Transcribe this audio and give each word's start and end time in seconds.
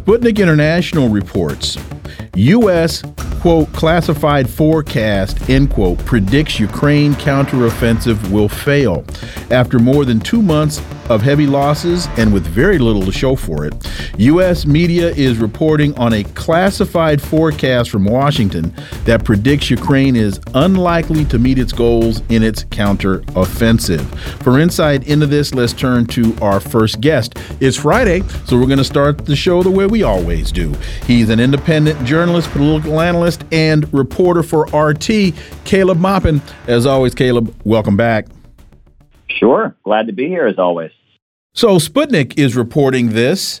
Sputnik 0.00 0.38
International 0.38 1.10
reports 1.10 1.76
U.S. 2.40 3.02
quote 3.42 3.70
classified 3.74 4.48
forecast 4.48 5.50
end 5.50 5.70
quote 5.70 5.98
predicts 6.06 6.58
Ukraine 6.58 7.12
counteroffensive 7.14 8.30
will 8.30 8.48
fail 8.48 9.04
after 9.50 9.78
more 9.78 10.06
than 10.06 10.20
two 10.20 10.40
months 10.40 10.80
of 11.10 11.20
heavy 11.20 11.46
losses 11.46 12.06
and 12.16 12.32
with 12.32 12.46
very 12.46 12.78
little 12.78 13.02
to 13.02 13.10
show 13.10 13.34
for 13.34 13.66
it. 13.66 13.74
U.S. 14.16 14.64
media 14.64 15.08
is 15.08 15.38
reporting 15.38 15.96
on 15.98 16.12
a 16.12 16.22
classified 16.22 17.20
forecast 17.20 17.90
from 17.90 18.04
Washington 18.04 18.72
that 19.04 19.24
predicts 19.24 19.70
Ukraine 19.70 20.14
is 20.14 20.40
unlikely 20.54 21.24
to 21.26 21.38
meet 21.38 21.58
its 21.58 21.72
goals 21.72 22.22
in 22.28 22.44
its 22.44 22.64
counteroffensive. 22.64 24.04
For 24.42 24.60
insight 24.60 25.08
into 25.08 25.26
this, 25.26 25.52
let's 25.52 25.72
turn 25.72 26.06
to 26.06 26.36
our 26.40 26.60
first 26.60 27.00
guest. 27.00 27.36
It's 27.58 27.76
Friday, 27.76 28.22
so 28.46 28.56
we're 28.56 28.66
going 28.66 28.78
to 28.78 28.84
start 28.84 29.26
the 29.26 29.36
show 29.36 29.64
the 29.64 29.70
way 29.70 29.86
we 29.86 30.04
always 30.04 30.52
do. 30.52 30.72
He's 31.06 31.28
an 31.28 31.40
independent 31.40 32.04
journalist, 32.04 32.29
political 32.48 33.00
analyst, 33.00 33.44
and 33.52 33.92
reporter 33.92 34.42
for 34.42 34.64
RT, 34.66 35.34
Caleb 35.64 35.98
Maupin. 35.98 36.40
As 36.66 36.86
always, 36.86 37.14
Caleb, 37.14 37.54
welcome 37.64 37.96
back. 37.96 38.26
Sure. 39.28 39.76
Glad 39.84 40.06
to 40.06 40.12
be 40.12 40.28
here 40.28 40.46
as 40.46 40.58
always. 40.58 40.90
So 41.52 41.76
Sputnik 41.76 42.38
is 42.38 42.56
reporting 42.56 43.10
this, 43.10 43.60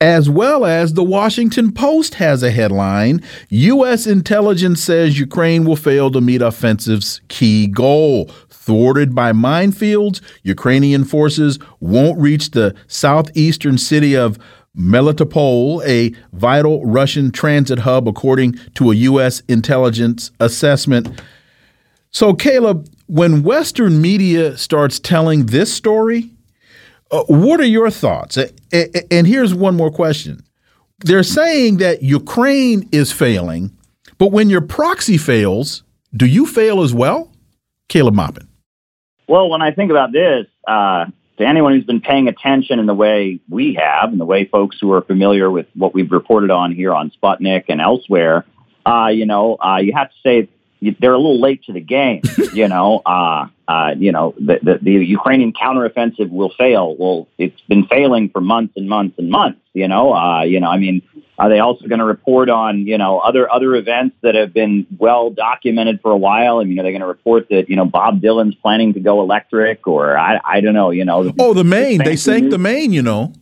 as 0.00 0.30
well 0.30 0.64
as 0.64 0.94
the 0.94 1.04
Washington 1.04 1.72
Post 1.72 2.14
has 2.14 2.42
a 2.42 2.50
headline 2.50 3.22
U.S. 3.50 4.06
intelligence 4.06 4.82
says 4.82 5.18
Ukraine 5.18 5.64
will 5.64 5.76
fail 5.76 6.10
to 6.10 6.20
meet 6.20 6.42
offensive's 6.42 7.20
key 7.28 7.66
goal. 7.66 8.30
Thwarted 8.48 9.14
by 9.14 9.32
minefields, 9.32 10.20
Ukrainian 10.42 11.04
forces 11.04 11.58
won't 11.80 12.20
reach 12.20 12.50
the 12.50 12.74
southeastern 12.86 13.78
city 13.78 14.16
of 14.16 14.38
Melitopol, 14.80 15.84
a 15.86 16.14
vital 16.32 16.84
Russian 16.84 17.30
transit 17.30 17.80
hub, 17.80 18.08
according 18.08 18.54
to 18.74 18.90
a 18.90 18.94
U.S. 18.94 19.42
intelligence 19.48 20.30
assessment. 20.40 21.20
So, 22.10 22.34
Caleb, 22.34 22.88
when 23.06 23.42
Western 23.42 24.00
media 24.00 24.56
starts 24.56 24.98
telling 24.98 25.46
this 25.46 25.72
story, 25.72 26.30
uh, 27.10 27.24
what 27.24 27.60
are 27.60 27.66
your 27.66 27.90
thoughts? 27.90 28.38
And 28.72 29.26
here's 29.26 29.54
one 29.54 29.76
more 29.76 29.90
question. 29.90 30.42
They're 31.00 31.22
saying 31.22 31.78
that 31.78 32.02
Ukraine 32.02 32.88
is 32.92 33.12
failing, 33.12 33.76
but 34.18 34.32
when 34.32 34.50
your 34.50 34.60
proxy 34.60 35.18
fails, 35.18 35.82
do 36.14 36.26
you 36.26 36.46
fail 36.46 36.82
as 36.82 36.92
well? 36.92 37.30
Caleb 37.88 38.14
Maupin. 38.14 38.48
Well, 39.28 39.48
when 39.48 39.62
I 39.62 39.70
think 39.70 39.90
about 39.90 40.12
this, 40.12 40.46
uh, 40.66 41.06
to 41.40 41.46
anyone 41.46 41.72
who's 41.72 41.84
been 41.84 42.02
paying 42.02 42.28
attention 42.28 42.78
in 42.78 42.86
the 42.86 42.94
way 42.94 43.40
we 43.48 43.74
have, 43.74 44.10
and 44.12 44.20
the 44.20 44.26
way 44.26 44.44
folks 44.44 44.76
who 44.78 44.92
are 44.92 45.00
familiar 45.00 45.50
with 45.50 45.66
what 45.74 45.94
we've 45.94 46.12
reported 46.12 46.50
on 46.50 46.72
here 46.72 46.92
on 46.92 47.10
Sputnik 47.10 47.64
and 47.68 47.80
elsewhere, 47.80 48.44
uh, 48.84 49.08
you 49.08 49.24
know, 49.24 49.56
uh, 49.56 49.78
you 49.78 49.94
have 49.94 50.10
to 50.10 50.16
say 50.22 50.48
they're 50.80 51.12
a 51.12 51.18
little 51.18 51.40
late 51.40 51.64
to 51.64 51.72
the 51.72 51.80
game. 51.80 52.22
you 52.52 52.68
know, 52.68 53.02
uh, 53.04 53.46
uh, 53.68 53.94
you 53.96 54.12
know, 54.12 54.34
the, 54.38 54.58
the, 54.62 54.78
the 54.82 54.92
Ukrainian 54.92 55.52
counteroffensive 55.52 56.30
will 56.30 56.50
fail. 56.50 56.96
Well, 56.96 57.28
it's 57.38 57.60
been 57.68 57.86
failing 57.86 58.30
for 58.30 58.40
months 58.40 58.74
and 58.76 58.88
months 58.88 59.18
and 59.18 59.30
months. 59.30 59.60
You 59.72 59.86
know, 59.86 60.12
uh, 60.12 60.42
you 60.42 60.58
know, 60.58 60.68
I 60.68 60.78
mean, 60.78 61.02
are 61.38 61.48
they 61.48 61.60
also 61.60 61.86
going 61.86 62.00
to 62.00 62.04
report 62.04 62.50
on 62.50 62.86
you 62.86 62.98
know 62.98 63.18
other 63.18 63.50
other 63.50 63.74
events 63.76 64.16
that 64.22 64.34
have 64.34 64.52
been 64.52 64.86
well 64.98 65.30
documented 65.30 66.00
for 66.02 66.10
a 66.10 66.16
while? 66.16 66.58
I 66.58 66.64
mean, 66.64 66.78
are 66.78 66.82
they 66.82 66.90
going 66.90 67.00
to 67.00 67.06
report 67.06 67.48
that 67.50 67.70
you 67.70 67.76
know 67.76 67.84
Bob 67.84 68.20
Dylan's 68.20 68.56
planning 68.56 68.94
to 68.94 69.00
go 69.00 69.22
electric, 69.22 69.86
or 69.86 70.18
I 70.18 70.40
I 70.44 70.60
don't 70.60 70.74
know. 70.74 70.90
You 70.90 71.04
know, 71.04 71.32
oh, 71.38 71.54
the 71.54 71.64
Maine, 71.64 72.02
they 72.04 72.16
sank 72.16 72.50
the 72.50 72.58
Maine. 72.58 72.92
You 72.92 73.02
know. 73.02 73.32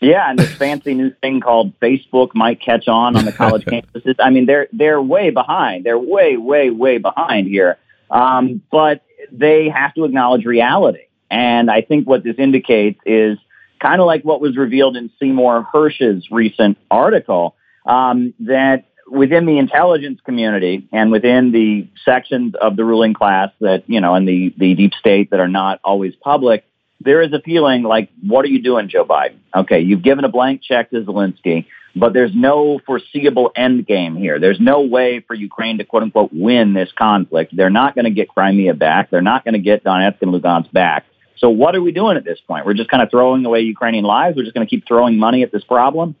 Yeah, 0.00 0.28
and 0.28 0.38
this 0.38 0.52
fancy 0.54 0.94
new 0.94 1.12
thing 1.22 1.40
called 1.40 1.78
Facebook 1.80 2.34
might 2.34 2.60
catch 2.60 2.88
on 2.88 3.16
on 3.16 3.24
the 3.24 3.32
college 3.32 3.64
campuses. 3.66 4.16
I 4.18 4.30
mean, 4.30 4.46
they're 4.46 4.68
they're 4.72 5.00
way 5.00 5.30
behind. 5.30 5.84
They're 5.84 5.98
way, 5.98 6.36
way, 6.36 6.70
way 6.70 6.98
behind 6.98 7.48
here. 7.48 7.78
Um, 8.10 8.62
but 8.70 9.02
they 9.32 9.68
have 9.68 9.94
to 9.94 10.04
acknowledge 10.04 10.44
reality. 10.44 11.06
And 11.30 11.70
I 11.70 11.80
think 11.80 12.06
what 12.06 12.22
this 12.22 12.36
indicates 12.38 13.00
is 13.06 13.38
kind 13.80 14.00
of 14.00 14.06
like 14.06 14.24
what 14.24 14.40
was 14.40 14.56
revealed 14.56 14.96
in 14.96 15.10
Seymour 15.18 15.66
Hersh's 15.72 16.30
recent 16.30 16.78
article 16.90 17.56
um, 17.86 18.34
that 18.40 18.84
within 19.06 19.46
the 19.46 19.58
intelligence 19.58 20.20
community 20.24 20.88
and 20.92 21.10
within 21.10 21.52
the 21.52 21.88
sections 22.04 22.54
of 22.54 22.76
the 22.76 22.84
ruling 22.84 23.14
class 23.14 23.50
that, 23.60 23.84
you 23.86 24.00
know, 24.00 24.14
and 24.14 24.26
the, 24.26 24.54
the 24.56 24.74
deep 24.74 24.94
state 24.94 25.30
that 25.30 25.40
are 25.40 25.48
not 25.48 25.80
always 25.84 26.14
public, 26.16 26.64
there 27.04 27.22
is 27.22 27.32
a 27.32 27.40
feeling 27.40 27.82
like, 27.82 28.08
what 28.26 28.44
are 28.44 28.48
you 28.48 28.62
doing, 28.62 28.88
Joe 28.88 29.04
Biden? 29.04 29.38
Okay, 29.54 29.80
you've 29.80 30.02
given 30.02 30.24
a 30.24 30.28
blank 30.28 30.62
check 30.62 30.90
to 30.90 31.02
Zelensky, 31.02 31.66
but 31.94 32.12
there's 32.12 32.34
no 32.34 32.80
foreseeable 32.84 33.52
end 33.54 33.86
game 33.86 34.16
here. 34.16 34.40
There's 34.40 34.58
no 34.58 34.80
way 34.80 35.20
for 35.20 35.34
Ukraine 35.34 35.78
to 35.78 35.84
quote 35.84 36.02
unquote 36.02 36.30
win 36.32 36.72
this 36.72 36.90
conflict. 36.96 37.54
They're 37.56 37.70
not 37.70 37.94
going 37.94 38.06
to 38.06 38.10
get 38.10 38.28
Crimea 38.28 38.74
back. 38.74 39.10
They're 39.10 39.22
not 39.22 39.44
going 39.44 39.54
to 39.54 39.60
get 39.60 39.84
Donetsk 39.84 40.22
and 40.22 40.32
Lugansk 40.32 40.72
back. 40.72 41.04
So 41.36 41.50
what 41.50 41.74
are 41.74 41.82
we 41.82 41.92
doing 41.92 42.16
at 42.16 42.24
this 42.24 42.40
point? 42.46 42.64
We're 42.64 42.74
just 42.74 42.90
kind 42.90 43.02
of 43.02 43.10
throwing 43.10 43.44
away 43.44 43.60
Ukrainian 43.60 44.04
lives. 44.04 44.36
We're 44.36 44.44
just 44.44 44.54
going 44.54 44.66
to 44.66 44.70
keep 44.70 44.86
throwing 44.86 45.18
money 45.18 45.42
at 45.42 45.52
this 45.52 45.64
problem 45.64 46.14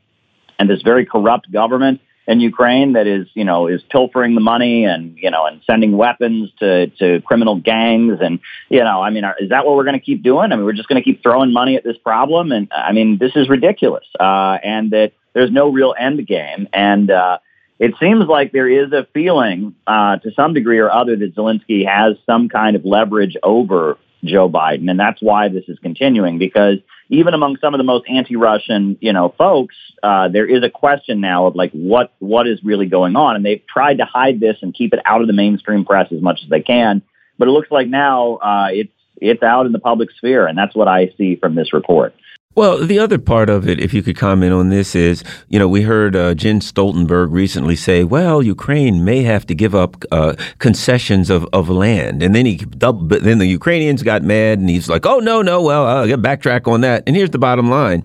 and 0.58 0.68
this 0.68 0.82
very 0.82 1.06
corrupt 1.06 1.50
government 1.50 2.00
in 2.26 2.40
Ukraine 2.40 2.94
that 2.94 3.06
is, 3.06 3.26
you 3.34 3.44
know, 3.44 3.66
is 3.66 3.82
pilfering 3.90 4.34
the 4.34 4.40
money 4.40 4.84
and, 4.84 5.16
you 5.18 5.30
know, 5.30 5.46
and 5.46 5.60
sending 5.66 5.96
weapons 5.96 6.50
to, 6.58 6.88
to 6.98 7.20
criminal 7.22 7.56
gangs. 7.56 8.18
And, 8.20 8.40
you 8.68 8.82
know, 8.82 9.02
I 9.02 9.10
mean, 9.10 9.24
are, 9.24 9.36
is 9.38 9.50
that 9.50 9.66
what 9.66 9.76
we're 9.76 9.84
going 9.84 9.98
to 9.98 10.04
keep 10.04 10.22
doing? 10.22 10.52
I 10.52 10.56
mean, 10.56 10.64
we're 10.64 10.72
just 10.72 10.88
going 10.88 11.02
to 11.02 11.04
keep 11.04 11.22
throwing 11.22 11.52
money 11.52 11.76
at 11.76 11.84
this 11.84 11.98
problem. 11.98 12.52
And 12.52 12.68
I 12.72 12.92
mean, 12.92 13.18
this 13.18 13.32
is 13.36 13.48
ridiculous. 13.48 14.06
Uh, 14.18 14.58
and 14.62 14.90
that 14.92 15.12
there's 15.34 15.50
no 15.50 15.70
real 15.70 15.94
end 15.98 16.26
game. 16.26 16.68
And, 16.72 17.10
uh, 17.10 17.38
it 17.78 17.94
seems 17.98 18.26
like 18.26 18.52
there 18.52 18.68
is 18.68 18.92
a 18.92 19.06
feeling, 19.12 19.74
uh, 19.86 20.18
to 20.18 20.30
some 20.32 20.54
degree 20.54 20.78
or 20.78 20.90
other, 20.90 21.16
that 21.16 21.34
Zelensky 21.34 21.84
has 21.86 22.16
some 22.24 22.48
kind 22.48 22.76
of 22.76 22.84
leverage 22.84 23.36
over 23.42 23.98
Joe 24.22 24.48
Biden, 24.48 24.88
and 24.88 24.98
that's 24.98 25.20
why 25.20 25.48
this 25.48 25.64
is 25.68 25.78
continuing. 25.80 26.38
Because 26.38 26.78
even 27.08 27.34
among 27.34 27.58
some 27.60 27.74
of 27.74 27.78
the 27.78 27.84
most 27.84 28.04
anti-Russian, 28.08 28.96
you 29.00 29.12
know, 29.12 29.34
folks, 29.36 29.76
uh, 30.02 30.28
there 30.28 30.46
is 30.46 30.62
a 30.62 30.70
question 30.70 31.20
now 31.20 31.46
of 31.46 31.54
like 31.54 31.70
what 31.72 32.12
what 32.18 32.46
is 32.46 32.62
really 32.64 32.86
going 32.86 33.16
on, 33.16 33.36
and 33.36 33.44
they've 33.44 33.62
tried 33.66 33.98
to 33.98 34.04
hide 34.04 34.40
this 34.40 34.56
and 34.62 34.74
keep 34.74 34.92
it 34.92 35.00
out 35.04 35.20
of 35.20 35.26
the 35.26 35.32
mainstream 35.32 35.84
press 35.84 36.10
as 36.12 36.22
much 36.22 36.40
as 36.42 36.48
they 36.48 36.60
can. 36.60 37.02
But 37.38 37.48
it 37.48 37.50
looks 37.50 37.70
like 37.70 37.88
now 37.88 38.36
uh, 38.36 38.68
it's 38.70 38.92
it's 39.20 39.42
out 39.42 39.66
in 39.66 39.72
the 39.72 39.78
public 39.78 40.10
sphere, 40.12 40.46
and 40.46 40.56
that's 40.56 40.74
what 40.74 40.88
I 40.88 41.12
see 41.16 41.36
from 41.36 41.54
this 41.54 41.72
report. 41.72 42.14
Well, 42.56 42.86
the 42.86 43.00
other 43.00 43.18
part 43.18 43.50
of 43.50 43.68
it, 43.68 43.80
if 43.80 43.92
you 43.92 44.02
could 44.02 44.16
comment 44.16 44.52
on 44.52 44.68
this, 44.68 44.94
is 44.94 45.24
you 45.48 45.58
know 45.58 45.66
we 45.66 45.82
heard 45.82 46.14
uh, 46.14 46.34
Jens 46.34 46.70
Stoltenberg 46.70 47.32
recently 47.32 47.74
say, 47.74 48.04
"Well, 48.04 48.42
Ukraine 48.42 49.04
may 49.04 49.22
have 49.22 49.44
to 49.46 49.54
give 49.54 49.74
up 49.74 50.04
uh, 50.12 50.34
concessions 50.58 51.30
of, 51.30 51.46
of 51.52 51.68
land," 51.68 52.22
and 52.22 52.34
then 52.34 52.46
he 52.46 52.64
then 52.78 53.38
the 53.38 53.46
Ukrainians 53.46 54.04
got 54.04 54.22
mad, 54.22 54.60
and 54.60 54.70
he's 54.70 54.88
like, 54.88 55.04
"Oh 55.04 55.18
no, 55.18 55.42
no, 55.42 55.62
well, 55.62 55.84
I'll 55.84 56.06
get 56.06 56.22
backtrack 56.22 56.70
on 56.70 56.82
that." 56.82 57.02
And 57.08 57.16
here's 57.16 57.30
the 57.30 57.38
bottom 57.38 57.68
line: 57.70 58.04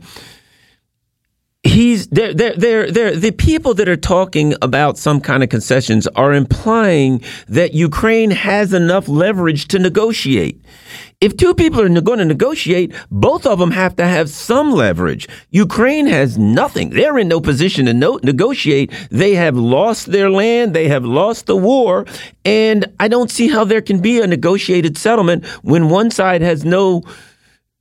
he's 1.64 2.08
they're, 2.08 2.34
they're, 2.34 2.92
they're, 2.92 3.16
the 3.16 3.32
people 3.32 3.74
that 3.76 3.90
are 3.90 3.98
talking 3.98 4.54
about 4.62 4.98
some 4.98 5.20
kind 5.20 5.44
of 5.44 5.50
concessions 5.50 6.08
are 6.16 6.34
implying 6.34 7.22
that 7.48 7.74
Ukraine 7.74 8.32
has 8.32 8.74
enough 8.74 9.08
leverage 9.08 9.68
to 9.70 9.80
negotiate. 9.80 10.62
If 11.22 11.36
two 11.36 11.54
people 11.54 11.82
are 11.82 12.02
going 12.02 12.20
to 12.20 12.26
negotiate, 12.26 12.94
both 13.12 13.46
of 13.46 13.60
them 13.60 13.72
have 13.72 13.94
to 13.98 14.06
have 14.06 14.30
some 14.30 14.72
leverage. 14.72 15.28
Ukraine 15.50 16.08
has 16.08 16.38
nothing. 16.38 16.92
They're 16.92 17.18
in 17.18 17.28
no 17.28 17.42
position 17.42 17.88
to 17.88 17.94
no- 17.94 18.22
negotiate. 18.24 18.94
They 19.12 19.36
have 19.36 19.58
lost 19.58 20.14
their 20.14 20.30
land. 20.30 20.74
They 20.74 20.88
have 20.88 21.04
lost 21.04 21.48
the 21.48 21.58
war. 21.58 22.06
And 22.46 22.86
I 23.02 23.10
don't 23.10 23.30
see 23.30 23.50
how 23.50 23.66
there 23.66 23.82
can 23.82 24.00
be 24.00 24.22
a 24.22 24.28
negotiated 24.28 24.98
settlement 24.98 25.46
when 25.62 25.90
one 25.90 26.10
side 26.10 26.42
has 26.42 26.64
no 26.64 27.04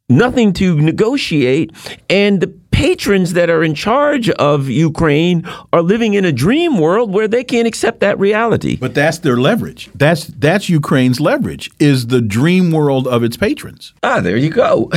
nothing 0.09 0.53
to 0.55 0.75
negotiate 0.81 1.71
and 2.09 2.41
the 2.41 2.49
patrons 2.79 3.33
that 3.33 3.51
are 3.51 3.65
in 3.65 3.75
charge 3.75 4.31
of 4.31 4.69
Ukraine 4.69 5.45
are 5.73 5.83
living 5.83 6.15
in 6.15 6.25
a 6.25 6.31
dream 6.31 6.79
world 6.79 7.13
where 7.13 7.27
they 7.27 7.43
can't 7.43 7.67
accept 7.67 7.99
that 8.01 8.17
reality. 8.21 8.77
But 8.77 8.95
that's 8.95 9.19
their 9.19 9.37
leverage. 9.37 9.91
That's 9.97 10.27
that's 10.27 10.69
Ukraine's 10.69 11.19
leverage 11.19 11.73
is 11.81 12.07
the 12.07 12.21
dream 12.21 12.71
world 12.71 13.09
of 13.09 13.25
its 13.25 13.37
patrons. 13.37 13.95
Ah, 14.05 14.21
there 14.21 14.37
you 14.37 14.51
go. 14.51 14.93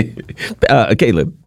uh, 0.68 0.96
Caleb. 0.98 1.38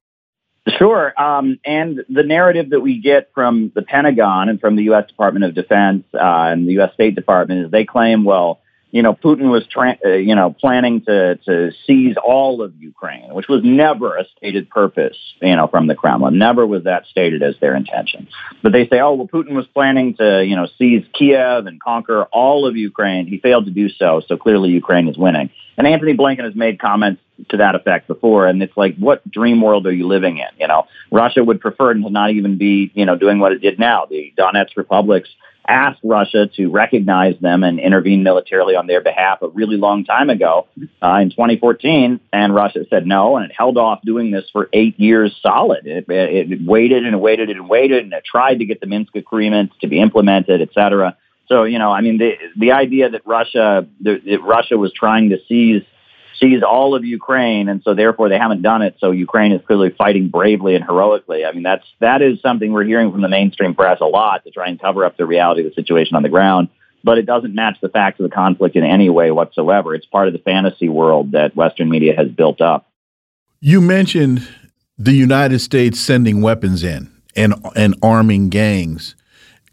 Sure. 0.77 1.13
Um, 1.21 1.59
and 1.65 2.05
the 2.07 2.23
narrative 2.23 2.69
that 2.69 2.79
we 2.79 3.01
get 3.01 3.31
from 3.35 3.71
the 3.75 3.81
Pentagon 3.81 4.47
and 4.47 4.61
from 4.61 4.77
the 4.77 4.83
U.S. 4.83 5.07
Department 5.07 5.43
of 5.43 5.53
Defense 5.53 6.05
uh, 6.13 6.51
and 6.51 6.67
the 6.67 6.73
U.S. 6.73 6.93
State 6.93 7.15
Department 7.15 7.65
is 7.65 7.71
they 7.71 7.85
claim, 7.85 8.23
well, 8.23 8.61
you 8.95 9.01
know, 9.01 9.13
Putin 9.13 9.51
was, 9.51 9.67
tra- 9.67 9.99
uh, 10.05 10.11
you 10.11 10.35
know, 10.35 10.55
planning 10.57 11.01
to, 11.01 11.35
to 11.35 11.71
seize 11.85 12.15
all 12.15 12.61
of 12.61 12.73
Ukraine, 12.81 13.33
which 13.33 13.49
was 13.49 13.59
never 13.61 14.15
a 14.15 14.23
stated 14.37 14.69
purpose, 14.69 15.17
you 15.41 15.53
know, 15.53 15.67
from 15.67 15.87
the 15.87 15.95
Kremlin. 15.95 16.37
Never 16.37 16.65
was 16.65 16.85
that 16.85 17.05
stated 17.07 17.43
as 17.43 17.55
their 17.59 17.75
intention. 17.75 18.29
But 18.63 18.71
they 18.71 18.87
say, 18.87 19.01
oh, 19.01 19.15
well, 19.15 19.27
Putin 19.27 19.53
was 19.53 19.67
planning 19.73 20.15
to, 20.15 20.45
you 20.45 20.55
know, 20.55 20.69
seize 20.77 21.03
Kiev 21.13 21.65
and 21.65 21.77
conquer 21.81 22.23
all 22.31 22.65
of 22.65 22.77
Ukraine. 22.77 23.27
He 23.27 23.37
failed 23.37 23.65
to 23.65 23.71
do 23.71 23.89
so, 23.89 24.21
so 24.25 24.37
clearly 24.37 24.69
Ukraine 24.69 25.09
is 25.09 25.17
winning. 25.17 25.49
And 25.77 25.85
Antony 25.85 26.15
Blinken 26.15 26.45
has 26.45 26.55
made 26.55 26.79
comments 26.79 27.21
to 27.49 27.57
that 27.57 27.75
effect 27.75 28.07
before, 28.07 28.47
and 28.47 28.63
it's 28.63 28.77
like, 28.77 28.95
what 28.95 29.29
dream 29.29 29.61
world 29.61 29.85
are 29.87 29.91
you 29.91 30.07
living 30.07 30.37
in? 30.37 30.47
You 30.57 30.69
know, 30.69 30.87
Russia 31.11 31.43
would 31.43 31.59
prefer 31.59 31.93
to 31.93 32.09
not 32.09 32.31
even 32.31 32.57
be, 32.57 32.93
you 32.93 33.05
know, 33.05 33.17
doing 33.17 33.39
what 33.39 33.51
it 33.51 33.59
did 33.59 33.77
now. 33.77 34.05
The 34.09 34.33
Donetsk 34.37 34.77
republics 34.77 35.27
asked 35.67 35.99
Russia 36.03 36.47
to 36.55 36.67
recognize 36.69 37.35
them 37.39 37.63
and 37.63 37.79
intervene 37.79 38.23
militarily 38.23 38.75
on 38.75 38.87
their 38.87 39.01
behalf 39.01 39.41
a 39.41 39.47
really 39.49 39.77
long 39.77 40.05
time 40.05 40.29
ago 40.29 40.67
uh, 41.01 41.19
in 41.21 41.29
2014, 41.29 42.19
and 42.31 42.55
Russia 42.55 42.85
said 42.89 43.05
no, 43.05 43.37
and 43.37 43.49
it 43.49 43.55
held 43.55 43.77
off 43.77 44.01
doing 44.03 44.31
this 44.31 44.45
for 44.51 44.69
eight 44.73 44.99
years 44.99 45.37
solid. 45.41 45.85
It, 45.85 46.05
it, 46.09 46.51
it 46.51 46.59
waited 46.65 47.05
and 47.05 47.21
waited 47.21 47.49
and 47.49 47.69
waited, 47.69 48.03
and 48.03 48.13
it 48.13 48.23
tried 48.25 48.59
to 48.59 48.65
get 48.65 48.79
the 48.79 48.87
Minsk 48.87 49.15
agreements 49.15 49.75
to 49.81 49.87
be 49.87 49.99
implemented, 49.99 50.61
et 50.61 50.69
cetera. 50.73 51.17
So, 51.47 51.63
you 51.63 51.77
know, 51.77 51.91
I 51.91 52.01
mean, 52.01 52.17
the 52.17 52.33
the 52.57 52.71
idea 52.71 53.09
that 53.09 53.21
Russia 53.25 53.87
that 54.01 54.39
Russia 54.41 54.77
was 54.77 54.91
trying 54.93 55.29
to 55.29 55.37
seize 55.47 55.83
seize 56.39 56.63
all 56.63 56.95
of 56.95 57.05
Ukraine, 57.05 57.69
and 57.69 57.81
so 57.83 57.93
therefore 57.93 58.29
they 58.29 58.37
haven't 58.37 58.61
done 58.61 58.81
it. 58.81 58.95
So 58.99 59.11
Ukraine 59.11 59.51
is 59.51 59.61
clearly 59.65 59.89
fighting 59.89 60.29
bravely 60.29 60.75
and 60.75 60.83
heroically. 60.83 61.45
I 61.45 61.51
mean, 61.51 61.63
that's 61.63 61.85
that 61.99 62.21
is 62.21 62.41
something 62.41 62.71
we're 62.71 62.83
hearing 62.83 63.11
from 63.11 63.21
the 63.21 63.29
mainstream 63.29 63.75
press 63.75 63.99
a 64.01 64.05
lot 64.05 64.43
to 64.43 64.51
try 64.51 64.67
and 64.67 64.79
cover 64.79 65.05
up 65.05 65.17
the 65.17 65.25
reality 65.25 65.65
of 65.65 65.69
the 65.69 65.75
situation 65.75 66.15
on 66.15 66.23
the 66.23 66.29
ground. 66.29 66.69
But 67.03 67.17
it 67.17 67.25
doesn't 67.25 67.53
match 67.53 67.77
the 67.81 67.89
facts 67.89 68.19
of 68.19 68.29
the 68.29 68.35
conflict 68.35 68.75
in 68.75 68.83
any 68.83 69.09
way 69.09 69.29
whatsoever. 69.31 69.93
It's 69.93 70.07
part 70.07 70.27
of 70.27 70.33
the 70.33 70.39
fantasy 70.39 70.89
world 70.89 71.33
that 71.33 71.55
Western 71.55 71.89
media 71.89 72.15
has 72.15 72.29
built 72.29 72.61
up. 72.61 72.89
You 73.59 73.79
mentioned 73.79 74.47
the 74.97 75.13
United 75.13 75.59
States 75.59 75.99
sending 75.99 76.41
weapons 76.41 76.83
in 76.83 77.11
and 77.35 77.53
and 77.75 77.95
arming 78.01 78.49
gangs, 78.49 79.15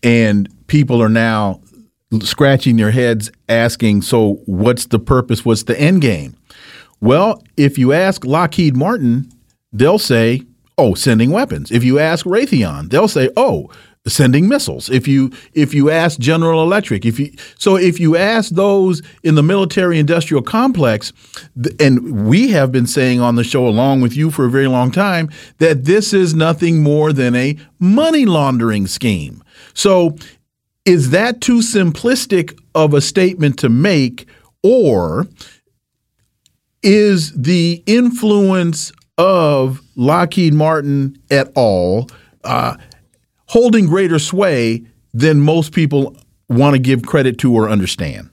and 0.03 0.49
people 0.67 1.03
are 1.03 1.09
now 1.09 1.61
scratching 2.21 2.77
their 2.77 2.91
heads 2.91 3.31
asking, 3.49 4.03
so 4.03 4.35
what's 4.47 4.87
the 4.87 4.99
purpose? 4.99 5.45
What's 5.45 5.63
the 5.65 5.81
end 5.81 6.03
game? 6.03 6.37
Well, 7.03 7.43
if 7.57 7.79
you 7.79 7.93
ask 7.93 8.25
Lockheed 8.25 8.77
Martin, 8.77 9.29
they'll 9.73 9.99
say, 9.99 10.43
"Oh, 10.79 10.95
sending 10.95 11.33
weapons." 11.33 11.73
If 11.73 11.83
you 11.83 11.99
ask 11.99 12.25
Raytheon, 12.25 12.91
they'll 12.91 13.09
say, 13.09 13.29
"Oh, 13.37 13.69
sending 14.07 14.49
missiles." 14.49 14.89
If 14.89 15.09
you 15.09 15.33
if 15.53 15.75
you 15.75 15.91
ask 15.91 16.21
General 16.21 16.63
Electric, 16.63 17.05
if 17.05 17.19
you 17.19 17.33
so 17.59 17.75
if 17.75 17.99
you 17.99 18.17
ask 18.17 18.53
those 18.53 19.03
in 19.25 19.35
the 19.35 19.43
military 19.43 19.99
industrial 19.99 20.45
complex, 20.45 21.13
and 21.81 22.25
we 22.25 22.51
have 22.51 22.71
been 22.71 22.87
saying 22.87 23.19
on 23.19 23.35
the 23.35 23.43
show 23.43 23.67
along 23.67 24.01
with 24.01 24.17
you 24.17 24.31
for 24.31 24.45
a 24.45 24.51
very 24.51 24.69
long 24.69 24.93
time 24.93 25.29
that 25.59 25.85
this 25.87 26.15
is 26.15 26.35
nothing 26.37 26.85
more 26.85 27.13
than 27.13 27.35
a 27.35 27.57
money 27.81 28.27
laundering 28.27 28.87
scheme. 28.87 29.43
So, 29.75 30.17
is 30.85 31.11
that 31.11 31.41
too 31.41 31.59
simplistic 31.63 32.57
of 32.77 32.95
a 32.95 33.01
statement 33.01 33.59
to 33.59 33.69
make, 33.69 34.27
or 34.63 35.27
is 36.83 37.33
the 37.33 37.83
influence 37.87 38.93
of 39.19 39.81
Lockheed 39.97 40.55
Martin 40.55 41.17
et 41.31 41.51
al. 41.57 42.09
Uh, 42.45 42.77
holding 43.47 43.87
greater 43.87 44.19
sway 44.19 44.85
than 45.13 45.41
most 45.41 45.73
people 45.73 46.17
want 46.49 46.75
to 46.75 46.79
give 46.79 47.05
credit 47.05 47.39
to 47.39 47.55
or 47.55 47.69
understand? 47.69 48.31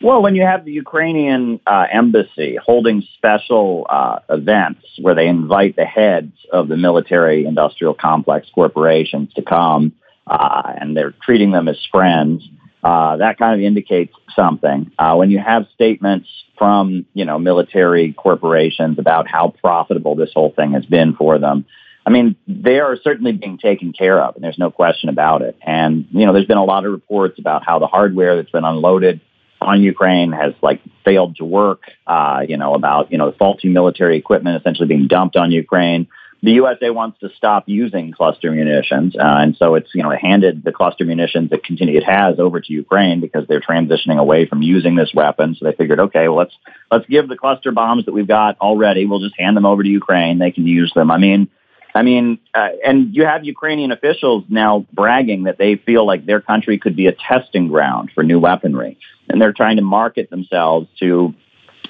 Well, 0.00 0.22
when 0.22 0.36
you 0.36 0.42
have 0.42 0.64
the 0.64 0.72
Ukrainian 0.72 1.58
uh, 1.66 1.86
embassy 1.90 2.56
holding 2.64 3.02
special 3.16 3.86
uh, 3.90 4.20
events 4.28 4.82
where 5.00 5.14
they 5.14 5.26
invite 5.26 5.74
the 5.74 5.84
heads 5.84 6.32
of 6.52 6.68
the 6.68 6.76
military 6.76 7.46
industrial 7.46 7.94
complex 7.94 8.48
corporations 8.54 9.32
to 9.34 9.42
come, 9.42 9.92
uh, 10.28 10.74
and 10.80 10.96
they're 10.96 11.14
treating 11.22 11.50
them 11.50 11.66
as 11.66 11.84
friends, 11.90 12.48
uh, 12.82 13.16
that 13.16 13.38
kind 13.38 13.60
of 13.60 13.64
indicates 13.64 14.14
something. 14.36 14.92
Uh, 14.98 15.14
when 15.16 15.30
you 15.30 15.38
have 15.38 15.66
statements 15.74 16.28
from, 16.56 17.06
you 17.14 17.24
know, 17.24 17.38
military 17.38 18.12
corporations 18.12 18.98
about 18.98 19.28
how 19.28 19.52
profitable 19.60 20.14
this 20.14 20.30
whole 20.34 20.52
thing 20.54 20.72
has 20.72 20.84
been 20.86 21.14
for 21.14 21.38
them, 21.38 21.64
I 22.06 22.10
mean, 22.10 22.36
they 22.46 22.78
are 22.80 22.96
certainly 23.02 23.32
being 23.32 23.58
taken 23.58 23.92
care 23.92 24.22
of, 24.22 24.34
and 24.34 24.42
there's 24.42 24.58
no 24.58 24.70
question 24.70 25.08
about 25.08 25.42
it. 25.42 25.58
And, 25.60 26.06
you 26.10 26.24
know, 26.24 26.32
there's 26.32 26.46
been 26.46 26.56
a 26.56 26.64
lot 26.64 26.86
of 26.86 26.92
reports 26.92 27.38
about 27.38 27.66
how 27.66 27.78
the 27.80 27.86
hardware 27.86 28.36
that's 28.36 28.50
been 28.50 28.64
unloaded 28.64 29.20
on 29.60 29.82
Ukraine 29.82 30.32
has 30.32 30.54
like 30.62 30.80
failed 31.04 31.36
to 31.36 31.44
work, 31.44 31.82
uh, 32.06 32.44
you 32.48 32.56
know, 32.56 32.74
about, 32.74 33.10
you 33.10 33.18
know, 33.18 33.30
the 33.30 33.36
faulty 33.36 33.68
military 33.68 34.16
equipment 34.16 34.58
essentially 34.58 34.88
being 34.88 35.08
dumped 35.08 35.36
on 35.36 35.50
Ukraine 35.50 36.06
the 36.42 36.52
USA 36.52 36.90
wants 36.90 37.18
to 37.20 37.30
stop 37.36 37.64
using 37.66 38.12
cluster 38.12 38.52
munitions, 38.52 39.16
uh, 39.16 39.22
and 39.22 39.56
so 39.56 39.74
it's 39.74 39.88
you 39.92 40.02
know 40.02 40.10
it 40.10 40.20
handed 40.20 40.62
the 40.62 40.70
cluster 40.70 41.04
munitions 41.04 41.50
that 41.50 41.64
continue 41.64 41.96
it 41.96 42.04
has 42.04 42.38
over 42.38 42.60
to 42.60 42.72
Ukraine 42.72 43.20
because 43.20 43.46
they're 43.48 43.60
transitioning 43.60 44.18
away 44.18 44.46
from 44.46 44.62
using 44.62 44.94
this 44.94 45.10
weapon. 45.12 45.56
So 45.58 45.64
they 45.64 45.72
figured, 45.72 45.98
okay, 45.98 46.28
well 46.28 46.38
let's 46.38 46.54
let's 46.90 47.06
give 47.06 47.28
the 47.28 47.36
cluster 47.36 47.72
bombs 47.72 48.04
that 48.04 48.12
we've 48.12 48.28
got 48.28 48.56
already. 48.60 49.04
We'll 49.04 49.20
just 49.20 49.38
hand 49.38 49.56
them 49.56 49.66
over 49.66 49.82
to 49.82 49.88
Ukraine. 49.88 50.38
They 50.38 50.52
can 50.52 50.66
use 50.66 50.92
them. 50.94 51.10
I 51.10 51.18
mean, 51.18 51.48
I 51.92 52.02
mean, 52.02 52.38
uh, 52.54 52.68
and 52.84 53.14
you 53.14 53.24
have 53.24 53.44
Ukrainian 53.44 53.90
officials 53.90 54.44
now 54.48 54.86
bragging 54.92 55.44
that 55.44 55.58
they 55.58 55.74
feel 55.74 56.06
like 56.06 56.24
their 56.24 56.40
country 56.40 56.78
could 56.78 56.94
be 56.94 57.08
a 57.08 57.12
testing 57.12 57.66
ground 57.66 58.12
for 58.14 58.22
new 58.22 58.38
weaponry, 58.38 58.96
and 59.28 59.40
they're 59.40 59.52
trying 59.52 59.76
to 59.76 59.82
market 59.82 60.30
themselves 60.30 60.86
to 61.00 61.34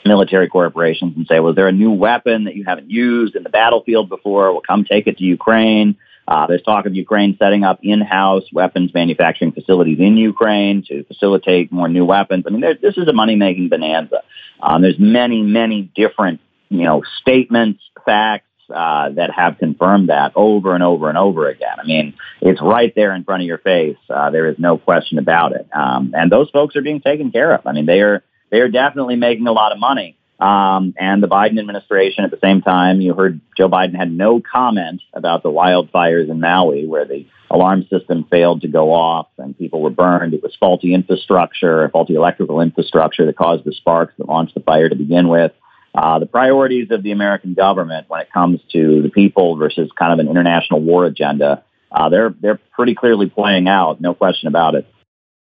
military 0.04 0.48
corporations 0.48 1.14
and 1.16 1.26
say, 1.26 1.40
well, 1.40 1.50
is 1.50 1.56
there 1.56 1.68
a 1.68 1.72
new 1.72 1.90
weapon 1.90 2.44
that 2.44 2.56
you 2.56 2.64
haven't 2.66 2.90
used 2.90 3.34
in 3.36 3.42
the 3.42 3.50
battlefield 3.50 4.08
before? 4.08 4.52
Well, 4.52 4.62
come 4.66 4.84
take 4.84 5.06
it 5.06 5.18
to 5.18 5.24
Ukraine. 5.24 5.96
Uh, 6.26 6.46
there's 6.46 6.62
talk 6.62 6.84
of 6.84 6.94
Ukraine 6.94 7.36
setting 7.38 7.64
up 7.64 7.78
in-house 7.82 8.44
weapons 8.52 8.92
manufacturing 8.92 9.52
facilities 9.52 9.98
in 9.98 10.18
Ukraine 10.18 10.84
to 10.88 11.02
facilitate 11.04 11.72
more 11.72 11.88
new 11.88 12.04
weapons. 12.04 12.44
I 12.46 12.50
mean, 12.50 12.60
there, 12.60 12.74
this 12.74 12.98
is 12.98 13.08
a 13.08 13.14
money-making 13.14 13.70
bonanza. 13.70 14.22
Um, 14.60 14.82
there's 14.82 14.98
many, 14.98 15.42
many 15.42 15.90
different, 15.94 16.40
you 16.68 16.84
know, 16.84 17.02
statements, 17.20 17.82
facts 18.04 18.44
uh, 18.68 19.08
that 19.10 19.30
have 19.30 19.56
confirmed 19.58 20.10
that 20.10 20.32
over 20.36 20.74
and 20.74 20.84
over 20.84 21.08
and 21.08 21.16
over 21.16 21.48
again. 21.48 21.76
I 21.78 21.86
mean, 21.86 22.14
it's 22.42 22.60
right 22.60 22.92
there 22.94 23.14
in 23.14 23.24
front 23.24 23.42
of 23.42 23.46
your 23.46 23.58
face. 23.58 23.96
Uh, 24.10 24.30
there 24.30 24.48
is 24.48 24.58
no 24.58 24.76
question 24.76 25.18
about 25.18 25.52
it. 25.52 25.66
Um, 25.72 26.12
and 26.14 26.30
those 26.30 26.50
folks 26.50 26.76
are 26.76 26.82
being 26.82 27.00
taken 27.00 27.32
care 27.32 27.54
of. 27.54 27.66
I 27.66 27.72
mean, 27.72 27.86
they 27.86 28.00
are 28.00 28.22
they 28.50 28.60
are 28.60 28.68
definitely 28.68 29.16
making 29.16 29.46
a 29.46 29.52
lot 29.52 29.72
of 29.72 29.78
money. 29.78 30.16
Um, 30.40 30.94
and 30.96 31.20
the 31.20 31.26
Biden 31.26 31.58
administration 31.58 32.24
at 32.24 32.30
the 32.30 32.38
same 32.40 32.62
time, 32.62 33.00
you 33.00 33.12
heard 33.12 33.40
Joe 33.56 33.68
Biden 33.68 33.96
had 33.96 34.12
no 34.12 34.40
comment 34.40 35.02
about 35.12 35.42
the 35.42 35.50
wildfires 35.50 36.30
in 36.30 36.40
Maui 36.40 36.86
where 36.86 37.04
the 37.04 37.26
alarm 37.50 37.86
system 37.90 38.24
failed 38.30 38.60
to 38.60 38.68
go 38.68 38.92
off 38.92 39.26
and 39.38 39.58
people 39.58 39.82
were 39.82 39.90
burned. 39.90 40.34
It 40.34 40.42
was 40.42 40.56
faulty 40.60 40.94
infrastructure, 40.94 41.88
faulty 41.88 42.14
electrical 42.14 42.60
infrastructure 42.60 43.26
that 43.26 43.36
caused 43.36 43.64
the 43.64 43.72
sparks 43.72 44.14
that 44.18 44.28
launched 44.28 44.54
the 44.54 44.60
fire 44.60 44.88
to 44.88 44.94
begin 44.94 45.28
with. 45.28 45.52
Uh, 45.94 46.20
the 46.20 46.26
priorities 46.26 46.90
of 46.90 47.02
the 47.02 47.10
American 47.10 47.54
government 47.54 48.08
when 48.08 48.20
it 48.20 48.30
comes 48.32 48.60
to 48.72 49.02
the 49.02 49.08
people 49.08 49.56
versus 49.56 49.90
kind 49.98 50.12
of 50.12 50.18
an 50.20 50.30
international 50.30 50.80
war 50.80 51.06
agenda, 51.06 51.64
uh, 51.90 52.08
they're 52.10 52.34
they're 52.40 52.60
pretty 52.74 52.94
clearly 52.94 53.28
playing 53.28 53.66
out, 53.66 54.00
no 54.00 54.14
question 54.14 54.46
about 54.46 54.74
it. 54.74 54.86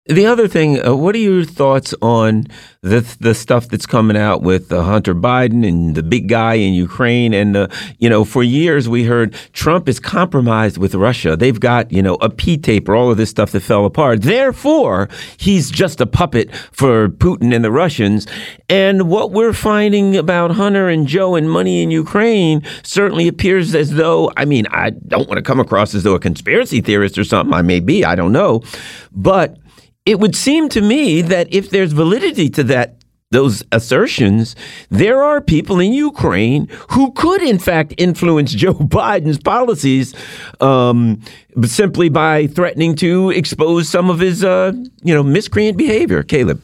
The 0.08 0.26
other 0.26 0.48
thing, 0.48 0.84
uh, 0.84 0.96
what 0.96 1.14
are 1.14 1.20
your 1.20 1.44
thoughts 1.44 1.94
on 2.02 2.48
the 2.82 3.02
the 3.20 3.36
stuff 3.36 3.68
that's 3.68 3.86
coming 3.86 4.18
out 4.18 4.42
with 4.42 4.72
uh, 4.72 4.82
Hunter 4.82 5.14
Biden 5.14 5.64
and 5.66 5.94
the 5.94 6.02
big 6.02 6.28
guy 6.28 6.56
in 6.56 6.74
Ukraine? 6.74 7.36
And 7.36 7.56
uh, 7.56 7.68
you 8.00 8.10
know, 8.10 8.26
for 8.26 8.42
years 8.42 8.90
we 8.90 9.04
heard 9.04 9.36
Trump 9.54 9.88
is 9.88 10.00
compromised 10.00 10.80
with 10.80 10.96
Russia. 10.96 11.36
They've 11.38 11.60
got 11.60 11.92
you 11.92 12.02
know 12.02 12.16
a 12.16 12.32
P 12.32 12.58
tape 12.58 12.90
or 12.90 12.96
all 12.96 13.12
of 13.12 13.18
this 13.18 13.30
stuff 13.30 13.52
that 13.52 13.60
fell 13.60 13.86
apart. 13.86 14.24
Therefore, 14.24 15.08
he's 15.38 15.70
just 15.70 16.02
a 16.02 16.08
puppet 16.08 16.52
for 16.72 17.08
Putin 17.08 17.54
and 17.54 17.64
the 17.64 17.72
Russians. 17.72 18.26
And 18.70 19.08
what 19.08 19.30
we're 19.32 19.54
finding 19.54 20.18
about 20.18 20.50
Hunter 20.50 20.90
and 20.90 21.06
Joe 21.06 21.36
and 21.36 21.48
money 21.48 21.84
in 21.84 21.92
Ukraine 21.92 22.64
certainly 22.82 23.28
appears 23.28 23.76
as 23.76 23.92
though 23.92 24.32
I 24.36 24.46
mean 24.46 24.66
I 24.72 24.90
don't 24.90 25.28
want 25.28 25.38
to 25.38 25.44
come 25.44 25.60
across 25.60 25.94
as 25.94 26.02
though 26.02 26.16
a 26.16 26.20
conspiracy 26.20 26.82
theorist 26.82 27.20
or 27.20 27.24
something. 27.24 27.54
I 27.54 27.62
may 27.62 27.80
be. 27.80 28.04
I 28.04 28.16
don't 28.16 28.32
know, 28.32 28.64
but 29.12 29.61
it 30.06 30.20
would 30.20 30.36
seem 30.36 30.70
to 30.70 30.82
me 30.82 31.22
that 31.22 31.54
if 31.54 31.70
there's 31.70 31.94
validity 31.94 32.50
to 32.50 32.64
that 32.64 32.96
those 33.32 33.64
assertions, 33.72 34.58
there 34.90 35.24
are 35.24 35.40
people 35.40 35.80
in 35.80 35.94
Ukraine 35.94 36.68
who 36.90 37.14
could, 37.14 37.42
in 37.42 37.60
fact, 37.60 37.94
influence 37.98 38.54
Joe 38.56 38.74
Biden's 38.74 39.40
policies 39.40 40.14
um, 40.60 41.22
simply 41.64 42.10
by 42.10 42.48
threatening 42.48 42.96
to 42.98 43.32
expose 43.32 43.88
some 43.88 44.10
of 44.10 44.20
his, 44.20 44.44
uh, 44.44 44.74
you 45.02 45.14
know, 45.14 45.24
miscreant 45.24 45.78
behavior. 45.78 46.24
Caleb. 46.24 46.62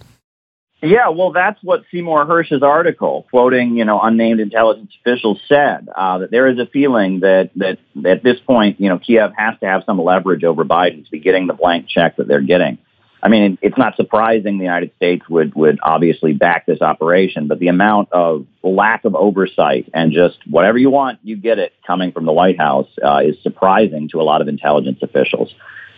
Yeah, 0.83 1.09
well, 1.09 1.31
that's 1.31 1.57
what 1.63 1.85
Seymour 1.89 2.27
Hersh's 2.27 2.61
article, 2.61 3.25
quoting 3.31 3.77
you 3.77 3.83
know 3.83 3.99
unnamed 3.99 4.39
intelligence 4.39 4.91
officials, 5.01 5.41
said 5.47 5.89
uh, 5.95 6.19
that 6.19 6.29
there 6.29 6.47
is 6.47 6.59
a 6.59 6.67
feeling 6.67 7.21
that 7.21 7.49
that 7.55 7.79
at 8.05 8.21
this 8.21 8.39
point, 8.39 8.79
you 8.79 8.87
know, 8.87 8.99
Kiev 8.99 9.31
has 9.35 9.59
to 9.61 9.65
have 9.65 9.83
some 9.85 9.99
leverage 9.99 10.43
over 10.43 10.63
Biden 10.63 11.03
to 11.03 11.09
be 11.09 11.19
getting 11.19 11.47
the 11.47 11.55
blank 11.55 11.87
check 11.87 12.17
that 12.17 12.27
they're 12.27 12.41
getting. 12.41 12.77
I 13.27 13.29
mean, 13.29 13.57
it's 13.61 13.77
not 13.77 13.97
surprising 13.97 14.57
the 14.57 14.63
United 14.63 14.95
States 14.95 15.27
would 15.29 15.53
would 15.53 15.79
obviously 15.83 16.31
back 16.31 16.65
this 16.65 16.81
operation, 16.81 17.49
but 17.49 17.59
the 17.59 17.67
amount 17.67 18.07
of 18.13 18.47
lack 18.63 19.03
of 19.03 19.15
oversight 19.15 19.89
and 19.93 20.13
just 20.13 20.37
whatever 20.49 20.77
you 20.77 20.89
want, 20.89 21.19
you 21.23 21.35
get 21.35 21.59
it 21.59 21.73
coming 21.85 22.13
from 22.13 22.25
the 22.25 22.31
White 22.31 22.57
House 22.57 22.87
uh, 23.03 23.17
is 23.25 23.35
surprising 23.43 24.07
to 24.13 24.21
a 24.21 24.23
lot 24.23 24.41
of 24.41 24.47
intelligence 24.47 24.99
officials. 25.01 25.53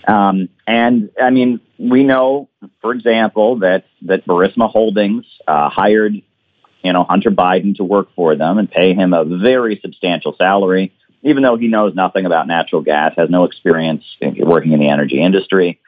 Um, 0.07 0.49
and 0.65 1.11
I 1.21 1.29
mean, 1.29 1.59
we 1.77 2.03
know, 2.03 2.49
for 2.81 2.93
example, 2.93 3.59
that 3.59 3.85
that 4.07 4.25
Burisma 4.25 4.67
Holdings 4.67 5.27
uh, 5.47 5.69
hired, 5.69 6.15
you 6.81 6.93
know, 6.93 7.03
Hunter 7.03 7.29
Biden 7.29 7.75
to 7.75 7.83
work 7.83 8.07
for 8.15 8.35
them 8.37 8.57
and 8.57 8.71
pay 8.71 8.95
him 8.95 9.13
a 9.13 9.23
very 9.23 9.79
substantial 9.83 10.33
salary, 10.35 10.91
even 11.21 11.43
though 11.43 11.57
he 11.57 11.67
knows 11.67 11.93
nothing 11.93 12.25
about 12.25 12.47
natural 12.47 12.81
gas, 12.81 13.13
has 13.17 13.29
no 13.29 13.43
experience 13.43 14.03
working 14.39 14.71
in 14.71 14.79
the 14.79 14.89
energy 14.89 15.21
industry. 15.21 15.79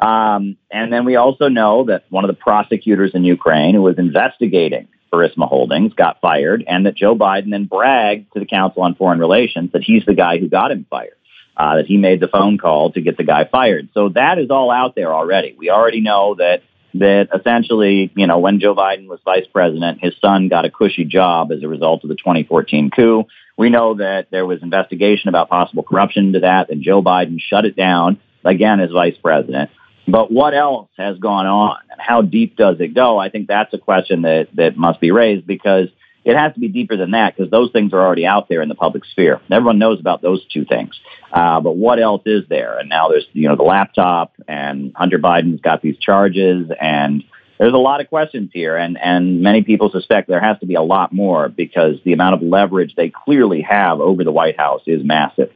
Um, 0.00 0.56
and 0.70 0.92
then 0.92 1.04
we 1.04 1.16
also 1.16 1.48
know 1.48 1.84
that 1.84 2.04
one 2.08 2.24
of 2.24 2.28
the 2.28 2.40
prosecutors 2.40 3.12
in 3.14 3.24
Ukraine 3.24 3.74
who 3.74 3.82
was 3.82 3.98
investigating 3.98 4.88
Burisma 5.12 5.48
Holdings 5.48 5.92
got 5.92 6.20
fired, 6.20 6.64
and 6.66 6.86
that 6.86 6.94
Joe 6.94 7.14
Biden 7.14 7.50
then 7.50 7.66
bragged 7.66 8.32
to 8.32 8.40
the 8.40 8.46
Council 8.46 8.82
on 8.82 8.94
Foreign 8.94 9.18
Relations 9.18 9.72
that 9.72 9.82
he's 9.82 10.04
the 10.06 10.14
guy 10.14 10.38
who 10.38 10.48
got 10.48 10.70
him 10.70 10.86
fired 10.88 11.16
uh, 11.56 11.76
that 11.76 11.86
he 11.86 11.96
made 11.96 12.20
the 12.20 12.28
phone 12.28 12.56
call 12.58 12.92
to 12.92 13.00
get 13.00 13.16
the 13.16 13.24
guy 13.24 13.44
fired. 13.44 13.88
So 13.92 14.08
that 14.10 14.38
is 14.38 14.50
all 14.50 14.70
out 14.70 14.94
there 14.94 15.12
already. 15.12 15.54
We 15.58 15.68
already 15.68 16.00
know 16.00 16.36
that 16.36 16.62
that 16.94 17.28
essentially, 17.38 18.10
you 18.16 18.26
know, 18.26 18.38
when 18.38 18.58
Joe 18.58 18.74
Biden 18.74 19.06
was 19.06 19.20
vice 19.24 19.46
president, 19.52 20.00
his 20.02 20.14
son 20.20 20.48
got 20.48 20.64
a 20.64 20.70
cushy 20.70 21.04
job 21.04 21.52
as 21.52 21.62
a 21.62 21.68
result 21.68 22.02
of 22.02 22.08
the 22.08 22.16
2014 22.16 22.90
coup. 22.90 23.24
We 23.56 23.68
know 23.70 23.94
that 23.94 24.28
there 24.30 24.46
was 24.46 24.62
investigation 24.62 25.28
about 25.28 25.48
possible 25.48 25.84
corruption 25.84 26.32
to 26.32 26.40
that, 26.40 26.70
and 26.70 26.82
Joe 26.82 27.02
Biden 27.02 27.38
shut 27.38 27.64
it 27.64 27.76
down 27.76 28.18
again 28.44 28.80
as 28.80 28.90
vice 28.90 29.16
president. 29.22 29.70
But 30.10 30.30
what 30.30 30.54
else 30.54 30.88
has 30.96 31.18
gone 31.18 31.46
on, 31.46 31.78
and 31.90 32.00
how 32.00 32.22
deep 32.22 32.56
does 32.56 32.76
it 32.80 32.94
go? 32.94 33.18
I 33.18 33.30
think 33.30 33.48
that's 33.48 33.72
a 33.74 33.78
question 33.78 34.22
that 34.22 34.48
that 34.54 34.76
must 34.76 35.00
be 35.00 35.10
raised 35.10 35.46
because 35.46 35.88
it 36.24 36.36
has 36.36 36.52
to 36.54 36.60
be 36.60 36.68
deeper 36.68 36.96
than 36.96 37.12
that 37.12 37.36
because 37.36 37.50
those 37.50 37.70
things 37.72 37.92
are 37.92 38.00
already 38.00 38.26
out 38.26 38.48
there 38.48 38.62
in 38.62 38.68
the 38.68 38.74
public 38.74 39.04
sphere. 39.06 39.40
Everyone 39.50 39.78
knows 39.78 40.00
about 40.00 40.20
those 40.20 40.44
two 40.52 40.64
things. 40.64 40.98
Uh, 41.32 41.60
but 41.60 41.76
what 41.76 41.98
else 42.00 42.22
is 42.26 42.44
there? 42.48 42.78
And 42.78 42.88
now 42.88 43.08
there's, 43.08 43.26
you 43.32 43.48
know, 43.48 43.56
the 43.56 43.62
laptop 43.62 44.34
and 44.46 44.92
Hunter 44.94 45.18
Biden's 45.18 45.60
got 45.60 45.80
these 45.80 45.96
charges 45.98 46.70
and 46.80 47.24
there's 47.58 47.74
a 47.74 47.78
lot 47.78 48.00
of 48.00 48.08
questions 48.08 48.50
here. 48.54 48.76
And, 48.76 48.98
and 48.98 49.42
many 49.42 49.62
people 49.62 49.90
suspect 49.90 50.28
there 50.28 50.40
has 50.40 50.58
to 50.60 50.66
be 50.66 50.74
a 50.74 50.82
lot 50.82 51.12
more 51.12 51.48
because 51.48 51.96
the 52.04 52.14
amount 52.14 52.34
of 52.34 52.42
leverage 52.42 52.94
they 52.96 53.10
clearly 53.10 53.60
have 53.62 54.00
over 54.00 54.24
the 54.24 54.32
White 54.32 54.58
House 54.58 54.82
is 54.86 55.04
massive. 55.04 55.52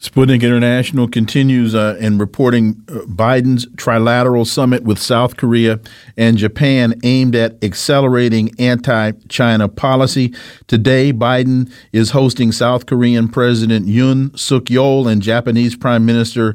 Sputnik 0.00 0.44
International 0.44 1.08
continues 1.08 1.74
uh, 1.74 1.96
in 1.98 2.18
reporting 2.18 2.84
uh, 2.88 3.00
Biden's 3.06 3.66
trilateral 3.70 4.46
summit 4.46 4.84
with 4.84 4.96
South 4.96 5.36
Korea 5.36 5.80
and 6.16 6.38
Japan 6.38 6.94
aimed 7.02 7.34
at 7.34 7.62
accelerating 7.64 8.54
anti 8.60 9.10
China 9.28 9.68
policy. 9.68 10.32
Today, 10.68 11.12
Biden 11.12 11.72
is 11.90 12.10
hosting 12.10 12.52
South 12.52 12.86
Korean 12.86 13.28
President 13.28 13.86
Yoon 13.86 14.38
Suk 14.38 14.66
Yeol 14.66 15.10
and 15.10 15.20
Japanese 15.20 15.74
Prime 15.74 16.06
Minister 16.06 16.54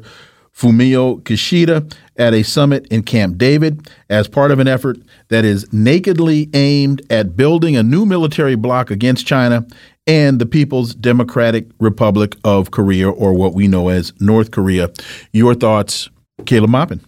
Fumio 0.54 1.20
Kishida 1.24 1.94
at 2.16 2.32
a 2.32 2.44
summit 2.44 2.86
in 2.86 3.02
Camp 3.02 3.36
David 3.36 3.90
as 4.08 4.26
part 4.26 4.52
of 4.52 4.58
an 4.58 4.68
effort 4.68 4.96
that 5.28 5.44
is 5.44 5.70
nakedly 5.70 6.48
aimed 6.54 7.02
at 7.10 7.36
building 7.36 7.76
a 7.76 7.82
new 7.82 8.06
military 8.06 8.54
bloc 8.54 8.90
against 8.90 9.26
China 9.26 9.66
and 10.06 10.38
the 10.38 10.46
People's 10.46 10.94
Democratic 10.94 11.66
Republic 11.80 12.36
of 12.44 12.70
Korea, 12.70 13.10
or 13.10 13.32
what 13.32 13.54
we 13.54 13.68
know 13.68 13.88
as 13.88 14.12
North 14.20 14.50
Korea. 14.50 14.90
Your 15.32 15.54
thoughts, 15.54 16.10
Caleb 16.46 16.70
Maupin? 16.70 17.00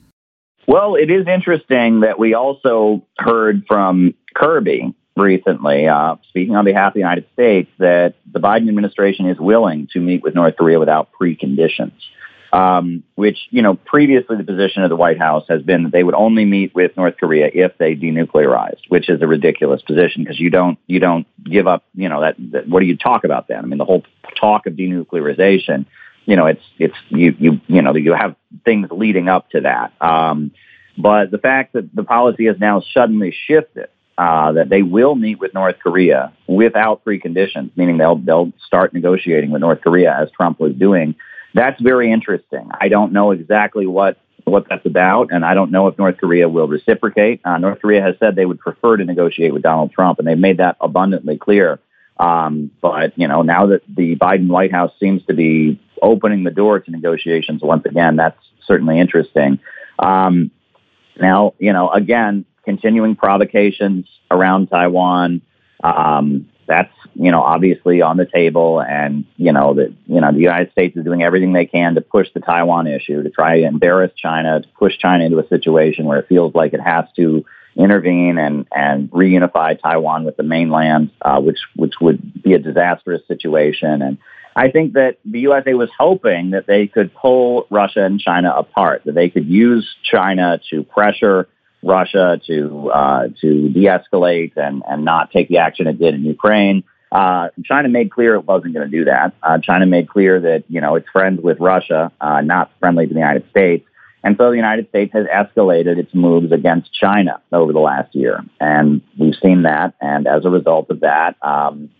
Well, 0.66 0.96
it 0.96 1.10
is 1.10 1.26
interesting 1.28 2.00
that 2.00 2.18
we 2.18 2.34
also 2.34 3.06
heard 3.18 3.64
from 3.68 4.14
Kirby 4.34 4.94
recently, 5.16 5.86
uh, 5.86 6.16
speaking 6.28 6.56
on 6.56 6.64
behalf 6.64 6.88
of 6.88 6.94
the 6.94 7.00
United 7.00 7.26
States, 7.32 7.70
that 7.78 8.14
the 8.30 8.40
Biden 8.40 8.68
administration 8.68 9.26
is 9.26 9.38
willing 9.38 9.88
to 9.92 10.00
meet 10.00 10.22
with 10.22 10.34
North 10.34 10.56
Korea 10.56 10.78
without 10.78 11.10
preconditions 11.18 11.92
um, 12.52 13.02
which, 13.14 13.38
you 13.50 13.62
know, 13.62 13.74
previously 13.74 14.36
the 14.36 14.44
position 14.44 14.82
of 14.82 14.90
the 14.90 14.96
White 14.96 15.18
House 15.18 15.44
has 15.48 15.62
been 15.62 15.84
that 15.84 15.92
they 15.92 16.02
would 16.02 16.14
only 16.14 16.44
meet 16.44 16.74
with 16.74 16.96
North 16.96 17.16
Korea 17.18 17.50
if 17.52 17.76
they 17.78 17.94
denuclearized, 17.94 18.82
which 18.88 19.08
is 19.08 19.20
a 19.22 19.26
ridiculous 19.26 19.82
position 19.82 20.22
because 20.22 20.40
you 20.40 20.50
don't, 20.50 20.78
you 20.86 21.00
don't 21.00 21.26
give 21.44 21.66
up, 21.66 21.84
you 21.94 22.08
know, 22.08 22.20
that, 22.20 22.36
that, 22.52 22.68
what 22.68 22.80
do 22.80 22.86
you 22.86 22.96
talk 22.96 23.24
about 23.24 23.48
then? 23.48 23.58
I 23.58 23.66
mean, 23.66 23.78
the 23.78 23.84
whole 23.84 24.04
talk 24.38 24.66
of 24.66 24.74
denuclearization, 24.74 25.86
you 26.24 26.36
know, 26.36 26.46
it's, 26.46 26.62
it's, 26.78 26.96
you, 27.08 27.34
you, 27.38 27.60
you 27.66 27.82
know, 27.82 27.94
you 27.94 28.14
have 28.14 28.36
things 28.64 28.88
leading 28.90 29.28
up 29.28 29.50
to 29.50 29.60
that. 29.62 29.92
Um, 30.00 30.52
but 30.98 31.30
the 31.30 31.38
fact 31.38 31.74
that 31.74 31.94
the 31.94 32.04
policy 32.04 32.46
has 32.46 32.58
now 32.58 32.82
suddenly 32.92 33.34
shifted 33.46 33.88
uh, 34.18 34.52
that 34.52 34.70
they 34.70 34.82
will 34.82 35.14
meet 35.14 35.38
with 35.38 35.52
North 35.52 35.76
Korea 35.78 36.32
without 36.46 37.04
preconditions, 37.04 37.70
meaning 37.76 37.98
they'll 37.98 38.16
they'll 38.16 38.50
start 38.66 38.94
negotiating 38.94 39.50
with 39.50 39.60
North 39.60 39.82
Korea 39.82 40.16
as 40.18 40.30
Trump 40.30 40.58
was 40.58 40.74
doing 40.74 41.14
that's 41.56 41.80
very 41.80 42.12
interesting. 42.12 42.70
I 42.78 42.88
don't 42.88 43.12
know 43.12 43.30
exactly 43.30 43.86
what 43.86 44.18
what 44.44 44.66
that's 44.68 44.86
about, 44.86 45.32
and 45.32 45.44
I 45.44 45.54
don't 45.54 45.72
know 45.72 45.88
if 45.88 45.98
North 45.98 46.18
Korea 46.18 46.48
will 46.48 46.68
reciprocate. 46.68 47.40
Uh, 47.44 47.58
North 47.58 47.80
Korea 47.80 48.00
has 48.00 48.14
said 48.20 48.36
they 48.36 48.46
would 48.46 48.60
prefer 48.60 48.96
to 48.96 49.04
negotiate 49.04 49.52
with 49.52 49.62
Donald 49.62 49.90
Trump, 49.90 50.20
and 50.20 50.28
they've 50.28 50.38
made 50.38 50.58
that 50.58 50.76
abundantly 50.80 51.36
clear. 51.36 51.80
Um, 52.18 52.70
but 52.80 53.18
you 53.18 53.26
know, 53.26 53.42
now 53.42 53.66
that 53.66 53.82
the 53.88 54.14
Biden 54.16 54.48
White 54.48 54.70
House 54.70 54.92
seems 55.00 55.24
to 55.26 55.34
be 55.34 55.80
opening 56.00 56.44
the 56.44 56.50
door 56.50 56.78
to 56.78 56.90
negotiations 56.90 57.62
once 57.62 57.84
again, 57.86 58.16
that's 58.16 58.38
certainly 58.66 59.00
interesting. 59.00 59.58
Um, 59.98 60.50
now, 61.18 61.54
you 61.58 61.72
know, 61.72 61.90
again, 61.90 62.44
continuing 62.64 63.16
provocations 63.16 64.06
around 64.30 64.68
Taiwan. 64.68 65.42
Um, 65.82 66.48
that's 66.66 66.92
you 67.14 67.30
know 67.30 67.42
obviously 67.42 68.02
on 68.02 68.16
the 68.16 68.26
table, 68.26 68.80
and 68.80 69.24
you 69.36 69.52
know 69.52 69.74
that 69.74 69.92
you 70.06 70.20
know 70.20 70.32
the 70.32 70.40
United 70.40 70.72
States 70.72 70.96
is 70.96 71.04
doing 71.04 71.22
everything 71.22 71.52
they 71.52 71.66
can 71.66 71.94
to 71.94 72.00
push 72.00 72.28
the 72.34 72.40
Taiwan 72.40 72.86
issue, 72.86 73.22
to 73.22 73.30
try 73.30 73.60
to 73.60 73.66
embarrass 73.66 74.12
China, 74.16 74.60
to 74.60 74.68
push 74.78 74.98
China 74.98 75.24
into 75.24 75.38
a 75.38 75.48
situation 75.48 76.06
where 76.06 76.18
it 76.18 76.28
feels 76.28 76.54
like 76.54 76.72
it 76.72 76.80
has 76.80 77.04
to 77.16 77.44
intervene 77.76 78.38
and 78.38 78.66
and 78.74 79.10
reunify 79.10 79.80
Taiwan 79.80 80.24
with 80.24 80.36
the 80.36 80.42
mainland, 80.42 81.10
uh, 81.22 81.40
which 81.40 81.58
which 81.76 81.94
would 82.00 82.42
be 82.42 82.54
a 82.54 82.58
disastrous 82.58 83.22
situation. 83.28 84.02
And 84.02 84.18
I 84.56 84.70
think 84.70 84.94
that 84.94 85.18
the 85.24 85.40
USA 85.40 85.74
was 85.74 85.90
hoping 85.98 86.50
that 86.50 86.66
they 86.66 86.86
could 86.86 87.14
pull 87.14 87.66
Russia 87.70 88.04
and 88.04 88.18
China 88.18 88.54
apart, 88.56 89.02
that 89.04 89.14
they 89.14 89.28
could 89.28 89.46
use 89.46 89.86
China 90.02 90.58
to 90.70 90.82
pressure 90.82 91.48
Russia 91.82 92.40
to 92.46 92.90
uh, 92.90 93.28
to 93.40 93.68
de-escalate 93.68 94.56
and 94.56 94.82
and 94.88 95.04
not 95.04 95.30
take 95.30 95.48
the 95.48 95.58
action 95.58 95.86
it 95.86 95.98
did 95.98 96.14
in 96.14 96.24
Ukraine. 96.24 96.84
Uh, 97.12 97.48
China 97.64 97.88
made 97.88 98.10
clear 98.10 98.34
it 98.34 98.44
wasn't 98.44 98.74
going 98.74 98.90
to 98.90 98.96
do 98.98 99.04
that. 99.04 99.32
Uh, 99.42 99.58
China 99.58 99.86
made 99.86 100.08
clear 100.08 100.40
that 100.40 100.64
you 100.68 100.80
know 100.80 100.96
it's 100.96 101.08
friends 101.10 101.40
with 101.40 101.58
Russia, 101.60 102.12
uh, 102.20 102.40
not 102.40 102.70
friendly 102.80 103.06
to 103.06 103.14
the 103.14 103.20
United 103.20 103.48
States. 103.50 103.86
And 104.24 104.36
so 104.36 104.50
the 104.50 104.56
United 104.56 104.88
States 104.88 105.12
has 105.12 105.26
escalated 105.26 105.98
its 105.98 106.12
moves 106.12 106.50
against 106.50 106.92
China 106.92 107.40
over 107.52 107.72
the 107.72 107.78
last 107.78 108.12
year, 108.14 108.44
and 108.60 109.00
we've 109.16 109.36
seen 109.40 109.62
that. 109.62 109.94
And 110.00 110.26
as 110.26 110.44
a 110.44 110.50
result 110.50 110.90
of 110.90 111.00
that, 111.00 111.36
um, 111.42 111.90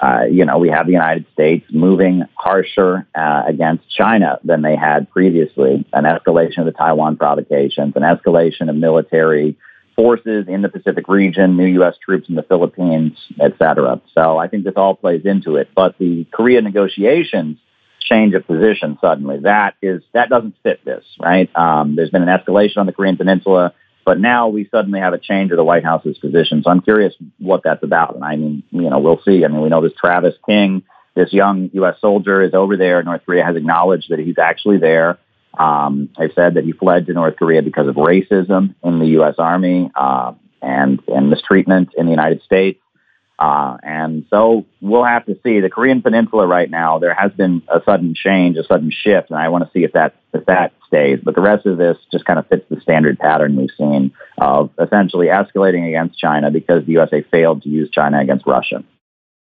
uh, 0.00 0.24
you 0.30 0.44
know, 0.44 0.58
we 0.58 0.68
have 0.68 0.86
the 0.86 0.92
United 0.92 1.24
States 1.32 1.66
moving 1.70 2.22
harsher 2.34 3.06
uh, 3.14 3.42
against 3.46 3.88
China 3.90 4.38
than 4.44 4.62
they 4.62 4.76
had 4.76 5.10
previously, 5.10 5.86
an 5.92 6.04
escalation 6.04 6.58
of 6.58 6.66
the 6.66 6.72
Taiwan 6.72 7.16
provocations, 7.16 7.94
an 7.96 8.02
escalation 8.02 8.68
of 8.68 8.76
military 8.76 9.56
forces 9.94 10.46
in 10.48 10.60
the 10.60 10.68
Pacific 10.68 11.08
region, 11.08 11.56
new 11.56 11.66
U.S. 11.66 11.94
troops 12.04 12.28
in 12.28 12.34
the 12.34 12.42
Philippines, 12.42 13.16
et 13.40 13.54
cetera. 13.58 14.00
So 14.14 14.36
I 14.36 14.48
think 14.48 14.64
this 14.64 14.74
all 14.76 14.94
plays 14.94 15.22
into 15.24 15.56
it. 15.56 15.70
But 15.74 15.96
the 15.98 16.26
Korea 16.30 16.60
negotiations 16.60 17.58
change 18.00 18.34
of 18.34 18.46
position 18.46 18.98
suddenly. 19.00 19.40
That 19.40 19.74
is 19.82 20.02
that 20.12 20.28
doesn't 20.28 20.54
fit 20.62 20.84
this, 20.84 21.04
right? 21.18 21.50
Um, 21.56 21.96
there's 21.96 22.10
been 22.10 22.22
an 22.22 22.28
escalation 22.28 22.76
on 22.76 22.86
the 22.86 22.92
Korean 22.92 23.16
Peninsula. 23.16 23.72
But 24.06 24.20
now 24.20 24.46
we 24.46 24.68
suddenly 24.70 25.00
have 25.00 25.12
a 25.14 25.18
change 25.18 25.50
of 25.50 25.56
the 25.56 25.64
White 25.64 25.82
House's 25.82 26.16
position. 26.16 26.62
So 26.62 26.70
I'm 26.70 26.80
curious 26.80 27.12
what 27.38 27.62
that's 27.64 27.82
about. 27.82 28.14
And 28.14 28.24
I 28.24 28.36
mean, 28.36 28.62
you 28.70 28.88
know, 28.88 29.00
we'll 29.00 29.20
see. 29.24 29.44
I 29.44 29.48
mean, 29.48 29.60
we 29.60 29.68
know 29.68 29.82
this 29.82 29.98
Travis 29.98 30.34
King, 30.48 30.84
this 31.16 31.32
young 31.32 31.70
U.S. 31.74 31.96
soldier, 32.00 32.40
is 32.40 32.54
over 32.54 32.76
there. 32.76 33.02
North 33.02 33.22
Korea 33.26 33.44
has 33.44 33.56
acknowledged 33.56 34.06
that 34.10 34.20
he's 34.20 34.38
actually 34.38 34.78
there. 34.78 35.18
Um, 35.58 36.10
they 36.16 36.30
said 36.36 36.54
that 36.54 36.62
he 36.62 36.70
fled 36.70 37.06
to 37.06 37.14
North 37.14 37.34
Korea 37.36 37.62
because 37.62 37.88
of 37.88 37.96
racism 37.96 38.76
in 38.84 39.00
the 39.00 39.06
U.S. 39.18 39.34
Army 39.38 39.90
uh, 39.96 40.34
and 40.62 41.00
and 41.08 41.28
mistreatment 41.28 41.88
in 41.98 42.06
the 42.06 42.12
United 42.12 42.42
States. 42.42 42.78
Uh, 43.38 43.76
and 43.82 44.24
so 44.30 44.64
we'll 44.80 45.04
have 45.04 45.26
to 45.26 45.38
see. 45.42 45.60
The 45.60 45.68
Korean 45.68 46.00
Peninsula 46.00 46.46
right 46.46 46.70
now, 46.70 46.98
there 46.98 47.14
has 47.14 47.32
been 47.32 47.62
a 47.68 47.82
sudden 47.84 48.14
change, 48.14 48.56
a 48.56 48.64
sudden 48.64 48.90
shift, 48.90 49.30
and 49.30 49.38
I 49.38 49.48
want 49.50 49.64
to 49.64 49.70
see 49.72 49.84
if 49.84 49.92
that 49.92 50.14
if 50.32 50.46
that 50.46 50.72
stays. 50.86 51.20
But 51.22 51.34
the 51.34 51.42
rest 51.42 51.66
of 51.66 51.76
this 51.76 51.98
just 52.10 52.24
kind 52.24 52.38
of 52.38 52.46
fits 52.46 52.64
the 52.70 52.80
standard 52.80 53.18
pattern 53.18 53.56
we've 53.56 53.70
seen 53.76 54.12
of 54.38 54.70
essentially 54.80 55.26
escalating 55.26 55.86
against 55.86 56.18
China 56.18 56.50
because 56.50 56.86
the 56.86 56.92
USA 56.92 57.22
failed 57.30 57.62
to 57.62 57.68
use 57.68 57.90
China 57.90 58.20
against 58.20 58.46
Russia. 58.46 58.82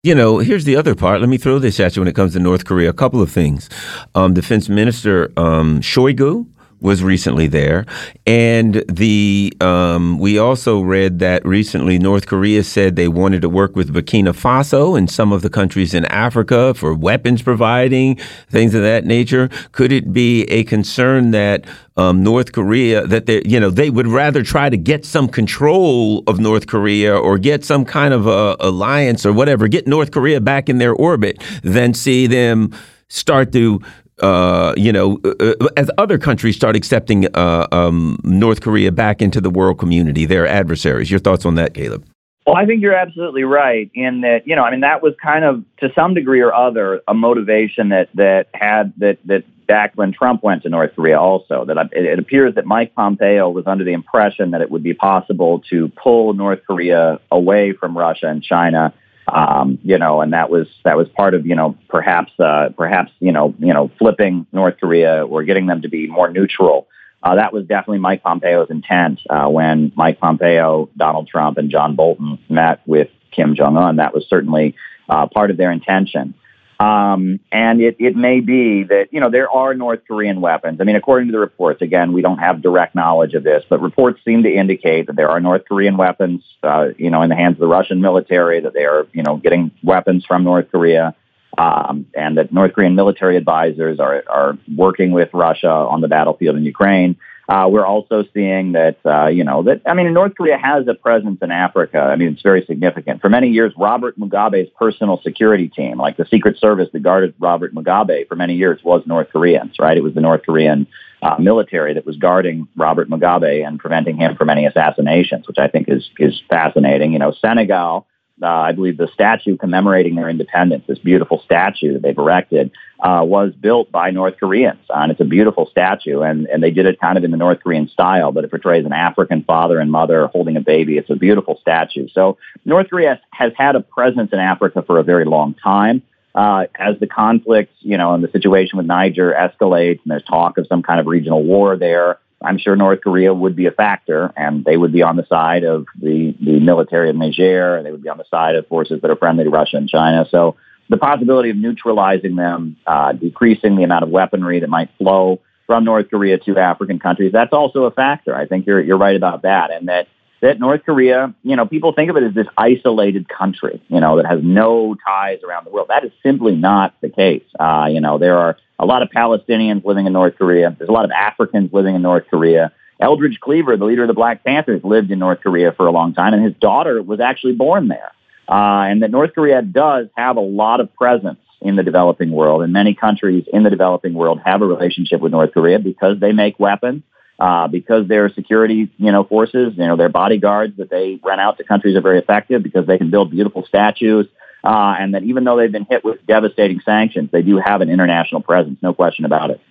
You 0.04 0.16
know, 0.16 0.40
here's 0.40 0.66
the 0.66 0.76
other 0.76 0.94
part. 0.94 1.22
Let 1.22 1.30
me 1.30 1.38
throw 1.38 1.58
this 1.60 1.80
at 1.80 1.96
you 1.96 2.02
when 2.02 2.08
it 2.08 2.16
comes 2.16 2.34
to 2.34 2.40
North 2.40 2.66
Korea. 2.66 2.90
A 2.90 2.94
couple 2.94 3.22
of 3.22 3.32
things. 3.32 3.70
Um, 4.16 4.34
Defense 4.34 4.70
Minister 4.70 5.32
um, 5.38 5.82
Shoigu 5.82 6.46
was 6.80 7.04
recently 7.04 7.48
there, 7.48 7.86
and 8.26 8.84
the 8.88 9.54
um, 9.62 10.20
we 10.20 10.38
also 10.38 10.82
read 10.82 11.20
that 11.20 11.46
recently 11.46 11.98
North 11.98 12.28
Korea 12.28 12.64
said 12.64 12.96
they 12.96 13.08
wanted 13.08 13.42
to 13.42 13.50
work 13.50 13.76
with 13.76 13.94
Burkina 13.94 14.34
Faso 14.34 14.98
and 14.98 15.10
some 15.10 15.32
of 15.32 15.42
the 15.42 15.50
countries 15.50 15.94
in 15.94 16.06
Africa 16.06 16.74
for 16.74 16.94
weapons 16.94 17.42
providing 17.42 18.18
things 18.50 18.74
of 18.76 18.84
that 18.84 19.06
nature. 19.06 19.50
Could 19.72 19.92
it 19.92 20.14
be 20.14 20.44
a 20.44 20.64
concern 20.64 21.32
that 21.32 21.66
um, 21.98 22.24
North 22.24 22.52
Korea 22.52 23.08
that 23.08 23.26
they 23.26 23.42
you 23.46 23.60
know 23.60 23.70
they 23.70 23.90
would 23.90 24.08
rather 24.08 24.44
try 24.44 24.70
to 24.70 24.78
get 24.78 25.06
some 25.06 25.28
control 25.28 26.24
of 26.28 26.40
North 26.40 26.68
Korea 26.68 27.18
or 27.18 27.38
get 27.38 27.66
some 27.66 27.86
kind 27.86 28.14
of 28.14 28.28
a 28.28 28.56
alliance 28.60 29.26
or 29.26 29.34
whatever, 29.34 29.68
get 29.68 29.88
North 29.88 30.12
Korea 30.12 30.40
back 30.40 30.70
in 30.70 30.78
their 30.78 30.94
orbit 30.94 31.42
than 31.64 31.94
see 31.94 32.28
them 32.28 32.72
start 33.08 33.52
to 33.54 33.82
uh, 34.22 34.74
you 34.78 34.92
know, 34.92 35.20
uh, 35.24 35.54
uh, 35.60 35.68
as 35.78 35.90
other 35.98 36.18
countries 36.18 36.56
start 36.56 36.76
accepting 36.76 37.28
uh, 37.36 37.68
um, 37.72 38.20
North 38.24 38.62
Korea 38.62 38.92
back 38.92 39.22
into 39.22 39.40
the 39.42 39.50
world 39.50 39.78
community, 39.78 40.26
their 40.26 40.48
adversaries. 40.48 41.12
Your 41.12 41.20
thoughts 41.20 41.46
on 41.46 41.56
that, 41.56 41.74
Caleb? 41.74 42.06
Well, 42.46 42.56
I 42.56 42.66
think 42.66 42.82
you're 42.82 42.96
absolutely 42.96 43.44
right 43.44 43.92
in 43.94 44.22
that, 44.22 44.48
you 44.48 44.56
know, 44.56 44.64
I 44.64 44.72
mean, 44.72 44.80
that 44.80 45.04
was 45.04 45.14
kind 45.22 45.44
of, 45.44 45.66
to 45.80 45.92
some 45.94 46.14
degree 46.14 46.40
or 46.40 46.54
other, 46.54 47.02
a 47.06 47.14
motivation 47.14 47.90
that, 47.90 48.08
that 48.14 48.48
had, 48.54 48.94
that, 49.00 49.18
that 49.26 49.44
back 49.68 49.92
when 49.96 50.14
Trump 50.14 50.44
went 50.44 50.64
to 50.64 50.70
North 50.70 50.96
Korea 50.96 51.20
also, 51.20 51.66
that 51.66 51.78
it, 51.92 52.06
it 52.06 52.20
appears 52.20 52.56
that 52.56 52.66
Mike 52.66 52.96
Pompeo 52.96 53.50
was 53.50 53.68
under 53.68 53.84
the 53.84 53.92
impression 53.92 54.52
that 54.52 54.62
it 54.62 54.72
would 54.72 54.82
be 54.82 54.94
possible 54.94 55.62
to 55.70 55.90
pull 55.90 56.34
North 56.34 56.62
Korea 56.66 57.20
away 57.30 57.74
from 57.74 57.98
Russia 57.98 58.28
and 58.28 58.42
China 58.42 58.94
um, 59.28 59.80
you 59.84 59.98
know, 59.98 60.22
and 60.22 60.34
that 60.34 60.50
was 60.50 60.68
that 60.84 60.98
was 60.98 61.08
part 61.10 61.34
of 61.34 61.46
you 61.46 61.56
know 61.56 61.78
perhaps 61.90 62.32
uh, 62.40 62.70
perhaps 62.78 63.12
you 63.20 63.32
know 63.32 63.54
you 63.60 63.74
know 63.74 63.92
flipping 64.00 64.48
North 64.52 64.76
Korea 64.80 65.26
or 65.26 65.44
getting 65.44 65.66
them 65.68 65.82
to 65.82 65.90
be 65.90 66.08
more 66.08 66.30
neutral. 66.30 66.88
Uh, 67.24 67.36
that 67.36 67.52
was 67.52 67.66
definitely 67.66 68.00
Mike 68.00 68.24
Pompeo's 68.24 68.70
intent 68.70 69.20
uh, 69.30 69.48
when 69.48 69.92
Mike 69.96 70.20
Pompeo, 70.20 70.90
Donald 70.96 71.28
Trump, 71.28 71.58
and 71.58 71.70
John 71.70 71.96
Bolton 71.96 72.40
met 72.48 72.82
with 72.88 73.10
Kim 73.32 73.56
Jong 73.56 73.76
Un. 73.76 73.98
That 73.98 74.14
was 74.14 74.26
certainly 74.30 74.76
uh, 75.10 75.28
part 75.28 75.52
of 75.52 75.58
their 75.58 75.72
intention. 75.72 76.36
Um, 76.80 77.40
and 77.52 77.82
it, 77.82 77.96
it 78.00 78.16
may 78.16 78.40
be 78.40 78.84
that, 78.84 79.08
you 79.12 79.20
know, 79.20 79.32
there 79.32 79.50
are 79.50 79.74
North 79.74 80.02
Korean 80.08 80.42
weapons. 80.42 80.80
I 80.80 80.84
mean, 80.84 80.96
according 80.96 81.30
to 81.30 81.32
the 81.32 81.40
reports, 81.40 81.82
again, 81.82 82.14
we 82.14 82.22
don't 82.22 82.38
have 82.38 82.62
direct 82.62 82.94
knowledge 82.94 83.34
of 83.34 83.44
this, 83.44 83.64
but 83.68 83.82
reports 83.82 84.20
seem 84.24 84.44
to 84.44 84.54
indicate 84.54 85.08
that 85.08 85.16
there 85.16 85.30
are 85.30 85.40
North 85.40 85.66
Korean 85.68 85.98
weapons, 85.98 86.44
uh, 86.62 86.90
you 86.98 87.10
know, 87.10 87.24
in 87.24 87.30
the 87.30 87.36
hands 87.36 87.54
of 87.54 87.60
the 87.60 87.68
Russian 87.68 88.00
military, 88.00 88.60
that 88.62 88.74
they 88.74 88.86
are, 88.86 89.08
you 89.12 89.24
know, 89.24 89.38
getting 89.38 89.72
weapons 89.84 90.24
from 90.26 90.44
North 90.44 90.70
Korea. 90.72 91.16
Um, 91.58 92.06
and 92.14 92.38
that 92.38 92.54
North 92.54 92.74
Korean 92.74 92.94
military 92.94 93.36
advisors 93.36 94.00
are, 94.00 94.24
are 94.30 94.60
working 94.76 95.12
with 95.12 95.30
Russia 95.34 95.72
on 95.72 96.02
the 96.02 96.08
battlefield 96.08 96.56
in 96.56 96.64
Ukraine. 96.64 97.18
Uh, 97.50 97.66
we're 97.72 97.86
also 97.86 98.26
seeing 98.34 98.74
that, 98.74 98.98
uh, 99.06 99.28
you 99.28 99.44
know, 99.44 99.64
that, 99.64 99.82
I 99.86 99.94
mean, 99.94 100.12
North 100.14 100.36
Korea 100.36 100.58
has 100.58 100.86
a 100.90 100.94
presence 100.94 101.40
in 101.42 101.50
Africa. 101.50 102.00
I 102.00 102.18
mean, 102.18 102.34
it's 102.34 102.42
very 102.42 102.66
significant. 102.66 103.22
For 103.22 103.30
many 103.30 103.50
years, 103.50 103.72
Robert 103.78 104.20
Mugabe's 104.20 104.70
personal 104.78 105.22
security 105.24 105.70
team, 105.70 105.98
like 105.98 106.18
the 106.18 106.26
Secret 106.26 106.60
Service 106.60 106.90
that 106.92 107.04
guarded 107.04 107.36
Robert 107.40 107.74
Mugabe 107.74 108.28
for 108.28 108.36
many 108.36 108.56
years, 108.56 108.82
was 108.84 109.02
North 109.06 109.30
Koreans, 109.32 109.76
right? 109.80 109.96
It 109.96 110.04
was 110.04 110.14
the 110.14 110.20
North 110.20 110.42
Korean 110.46 110.88
uh, 111.22 111.38
military 111.40 111.94
that 111.94 112.06
was 112.06 112.18
guarding 112.18 112.68
Robert 112.76 113.10
Mugabe 113.10 113.66
and 113.66 113.80
preventing 113.80 114.18
him 114.18 114.36
from 114.36 114.50
any 114.50 114.66
assassinations, 114.66 115.48
which 115.48 115.58
I 115.58 115.70
think 115.70 115.88
is, 115.88 116.10
is 116.20 116.42
fascinating. 116.50 117.14
You 117.14 117.20
know, 117.20 117.32
Senegal, 117.32 118.08
uh, 118.42 118.46
I 118.46 118.74
believe 118.74 118.98
the 118.98 119.08
statue 119.14 119.56
commemorating 119.56 120.16
their 120.16 120.30
independence, 120.30 120.84
this 120.86 121.00
beautiful 121.00 121.42
statue 121.46 121.94
that 121.94 122.02
they've 122.02 122.18
erected, 122.18 122.72
uh, 123.00 123.22
was 123.24 123.54
built 123.54 123.92
by 123.92 124.12
North 124.12 124.36
Koreans. 124.40 124.80
Uh, 124.90 125.00
and 125.00 125.12
it's 125.12 125.22
a 125.22 125.26
beautiful 125.26 125.68
statue, 125.70 126.22
and, 126.22 126.48
and 126.48 126.64
they 126.64 126.72
did 126.72 126.86
it 126.86 127.00
kind 127.00 127.18
of 127.18 127.24
in 127.24 127.32
the 127.32 127.38
North 127.38 127.60
Korean 127.64 127.88
style, 127.88 128.32
but 128.32 128.44
it 128.44 128.50
portrays 128.50 128.86
an 128.86 128.94
African 128.94 129.44
father 129.44 129.80
and 129.80 129.92
mother 129.92 130.28
holding 130.28 130.58
a 130.58 130.62
baby. 130.62 130.98
It's 130.98 131.10
a 131.10 131.16
beautiful 131.16 131.58
statue. 131.62 132.08
So 132.12 132.38
North 132.66 132.90
Korea 132.90 133.22
has 133.32 133.52
had 133.56 133.76
a 133.76 133.82
presence 133.82 134.32
in 134.34 134.40
Africa 134.40 134.84
for 134.86 135.00
a 135.00 135.04
very 135.04 135.26
long 135.26 135.54
time. 135.54 136.02
Uh, 136.34 136.68
as 136.76 137.00
the 137.00 137.08
conflict, 137.08 137.74
you 137.80 137.98
know, 137.98 138.14
and 138.14 138.24
the 138.24 138.32
situation 138.32 138.78
with 138.78 138.86
Niger 138.86 139.34
escalates, 139.34 140.00
and 140.04 140.12
there's 140.12 140.24
talk 140.24 140.60
of 140.60 140.68
some 140.68 140.84
kind 140.84 141.00
of 141.00 141.08
regional 141.08 141.44
war 141.44 141.78
there, 141.78 142.20
I'm 142.42 142.60
sure 142.60 142.76
North 142.76 143.02
Korea 143.02 143.34
would 143.34 143.56
be 143.56 143.66
a 143.66 143.72
factor, 143.72 144.32
and 144.36 144.64
they 144.64 144.78
would 144.78 144.94
be 144.94 145.02
on 145.02 145.16
the 145.16 145.26
side 145.26 145.64
of 145.64 145.88
the, 146.00 146.36
the 146.40 146.60
military 146.60 147.10
of 147.10 147.16
Niger, 147.16 147.76
and 147.76 147.86
they 147.86 147.92
would 147.92 148.04
be 148.04 148.10
on 148.10 148.20
the 148.20 148.26
side 148.30 148.56
of 148.56 148.68
forces 148.68 149.02
that 149.02 149.10
are 149.10 149.16
friendly 149.16 149.44
to 149.44 149.50
Russia 149.50 149.78
and 149.78 149.90
China. 149.90 150.28
So 150.30 150.56
the 150.90 150.98
possibility 150.98 151.50
of 151.50 151.58
neutralizing 151.58 152.36
them, 152.36 152.78
uh, 152.86 153.14
decreasing 153.14 153.76
the 153.76 153.84
amount 153.84 154.04
of 154.04 154.10
weaponry 154.10 154.60
that 154.60 154.70
might 154.70 154.90
flow 154.98 155.40
from 155.66 155.84
North 155.84 156.10
Korea 156.10 156.38
to 156.38 156.58
African 156.58 156.98
countries, 157.00 157.32
that's 157.34 157.54
also 157.54 157.84
a 157.84 157.92
factor. 157.92 158.36
I 158.36 158.48
think 158.48 158.66
you're, 158.66 158.82
you're 158.82 158.98
right 158.98 159.16
about 159.16 159.42
that, 159.42 159.72
and 159.72 159.88
that 159.90 160.08
that 160.42 160.60
North 160.60 160.84
Korea, 160.86 161.34
you 161.44 161.56
know, 161.56 161.66
people 161.66 161.94
think 161.94 162.12
of 162.12 162.18
it 162.18 162.24
as 162.24 162.34
this 162.34 162.48
isolated 162.58 163.28
country, 163.28 163.82
you 163.88 164.00
know, 164.00 164.18
that 164.18 164.28
has 164.28 164.40
no 164.44 164.96
ties 165.04 165.40
around 165.44 165.66
the 165.66 165.72
world. 165.72 165.88
That 165.90 166.06
is 166.06 166.12
simply 166.22 166.56
not 166.56 166.94
the 167.02 167.10
case. 167.10 167.44
Uh, 167.60 167.88
you 167.92 168.02
know, 168.02 168.20
there 168.20 168.38
are 168.38 168.56
a 168.78 168.86
lot 168.86 169.02
of 169.02 169.10
Palestinians 169.10 169.84
living 169.84 170.06
in 170.06 170.14
North 170.14 170.38
Korea. 170.38 170.76
There's 170.78 170.90
a 170.90 170.94
lot 170.94 171.06
of 171.06 171.12
Africans 171.12 171.74
living 171.74 171.96
in 171.96 172.02
North 172.04 172.26
Korea. 172.30 172.72
Eldridge 173.00 173.40
Cleaver, 173.40 173.78
the 173.78 173.86
leader 173.86 174.04
of 174.04 174.08
the 174.08 174.14
Black 174.14 174.44
Panthers, 174.44 174.84
lived 174.84 175.12
in 175.12 175.20
North 175.20 175.42
Korea 175.42 175.72
for 175.72 175.88
a 175.88 175.92
long 175.92 176.14
time, 176.14 176.34
and 176.34 176.44
his 176.44 176.54
daughter 176.56 177.02
was 177.02 177.20
actually 177.20 177.54
born 177.54 177.88
there. 177.88 178.12
Uh, 178.48 178.88
and 178.90 179.04
that 179.04 179.12
North 179.12 179.34
Korea 179.34 179.62
does 179.62 180.08
have 180.16 180.38
a 180.38 180.42
lot 180.42 180.80
of 180.80 180.94
presence 180.96 181.40
in 181.62 181.76
the 181.76 181.84
developing 181.84 182.32
world, 182.32 182.62
and 182.62 182.72
many 182.72 182.94
countries 182.94 183.44
in 183.52 183.64
the 183.64 183.70
developing 183.70 184.14
world 184.14 184.40
have 184.46 184.62
a 184.62 184.66
relationship 184.66 185.20
with 185.20 185.32
North 185.32 185.54
Korea 185.54 185.80
because 185.80 186.20
they 186.20 186.32
make 186.32 186.60
weapons, 186.60 187.04
uh, 187.40 187.68
because 187.68 188.08
their 188.08 188.30
security, 188.30 188.92
you 188.98 189.12
know, 189.12 189.24
forces, 189.24 189.74
you 189.76 189.88
know, 189.88 189.98
their 189.98 190.10
bodyguards 190.10 190.78
that 190.78 190.90
they 190.90 191.20
rent 191.24 191.42
out 191.42 191.58
to 191.58 191.64
countries 191.64 191.96
are 191.96 192.02
very 192.02 192.20
effective 192.20 192.64
because 192.64 192.86
they 192.86 192.98
can 192.98 193.10
build 193.10 193.32
beautiful 193.32 193.66
statues 193.68 194.28
uh, 194.64 194.96
and 195.00 195.14
that 195.14 195.24
even 195.24 195.44
though 195.44 195.58
they've 195.58 195.72
been 195.72 195.88
hit 195.90 196.04
with 196.04 196.26
devastating 196.26 196.82
sanctions, 196.84 197.30
they 197.32 197.42
do 197.42 197.58
have 197.64 197.82
an 197.82 197.90
international 197.90 198.42
presence, 198.42 198.78
no 198.82 198.94
question 198.94 199.26
about 199.26 199.50
it. 199.52 199.62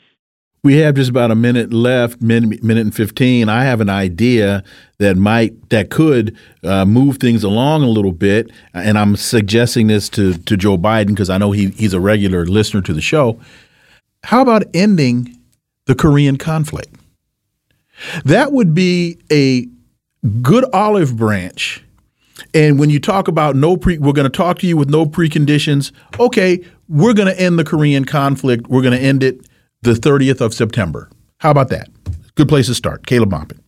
We 0.67 0.79
have 0.79 0.97
just 0.97 1.11
about 1.11 1.31
a 1.31 1.37
minute 1.37 1.73
left, 1.73 2.21
minute, 2.21 2.61
minute 2.61 2.81
and 2.81 2.93
fifteen. 2.93 3.49
I 3.49 3.63
have 3.63 3.81
an 3.81 3.89
idea 3.89 4.65
that 4.99 5.17
might 5.17 5.71
that 5.71 5.91
could 5.91 6.37
uh, 6.65 6.85
move 6.85 7.19
things 7.19 7.45
along 7.45 7.85
a 7.85 7.89
little 7.89 8.11
bit, 8.11 8.51
and 8.75 8.99
I'm 8.99 9.15
suggesting 9.15 9.87
this 9.87 10.09
to 10.09 10.35
to 10.35 10.57
Joe 10.57 10.77
Biden 10.77 11.11
because 11.11 11.31
I 11.31 11.39
know 11.39 11.53
he 11.53 11.69
he's 11.69 11.95
a 11.95 12.01
regular 12.01 12.47
listener 12.47 12.83
to 12.83 12.93
the 12.93 13.01
show. 13.01 13.41
How 14.25 14.43
about 14.43 14.65
ending 14.75 15.39
the 15.85 15.95
Korean 15.95 16.37
conflict? 16.37 16.93
That 18.25 18.51
would 18.51 18.75
be 18.75 19.19
a 19.31 19.69
good 20.43 20.65
olive 20.73 21.17
branch 21.17 21.85
and 22.55 22.81
when 22.81 22.91
you 22.91 22.99
talk 22.99 23.29
about 23.29 23.55
no 23.55 23.77
pre, 23.77 23.99
we're 23.99 24.13
going 24.13 24.29
to 24.29 24.37
talk 24.37 24.59
to 24.59 24.67
you 24.67 24.77
with 24.77 24.91
no 24.91 25.07
preconditions. 25.07 25.93
Okay, 26.19 26.65
we're 26.89 27.15
going 27.15 27.29
to 27.29 27.41
end 27.41 27.57
the 27.57 27.65
Korean 27.65 28.05
conflict. 28.05 28.67
We're 28.67 28.83
going 28.83 28.99
to 28.99 29.01
end 29.01 29.23
it 29.23 29.47
the 29.87 29.93
30th 29.93 30.41
of 30.41 30.53
September. 30.53 31.09
How 31.39 31.53
about 31.53 31.69
that? 31.69 31.89
Good 32.35 32.49
place 32.49 32.67
to 32.67 32.75
start. 32.75 33.07
Caleb 33.07 33.31
Maupin. 33.31 33.61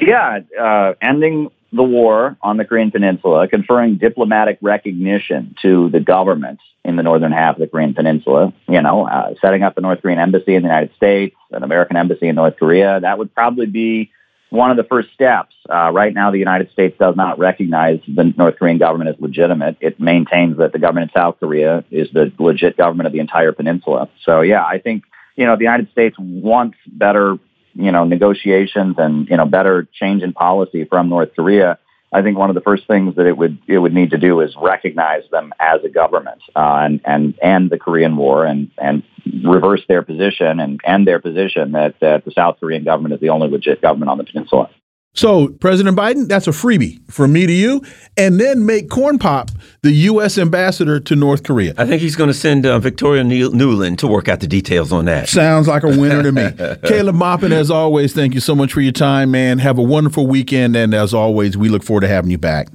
Yeah, 0.00 0.40
uh, 0.60 0.94
ending 1.00 1.50
the 1.72 1.82
war 1.82 2.36
on 2.42 2.56
the 2.56 2.64
Korean 2.64 2.90
Peninsula, 2.90 3.48
conferring 3.48 3.96
diplomatic 3.96 4.58
recognition 4.60 5.54
to 5.62 5.88
the 5.90 6.00
government 6.00 6.58
in 6.84 6.96
the 6.96 7.02
northern 7.02 7.32
half 7.32 7.56
of 7.56 7.60
the 7.60 7.66
Korean 7.66 7.94
Peninsula, 7.94 8.52
you 8.68 8.82
know, 8.82 9.06
uh, 9.06 9.34
setting 9.40 9.62
up 9.62 9.76
a 9.76 9.80
North 9.80 10.02
Korean 10.02 10.18
embassy 10.18 10.54
in 10.54 10.62
the 10.62 10.68
United 10.68 10.94
States, 10.96 11.36
an 11.50 11.62
American 11.62 11.96
embassy 11.96 12.28
in 12.28 12.36
North 12.36 12.56
Korea, 12.58 13.00
that 13.00 13.18
would 13.18 13.34
probably 13.34 13.66
be 13.66 14.10
one 14.50 14.70
of 14.70 14.76
the 14.76 14.84
first 14.84 15.12
steps. 15.12 15.54
Uh, 15.68 15.90
right 15.92 16.14
now, 16.14 16.30
the 16.30 16.38
United 16.38 16.70
States 16.70 16.96
does 16.98 17.16
not 17.16 17.38
recognize 17.38 18.00
the 18.06 18.32
North 18.36 18.56
Korean 18.56 18.78
government 18.78 19.10
as 19.10 19.16
legitimate. 19.20 19.76
It 19.80 20.00
maintains 20.00 20.58
that 20.58 20.72
the 20.72 20.78
government 20.78 21.10
in 21.10 21.20
South 21.20 21.36
Korea 21.40 21.84
is 21.90 22.08
the 22.12 22.32
legit 22.38 22.76
government 22.76 23.06
of 23.06 23.12
the 23.12 23.20
entire 23.20 23.52
peninsula. 23.52 24.08
So, 24.22 24.42
yeah, 24.42 24.64
I 24.64 24.78
think 24.78 25.04
you 25.36 25.46
know 25.46 25.56
the 25.56 25.64
United 25.64 25.90
States 25.90 26.16
wants 26.18 26.78
better, 26.86 27.38
you 27.74 27.92
know, 27.92 28.04
negotiations 28.04 28.96
and 28.98 29.28
you 29.28 29.36
know 29.36 29.46
better 29.46 29.86
change 29.92 30.22
in 30.22 30.32
policy 30.32 30.84
from 30.84 31.08
North 31.08 31.30
Korea. 31.36 31.78
I 32.12 32.22
think 32.22 32.38
one 32.38 32.50
of 32.50 32.54
the 32.54 32.62
first 32.62 32.86
things 32.86 33.16
that 33.16 33.26
it 33.26 33.36
would 33.36 33.58
it 33.66 33.78
would 33.78 33.92
need 33.92 34.10
to 34.10 34.18
do 34.18 34.40
is 34.40 34.54
recognize 34.60 35.22
them 35.30 35.52
as 35.60 35.84
a 35.84 35.88
government 35.88 36.40
uh, 36.54 36.78
and 36.84 37.00
and 37.04 37.38
end 37.42 37.70
the 37.70 37.78
Korean 37.78 38.16
War 38.16 38.44
and 38.44 38.70
and 38.78 39.02
reverse 39.44 39.82
their 39.88 40.02
position 40.02 40.60
and 40.60 40.80
end 40.84 41.06
their 41.06 41.20
position 41.20 41.72
that 41.72 41.96
that 42.00 42.24
the 42.24 42.30
South 42.30 42.58
Korean 42.60 42.84
government 42.84 43.14
is 43.14 43.20
the 43.20 43.30
only 43.30 43.48
legit 43.48 43.82
government 43.82 44.10
on 44.10 44.18
the 44.18 44.24
peninsula. 44.24 44.70
So, 45.16 45.48
President 45.48 45.96
Biden, 45.96 46.28
that's 46.28 46.46
a 46.46 46.50
freebie 46.50 47.00
from 47.10 47.32
me 47.32 47.46
to 47.46 47.52
you. 47.52 47.82
And 48.18 48.38
then 48.38 48.66
make 48.66 48.90
Corn 48.90 49.18
Pop 49.18 49.50
the 49.82 49.90
U.S. 49.90 50.36
ambassador 50.36 51.00
to 51.00 51.16
North 51.16 51.42
Korea. 51.42 51.72
I 51.78 51.86
think 51.86 52.02
he's 52.02 52.16
going 52.16 52.28
to 52.28 52.34
send 52.34 52.66
uh, 52.66 52.78
Victoria 52.78 53.22
Nuland 53.24 53.96
to 53.98 54.06
work 54.06 54.28
out 54.28 54.40
the 54.40 54.46
details 54.46 54.92
on 54.92 55.06
that. 55.06 55.28
Sounds 55.28 55.68
like 55.68 55.84
a 55.84 55.88
winner 55.88 56.22
to 56.22 56.32
me. 56.32 56.50
Caleb 56.88 57.16
Maupin, 57.16 57.50
as 57.50 57.70
always, 57.70 58.12
thank 58.12 58.34
you 58.34 58.40
so 58.40 58.54
much 58.54 58.74
for 58.74 58.82
your 58.82 58.92
time, 58.92 59.30
man. 59.30 59.58
Have 59.58 59.78
a 59.78 59.82
wonderful 59.82 60.26
weekend. 60.26 60.76
And 60.76 60.92
as 60.92 61.14
always, 61.14 61.56
we 61.56 61.70
look 61.70 61.82
forward 61.82 62.02
to 62.02 62.08
having 62.08 62.30
you 62.30 62.38
back. 62.38 62.68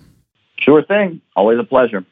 Sure 0.58 0.84
thing. 0.84 1.22
Always 1.36 1.60
a 1.60 1.64
pleasure. 1.64 2.04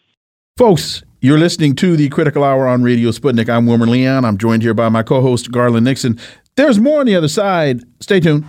Folks, 0.57 1.01
you're 1.21 1.39
listening 1.39 1.75
to 1.77 1.97
the 1.97 2.07
Critical 2.09 2.43
Hour 2.43 2.67
on 2.67 2.83
Radio 2.83 3.09
Sputnik. 3.09 3.49
I'm 3.49 3.65
Wilmer 3.65 3.87
Leon. 3.87 4.25
I'm 4.25 4.37
joined 4.37 4.61
here 4.61 4.75
by 4.75 4.89
my 4.89 5.01
co 5.01 5.21
host, 5.21 5.51
Garland 5.51 5.85
Nixon. 5.85 6.19
There's 6.55 6.79
more 6.79 6.99
on 6.99 7.07
the 7.07 7.15
other 7.15 7.29
side. 7.29 7.81
Stay 7.99 8.19
tuned. 8.19 8.45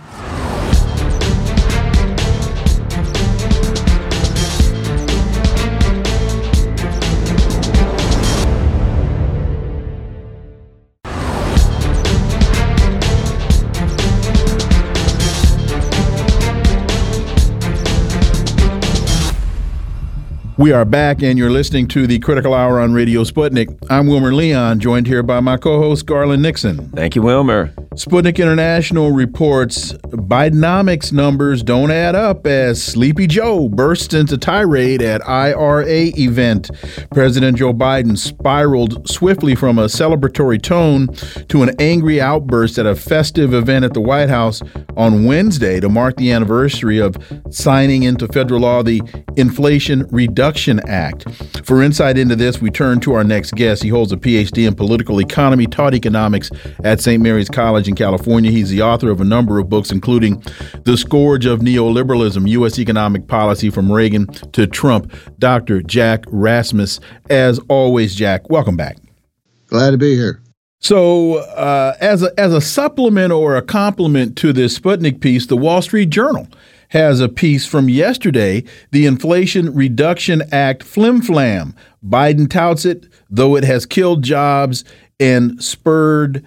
We 20.61 20.73
are 20.73 20.85
back, 20.85 21.23
and 21.23 21.39
you're 21.39 21.49
listening 21.49 21.87
to 21.87 22.05
the 22.05 22.19
Critical 22.19 22.53
Hour 22.53 22.79
on 22.79 22.93
Radio 22.93 23.23
Sputnik. 23.23 23.75
I'm 23.89 24.05
Wilmer 24.05 24.31
Leon, 24.31 24.79
joined 24.79 25.07
here 25.07 25.23
by 25.23 25.39
my 25.39 25.57
co 25.57 25.79
host, 25.79 26.05
Garland 26.05 26.43
Nixon. 26.43 26.91
Thank 26.91 27.15
you, 27.15 27.23
Wilmer. 27.23 27.73
Sputnik 27.95 28.37
International 28.37 29.11
reports 29.11 29.93
Bidenomics 29.93 31.11
numbers 31.11 31.63
don't 31.63 31.89
add 31.89 32.15
up 32.15 32.45
as 32.45 32.81
Sleepy 32.81 33.25
Joe 33.25 33.69
bursts 33.69 34.13
into 34.13 34.37
tirade 34.37 35.01
at 35.01 35.27
IRA 35.27 36.11
event. 36.15 36.69
President 37.09 37.57
Joe 37.57 37.73
Biden 37.73 38.15
spiraled 38.15 39.09
swiftly 39.09 39.55
from 39.55 39.79
a 39.79 39.85
celebratory 39.85 40.61
tone 40.61 41.07
to 41.47 41.63
an 41.63 41.71
angry 41.79 42.21
outburst 42.21 42.77
at 42.77 42.85
a 42.85 42.95
festive 42.95 43.53
event 43.53 43.83
at 43.83 43.93
the 43.93 43.99
White 43.99 44.29
House 44.29 44.61
on 44.95 45.25
Wednesday 45.25 45.79
to 45.79 45.89
mark 45.89 46.15
the 46.17 46.31
anniversary 46.31 46.99
of 46.99 47.17
signing 47.49 48.03
into 48.03 48.27
federal 48.27 48.61
law 48.61 48.83
the 48.83 49.01
Inflation 49.35 50.07
Reduction 50.11 50.50
Reduction 50.51 50.81
Act. 50.89 51.25
For 51.65 51.81
insight 51.81 52.17
into 52.17 52.35
this, 52.35 52.59
we 52.59 52.69
turn 52.71 52.99
to 53.01 53.13
our 53.13 53.23
next 53.23 53.55
guest. 53.55 53.83
He 53.83 53.87
holds 53.87 54.11
a 54.11 54.17
PhD 54.17 54.67
in 54.67 54.75
political 54.75 55.21
economy, 55.21 55.65
taught 55.65 55.93
economics 55.93 56.51
at 56.83 56.99
St. 56.99 57.23
Mary's 57.23 57.47
College 57.47 57.87
in 57.87 57.95
California. 57.95 58.51
He's 58.51 58.69
the 58.69 58.81
author 58.81 59.09
of 59.09 59.21
a 59.21 59.23
number 59.23 59.59
of 59.59 59.69
books, 59.69 59.91
including 59.91 60.43
The 60.83 60.97
Scourge 60.97 61.45
of 61.45 61.61
Neoliberalism 61.61 62.49
U.S. 62.49 62.79
Economic 62.79 63.27
Policy 63.27 63.69
from 63.69 63.89
Reagan 63.89 64.27
to 64.51 64.67
Trump. 64.67 65.13
Dr. 65.39 65.81
Jack 65.83 66.25
Rasmus. 66.27 66.99
As 67.29 67.57
always, 67.69 68.13
Jack, 68.13 68.49
welcome 68.49 68.75
back. 68.75 68.97
Glad 69.67 69.91
to 69.91 69.97
be 69.97 70.15
here. 70.15 70.41
So, 70.79 71.35
uh, 71.35 71.95
as 72.01 72.23
a 72.23 72.37
as 72.37 72.53
a 72.53 72.59
supplement 72.59 73.31
or 73.31 73.55
a 73.55 73.61
complement 73.61 74.35
to 74.39 74.51
this 74.51 74.77
Sputnik 74.77 75.21
piece, 75.21 75.45
the 75.45 75.55
Wall 75.55 75.81
Street 75.81 76.09
Journal 76.09 76.47
has 76.91 77.19
a 77.19 77.29
piece 77.29 77.65
from 77.65 77.89
yesterday 77.89 78.63
the 78.91 79.05
Inflation 79.05 79.73
Reduction 79.73 80.43
Act 80.51 80.83
flim 80.83 81.21
flam. 81.21 81.73
Biden 82.05 82.49
touts 82.49 82.85
it, 82.85 83.07
though 83.29 83.55
it 83.55 83.63
has 83.63 83.85
killed 83.85 84.23
jobs 84.23 84.83
and 85.19 85.61
spurred 85.63 86.45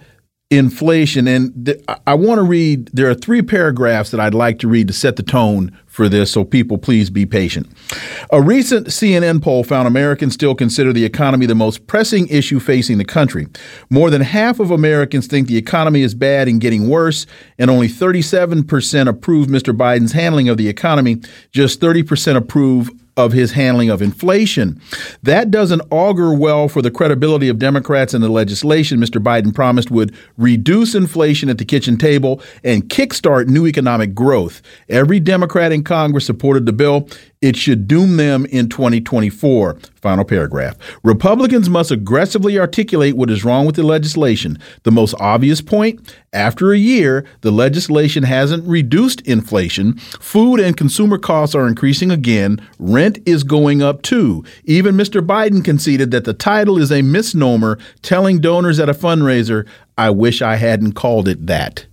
inflation. 0.51 1.27
And 1.27 1.75
I 2.05 2.13
want 2.13 2.37
to 2.37 2.43
read, 2.43 2.89
there 2.93 3.09
are 3.09 3.15
three 3.15 3.41
paragraphs 3.41 4.11
that 4.11 4.19
I'd 4.19 4.35
like 4.35 4.59
to 4.59 4.67
read 4.67 4.87
to 4.87 4.93
set 4.93 5.15
the 5.15 5.23
tone 5.23 5.75
for 5.87 6.07
this, 6.07 6.31
so 6.31 6.43
people 6.43 6.77
please 6.77 7.09
be 7.09 7.25
patient. 7.25 7.67
A 8.31 8.41
recent 8.41 8.87
CNN 8.87 9.41
poll 9.41 9.63
found 9.63 9.87
Americans 9.87 10.33
still 10.33 10.53
consider 10.53 10.93
the 10.93 11.05
economy 11.05 11.45
the 11.45 11.55
most 11.55 11.87
pressing 11.87 12.27
issue 12.27 12.59
facing 12.59 12.99
the 12.99 13.05
country. 13.05 13.47
More 13.89 14.09
than 14.09 14.21
half 14.21 14.59
of 14.59 14.69
Americans 14.69 15.25
think 15.25 15.47
the 15.47 15.57
economy 15.57 16.01
is 16.01 16.13
bad 16.13 16.47
and 16.47 16.61
getting 16.61 16.89
worse, 16.89 17.25
and 17.57 17.71
only 17.71 17.87
37% 17.87 19.07
approve 19.07 19.47
Mr. 19.47 19.75
Biden's 19.75 20.11
handling 20.11 20.49
of 20.49 20.57
the 20.57 20.67
economy. 20.67 21.21
Just 21.51 21.79
30% 21.79 22.35
approve 22.35 22.91
of 23.17 23.31
his 23.31 23.53
handling 23.53 23.89
of 23.89 24.01
inflation. 24.01 24.81
That 25.23 25.49
doesn't 25.49 25.81
augur 25.89 26.33
well 26.33 26.67
for 26.67 26.81
the 26.81 26.91
credibility 26.91 27.47
of 27.47 27.59
Democrats 27.59 28.13
in 28.13 28.21
the 28.21 28.29
legislation 28.29 28.99
Mr. 28.99 29.21
Biden 29.21 29.53
promised 29.53 29.89
would 29.89 30.13
reduce 30.37 30.95
inflation 30.95 31.49
at 31.49 31.57
the 31.57 31.65
kitchen 31.65 31.97
table 31.97 32.41
and 32.63 32.89
kickstart 32.89 33.47
new 33.47 33.65
economic 33.67 34.13
growth. 34.13 34.61
Every 34.89 35.19
Democrat 35.19 35.71
in 35.71 35.83
Congress 35.83 36.25
supported 36.25 36.65
the 36.65 36.73
bill. 36.73 37.07
It 37.41 37.55
should 37.55 37.87
doom 37.87 38.17
them 38.17 38.45
in 38.47 38.69
2024. 38.69 39.77
Final 40.01 40.25
paragraph. 40.25 40.77
Republicans 41.03 41.69
must 41.69 41.91
aggressively 41.91 42.57
articulate 42.57 43.17
what 43.17 43.29
is 43.29 43.43
wrong 43.43 43.65
with 43.65 43.75
the 43.75 43.83
legislation. 43.83 44.57
The 44.83 44.91
most 44.91 45.13
obvious 45.19 45.61
point 45.61 46.15
after 46.33 46.71
a 46.71 46.77
year, 46.77 47.25
the 47.41 47.51
legislation 47.51 48.23
hasn't 48.23 48.67
reduced 48.67 49.21
inflation. 49.21 49.97
Food 49.97 50.59
and 50.59 50.77
consumer 50.77 51.17
costs 51.17 51.55
are 51.55 51.67
increasing 51.67 52.09
again. 52.09 52.65
Rent 52.79 53.19
is 53.25 53.43
going 53.43 53.81
up 53.81 54.01
too. 54.01 54.43
Even 54.63 54.95
Mr. 54.95 55.25
Biden 55.25 55.63
conceded 55.63 56.11
that 56.11 56.25
the 56.25 56.33
title 56.33 56.79
is 56.79 56.91
a 56.91 57.01
misnomer, 57.01 57.77
telling 58.01 58.39
donors 58.39 58.79
at 58.79 58.89
a 58.89 58.93
fundraiser, 58.93 59.67
I 59.97 60.09
wish 60.09 60.41
I 60.41 60.55
hadn't 60.55 60.93
called 60.93 61.27
it 61.27 61.45
that. 61.47 61.85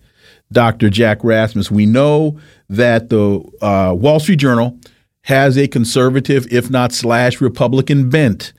Dr. 0.52 0.90
Jack 0.90 1.24
Rasmus, 1.24 1.70
we 1.70 1.87
know 1.87 2.38
that 2.68 3.09
the 3.09 3.40
uh, 3.61 3.94
Wall 3.94 4.20
Street 4.20 4.37
Journal 4.37 4.78
has 5.25 5.57
a 5.57 5.69
conservative, 5.69 6.47
if 6.53 6.71
not 6.71 6.93
slash 6.93 7.41
Republican 7.41 8.11
bent. 8.11 8.53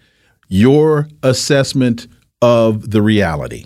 Your 0.47 1.07
assessment 1.23 2.07
of 2.41 2.91
the 2.91 3.01
reality. 3.01 3.65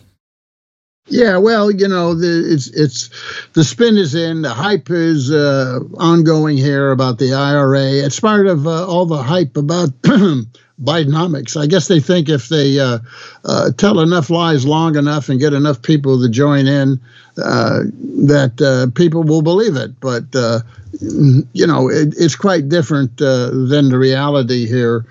Yeah, 1.10 1.38
well, 1.38 1.72
you 1.72 1.88
know, 1.88 2.14
the, 2.16 2.54
it's 2.54 2.68
it's 2.68 3.10
the 3.54 3.64
spin 3.64 3.98
is 3.98 4.14
in, 4.14 4.42
the 4.42 4.54
hype 4.54 4.90
is 4.90 5.32
uh, 5.32 5.80
ongoing 5.98 6.58
here 6.58 6.92
about 6.92 7.18
the 7.18 7.34
IRA. 7.34 8.06
It's 8.06 8.20
part 8.20 8.46
of 8.46 8.68
uh, 8.68 8.86
all 8.86 9.06
the 9.06 9.24
hype 9.24 9.56
about 9.56 9.90
Bidenomics. 10.82 11.60
I 11.60 11.66
guess 11.66 11.88
they 11.88 12.00
think 12.00 12.30
if 12.30 12.50
they 12.50 12.80
uh, 12.80 13.00
uh, 13.46 13.72
tell 13.72 14.00
enough 14.00 14.30
lies 14.30 14.66
long 14.66 14.96
enough 14.96 15.30
and 15.30 15.40
get 15.40 15.54
enough 15.54 15.82
people 15.82 16.22
to 16.22 16.30
join 16.30 16.68
in, 16.68 17.00
uh, 17.44 17.82
that 18.26 18.62
uh, 18.62 18.92
people 18.96 19.24
will 19.24 19.42
believe 19.42 19.76
it. 19.76 20.00
But 20.00 20.36
uh, 20.36 20.60
you 21.02 21.68
know, 21.68 21.90
it, 21.90 22.14
it's 22.18 22.36
quite 22.36 22.70
different 22.70 23.20
uh, 23.22 23.50
than 23.50 23.90
the 23.90 23.98
reality 23.98 24.68
here. 24.68 25.06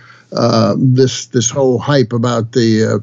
this 0.76 1.26
this 1.26 1.50
whole 1.50 1.79
hype 1.79 2.12
about 2.12 2.52
the 2.52 3.02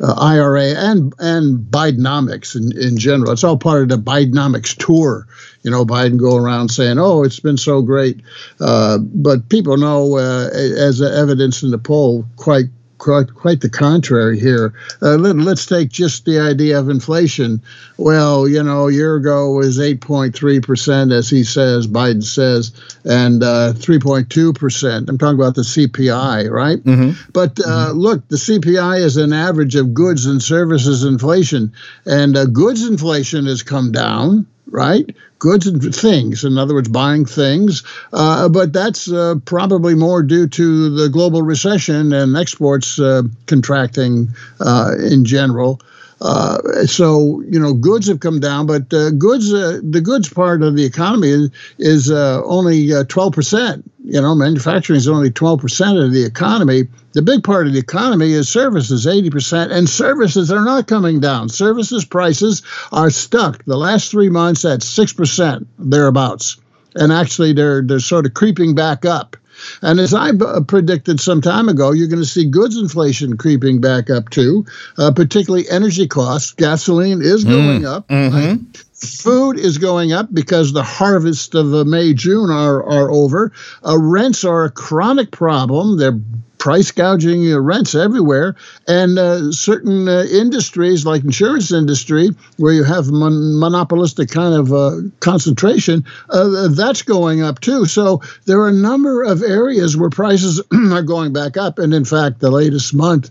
IRA 0.00 0.74
and 0.76 1.12
and 1.18 1.58
Bidenomics 1.58 2.56
in, 2.56 2.76
in 2.80 2.96
general. 2.96 3.32
It's 3.32 3.44
all 3.44 3.58
part 3.58 3.82
of 3.82 3.88
the 3.90 3.98
Bidenomics 3.98 4.76
tour. 4.76 5.26
You 5.62 5.70
know, 5.70 5.84
Biden 5.84 6.18
go 6.18 6.36
around 6.36 6.70
saying, 6.70 6.98
"Oh, 6.98 7.24
it's 7.24 7.40
been 7.40 7.56
so 7.56 7.82
great," 7.82 8.20
uh, 8.60 8.98
but 8.98 9.48
people 9.48 9.76
know, 9.76 10.16
uh, 10.16 10.48
as 10.52 11.02
evidence 11.02 11.62
in 11.62 11.70
the 11.70 11.78
poll, 11.78 12.24
quite 12.36 12.66
quite, 12.98 13.32
quite 13.34 13.60
the 13.60 13.70
contrary 13.70 14.38
here. 14.38 14.74
Uh, 15.00 15.16
let, 15.16 15.36
us 15.36 15.66
take 15.66 15.88
just 15.88 16.24
the 16.24 16.38
idea 16.40 16.78
of 16.78 16.90
inflation. 16.90 17.62
Well, 17.96 18.46
you 18.46 18.62
know, 18.62 18.88
a 18.88 18.92
year 18.92 19.16
ago 19.16 19.52
was 19.52 19.78
8.3%, 19.78 21.12
as 21.12 21.30
he 21.30 21.44
says, 21.44 21.86
Biden 21.86 22.22
says, 22.22 22.72
and 23.04 23.42
uh, 23.42 23.72
3.2%. 23.74 25.08
I'm 25.08 25.18
talking 25.18 25.40
about 25.40 25.54
the 25.54 25.62
CPI, 25.62 26.50
right? 26.50 26.78
Mm-hmm. 26.78 27.30
But 27.32 27.58
uh, 27.60 27.88
mm-hmm. 27.88 27.98
look, 27.98 28.28
the 28.28 28.36
CPI 28.36 29.00
is 29.00 29.16
an 29.16 29.32
average 29.32 29.76
of 29.76 29.94
goods 29.94 30.26
and 30.26 30.42
services 30.42 31.04
inflation, 31.04 31.72
and 32.04 32.36
uh, 32.36 32.46
goods 32.46 32.86
inflation 32.86 33.46
has 33.46 33.62
come 33.62 33.92
down 33.92 34.46
right? 34.70 35.14
Goods 35.38 35.66
and 35.66 35.94
things, 35.94 36.44
in 36.44 36.58
other 36.58 36.74
words, 36.74 36.88
buying 36.88 37.24
things. 37.24 37.82
Uh, 38.12 38.48
but 38.48 38.72
that's 38.72 39.10
uh, 39.10 39.36
probably 39.44 39.94
more 39.94 40.22
due 40.22 40.48
to 40.48 40.90
the 40.90 41.08
global 41.08 41.42
recession 41.42 42.12
and 42.12 42.36
exports 42.36 42.98
uh, 42.98 43.22
contracting 43.46 44.28
uh, 44.60 44.94
in 44.98 45.24
general. 45.24 45.80
Uh, 46.20 46.84
so 46.86 47.40
you 47.48 47.60
know, 47.60 47.72
goods 47.74 48.08
have 48.08 48.20
come 48.20 48.40
down, 48.40 48.66
but 48.66 48.92
uh, 48.92 49.10
goods, 49.10 49.50
the 49.50 50.00
goods 50.02 50.28
part 50.28 50.62
of 50.62 50.74
the 50.76 50.84
economy 50.84 51.28
is, 51.28 51.50
is 51.78 52.10
only 52.10 52.90
twelve 53.04 53.32
percent 53.32 53.88
you 54.08 54.22
know, 54.22 54.34
manufacturing 54.34 54.96
is 54.96 55.06
only 55.06 55.30
12% 55.30 56.02
of 56.02 56.12
the 56.12 56.24
economy. 56.24 56.84
The 57.12 57.20
big 57.20 57.44
part 57.44 57.66
of 57.66 57.74
the 57.74 57.78
economy 57.78 58.32
is 58.32 58.48
services, 58.48 59.04
80%, 59.04 59.70
and 59.70 59.86
services 59.86 60.50
are 60.50 60.64
not 60.64 60.86
coming 60.86 61.20
down. 61.20 61.50
Services 61.50 62.06
prices 62.06 62.62
are 62.90 63.10
stuck. 63.10 63.62
The 63.66 63.76
last 63.76 64.10
three 64.10 64.30
months 64.30 64.64
at 64.64 64.80
6%, 64.80 65.66
thereabouts. 65.78 66.56
And 66.94 67.12
actually, 67.12 67.52
they're, 67.52 67.82
they're 67.82 68.00
sort 68.00 68.24
of 68.24 68.32
creeping 68.32 68.74
back 68.74 69.04
up. 69.04 69.36
And 69.82 70.00
as 70.00 70.14
I 70.14 70.32
b- 70.32 70.44
predicted 70.66 71.20
some 71.20 71.40
time 71.40 71.68
ago, 71.68 71.92
you're 71.92 72.08
going 72.08 72.22
to 72.22 72.26
see 72.26 72.44
goods 72.44 72.76
inflation 72.76 73.36
creeping 73.36 73.80
back 73.80 74.10
up 74.10 74.30
too, 74.30 74.66
uh, 74.96 75.12
particularly 75.12 75.68
energy 75.68 76.06
costs. 76.06 76.52
Gasoline 76.52 77.22
is 77.22 77.44
mm, 77.44 77.48
going 77.48 77.86
up. 77.86 78.08
Mm-hmm. 78.08 78.36
Right? 78.36 78.84
Food 78.94 79.58
is 79.58 79.78
going 79.78 80.12
up 80.12 80.32
because 80.32 80.72
the 80.72 80.82
harvest 80.82 81.54
of 81.54 81.72
uh, 81.72 81.84
May, 81.84 82.14
June 82.14 82.50
are, 82.50 82.82
are 82.82 83.10
over. 83.10 83.52
Uh, 83.86 83.96
rents 83.96 84.44
are 84.44 84.64
a 84.64 84.70
chronic 84.70 85.30
problem. 85.30 85.98
They're 85.98 86.18
price 86.58 86.90
gouging 86.90 87.52
uh, 87.52 87.58
rents 87.58 87.94
everywhere, 87.94 88.56
and 88.86 89.18
uh, 89.18 89.50
certain 89.52 90.08
uh, 90.08 90.24
industries 90.30 91.06
like 91.06 91.24
insurance 91.24 91.72
industry, 91.72 92.30
where 92.56 92.72
you 92.72 92.84
have 92.84 93.10
mon- 93.10 93.58
monopolistic 93.58 94.30
kind 94.30 94.54
of 94.54 94.72
uh, 94.72 94.96
concentration, 95.20 96.04
uh, 96.30 96.68
that's 96.68 97.02
going 97.02 97.42
up 97.42 97.60
too. 97.60 97.86
So 97.86 98.20
there 98.44 98.60
are 98.60 98.68
a 98.68 98.72
number 98.72 99.22
of 99.22 99.42
areas 99.42 99.96
where 99.96 100.10
prices 100.10 100.60
are 100.72 101.02
going 101.02 101.32
back 101.32 101.56
up, 101.56 101.78
and 101.78 101.94
in 101.94 102.04
fact, 102.04 102.40
the 102.40 102.50
latest 102.50 102.94
month. 102.94 103.30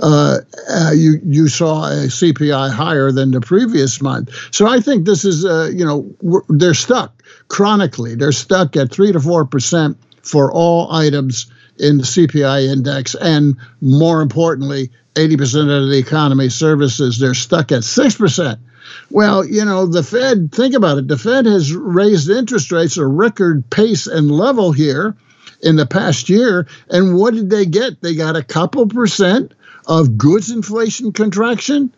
Uh, 0.00 0.38
uh, 0.70 0.92
you 0.94 1.20
you 1.24 1.48
saw 1.48 1.86
a 1.86 2.06
CPI 2.06 2.70
higher 2.70 3.10
than 3.10 3.32
the 3.32 3.40
previous 3.40 4.00
month. 4.00 4.30
So 4.52 4.66
I 4.66 4.80
think 4.80 5.04
this 5.04 5.24
is 5.24 5.44
uh, 5.44 5.70
you 5.74 5.84
know 5.84 6.44
they're 6.48 6.74
stuck 6.74 7.22
chronically. 7.48 8.14
They're 8.14 8.32
stuck 8.32 8.76
at 8.76 8.92
three 8.92 9.12
to 9.12 9.20
four 9.20 9.44
percent 9.44 9.98
for 10.22 10.52
all 10.52 10.92
items 10.92 11.50
in 11.78 11.98
the 11.98 12.04
CPI 12.04 12.72
index, 12.72 13.14
and 13.14 13.56
more 13.80 14.20
importantly, 14.20 14.90
80% 15.14 15.82
of 15.84 15.90
the 15.90 15.98
economy 15.98 16.48
services, 16.48 17.18
they're 17.18 17.34
stuck 17.34 17.72
at 17.72 17.82
6%. 17.82 18.58
Well, 19.10 19.44
you 19.44 19.64
know, 19.64 19.86
the 19.86 20.02
Fed, 20.02 20.52
think 20.52 20.74
about 20.74 20.98
it, 20.98 21.08
the 21.08 21.18
Fed 21.18 21.46
has 21.46 21.72
raised 21.74 22.30
interest 22.30 22.72
rates 22.72 22.96
a 22.96 23.06
record 23.06 23.68
pace 23.70 24.06
and 24.06 24.30
level 24.30 24.72
here 24.72 25.16
in 25.62 25.76
the 25.76 25.86
past 25.86 26.28
year. 26.28 26.66
And 26.88 27.16
what 27.16 27.34
did 27.34 27.50
they 27.50 27.66
get? 27.66 28.00
They 28.00 28.14
got 28.14 28.36
a 28.36 28.42
couple 28.42 28.86
percent 28.86 29.54
of 29.86 30.18
goods 30.18 30.50
inflation 30.50 31.12
contraction. 31.12 31.92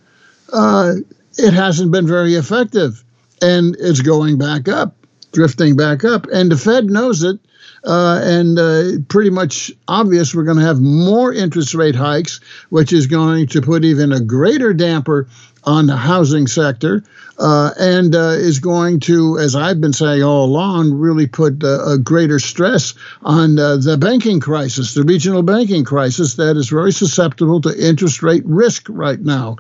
Uh, 0.53 0.95
it 1.37 1.53
hasn't 1.53 1.93
been 1.93 2.07
very 2.07 2.35
effective. 2.35 3.05
And 3.43 3.77
it's 3.79 4.01
going 4.01 4.39
back 4.39 4.69
up, 4.69 4.95
drifting 5.33 5.77
back 5.77 6.05
up. 6.05 6.27
And 6.33 6.51
the 6.51 6.57
Fed 6.57 6.87
knows 6.87 7.23
it 7.23 7.39
uh, 7.85 8.21
and 8.23 8.59
uh, 8.59 8.83
pretty 9.09 9.31
much 9.31 9.73
obvious 9.89 10.35
we're 10.35 10.45
going 10.45 10.59
to 10.59 10.65
have 10.65 10.81
more 10.81 11.33
interest 11.33 11.75
rate 11.75 11.95
hikes, 11.95 12.41
which 12.69 12.93
is 12.93 13.07
going 13.07 13.47
to 13.49 13.61
put 13.61 13.85
even 13.85 14.13
a 14.13 14.21
greater 14.21 14.73
damper 14.73 15.29
on 15.65 15.87
the 15.87 15.97
housing 15.97 16.47
sector 16.47 17.05
uh, 17.39 17.71
and 17.79 18.15
uh, 18.15 18.31
is 18.31 18.59
going 18.59 19.01
to, 19.01 19.39
as 19.39 19.55
I've 19.55 19.81
been 19.81 19.93
saying 19.93 20.23
all 20.23 20.45
along, 20.45 20.93
really 20.95 21.27
put 21.27 21.63
uh, 21.63 21.85
a 21.85 21.99
greater 21.99 22.39
stress 22.39 22.95
on 23.23 23.59
uh, 23.59 23.77
the 23.77 23.97
banking 23.99 24.41
crisis, 24.41 24.95
the 24.95 25.03
regional 25.03 25.43
banking 25.43 25.85
crisis 25.85 26.35
that 26.37 26.57
is 26.57 26.69
very 26.69 26.93
susceptible 26.93 27.61
to 27.63 27.89
interest 27.89 28.23
rate 28.23 28.45
risk 28.47 28.87
right 28.89 29.21
now. 29.21 29.57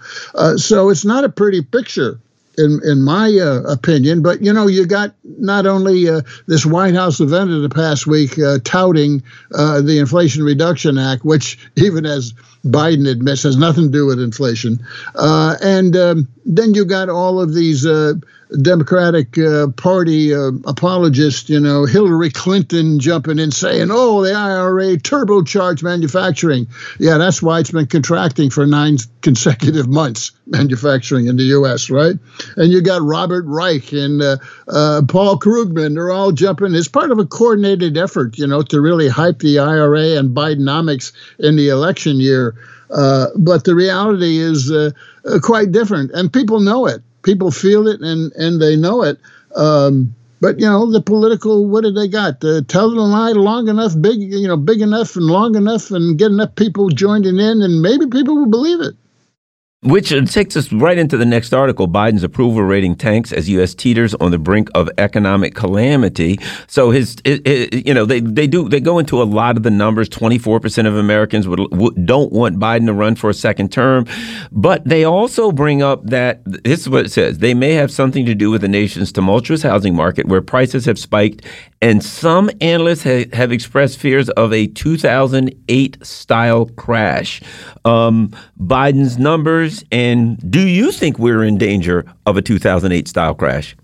So 0.56 0.90
it's 0.90 1.04
not 1.04 1.24
a 1.24 1.28
pretty 1.28 1.62
picture 1.62 2.20
in 2.60 2.80
in 2.84 3.02
my 3.02 3.36
uh, 3.38 3.62
opinion. 3.62 4.22
But 4.22 4.42
you 4.42 4.52
know, 4.52 4.66
you 4.66 4.86
got 4.86 5.14
not 5.24 5.66
only 5.66 6.08
uh, 6.08 6.22
this 6.46 6.66
White 6.66 6.94
House 6.94 7.20
event 7.20 7.50
of 7.50 7.62
the 7.62 7.68
past 7.68 8.06
week 8.06 8.38
uh, 8.38 8.58
touting 8.64 9.22
uh, 9.54 9.80
the 9.80 9.98
Inflation 9.98 10.42
Reduction 10.42 10.98
Act, 10.98 11.24
which 11.24 11.58
even 11.76 12.06
as 12.06 12.34
Biden 12.64 13.08
admits 13.08 13.42
has 13.44 13.56
nothing 13.56 13.84
to 13.84 13.90
do 13.90 14.06
with 14.06 14.20
inflation, 14.20 14.80
uh, 15.14 15.56
and 15.62 15.96
um, 15.96 16.28
then 16.44 16.74
you 16.74 16.84
got 16.84 17.08
all 17.08 17.40
of 17.40 17.54
these 17.54 17.86
uh, 17.86 18.14
Democratic 18.62 19.38
uh, 19.38 19.68
Party 19.68 20.34
uh, 20.34 20.50
apologist, 20.66 21.48
you 21.48 21.60
know, 21.60 21.84
Hillary 21.84 22.30
Clinton 22.30 22.98
jumping 22.98 23.38
in 23.38 23.50
saying, 23.50 23.88
oh, 23.90 24.24
the 24.24 24.32
IRA 24.32 24.96
turbocharged 24.96 25.82
manufacturing. 25.82 26.66
Yeah, 26.98 27.18
that's 27.18 27.42
why 27.42 27.60
it's 27.60 27.70
been 27.70 27.86
contracting 27.86 28.50
for 28.50 28.66
nine 28.66 28.98
consecutive 29.22 29.86
months, 29.86 30.32
manufacturing 30.46 31.26
in 31.26 31.36
the 31.36 31.44
U.S., 31.44 31.90
right? 31.90 32.16
And 32.56 32.72
you 32.72 32.82
got 32.82 33.02
Robert 33.02 33.44
Reich 33.46 33.92
and 33.92 34.20
uh, 34.20 34.36
uh, 34.68 35.02
Paul 35.06 35.38
Krugman. 35.38 35.94
They're 35.94 36.10
all 36.10 36.32
jumping. 36.32 36.74
It's 36.74 36.88
part 36.88 37.10
of 37.10 37.18
a 37.18 37.26
coordinated 37.26 37.96
effort, 37.96 38.38
you 38.38 38.46
know, 38.46 38.62
to 38.62 38.80
really 38.80 39.08
hype 39.08 39.38
the 39.38 39.58
IRA 39.58 40.18
and 40.18 40.34
Bidenomics 40.34 41.12
in 41.38 41.56
the 41.56 41.68
election 41.68 42.18
year. 42.18 42.49
Uh, 42.92 43.26
but 43.36 43.64
the 43.64 43.74
reality 43.74 44.38
is 44.38 44.70
uh, 44.70 44.90
quite 45.42 45.70
different, 45.70 46.10
and 46.12 46.32
people 46.32 46.60
know 46.60 46.86
it 46.86 47.02
people 47.22 47.50
feel 47.50 47.88
it 47.88 48.00
and 48.00 48.32
and 48.32 48.60
they 48.60 48.76
know 48.76 49.02
it. 49.02 49.18
Um, 49.54 50.14
but 50.40 50.58
you 50.58 50.66
know 50.66 50.90
the 50.90 51.02
political 51.02 51.66
what 51.66 51.82
did 51.84 51.96
they 51.96 52.08
got? 52.08 52.42
Uh, 52.44 52.62
tell 52.66 52.90
the 52.90 53.00
lie 53.00 53.32
long 53.32 53.68
enough, 53.68 53.94
big 54.00 54.20
you 54.20 54.48
know, 54.48 54.56
big 54.56 54.80
enough 54.80 55.16
and 55.16 55.26
long 55.26 55.56
enough, 55.56 55.90
and 55.90 56.18
get 56.18 56.30
enough 56.30 56.54
people 56.54 56.88
joining 56.88 57.38
in, 57.38 57.62
and 57.62 57.82
maybe 57.82 58.06
people 58.06 58.36
will 58.36 58.50
believe 58.50 58.80
it. 58.80 58.94
Which 59.82 60.10
takes 60.30 60.58
us 60.58 60.70
right 60.74 60.98
into 60.98 61.16
the 61.16 61.24
next 61.24 61.54
article. 61.54 61.88
Biden's 61.88 62.22
approval 62.22 62.62
rating 62.62 62.96
tanks 62.96 63.32
as 63.32 63.48
U.S. 63.48 63.74
teeters 63.74 64.14
on 64.16 64.30
the 64.30 64.38
brink 64.38 64.68
of 64.74 64.90
economic 64.98 65.54
calamity. 65.54 66.38
So 66.66 66.90
his, 66.90 67.16
it, 67.24 67.48
it, 67.48 67.86
you 67.86 67.94
know, 67.94 68.04
they, 68.04 68.20
they 68.20 68.46
do 68.46 68.68
they 68.68 68.80
go 68.80 68.98
into 68.98 69.22
a 69.22 69.24
lot 69.24 69.56
of 69.56 69.62
the 69.62 69.70
numbers. 69.70 70.10
Twenty 70.10 70.36
four 70.36 70.60
percent 70.60 70.86
of 70.86 70.96
Americans 70.96 71.48
would, 71.48 71.60
would, 71.72 72.04
don't 72.04 72.30
want 72.30 72.58
Biden 72.58 72.84
to 72.88 72.92
run 72.92 73.14
for 73.14 73.30
a 73.30 73.34
second 73.34 73.72
term, 73.72 74.04
but 74.52 74.84
they 74.84 75.04
also 75.04 75.50
bring 75.50 75.82
up 75.82 76.04
that 76.04 76.42
this 76.44 76.80
is 76.80 76.90
what 76.90 77.06
it 77.06 77.10
says: 77.10 77.38
they 77.38 77.54
may 77.54 77.72
have 77.72 77.90
something 77.90 78.26
to 78.26 78.34
do 78.34 78.50
with 78.50 78.60
the 78.60 78.68
nation's 78.68 79.10
tumultuous 79.12 79.62
housing 79.62 79.94
market, 79.94 80.26
where 80.28 80.42
prices 80.42 80.84
have 80.84 80.98
spiked, 80.98 81.42
and 81.80 82.04
some 82.04 82.50
analysts 82.60 83.04
ha 83.04 83.24
have 83.32 83.50
expressed 83.50 83.98
fears 83.98 84.28
of 84.28 84.52
a 84.52 84.66
2008 84.66 86.04
style 86.04 86.66
crash. 86.66 87.40
Um, 87.86 88.36
Biden's 88.60 89.16
numbers 89.16 89.69
and 89.92 90.50
do 90.50 90.66
you 90.66 90.92
think 90.92 91.18
we're 91.18 91.44
in 91.44 91.58
danger 91.58 92.04
of 92.26 92.36
a 92.36 92.42
2008 92.42 93.08
style 93.08 93.34
crash? 93.34 93.76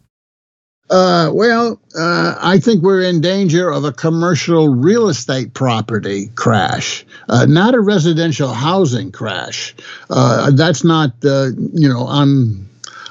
Uh, 0.88 1.30
well, 1.34 1.80
uh, 1.98 2.36
I 2.40 2.60
think 2.60 2.82
we're 2.82 3.02
in 3.02 3.20
danger 3.20 3.70
of 3.70 3.84
a 3.84 3.92
commercial 3.92 4.68
real 4.68 5.08
estate 5.08 5.52
property 5.52 6.28
crash, 6.36 7.04
uh, 7.28 7.44
not 7.46 7.74
a 7.74 7.80
residential 7.80 8.52
housing 8.52 9.10
crash. 9.10 9.74
Uh, 10.10 10.52
that's 10.52 10.84
not, 10.84 11.10
uh, 11.24 11.48
you 11.72 11.88
know, 11.88 12.02
on 12.02 12.68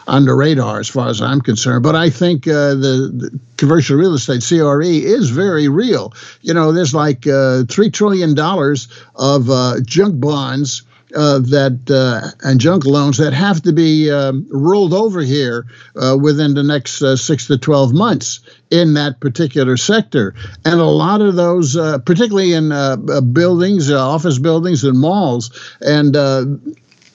on 0.07 0.23
the 0.25 0.33
radar 0.35 0.79
as 0.79 0.87
far 0.87 1.09
as 1.09 1.19
I'm 1.19 1.41
concerned. 1.41 1.81
But 1.81 1.95
I 1.95 2.11
think 2.11 2.47
uh, 2.47 2.75
the, 2.75 3.11
the, 3.11 3.39
commercial 3.57 3.97
real 3.97 4.13
estate 4.13 4.45
(CRE) 4.47 4.81
is 4.83 5.29
very 5.31 5.67
real. 5.67 6.13
You 6.41 6.53
know, 6.53 6.71
there's 6.71 6.93
like 6.93 7.23
three 7.23 7.89
trillion 7.89 8.35
dollars 8.35 8.87
of 9.15 9.49
junk 9.85 10.21
bonds 10.21 10.83
uh, 11.15 11.39
that 11.39 11.89
uh, 11.89 12.29
and 12.47 12.59
junk 12.59 12.85
loans 12.85 13.17
that 13.17 13.33
have 13.33 13.61
to 13.61 13.71
be 13.71 14.11
um, 14.11 14.45
rolled 14.49 14.93
over 14.93 15.21
here 15.21 15.65
uh, 15.95 16.17
within 16.19 16.53
the 16.53 16.63
next 16.63 17.01
uh, 17.01 17.15
six 17.15 17.47
to 17.47 17.57
12 17.57 17.93
months 17.93 18.41
in 18.69 18.93
that 18.95 19.19
particular 19.19 19.77
sector. 19.77 20.35
And 20.65 20.79
a 20.79 20.85
lot 20.85 21.21
of 21.21 21.35
those, 21.35 21.77
uh, 21.77 21.99
particularly 21.99 22.53
in 22.53 22.71
uh, 22.71 22.97
buildings, 23.21 23.91
office 23.91 24.39
buildings, 24.39 24.83
and 24.83 24.99
malls, 24.99 25.75
and 25.81 26.15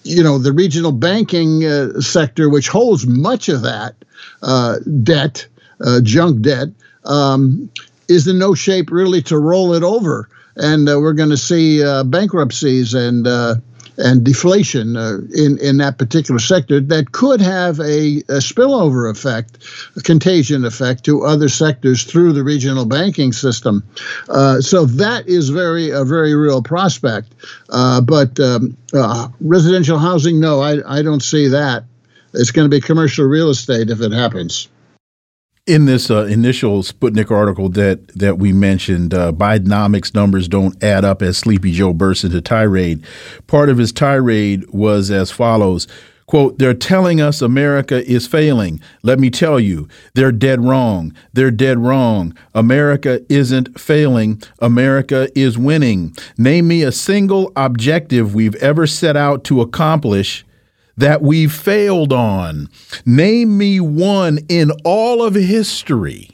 you 0.03 0.23
know 0.23 0.39
the 0.39 0.53
regional 0.53 0.93
banking 0.93 1.63
sector, 2.01 2.49
which 2.49 2.69
holds 2.69 3.07
much 3.07 3.49
of 3.49 3.63
that 3.63 3.95
debt, 5.05 5.47
junk 6.03 6.41
debt, 6.41 6.69
um, 7.05 7.71
is 8.09 8.27
in 8.27 8.39
no 8.39 8.55
shape 8.55 8.91
really 8.91 9.23
to 9.23 9.39
roll 9.39 9.75
it 9.75 9.83
over 9.83 10.29
and 10.57 10.89
uh, 10.89 10.99
we're 11.01 11.15
going 11.15 11.31
to 11.31 11.37
see 11.37 11.83
uh, 11.83 12.05
bankruptcies 12.05 12.95
and 12.95 13.27
uh, 13.27 13.55
and 14.01 14.25
deflation 14.25 14.97
uh, 14.97 15.19
in 15.35 15.59
in 15.59 15.77
that 15.79 15.99
particular 15.99 16.41
sector 16.41 16.81
that 16.81 17.13
could 17.13 17.41
have 17.41 17.79
a, 17.81 18.19
a, 18.29 18.41
spillover 18.41 19.11
effect, 19.11 19.59
a 19.97 20.01
contagion 20.01 20.65
effect 20.65 21.05
to 21.05 21.23
other 21.23 21.49
sectors 21.49 22.05
through 22.05 22.33
the 22.33 22.43
regional 22.43 22.87
banking 22.87 23.33
system. 23.33 23.85
Uh, 24.29 24.61
so 24.61 24.87
that 24.87 25.29
is 25.29 25.51
very 25.51 25.91
a 25.91 26.05
very 26.05 26.35
real 26.35 26.63
prospect. 26.63 27.33
Uh, 27.69 28.01
but 28.01 28.41
um, 28.41 28.77
uh, 28.93 29.29
residential 29.41 29.99
housing, 29.99 30.41
no, 30.41 30.61
I 30.61 30.99
I 30.99 31.03
don't 31.03 31.23
see 31.23 31.49
that. 31.49 31.85
It's 32.33 32.53
going 32.53 32.69
to 32.69 32.75
be 32.75 32.81
commercial 32.81 33.25
real 33.27 33.51
estate 33.51 33.91
if 33.91 34.01
it 34.01 34.13
happens 34.13 34.69
in 35.67 35.85
this 35.85 36.11
uh, 36.11 36.25
initial 36.25 36.83
Sputnik 36.83 37.31
article 37.31 37.69
that 37.71 38.09
that 38.09 38.39
we 38.39 38.53
mentioned, 38.53 39.15
uh, 39.15 39.33
Bidenomics 39.33 40.15
numbers 40.15 40.49
don't 40.49 40.83
add 40.83 41.05
up 41.05 41.23
as 41.23 41.39
Sleepy 41.39 41.73
Joe 41.73 41.93
burst 41.93 42.25
into 42.25 42.41
tirade. 42.41 43.05
Part 43.47 43.69
of 43.69 43.79
his 43.79 43.93
tirade 43.93 44.69
was 44.71 45.11
as 45.11 45.31
follows. 45.31 45.87
Quote, 46.27 46.59
they're 46.59 46.75
telling 46.75 47.21
us 47.21 47.43
America 47.43 48.09
is 48.09 48.25
failing. 48.25 48.81
Let 49.03 49.19
me 49.19 49.31
tell 49.31 49.59
you, 49.59 49.89
they're 50.15 50.31
dead 50.31 50.65
wrong. 50.65 51.13
They're 51.33 51.51
dead 51.51 51.81
wrong. 51.81 52.37
America 52.55 53.21
isn't 53.29 53.81
failing. 53.81 54.41
America 54.61 55.29
is 55.37 55.59
winning. 55.59 56.15
Name 56.39 56.69
me 56.69 56.85
a 56.85 56.93
single 56.93 57.51
objective 57.57 58.33
we've 58.33 58.55
ever 58.57 58.87
set 58.87 59.17
out 59.17 59.43
to 59.45 59.61
accomplish 59.61 60.45
that 61.01 61.23
we 61.23 61.49
failed 61.49 62.13
on. 62.13 62.69
Name 63.05 63.59
me 63.59 63.81
one 63.81 64.39
in 64.49 64.71
all 64.85 65.23
of 65.23 65.35
history. 65.35 66.31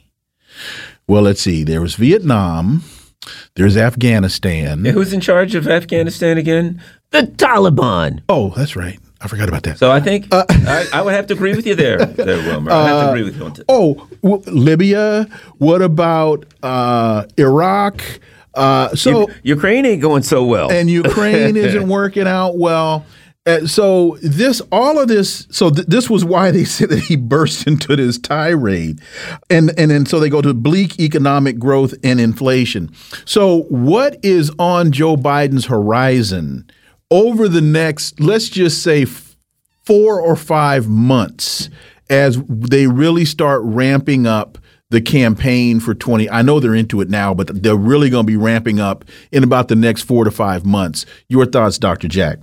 Well, 1.08 1.22
let's 1.22 1.40
see. 1.40 1.64
There 1.64 1.80
was 1.80 1.94
Vietnam. 1.94 2.82
There's 3.54 3.76
Afghanistan. 3.76 4.84
who's 4.84 5.12
in 5.12 5.20
charge 5.20 5.54
of 5.54 5.66
Afghanistan 5.66 6.38
again? 6.38 6.82
The 7.10 7.22
Taliban. 7.22 8.22
Oh, 8.28 8.50
that's 8.56 8.76
right. 8.76 8.98
I 9.20 9.28
forgot 9.28 9.48
about 9.48 9.62
that. 9.64 9.78
So 9.78 9.90
I 9.90 10.00
think 10.00 10.26
uh, 10.32 10.44
I, 10.50 10.86
I, 10.92 11.02
would 11.02 11.14
have 11.14 11.26
to 11.28 11.34
agree 11.34 11.56
with 11.56 11.66
you 11.66 11.74
there, 11.74 11.98
there 11.98 12.36
Wilmer. 12.38 12.70
I 12.70 12.86
have 12.86 13.06
to 13.06 13.10
agree 13.10 13.22
with 13.22 13.36
you 13.36 13.44
on 13.44 13.52
that. 13.54 13.64
Oh, 13.68 14.08
well, 14.22 14.42
Libya. 14.46 15.26
What 15.58 15.80
about 15.80 16.44
uh, 16.62 17.24
Iraq? 17.38 18.02
Uh, 18.54 18.94
so 18.94 19.28
U 19.28 19.34
Ukraine 19.42 19.86
ain't 19.86 20.02
going 20.02 20.22
so 20.22 20.44
well, 20.44 20.70
and 20.70 20.88
Ukraine 20.90 21.56
isn't 21.66 21.88
working 21.88 22.26
out 22.26 22.56
well. 22.58 23.04
Uh, 23.46 23.64
so 23.66 24.18
this, 24.22 24.60
all 24.72 24.98
of 24.98 25.06
this, 25.06 25.46
so 25.50 25.70
th 25.70 25.86
this 25.86 26.10
was 26.10 26.24
why 26.24 26.50
they 26.50 26.64
said 26.76 26.88
that 26.88 27.00
he 27.00 27.16
burst 27.16 27.66
into 27.66 27.94
this 27.96 28.18
tirade, 28.18 29.00
and 29.48 29.72
and 29.78 29.90
then 29.90 30.04
so 30.04 30.18
they 30.18 30.28
go 30.28 30.42
to 30.42 30.52
bleak 30.52 30.98
economic 30.98 31.58
growth 31.58 31.94
and 32.02 32.20
inflation. 32.20 32.90
So 33.24 33.62
what 33.68 34.18
is 34.22 34.50
on 34.58 34.90
Joe 34.90 35.16
Biden's 35.16 35.66
horizon 35.66 36.68
over 37.10 37.48
the 37.48 37.60
next, 37.60 38.18
let's 38.20 38.48
just 38.48 38.82
say, 38.82 39.04
four 39.84 40.20
or 40.20 40.34
five 40.34 40.88
months, 40.88 41.70
as 42.10 42.42
they 42.48 42.86
really 42.88 43.24
start 43.24 43.62
ramping 43.64 44.26
up 44.26 44.58
the 44.90 45.00
campaign 45.00 45.80
for 45.80 45.94
20 45.94 46.30
I 46.30 46.42
know 46.42 46.60
they're 46.60 46.72
into 46.72 47.00
it 47.00 47.10
now 47.10 47.34
but 47.34 47.60
they're 47.60 47.74
really 47.74 48.08
going 48.08 48.24
to 48.24 48.32
be 48.32 48.36
ramping 48.36 48.78
up 48.78 49.04
in 49.32 49.42
about 49.42 49.66
the 49.66 49.74
next 49.74 50.02
4 50.02 50.22
to 50.22 50.30
5 50.30 50.64
months 50.64 51.04
your 51.28 51.44
thoughts 51.44 51.76
Dr. 51.76 52.06
Jack 52.06 52.38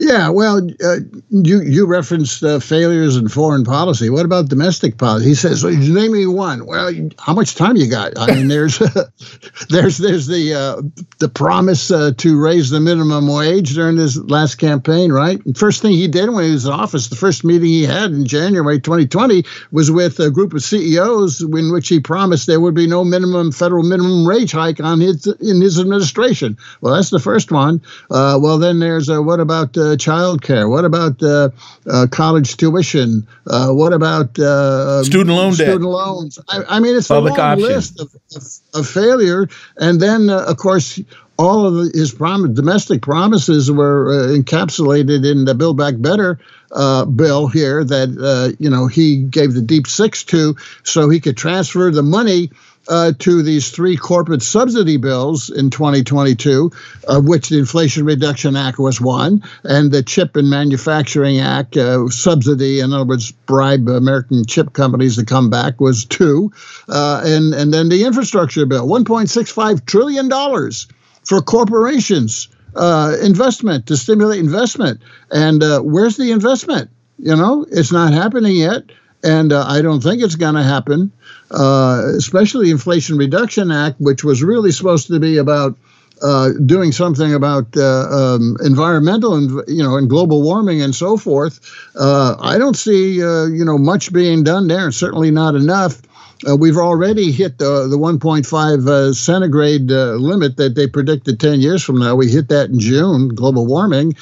yeah, 0.00 0.28
well, 0.30 0.58
uh, 0.84 0.96
you 1.30 1.62
you 1.62 1.86
referenced 1.86 2.42
uh, 2.42 2.58
failures 2.58 3.16
in 3.16 3.28
foreign 3.28 3.64
policy. 3.64 4.10
What 4.10 4.24
about 4.24 4.48
domestic 4.48 4.98
policy? 4.98 5.26
He 5.26 5.34
says, 5.36 5.62
well, 5.62 5.72
"Name 5.72 6.12
me 6.12 6.26
one." 6.26 6.66
Well, 6.66 6.92
how 7.18 7.32
much 7.32 7.54
time 7.54 7.76
you 7.76 7.88
got? 7.88 8.18
I 8.18 8.34
mean, 8.34 8.48
there's 8.48 8.78
there's 9.68 9.98
there's 9.98 10.26
the 10.26 10.54
uh, 10.54 10.82
the 11.18 11.28
promise 11.28 11.92
uh, 11.92 12.10
to 12.16 12.40
raise 12.40 12.70
the 12.70 12.80
minimum 12.80 13.28
wage 13.28 13.74
during 13.74 13.96
his 13.98 14.18
last 14.18 14.56
campaign, 14.56 15.12
right? 15.12 15.40
First 15.56 15.80
thing 15.80 15.92
he 15.92 16.08
did 16.08 16.28
when 16.30 16.44
he 16.44 16.50
was 16.50 16.66
in 16.66 16.72
office, 16.72 17.06
the 17.06 17.16
first 17.16 17.44
meeting 17.44 17.68
he 17.68 17.84
had 17.84 18.10
in 18.10 18.26
January 18.26 18.80
2020 18.80 19.44
was 19.70 19.92
with 19.92 20.18
a 20.18 20.30
group 20.30 20.54
of 20.54 20.62
CEOs 20.62 21.40
in 21.40 21.72
which 21.72 21.88
he 21.88 22.00
promised 22.00 22.48
there 22.48 22.60
would 22.60 22.74
be 22.74 22.88
no 22.88 23.04
minimum 23.04 23.52
federal 23.52 23.84
minimum 23.84 24.26
wage 24.26 24.50
hike 24.50 24.80
on 24.80 25.00
his 25.00 25.24
in 25.40 25.60
his 25.60 25.78
administration. 25.78 26.58
Well, 26.80 26.94
that's 26.94 27.10
the 27.10 27.20
first 27.20 27.52
one. 27.52 27.80
Uh, 28.10 28.40
well, 28.42 28.58
then 28.58 28.80
there's 28.80 29.08
what 29.08 29.38
about 29.38 29.67
about 29.68 29.92
uh, 29.92 29.96
child 29.96 30.42
care? 30.42 30.68
What 30.68 30.84
about 30.84 31.22
uh, 31.22 31.50
uh, 31.86 32.06
college 32.10 32.56
tuition? 32.56 33.26
Uh, 33.46 33.70
what 33.70 33.92
about 33.92 34.38
uh, 34.38 35.02
student 35.04 35.36
loan 35.36 35.54
student 35.54 35.80
debt? 35.80 35.88
loans? 35.88 36.38
I, 36.48 36.62
I, 36.68 36.80
mean, 36.80 36.96
it's 36.96 37.08
Public 37.08 37.34
a 37.34 37.38
long 37.38 37.50
option. 37.52 37.68
list 37.68 38.00
of, 38.00 38.14
of, 38.36 38.80
of, 38.80 38.88
failure. 38.88 39.48
And 39.76 40.00
then, 40.00 40.30
uh, 40.30 40.44
of 40.48 40.56
course, 40.56 41.00
all 41.38 41.66
of 41.66 41.92
his 41.92 42.12
prom- 42.12 42.54
domestic 42.54 43.02
promises 43.02 43.70
were 43.70 44.36
encapsulated 44.36 45.30
in 45.30 45.44
the 45.44 45.54
Build 45.54 45.76
Back 45.76 45.94
Better 45.98 46.38
bill 46.70 47.48
here 47.48 47.84
that 47.84 48.56
you 48.58 48.68
know 48.68 48.88
he 48.88 49.22
gave 49.22 49.54
the 49.54 49.62
deep 49.62 49.86
six 49.86 50.24
to, 50.24 50.56
so 50.82 51.08
he 51.08 51.20
could 51.20 51.36
transfer 51.36 51.90
the 51.90 52.02
money 52.02 52.50
uh, 52.88 53.12
to 53.18 53.42
these 53.42 53.70
three 53.70 53.96
corporate 53.96 54.42
subsidy 54.42 54.96
bills 54.96 55.50
in 55.50 55.70
2022, 55.70 56.70
of 57.06 57.26
which 57.26 57.48
the 57.48 57.58
Inflation 57.58 58.04
Reduction 58.04 58.56
Act 58.56 58.78
was 58.78 59.00
one, 59.00 59.42
and 59.64 59.92
the 59.92 60.02
Chip 60.02 60.36
and 60.36 60.48
Manufacturing 60.48 61.38
Act 61.38 61.76
uh, 61.76 62.08
subsidy, 62.08 62.80
in 62.80 62.92
other 62.92 63.04
words, 63.04 63.30
bribe 63.30 63.88
American 63.88 64.44
chip 64.46 64.72
companies 64.72 65.16
to 65.16 65.24
come 65.24 65.50
back, 65.50 65.80
was 65.80 66.04
two, 66.04 66.52
uh, 66.88 67.22
and 67.24 67.54
and 67.54 67.72
then 67.72 67.88
the 67.88 68.04
infrastructure 68.04 68.66
bill, 68.66 68.86
1.65 68.86 69.84
trillion 69.86 70.28
dollars 70.28 70.88
for 71.24 71.40
corporations. 71.40 72.48
Uh, 72.76 73.16
investment 73.22 73.86
to 73.86 73.96
stimulate 73.96 74.38
investment, 74.38 75.00
and 75.32 75.62
uh, 75.62 75.80
where's 75.80 76.16
the 76.16 76.30
investment? 76.30 76.90
You 77.18 77.34
know, 77.34 77.66
it's 77.70 77.90
not 77.90 78.12
happening 78.12 78.54
yet 78.54 78.84
and 79.22 79.52
uh, 79.52 79.64
I 79.66 79.82
don't 79.82 80.00
think 80.00 80.22
it's 80.22 80.36
going 80.36 80.54
to 80.54 80.62
happen. 80.62 81.12
Uh, 81.50 82.02
especially 82.16 82.66
the 82.66 82.72
Inflation 82.72 83.16
Reduction 83.16 83.70
Act, 83.70 84.00
which 84.00 84.22
was 84.22 84.42
really 84.42 84.70
supposed 84.70 85.06
to 85.06 85.18
be 85.18 85.38
about 85.38 85.76
uh, 86.22 86.50
doing 86.66 86.92
something 86.92 87.32
about 87.32 87.76
uh, 87.76 88.08
um, 88.10 88.56
environmental 88.64 89.34
and 89.34 89.50
you 89.68 89.82
know 89.82 89.96
and 89.96 90.10
global 90.10 90.42
warming 90.42 90.82
and 90.82 90.94
so 90.94 91.16
forth. 91.16 91.60
Uh, 91.94 92.36
I 92.40 92.58
don't 92.58 92.76
see 92.76 93.22
uh, 93.22 93.46
you 93.46 93.64
know 93.64 93.78
much 93.78 94.12
being 94.12 94.42
done 94.42 94.68
there, 94.68 94.84
and 94.84 94.94
certainly 94.94 95.30
not 95.30 95.54
enough. 95.54 96.02
Uh, 96.48 96.56
we've 96.56 96.76
already 96.76 97.32
hit 97.32 97.58
the 97.58 97.88
the 97.88 97.98
1.5 97.98 98.86
uh, 98.88 99.12
centigrade 99.12 99.90
limit 99.90 100.56
that 100.56 100.74
they 100.74 100.86
predicted 100.86 101.40
10 101.40 101.60
years 101.60 101.82
from 101.82 101.98
now. 101.98 102.14
We 102.14 102.28
hit 102.28 102.48
that 102.48 102.70
in 102.70 102.78
June. 102.78 103.28
Global 103.28 103.66
warming. 103.66 104.14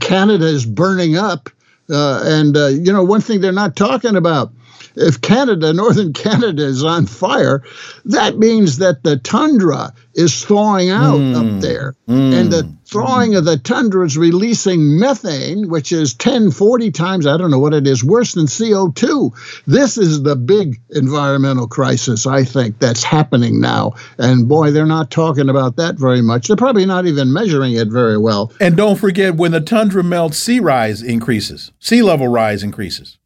Canada 0.00 0.46
is 0.46 0.66
burning 0.66 1.16
up. 1.16 1.48
Uh, 1.90 2.22
and, 2.24 2.56
uh, 2.56 2.66
you 2.68 2.92
know, 2.92 3.02
one 3.02 3.20
thing 3.20 3.40
they're 3.40 3.52
not 3.52 3.76
talking 3.76 4.16
about 4.16 4.52
if 4.96 5.20
Canada, 5.20 5.72
northern 5.72 6.12
Canada, 6.24 6.64
is 6.64 6.84
on 6.84 7.06
fire, 7.06 7.62
that 8.04 8.38
means 8.38 8.78
that 8.78 9.02
the 9.02 9.16
tundra 9.16 9.92
is 10.14 10.44
thawing 10.44 10.90
out 10.90 11.18
mm. 11.18 11.34
up 11.34 11.60
there. 11.60 11.94
Mm. 12.08 12.40
And 12.40 12.52
the 12.52 12.76
thawing 12.86 13.34
of 13.34 13.44
the 13.44 13.56
tundra 13.56 14.04
is 14.04 14.18
releasing 14.18 14.98
methane, 14.98 15.68
which 15.70 15.92
is 15.92 16.14
10, 16.14 16.50
40 16.50 16.90
times, 16.90 17.26
I 17.26 17.36
don't 17.38 17.50
know 17.50 17.58
what 17.58 17.74
it 17.74 17.86
is, 17.86 18.04
worse 18.04 18.34
than 18.34 18.46
CO2. 18.46 19.32
This 19.66 19.96
is 19.96 20.22
the 20.22 20.36
big 20.36 20.80
environmental 20.90 21.66
crisis, 21.66 22.26
I 22.26 22.44
think, 22.44 22.78
that's 22.78 23.02
happening 23.02 23.60
now. 23.60 23.94
And 24.18 24.48
boy, 24.48 24.70
they're 24.70 24.86
not 24.86 25.10
talking 25.10 25.48
about 25.48 25.76
that 25.76 25.96
very 25.96 26.22
much. 26.22 26.48
They're 26.48 26.56
probably 26.56 26.86
not 26.86 27.06
even 27.06 27.32
measuring 27.32 27.74
it 27.74 27.88
very 27.88 28.18
well. 28.18 28.52
And 28.60 28.76
don't 28.76 28.96
forget, 28.96 29.36
when 29.36 29.52
the 29.52 29.60
tundra 29.60 30.02
melts, 30.02 30.38
sea 30.38 30.60
rise 30.60 31.02
increases, 31.02 31.72
sea 31.78 32.02
level 32.02 32.28
rise 32.28 32.62
increases. 32.62 33.18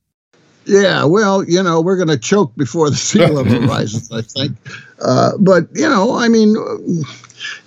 Yeah, 0.66 1.04
well, 1.04 1.44
you 1.44 1.62
know, 1.62 1.80
we're 1.80 1.96
going 1.96 2.08
to 2.08 2.18
choke 2.18 2.54
before 2.56 2.90
the 2.90 2.96
sea 2.96 3.24
level 3.24 3.60
rises, 3.68 4.10
I 4.10 4.22
think. 4.22 4.56
Uh, 5.00 5.32
but 5.38 5.68
you 5.72 5.88
know, 5.88 6.16
I 6.16 6.28
mean, 6.28 6.56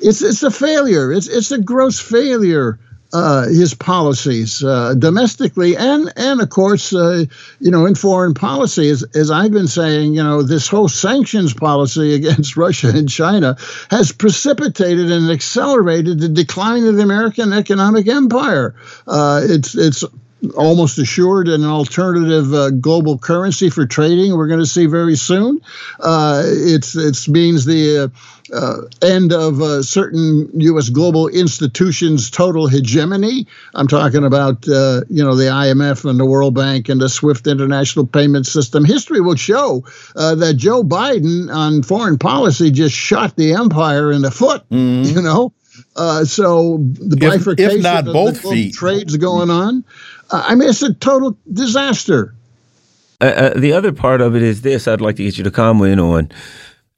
it's 0.01 0.21
it's 0.21 0.43
a 0.43 0.51
failure. 0.51 1.11
It's 1.11 1.27
it's 1.27 1.51
a 1.51 1.61
gross 1.61 1.99
failure. 1.99 2.79
Uh, 3.11 3.47
his 3.47 3.73
policies 3.73 4.63
uh, 4.63 4.93
domestically 4.93 5.75
and 5.75 6.13
and 6.15 6.41
of 6.41 6.49
course 6.51 6.93
uh, 6.93 7.25
you 7.59 7.71
know 7.71 7.87
in 7.87 7.95
foreign 7.95 8.35
policy 8.35 8.87
as, 8.87 9.01
as 9.15 9.31
I've 9.31 9.51
been 9.51 9.67
saying 9.67 10.13
you 10.13 10.21
know 10.21 10.43
this 10.43 10.67
whole 10.67 10.87
sanctions 10.87 11.51
policy 11.51 12.13
against 12.19 12.55
Russia 12.55 12.91
and 12.93 13.09
China 13.09 13.57
has 13.89 14.11
precipitated 14.11 15.11
and 15.11 15.31
accelerated 15.31 16.19
the 16.19 16.29
decline 16.29 16.85
of 16.85 16.97
the 16.97 17.01
American 17.01 17.51
economic 17.51 18.07
empire. 18.07 18.75
Uh, 19.07 19.41
it's 19.43 19.73
it's 19.73 20.03
almost 20.55 20.97
assured 20.97 21.47
an 21.47 21.65
alternative 21.65 22.53
uh, 22.53 22.69
global 22.71 23.17
currency 23.17 23.69
for 23.69 23.85
trading. 23.85 24.35
We're 24.35 24.47
going 24.47 24.59
to 24.59 24.65
see 24.65 24.85
very 24.85 25.15
soon. 25.15 25.61
Uh, 25.99 26.43
it's 26.45 26.95
it 26.95 27.27
means 27.27 27.65
the 27.65 28.11
uh, 28.51 28.55
uh 28.55 28.77
end 29.01 29.31
of 29.31 29.61
uh, 29.61 29.83
certain 29.83 30.49
U.S. 30.53 30.89
global 30.89 31.27
institutions' 31.27 32.29
total 32.29 32.67
hegemony. 32.67 33.47
I'm 33.75 33.87
talking 33.87 34.23
about 34.23 34.67
uh, 34.67 35.01
you 35.09 35.23
know 35.23 35.35
the 35.35 35.45
IMF 35.45 36.09
and 36.09 36.19
the 36.19 36.25
World 36.25 36.55
Bank 36.55 36.89
and 36.89 37.01
the 37.01 37.09
SWIFT 37.09 37.47
international 37.47 38.07
payment 38.07 38.47
system. 38.47 38.85
History 38.85 39.21
will 39.21 39.35
show 39.35 39.83
that 40.15 40.55
Joe 40.57 40.83
Biden 40.83 41.53
on 41.53 41.83
foreign 41.83 42.17
policy 42.17 42.71
just 42.71 42.95
shot 42.95 43.35
the 43.35 43.53
empire 43.53 44.11
in 44.11 44.21
the 44.21 44.31
foot. 44.31 44.67
Mm. 44.69 45.05
You 45.13 45.21
know. 45.21 45.53
Uh, 45.95 46.23
so 46.25 46.77
the 46.77 47.17
bifurcation 47.17 47.71
if, 47.71 47.77
if 47.77 47.83
not 47.83 48.05
both 48.05 48.41
feet. 48.41 48.73
trades 48.73 49.17
going 49.17 49.49
on. 49.49 49.83
I 50.31 50.55
mean, 50.55 50.69
it's 50.69 50.83
a 50.83 50.93
total 50.93 51.37
disaster. 51.51 52.35
Uh, 53.21 53.25
uh, 53.25 53.59
the 53.59 53.73
other 53.73 53.91
part 53.91 54.21
of 54.21 54.35
it 54.35 54.43
is 54.43 54.61
this 54.61 54.87
I'd 54.87 55.01
like 55.01 55.17
to 55.17 55.23
get 55.23 55.37
you 55.37 55.43
to 55.43 55.51
comment 55.51 55.99
on. 55.99 56.31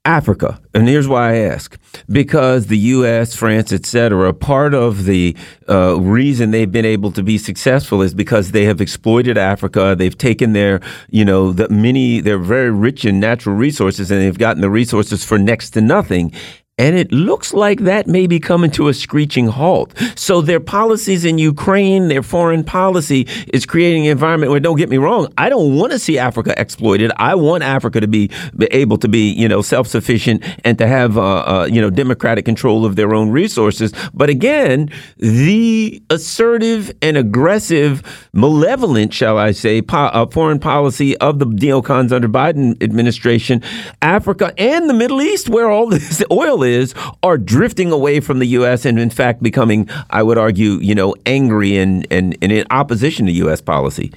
Africa. 0.04 0.60
And 0.74 0.88
here's 0.88 1.06
why 1.06 1.34
I 1.34 1.36
ask. 1.38 1.78
Because 2.08 2.66
the 2.66 2.78
U.S., 2.78 3.36
France, 3.36 3.72
etc., 3.72 4.32
part 4.32 4.74
of 4.74 5.04
the 5.04 5.36
uh, 5.68 6.00
reason 6.00 6.50
they've 6.50 6.70
been 6.70 6.84
able 6.84 7.12
to 7.12 7.22
be 7.22 7.38
successful 7.38 8.02
is 8.02 8.12
because 8.12 8.50
they 8.50 8.64
have 8.64 8.80
exploited 8.80 9.38
Africa. 9.38 9.94
They've 9.96 10.16
taken 10.16 10.54
their, 10.54 10.80
you 11.10 11.24
know, 11.24 11.52
the 11.52 11.68
many, 11.68 12.18
they're 12.18 12.38
very 12.38 12.72
rich 12.72 13.04
in 13.04 13.20
natural 13.20 13.54
resources 13.54 14.10
and 14.10 14.20
they've 14.20 14.38
gotten 14.38 14.60
the 14.60 14.70
resources 14.70 15.24
for 15.24 15.38
next 15.38 15.70
to 15.70 15.80
nothing. 15.80 16.32
And 16.78 16.96
it 16.96 17.12
looks 17.12 17.52
like 17.52 17.80
that 17.80 18.06
may 18.06 18.26
be 18.26 18.40
coming 18.40 18.70
to 18.72 18.88
a 18.88 18.94
screeching 18.94 19.46
halt. 19.46 19.92
So 20.16 20.40
their 20.40 20.58
policies 20.58 21.22
in 21.22 21.36
Ukraine, 21.36 22.08
their 22.08 22.22
foreign 22.22 22.64
policy 22.64 23.28
is 23.52 23.66
creating 23.66 24.06
an 24.06 24.12
environment 24.12 24.50
where, 24.50 24.58
don't 24.58 24.78
get 24.78 24.88
me 24.88 24.96
wrong, 24.96 25.30
I 25.36 25.50
don't 25.50 25.76
want 25.76 25.92
to 25.92 25.98
see 25.98 26.18
Africa 26.18 26.54
exploited. 26.58 27.12
I 27.18 27.34
want 27.34 27.62
Africa 27.62 28.00
to 28.00 28.08
be, 28.08 28.30
able 28.70 28.96
to 28.98 29.08
be, 29.08 29.32
you 29.32 29.48
know, 29.48 29.60
self-sufficient 29.60 30.42
and 30.64 30.78
to 30.78 30.86
have, 30.86 31.18
uh, 31.18 31.22
uh, 31.22 31.68
you 31.70 31.78
know, 31.78 31.90
democratic 31.90 32.46
control 32.46 32.86
of 32.86 32.96
their 32.96 33.14
own 33.14 33.28
resources. 33.28 33.92
But 34.14 34.30
again, 34.30 34.88
the 35.18 36.02
assertive 36.08 36.90
and 37.02 37.18
aggressive, 37.18 38.02
malevolent, 38.32 39.12
shall 39.12 39.36
I 39.36 39.52
say, 39.52 39.82
po 39.82 39.98
uh, 39.98 40.26
foreign 40.30 40.58
policy 40.58 41.18
of 41.18 41.38
the 41.38 41.46
neocons 41.46 42.12
under 42.12 42.30
Biden 42.30 42.82
administration, 42.82 43.62
Africa 44.00 44.54
and 44.56 44.88
the 44.88 44.94
Middle 44.94 45.20
East, 45.20 45.50
where 45.50 45.68
all 45.70 45.86
this 45.86 46.24
oil 46.30 46.62
is 46.62 46.71
is, 46.72 46.94
are 47.22 47.38
drifting 47.38 47.92
away 47.92 48.20
from 48.20 48.40
the 48.40 48.46
U.S. 48.46 48.84
and, 48.84 48.98
in 48.98 49.10
fact, 49.10 49.42
becoming, 49.42 49.88
I 50.10 50.22
would 50.22 50.38
argue, 50.38 50.72
you 50.80 50.94
know, 50.94 51.14
angry 51.26 51.76
and, 51.76 52.06
and, 52.10 52.36
and 52.42 52.50
in 52.50 52.66
opposition 52.70 53.26
to 53.26 53.32
U.S. 53.32 53.60
policy. 53.60 54.12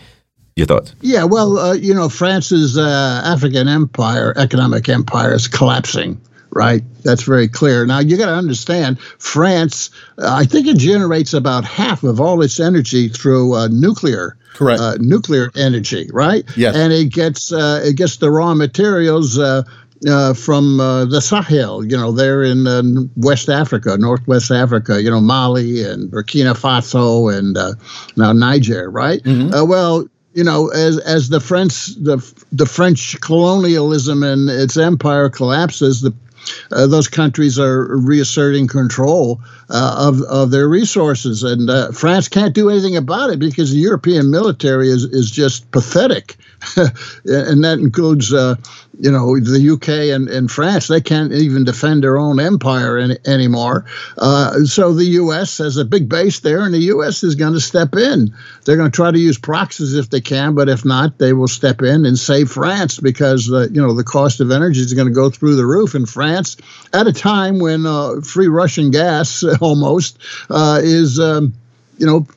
Your 0.56 0.66
thoughts? 0.66 0.96
Yeah, 1.02 1.26
well, 1.26 1.60
uh, 1.60 1.74
you 1.74 1.94
know, 1.94 2.08
France's 2.08 2.78
uh, 2.78 3.22
African 3.26 3.68
empire, 3.68 4.34
economic 4.38 4.88
empire, 4.88 5.34
is 5.34 5.50
collapsing 5.50 6.20
right? 6.56 6.84
That's 7.04 7.24
very 7.24 7.48
clear. 7.48 7.86
Now 7.86 8.00
you 8.00 8.18
got 8.18 8.28
to 8.28 8.34
understand, 8.34 9.00
France, 9.20 9.92
uh, 10.18 10.34
I 10.34 10.46
think 10.46 10.66
it 10.66 10.78
generates 10.78 11.34
about 11.34 11.66
half 11.66 12.04
of 12.04 12.20
all 12.20 12.42
its 12.42 12.60
energy 12.60 13.10
through 13.10 13.54
uh, 13.54 13.68
nuclear. 13.68 14.38
Correct. 14.54 14.82
Uh, 14.82 14.96
nuclear 15.00 15.52
energy, 15.56 16.10
right? 16.14 16.46
Yes. 16.56 16.78
And 16.78 16.94
it 16.94 17.12
gets 17.12 17.52
uh, 17.52 17.82
it 17.84 17.98
gets 17.98 18.18
the 18.18 18.32
raw 18.32 18.54
materials. 18.54 19.38
Uh, 20.08 20.16
uh, 20.16 20.34
from 20.34 20.78
the 20.78 21.20
Sahel, 21.20 21.86
you 21.86 21.98
know, 21.98 22.12
they're 22.12 22.44
in 22.44 23.10
West 23.16 23.50
Africa, 23.50 23.98
Northwest 23.98 24.50
Africa, 24.50 25.02
you 25.02 25.10
know, 25.10 25.20
Mali 25.20 25.84
and 25.84 26.10
Burkina 26.10 26.56
Faso 26.56 27.36
and 27.36 27.58
now 28.16 28.32
Niger, 28.32 28.90
right? 28.90 29.22
Mm-hmm. 29.24 29.68
well, 29.70 30.08
you 30.34 30.44
know, 30.44 30.70
as 30.70 30.98
as 31.00 31.30
the 31.30 31.40
French 31.40 31.88
the 31.96 32.18
the 32.52 32.66
French 32.66 33.20
colonialism 33.22 34.24
and 34.24 34.50
its 34.50 34.78
empire 34.78 35.30
collapses, 35.30 36.02
the 36.02 36.14
uh, 36.72 36.88
those 36.88 37.08
countries 37.08 37.60
are 37.60 37.98
reasserting 37.98 38.68
control 38.68 39.42
uh, 39.70 40.08
of, 40.08 40.22
of 40.24 40.52
their 40.52 40.68
resources. 40.68 41.44
And 41.44 41.70
uh, 41.70 41.92
France 41.92 42.28
can't 42.28 42.54
do 42.54 42.70
anything 42.70 42.96
about 42.96 43.30
it 43.30 43.40
because 43.40 43.72
the 43.72 43.80
European 43.80 44.32
military 44.32 44.90
is, 44.90 45.04
is 45.06 45.32
just 45.32 45.70
pathetic. 45.72 46.36
and 46.76 47.64
that 47.64 47.80
includes, 47.80 48.34
uh, 48.34 48.56
you 49.00 49.12
know, 49.12 49.40
the 49.40 49.72
UK 49.74 50.14
and, 50.16 50.30
and 50.30 50.50
France. 50.50 50.88
They 50.88 51.02
can't 51.02 51.32
even 51.32 51.64
defend 51.64 52.04
their 52.04 52.18
own 52.18 52.40
empire 52.40 52.98
any, 52.98 53.18
anymore. 53.26 53.86
Uh, 54.18 54.64
so 54.64 54.94
the 54.94 55.06
U.S. 55.06 55.58
has 55.58 55.78
a 55.78 55.86
big 55.86 56.08
base 56.10 56.40
there, 56.40 56.64
and 56.64 56.74
the 56.74 56.80
U.S. 56.80 57.24
is 57.24 57.36
going 57.36 57.54
to 57.54 57.60
step 57.60 57.96
in. 57.96 58.34
They're 58.64 58.78
going 58.78 58.92
to 58.92 58.96
try 58.96 59.12
to 59.12 59.20
use 59.20 59.38
proxies 59.38 59.96
if 59.96 60.10
they 60.10 60.22
can, 60.22 60.56
but 60.56 60.70
if 60.70 60.86
not, 60.86 61.18
they 61.18 61.34
will 61.34 61.48
step 61.48 61.82
in 61.82 62.06
and 62.06 62.18
save 62.18 62.50
France 62.50 63.00
because, 63.00 63.52
uh, 63.52 63.68
you 63.72 63.82
know, 63.82 63.94
the 63.94 64.04
cost 64.04 64.40
of 64.40 64.52
energy 64.52 64.80
is 64.80 64.94
going 64.94 65.08
to 65.08 65.14
go 65.14 65.30
through 65.30 65.56
the 65.56 65.66
roof 65.66 65.96
in 65.96 66.06
France 66.06 66.58
at 66.94 67.08
a 67.08 67.14
time 67.14 67.60
when 67.60 67.86
uh, 67.86 68.22
free 68.22 68.48
Russian 68.48 68.92
gas 68.92 69.44
almost 69.62 70.20
uh, 70.50 70.80
is, 70.84 71.20
um, 71.20 71.54
you 71.98 72.06
know, 72.06 72.28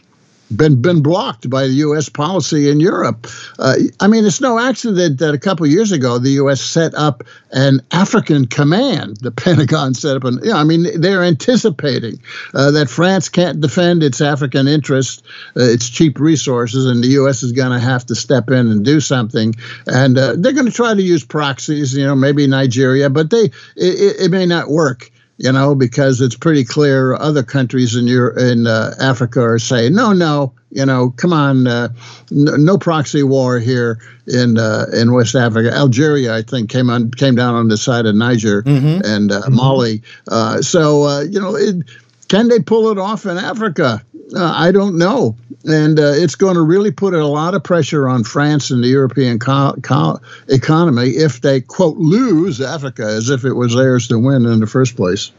been 0.54 0.80
been 0.80 1.02
blocked 1.02 1.48
by 1.48 1.66
the 1.66 1.74
U.S. 1.74 2.08
policy 2.08 2.70
in 2.70 2.80
Europe. 2.80 3.26
Uh, 3.58 3.74
I 4.00 4.06
mean, 4.06 4.24
it's 4.24 4.40
no 4.40 4.58
accident 4.58 5.18
that 5.18 5.34
a 5.34 5.38
couple 5.38 5.66
years 5.66 5.92
ago 5.92 6.18
the 6.18 6.30
U.S. 6.30 6.60
set 6.60 6.94
up 6.94 7.24
an 7.52 7.80
African 7.92 8.46
command. 8.46 9.18
The 9.18 9.30
Pentagon 9.38 9.94
set 9.94 10.16
up 10.16 10.24
an. 10.24 10.40
I 10.52 10.64
mean, 10.64 11.00
they're 11.00 11.24
anticipating 11.24 12.20
uh, 12.54 12.70
that 12.72 12.88
France 12.88 13.28
can't 13.28 13.60
defend 13.60 14.02
its 14.02 14.20
African 14.20 14.66
interests, 14.66 15.22
uh, 15.56 15.62
its 15.62 15.88
cheap 15.88 16.18
resources, 16.18 16.86
and 16.86 17.02
the 17.02 17.08
U.S. 17.08 17.42
is 17.42 17.52
going 17.52 17.72
to 17.72 17.80
have 17.80 18.06
to 18.06 18.14
step 18.14 18.50
in 18.50 18.70
and 18.70 18.84
do 18.84 19.00
something. 19.00 19.54
And 19.86 20.18
uh, 20.18 20.34
they're 20.36 20.52
going 20.52 20.66
to 20.66 20.72
try 20.72 20.94
to 20.94 21.02
use 21.02 21.24
proxies. 21.24 21.96
You 21.96 22.04
know, 22.04 22.14
maybe 22.14 22.46
Nigeria, 22.46 23.10
but 23.10 23.30
they 23.30 23.50
it, 23.76 24.20
it 24.20 24.30
may 24.30 24.46
not 24.46 24.68
work 24.68 25.10
you 25.38 25.52
know, 25.52 25.74
because 25.74 26.20
it's 26.20 26.36
pretty 26.36 26.64
clear 26.64 27.14
other 27.14 27.44
countries 27.44 27.94
in 27.94 28.06
your 28.06 28.36
in 28.36 28.66
uh, 28.66 28.94
Africa 29.00 29.40
are 29.40 29.58
saying, 29.58 29.94
no, 29.94 30.12
no, 30.12 30.52
you 30.70 30.84
know, 30.84 31.10
come 31.10 31.32
on, 31.32 31.66
uh, 31.66 31.88
no, 32.30 32.56
no, 32.56 32.76
proxy 32.76 33.22
war 33.22 33.60
here 33.60 34.00
in 34.26 34.58
uh, 34.58 34.86
in 34.92 35.12
West 35.12 35.36
Africa. 35.36 35.72
Algeria, 35.72 36.34
I 36.34 36.42
think, 36.42 36.70
came 36.70 36.90
on 36.90 37.12
came 37.12 37.36
down 37.36 37.54
on 37.54 37.68
the 37.68 37.76
side 37.76 38.04
of 38.04 38.16
Niger 38.16 38.62
mm-hmm. 38.64 39.00
and 39.04 39.30
uh, 39.30 39.42
mm-hmm. 39.42 39.54
Mali. 39.54 40.02
Uh, 40.26 40.60
so 40.60 41.04
uh, 41.04 41.20
you 41.20 41.40
know, 41.40 41.54
it, 41.54 41.84
can 42.28 42.48
they 42.48 42.58
pull 42.58 42.90
it 42.90 42.98
off 42.98 43.24
in 43.24 43.38
Africa? 43.38 44.04
I 44.36 44.72
don't 44.72 44.98
know 44.98 45.36
and 45.64 45.98
uh, 45.98 46.12
it's 46.14 46.34
going 46.34 46.54
to 46.54 46.62
really 46.62 46.90
put 46.90 47.14
a 47.14 47.26
lot 47.26 47.54
of 47.54 47.62
pressure 47.62 48.08
on 48.08 48.24
France 48.24 48.70
and 48.70 48.82
the 48.82 48.88
European 48.88 49.38
co- 49.38 49.74
co- 49.82 50.18
economy 50.48 51.10
if 51.10 51.40
they 51.40 51.60
quote 51.60 51.96
lose 51.96 52.60
Africa 52.60 53.04
as 53.04 53.30
if 53.30 53.44
it 53.44 53.54
was 53.54 53.74
theirs 53.74 54.08
to 54.08 54.18
win 54.18 54.46
in 54.46 54.60
the 54.60 54.66
first 54.66 54.96
place. 54.96 55.32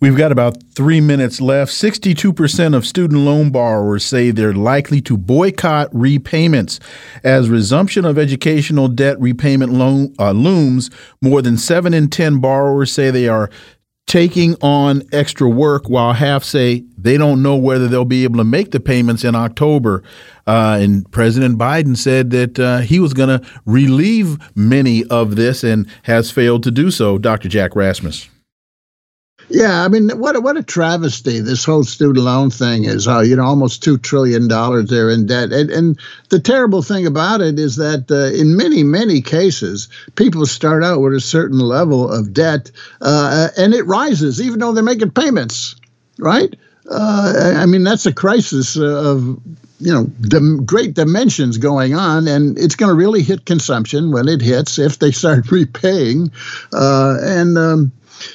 We've 0.00 0.16
got 0.16 0.32
about 0.32 0.60
three 0.74 1.00
minutes 1.00 1.40
left. 1.40 1.70
62% 1.70 2.74
of 2.74 2.84
student 2.84 3.20
loan 3.20 3.50
borrowers 3.50 4.04
say 4.04 4.32
they're 4.32 4.52
likely 4.52 5.00
to 5.02 5.16
boycott 5.16 5.90
repayments. 5.92 6.80
As 7.22 7.48
resumption 7.48 8.04
of 8.04 8.18
educational 8.18 8.88
debt 8.88 9.20
repayment 9.20 9.72
loan, 9.72 10.12
uh, 10.18 10.32
looms, 10.32 10.90
more 11.20 11.40
than 11.40 11.56
7 11.56 11.94
in 11.94 12.08
10 12.08 12.40
borrowers 12.40 12.90
say 12.90 13.12
they 13.12 13.28
are 13.28 13.48
taking 14.06 14.54
on 14.60 15.02
extra 15.12 15.48
work 15.48 15.88
while 15.88 16.12
half 16.12 16.44
say 16.44 16.84
they 16.98 17.16
don't 17.16 17.42
know 17.42 17.56
whether 17.56 17.88
they'll 17.88 18.04
be 18.04 18.24
able 18.24 18.36
to 18.36 18.44
make 18.44 18.70
the 18.70 18.80
payments 18.80 19.24
in 19.24 19.34
October. 19.34 20.02
Uh, 20.46 20.78
and 20.80 21.10
President 21.12 21.58
Biden 21.58 21.96
said 21.96 22.30
that 22.30 22.58
uh, 22.58 22.78
he 22.78 23.00
was 23.00 23.14
going 23.14 23.28
to 23.28 23.46
relieve 23.64 24.38
many 24.56 25.04
of 25.04 25.36
this 25.36 25.64
and 25.64 25.86
has 26.02 26.30
failed 26.30 26.62
to 26.64 26.70
do 26.70 26.90
so. 26.90 27.16
Dr. 27.16 27.48
Jack 27.48 27.76
Rasmus. 27.76 28.28
Yeah, 29.54 29.84
I 29.84 29.88
mean, 29.88 30.08
what 30.18 30.34
a, 30.34 30.40
what 30.40 30.56
a 30.56 30.62
travesty 30.62 31.40
this 31.40 31.62
whole 31.62 31.84
student 31.84 32.24
loan 32.24 32.48
thing 32.48 32.84
is. 32.84 33.06
Uh, 33.06 33.20
you 33.20 33.36
know, 33.36 33.44
almost 33.44 33.82
two 33.82 33.98
trillion 33.98 34.48
dollars 34.48 34.88
they're 34.88 35.10
in 35.10 35.26
debt, 35.26 35.52
and, 35.52 35.70
and 35.70 36.00
the 36.30 36.40
terrible 36.40 36.80
thing 36.80 37.06
about 37.06 37.42
it 37.42 37.58
is 37.58 37.76
that 37.76 38.10
uh, 38.10 38.34
in 38.34 38.56
many 38.56 38.82
many 38.82 39.20
cases, 39.20 39.88
people 40.14 40.46
start 40.46 40.82
out 40.82 41.02
with 41.02 41.12
a 41.12 41.20
certain 41.20 41.58
level 41.58 42.10
of 42.10 42.32
debt, 42.32 42.70
uh, 43.02 43.48
and 43.58 43.74
it 43.74 43.82
rises 43.82 44.40
even 44.40 44.58
though 44.58 44.72
they're 44.72 44.82
making 44.82 45.10
payments, 45.10 45.76
right? 46.18 46.56
Uh, 46.90 47.52
I 47.54 47.66
mean, 47.66 47.84
that's 47.84 48.06
a 48.06 48.12
crisis 48.14 48.78
of 48.78 49.38
you 49.80 49.92
know 49.92 50.04
the 50.20 50.62
great 50.64 50.94
dimensions 50.94 51.58
going 51.58 51.94
on 51.94 52.26
and 52.26 52.56
it's 52.56 52.76
going 52.76 52.88
to 52.88 52.94
really 52.94 53.22
hit 53.22 53.44
consumption 53.44 54.12
when 54.12 54.28
it 54.28 54.40
hits 54.40 54.78
if 54.78 54.98
they 54.98 55.10
start 55.10 55.50
repaying 55.50 56.30
uh, 56.72 57.18
and 57.20 57.58
um, 57.58 57.92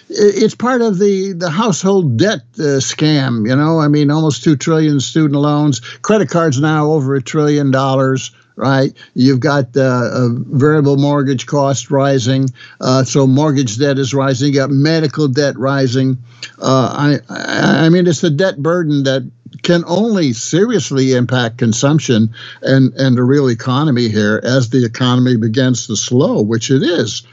it's 0.09 0.55
part 0.55 0.81
of 0.81 0.99
the 0.99 1.33
the 1.33 1.49
household 1.49 2.17
debt 2.17 2.41
uh, 2.59 2.79
scam. 2.79 3.47
You 3.47 3.55
know, 3.55 3.79
I 3.79 3.87
mean, 3.87 4.11
almost 4.11 4.43
two 4.43 4.55
trillion 4.55 4.99
student 4.99 5.39
loans, 5.39 5.79
credit 5.79 6.29
cards 6.29 6.59
now 6.59 6.91
over 6.91 7.15
a 7.15 7.21
trillion 7.21 7.71
dollars. 7.71 8.31
Right, 8.59 8.91
you've 9.13 9.39
got 9.39 9.77
uh, 9.77 10.29
variable 10.31 10.97
mortgage 10.97 11.45
cost 11.45 11.91
rising, 11.91 12.49
uh, 12.81 13.03
so 13.03 13.27
mortgage 13.27 13.77
debt 13.77 13.99
is 13.99 14.15
rising. 14.15 14.47
You 14.47 14.55
got 14.55 14.71
medical 14.71 15.27
debt 15.27 15.55
rising. 15.59 16.17
Uh, 16.59 17.19
I, 17.29 17.83
I 17.85 17.89
mean, 17.89 18.07
it's 18.07 18.21
the 18.21 18.31
debt 18.31 18.57
burden 18.57 19.03
that 19.03 19.29
can 19.61 19.83
only 19.85 20.33
seriously 20.33 21.13
impact 21.13 21.57
consumption 21.57 22.33
and, 22.61 22.93
and 22.93 23.17
the 23.17 23.23
real 23.23 23.49
economy 23.49 24.09
here 24.09 24.41
as 24.43 24.69
the 24.69 24.85
economy 24.85 25.37
begins 25.37 25.87
to 25.87 25.95
slow, 25.95 26.41
which 26.41 26.71
it 26.71 26.83
is. 26.83 27.23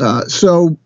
Uh, 0.00 0.24
so 0.26 0.78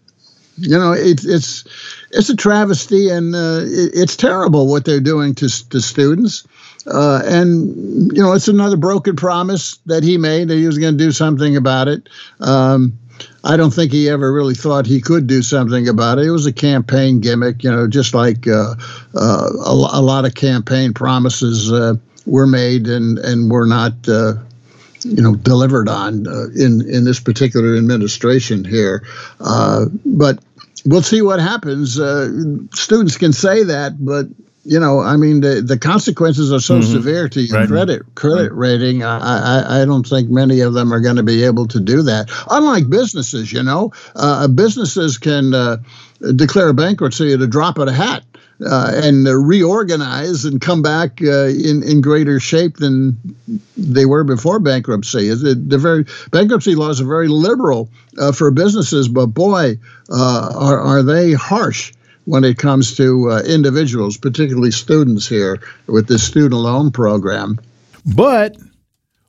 you 0.61 0.79
know, 0.79 0.93
it's 0.93 1.25
it's 1.25 1.65
it's 2.11 2.31
a 2.31 2.37
travesty, 2.37 3.11
and 3.11 3.35
uh, 3.35 3.61
it, 3.63 3.91
it's 3.95 4.17
terrible 4.17 4.67
what 4.67 4.85
they're 4.85 5.01
doing 5.01 5.35
to 5.37 5.69
to 5.71 5.81
students. 5.81 6.47
Uh, 6.87 7.21
and 7.25 8.17
you 8.17 8.23
know, 8.23 8.33
it's 8.33 8.49
another 8.49 8.77
broken 8.77 9.17
promise 9.17 9.79
that 9.87 10.03
he 10.03 10.17
made 10.17 10.49
that 10.49 10.57
he 10.57 10.67
was 10.67 10.79
going 10.79 10.97
to 10.97 11.05
do 11.05 11.13
something 11.13 11.57
about 11.57 11.89
it. 11.89 12.09
Um, 12.41 12.99
I 13.45 13.57
don't 13.57 13.73
think 13.73 13.93
he 13.93 14.09
ever 14.09 14.33
really 14.33 14.55
thought 14.55 14.87
he 14.87 15.01
could 15.01 15.27
do 15.27 15.43
something 15.43 15.89
about 15.89 16.19
it. 16.19 16.27
It 16.27 16.31
was 16.31 16.47
a 16.47 16.53
campaign 16.53 17.21
gimmick, 17.21 17.65
you 17.65 17.71
know, 17.71 17.87
just 17.87 18.15
like 18.15 18.47
uh, 18.47 18.75
uh, 19.15 19.51
a, 19.65 19.73
a, 19.73 20.03
lot 20.03 20.25
of 20.25 20.35
campaign 20.35 20.93
promises 20.93 21.73
uh, 21.73 21.95
were 22.27 22.47
made 22.47 22.87
and 22.87 23.19
and 23.19 23.51
were 23.51 23.67
not 23.67 23.93
uh, 24.09 24.35
you 25.05 25.23
know 25.23 25.35
delivered 25.35 25.89
on 25.89 26.27
uh, 26.27 26.47
in 26.55 26.83
in 26.89 27.05
this 27.05 27.21
particular 27.21 27.77
administration 27.77 28.65
here. 28.65 29.05
Uh, 29.41 29.87
but 30.05 30.39
we'll 30.85 31.03
see 31.03 31.23
what 31.23 31.41
happens. 31.41 31.99
Uh, 31.99 32.31
students 32.75 33.17
can 33.17 33.33
say 33.33 33.65
that, 33.65 34.05
but 34.05 34.27
you 34.65 34.79
know, 34.79 35.01
I 35.01 35.17
mean, 35.17 35.41
the, 35.41 35.63
the 35.63 35.79
consequences 35.79 36.53
are 36.53 36.61
so 36.61 36.79
mm-hmm. 36.81 36.93
severe 36.93 37.29
to 37.31 37.41
your 37.41 37.61
right. 37.61 37.69
credit 37.69 38.15
credit 38.15 38.53
rating. 38.53 39.03
I, 39.03 39.19
I, 39.19 39.83
I 39.83 39.85
don't 39.87 40.07
think 40.07 40.29
many 40.29 40.61
of 40.61 40.75
them 40.75 40.93
are 40.93 41.01
going 41.01 41.17
to 41.17 41.23
be 41.23 41.43
able 41.45 41.67
to 41.69 41.81
do 41.81 42.03
that. 42.03 42.31
Unlike 42.51 42.91
businesses, 42.91 43.51
you 43.51 43.63
know, 43.63 43.93
uh, 44.15 44.47
businesses 44.49 45.17
can 45.17 45.55
uh, 45.55 45.79
declare 46.37 46.73
bankruptcy 46.75 47.33
at 47.33 47.41
a 47.41 47.47
drop 47.47 47.79
of 47.79 47.89
a 47.89 47.93
hat 47.93 48.28
uh, 48.65 48.91
and 48.95 49.27
reorganize 49.27 50.45
and 50.45 50.61
come 50.61 50.83
back 50.83 51.21
uh, 51.23 51.47
in 51.47 51.83
in 51.83 52.01
greater 52.01 52.41
shape 52.41 52.77
than 52.79 53.17
they 53.77 54.07
were 54.07 54.25
before 54.25 54.59
bankruptcy. 54.59 55.29
It, 55.29 55.69
The 55.69 55.79
very 55.79 56.05
bankruptcy 56.31 56.75
laws 56.75 57.01
are 57.01 57.07
very 57.07 57.29
liberal 57.29 57.89
uh, 58.19 58.33
for 58.33 58.51
businesses, 58.51 59.09
but 59.09 59.27
boy, 59.27 59.79
uh, 60.11 60.53
are 60.55 60.81
are 60.81 61.03
they 61.03 61.35
harsh 61.35 61.93
when 62.25 62.45
it 62.45 62.59
comes 62.59 62.95
to 62.97 63.31
uh, 63.31 63.43
individuals, 63.47 64.19
particularly 64.19 64.71
students 64.71 65.27
here 65.27 65.61
with 65.87 66.09
this 66.09 66.23
student 66.23 66.61
loan 66.61 66.91
program. 66.91 67.59
But 68.05 68.57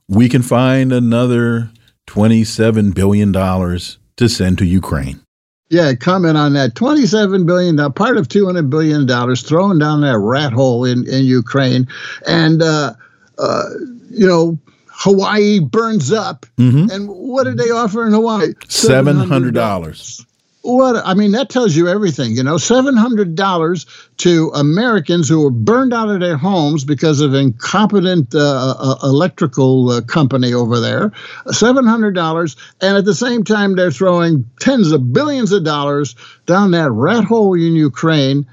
we 0.08 0.28
can 0.28 0.42
find 0.42 0.92
another 0.92 1.70
twenty-seven 2.08 2.92
billion 2.92 3.32
dollars 3.32 4.00
to 4.18 4.28
send 4.28 4.58
to 4.58 4.66
Ukraine. 4.66 5.22
Yeah, 5.70 5.94
comment 5.94 6.38
on 6.38 6.54
that. 6.54 6.74
$27 6.74 7.46
billion, 7.46 7.78
part 7.94 8.18
of 8.18 8.28
$200 8.28 8.70
billion 8.70 9.08
thrown 9.36 9.80
down 9.80 10.02
that 10.02 10.18
rat 10.18 10.52
hole 10.52 10.86
in, 10.86 11.08
in 11.08 11.26
Ukraine. 11.26 11.88
And, 12.28 12.62
uh, 12.62 12.94
uh, 13.38 13.64
you 14.10 14.28
know, 14.28 14.58
Hawaii 14.88 15.60
burns 15.60 16.12
up. 16.12 16.46
Mm-hmm. 16.58 16.90
And 16.92 17.08
what 17.08 17.44
did 17.44 17.58
they 17.58 17.70
offer 17.70 18.06
in 18.06 18.14
Hawaii? 18.14 18.54
$700 18.54 20.26
what 20.62 21.02
I 21.06 21.14
mean, 21.14 21.32
that 21.32 21.50
tells 21.50 21.76
you 21.76 21.88
everything. 21.88 22.36
You 22.36 22.44
know, 22.44 22.58
seven 22.58 22.98
hundred 22.98 23.36
dollars 23.36 23.86
to 24.18 24.52
Americans 24.54 25.30
who 25.30 25.42
were 25.42 25.52
burned 25.52 25.94
out 25.94 26.10
of 26.10 26.20
their 26.20 26.38
homes 26.38 26.84
because 26.84 27.22
of 27.22 27.34
incompetent 27.34 28.36
uh, 28.36 28.76
uh, 28.78 28.96
electrical 29.04 29.90
uh, 29.90 30.02
company 30.02 30.54
over 30.54 30.80
there. 30.80 31.12
Seven 31.52 31.86
hundred 31.86 32.14
dollars, 32.14 32.56
and 32.82 32.98
at 32.98 33.06
the 33.06 33.16
same 33.16 33.44
time, 33.44 33.76
they're 33.76 33.92
throwing 33.92 34.50
tens 34.60 34.92
of 34.92 35.14
billions 35.14 35.52
of 35.52 35.64
dollars 35.64 36.16
down 36.46 36.72
that 36.72 36.92
rat 36.92 37.24
hole 37.24 37.54
in 37.54 37.76
Ukraine. 37.76 38.46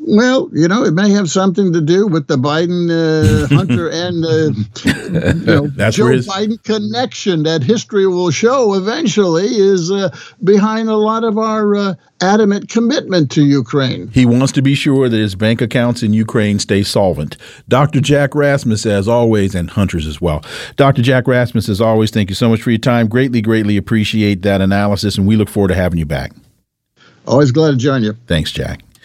Well, 0.00 0.48
you 0.52 0.68
know, 0.68 0.84
it 0.84 0.92
may 0.92 1.10
have 1.10 1.28
something 1.28 1.72
to 1.72 1.80
do 1.80 2.06
with 2.06 2.28
the 2.28 2.36
Biden, 2.36 2.88
uh, 2.88 3.48
Hunter, 3.54 3.88
and 3.88 4.24
uh, 4.24 5.34
you 5.34 5.44
know, 5.44 5.66
That's 5.76 5.96
Joe. 5.96 6.04
Biden 6.04 6.62
connection 6.62 7.42
that 7.42 7.62
history 7.62 8.06
will 8.06 8.30
show 8.30 8.74
eventually 8.74 9.46
is 9.46 9.90
uh, 9.90 10.16
behind 10.44 10.88
a 10.88 10.96
lot 10.96 11.24
of 11.24 11.36
our 11.36 11.74
uh, 11.74 11.94
adamant 12.20 12.68
commitment 12.68 13.30
to 13.32 13.44
Ukraine. 13.44 14.08
He 14.08 14.24
wants 14.24 14.52
to 14.52 14.62
be 14.62 14.74
sure 14.76 15.08
that 15.08 15.16
his 15.16 15.34
bank 15.34 15.60
accounts 15.60 16.02
in 16.02 16.12
Ukraine 16.12 16.60
stay 16.60 16.84
solvent. 16.84 17.36
Dr. 17.68 18.00
Jack 18.00 18.36
Rasmus, 18.36 18.86
as 18.86 19.08
always, 19.08 19.54
and 19.54 19.68
Hunter's 19.68 20.06
as 20.06 20.20
well. 20.20 20.44
Dr. 20.76 21.02
Jack 21.02 21.26
Rasmus, 21.26 21.68
as 21.68 21.80
always, 21.80 22.12
thank 22.12 22.28
you 22.28 22.36
so 22.36 22.48
much 22.48 22.62
for 22.62 22.70
your 22.70 22.78
time. 22.78 23.08
Greatly, 23.08 23.40
greatly 23.40 23.76
appreciate 23.76 24.42
that 24.42 24.60
analysis, 24.60 25.18
and 25.18 25.26
we 25.26 25.34
look 25.34 25.48
forward 25.48 25.68
to 25.68 25.74
having 25.74 25.98
you 25.98 26.06
back. 26.06 26.32
Always 27.26 27.50
glad 27.50 27.72
to 27.72 27.76
join 27.76 28.02
you. 28.02 28.14
Thanks, 28.26 28.52
Jack. 28.52 28.80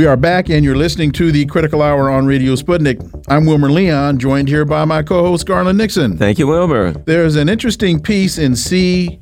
We 0.00 0.06
are 0.06 0.16
back, 0.16 0.48
and 0.48 0.64
you're 0.64 0.78
listening 0.78 1.12
to 1.12 1.30
the 1.30 1.44
Critical 1.44 1.82
Hour 1.82 2.08
on 2.08 2.24
Radio 2.24 2.54
Sputnik. 2.54 3.06
I'm 3.28 3.44
Wilmer 3.44 3.70
Leon, 3.70 4.18
joined 4.18 4.48
here 4.48 4.64
by 4.64 4.86
my 4.86 5.02
co 5.02 5.22
host, 5.22 5.44
Garland 5.44 5.76
Nixon. 5.76 6.16
Thank 6.16 6.38
you, 6.38 6.46
Wilmer. 6.46 6.92
There's 6.92 7.36
an 7.36 7.50
interesting 7.50 8.00
piece 8.00 8.38
in 8.38 8.52
CGTN 8.52 9.20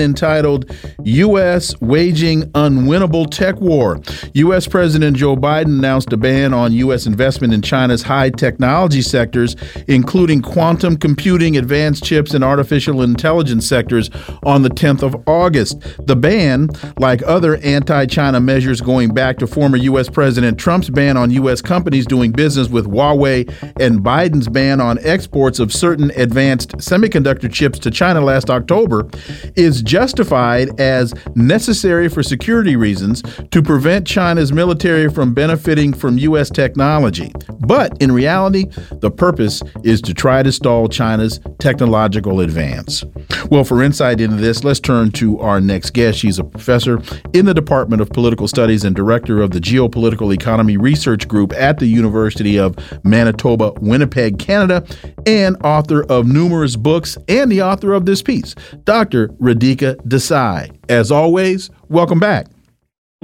entitled 0.00 0.74
U.S. 1.04 1.78
Waging 1.82 2.44
Unwinnable 2.52 3.30
Tech 3.30 3.56
War. 3.60 4.00
U.S. 4.32 4.66
President 4.66 5.18
Joe 5.18 5.36
Biden 5.36 5.78
announced 5.78 6.14
a 6.14 6.16
ban 6.16 6.54
on 6.54 6.72
U.S. 6.72 7.04
investment 7.04 7.52
in 7.52 7.60
China's 7.60 8.00
high 8.02 8.30
technology 8.30 9.02
sectors, 9.02 9.54
including 9.86 10.40
quantum 10.40 10.96
computing, 10.96 11.58
advanced 11.58 12.04
chips, 12.04 12.32
and 12.32 12.42
artificial 12.42 13.02
intelligence 13.02 13.68
sectors, 13.68 14.08
on 14.44 14.62
the 14.62 14.70
10th 14.70 15.02
of 15.02 15.14
August. 15.28 15.78
The 16.06 16.16
ban, 16.16 16.70
like 16.98 17.22
other 17.26 17.58
anti 17.58 18.06
China 18.06 18.40
measures 18.40 18.80
going 18.80 19.12
back 19.12 19.25
to 19.38 19.46
former 19.46 19.76
U.S. 19.76 20.08
President 20.08 20.58
Trump's 20.58 20.90
ban 20.90 21.16
on 21.16 21.30
U.S. 21.30 21.60
companies 21.60 22.06
doing 22.06 22.32
business 22.32 22.68
with 22.68 22.86
Huawei 22.86 23.48
and 23.80 24.00
Biden's 24.00 24.48
ban 24.48 24.80
on 24.80 24.98
exports 25.00 25.58
of 25.58 25.72
certain 25.72 26.10
advanced 26.12 26.70
semiconductor 26.78 27.52
chips 27.52 27.78
to 27.80 27.90
China 27.90 28.20
last 28.20 28.50
October, 28.50 29.08
is 29.56 29.82
justified 29.82 30.80
as 30.80 31.14
necessary 31.34 32.08
for 32.08 32.22
security 32.22 32.76
reasons 32.76 33.22
to 33.50 33.62
prevent 33.62 34.06
China's 34.06 34.52
military 34.52 35.10
from 35.10 35.34
benefiting 35.34 35.92
from 35.92 36.18
U.S. 36.18 36.50
technology. 36.50 37.32
But 37.66 38.00
in 38.00 38.12
reality, 38.12 38.66
the 38.90 39.10
purpose 39.10 39.62
is 39.82 40.00
to 40.02 40.14
try 40.14 40.42
to 40.42 40.52
stall 40.52 40.88
China's 40.88 41.40
technological 41.58 42.40
advance. 42.40 43.04
Well, 43.50 43.64
for 43.64 43.82
insight 43.82 44.20
into 44.20 44.36
this, 44.36 44.64
let's 44.64 44.80
turn 44.80 45.10
to 45.12 45.38
our 45.40 45.60
next 45.60 45.90
guest. 45.90 46.18
She's 46.18 46.38
a 46.38 46.44
professor 46.44 47.00
in 47.32 47.46
the 47.46 47.54
Department 47.54 48.02
of 48.02 48.10
Political 48.10 48.48
Studies 48.48 48.84
and 48.84 48.94
director 49.06 49.40
of 49.40 49.52
the 49.52 49.60
Geopolitical 49.60 50.34
Economy 50.34 50.76
Research 50.76 51.28
Group 51.28 51.52
at 51.52 51.78
the 51.78 51.86
University 51.86 52.58
of 52.58 52.76
Manitoba, 53.04 53.72
Winnipeg, 53.80 54.40
Canada, 54.40 54.84
and 55.24 55.56
author 55.62 56.04
of 56.10 56.26
numerous 56.26 56.74
books 56.74 57.16
and 57.28 57.50
the 57.50 57.62
author 57.62 57.92
of 57.92 58.04
this 58.04 58.20
piece, 58.20 58.56
Dr. 58.82 59.28
Radhika 59.40 59.94
Desai. 60.08 60.76
As 60.88 61.12
always, 61.12 61.70
welcome 61.88 62.18
back. 62.18 62.48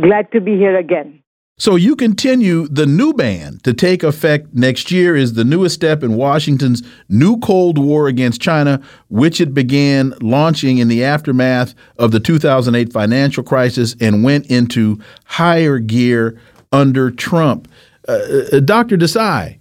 Glad 0.00 0.30
to 0.30 0.40
be 0.40 0.52
here 0.52 0.76
again. 0.78 1.21
So 1.58 1.76
you 1.76 1.94
continue 1.94 2.66
the 2.66 2.86
new 2.86 3.12
ban 3.12 3.58
to 3.62 3.72
take 3.72 4.02
effect 4.02 4.52
next 4.52 4.90
year 4.90 5.14
is 5.14 5.34
the 5.34 5.44
newest 5.44 5.76
step 5.76 6.02
in 6.02 6.16
Washington's 6.16 6.82
new 7.08 7.38
Cold 7.38 7.78
War 7.78 8.08
against 8.08 8.40
China, 8.40 8.82
which 9.08 9.40
it 9.40 9.54
began 9.54 10.12
launching 10.20 10.78
in 10.78 10.88
the 10.88 11.04
aftermath 11.04 11.74
of 11.98 12.10
the 12.10 12.18
2008 12.18 12.92
financial 12.92 13.44
crisis 13.44 13.94
and 14.00 14.24
went 14.24 14.46
into 14.46 14.98
higher 15.24 15.78
gear 15.78 16.40
under 16.72 17.10
Trump. 17.10 17.68
Uh, 18.08 18.18
uh 18.54 18.60
Dr. 18.60 18.96
Desai, 18.96 19.58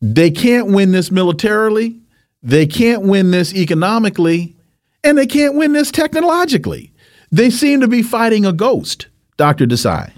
they 0.00 0.30
can't 0.30 0.68
win 0.68 0.92
this 0.92 1.10
militarily, 1.10 2.00
they 2.42 2.64
can't 2.64 3.02
win 3.02 3.32
this 3.32 3.52
economically, 3.52 4.56
and 5.04 5.18
they 5.18 5.26
can't 5.26 5.56
win 5.56 5.72
this 5.72 5.90
technologically. 5.90 6.92
They 7.30 7.50
seem 7.50 7.82
to 7.82 7.88
be 7.88 8.02
fighting 8.02 8.46
a 8.46 8.52
ghost, 8.52 9.08
Dr. 9.36 9.66
Desai. 9.66 10.12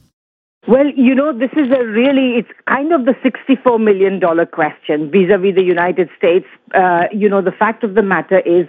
Well, 0.70 0.86
you 0.94 1.16
know, 1.16 1.36
this 1.36 1.50
is 1.56 1.68
a 1.72 1.84
really, 1.84 2.36
it's 2.36 2.48
kind 2.68 2.92
of 2.92 3.04
the 3.04 3.14
$64 3.14 3.82
million 3.82 4.20
question 4.46 5.10
vis 5.10 5.28
a 5.28 5.36
vis 5.36 5.56
the 5.56 5.64
United 5.64 6.08
States. 6.16 6.46
Uh, 6.72 7.06
you 7.10 7.28
know, 7.28 7.42
the 7.42 7.50
fact 7.50 7.82
of 7.82 7.96
the 7.96 8.02
matter 8.02 8.38
is 8.38 8.68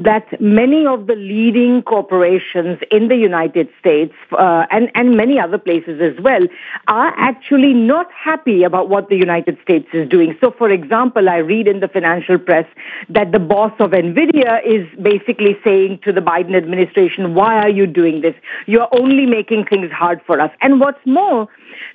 that 0.00 0.26
many 0.40 0.84
of 0.84 1.06
the 1.06 1.14
leading 1.14 1.82
corporations 1.82 2.80
in 2.90 3.06
the 3.06 3.14
United 3.14 3.68
States 3.78 4.14
uh, 4.32 4.66
and, 4.72 4.90
and 4.96 5.16
many 5.16 5.38
other 5.38 5.58
places 5.58 6.00
as 6.00 6.20
well 6.20 6.42
are 6.88 7.14
actually 7.16 7.72
not 7.72 8.10
happy 8.12 8.64
about 8.64 8.88
what 8.88 9.08
the 9.08 9.16
United 9.16 9.58
States 9.62 9.86
is 9.92 10.08
doing. 10.08 10.36
So, 10.40 10.50
for 10.50 10.68
example, 10.68 11.28
I 11.28 11.36
read 11.36 11.68
in 11.68 11.78
the 11.78 11.86
financial 11.86 12.38
press 12.38 12.66
that 13.10 13.30
the 13.30 13.38
boss 13.38 13.72
of 13.78 13.92
NVIDIA 13.92 14.60
is 14.66 14.88
basically 15.00 15.56
saying 15.62 16.00
to 16.02 16.12
the 16.12 16.20
Biden 16.20 16.56
administration, 16.56 17.36
why 17.36 17.58
are 17.58 17.70
you 17.70 17.86
doing 17.86 18.22
this? 18.22 18.34
You're 18.66 18.88
only 18.90 19.26
making 19.26 19.66
things 19.66 19.92
hard 19.92 20.20
for 20.26 20.40
us. 20.40 20.50
And 20.62 20.80
what's 20.80 21.04
more, 21.06 21.27
more, 21.28 21.48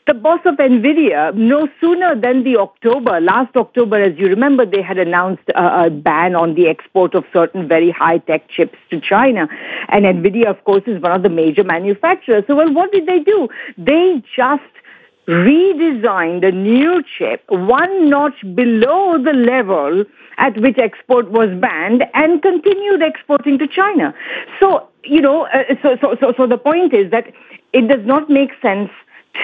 the 0.08 0.14
boss 0.14 0.40
of 0.46 0.56
NVIDIA, 0.56 1.34
no 1.36 1.68
sooner 1.80 2.20
than 2.20 2.44
the 2.44 2.58
October, 2.58 3.20
last 3.20 3.56
October, 3.56 4.02
as 4.02 4.18
you 4.18 4.28
remember, 4.28 4.66
they 4.66 4.82
had 4.82 4.98
announced 4.98 5.44
a, 5.56 5.86
a 5.86 5.90
ban 5.90 6.36
on 6.36 6.56
the 6.56 6.68
export 6.68 7.16
of 7.16 7.24
certain 7.32 7.68
very 7.68 7.92
high-tech 7.92 8.50
chips 8.50 8.78
to 8.90 9.00
China. 9.00 9.48
And 9.90 10.06
NVIDIA, 10.06 10.48
of 10.48 10.64
course, 10.64 10.84
is 10.88 11.02
one 11.02 11.12
of 11.12 11.24
the 11.24 11.30
major 11.30 11.64
manufacturers. 11.64 12.44
So, 12.48 12.56
well, 12.56 12.74
what 12.74 12.92
did 12.92 13.06
they 13.06 13.20
do? 13.20 13.48
They 13.78 14.22
just 14.36 14.64
redesigned 15.28 16.46
a 16.46 16.52
new 16.52 17.02
chip 17.18 17.44
one 17.48 18.10
notch 18.10 18.42
below 18.56 19.18
the 19.24 19.32
level 19.32 20.04
at 20.38 20.60
which 20.60 20.78
export 20.78 21.32
was 21.32 21.50
banned 21.62 22.04
and 22.14 22.42
continued 22.42 23.02
exporting 23.02 23.58
to 23.58 23.68
China. 23.68 24.14
So, 24.60 24.90
you 25.04 25.22
know, 25.22 25.46
uh, 25.48 25.76
so, 25.82 25.98
so, 26.02 26.18
so, 26.20 26.34
so 26.36 26.48
the 26.48 26.58
point 26.58 26.94
is 26.94 27.10
that 27.12 27.32
it 27.72 27.88
does 27.88 28.06
not 28.06 28.30
make 28.30 28.52
sense 28.62 28.90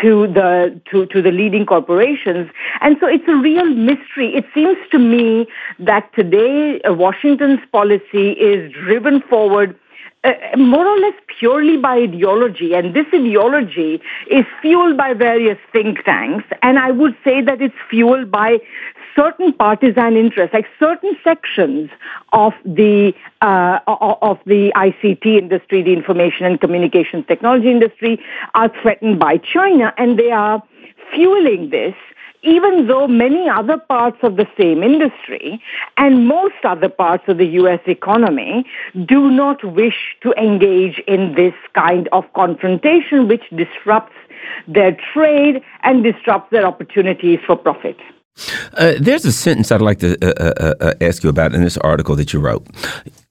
to 0.02 0.28
the 0.28 0.80
to, 0.92 1.06
to 1.08 1.22
the 1.22 1.32
leading 1.32 1.66
corporations. 1.66 2.50
And 2.82 2.98
so 3.00 3.08
it's 3.08 3.28
a 3.28 3.36
real 3.36 3.66
mystery. 3.66 4.36
It 4.36 4.46
seems 4.54 4.78
to 4.92 5.00
me 5.00 5.48
that 5.80 6.14
today 6.14 6.80
uh, 6.82 6.94
Washington's 6.94 7.60
policy 7.72 8.32
is 8.32 8.72
driven 8.72 9.22
forward 9.22 9.78
uh, 10.24 10.34
more 10.58 10.86
or 10.86 10.98
less 11.00 11.14
purely 11.40 11.78
by 11.78 11.96
ideology. 11.98 12.74
And 12.74 12.94
this 12.94 13.06
ideology 13.14 14.02
is 14.30 14.46
fueled 14.62 14.98
by 14.98 15.14
various 15.14 15.58
think 15.72 16.04
tanks. 16.04 16.46
And 16.62 16.78
I 16.78 16.92
would 16.92 17.16
say 17.24 17.42
that 17.42 17.62
it's 17.62 17.76
fueled 17.90 18.30
by 18.30 18.60
certain 19.16 19.54
partisan 19.54 20.16
interests, 20.16 20.54
like 20.54 20.68
certain 20.80 21.16
sections 21.24 21.90
of 22.34 22.54
the 22.66 23.14
uh, 23.42 23.80
of 23.88 24.40
the 24.46 24.72
ICT 24.76 25.26
industry, 25.26 25.82
the 25.82 25.94
information 25.94 26.46
and 26.46 26.60
communications 26.60 27.26
technology 27.28 27.70
industry, 27.70 28.20
are 28.56 28.72
threatened 28.82 29.20
by 29.20 29.38
China, 29.38 29.94
and 29.98 30.18
they 30.18 30.32
are 30.32 30.64
fueling 31.14 31.70
this 31.70 31.96
even 32.42 32.88
though 32.88 33.08
many 33.08 33.50
other 33.50 33.78
parts 33.78 34.18
of 34.24 34.38
the 34.38 34.48
same 34.58 34.82
industry 34.82 35.62
and 35.98 36.28
most 36.28 36.56
other 36.64 36.88
parts 36.90 37.24
of 37.28 37.38
the 37.38 37.46
U.S. 37.46 37.82
economy 37.86 38.66
do 39.06 39.30
not 39.30 39.64
wish 39.64 40.16
to 40.22 40.32
engage 40.34 41.00
in 41.08 41.36
this 41.36 41.54
kind 41.74 42.08
of 42.12 42.24
confrontation, 42.34 43.28
which 43.28 43.44
disrupts 43.56 44.16
their 44.68 44.98
trade 45.14 45.62
and 45.84 46.04
disrupts 46.04 46.50
their 46.52 46.66
opportunities 46.66 47.40
for 47.46 47.56
profit. 47.58 47.98
Uh, 48.74 48.94
there's 49.00 49.26
a 49.26 49.32
sentence 49.32 49.72
I'd 49.72 49.82
like 49.82 50.00
to 50.00 50.18
uh, 50.22 50.34
uh, 50.44 50.54
uh, 50.58 50.76
uh, 50.80 50.94
ask 51.02 51.24
you 51.24 51.30
about 51.30 51.54
in 51.54 51.62
this 51.62 51.78
article 51.78 52.16
that 52.16 52.34
you 52.34 52.40
wrote. 52.40 52.66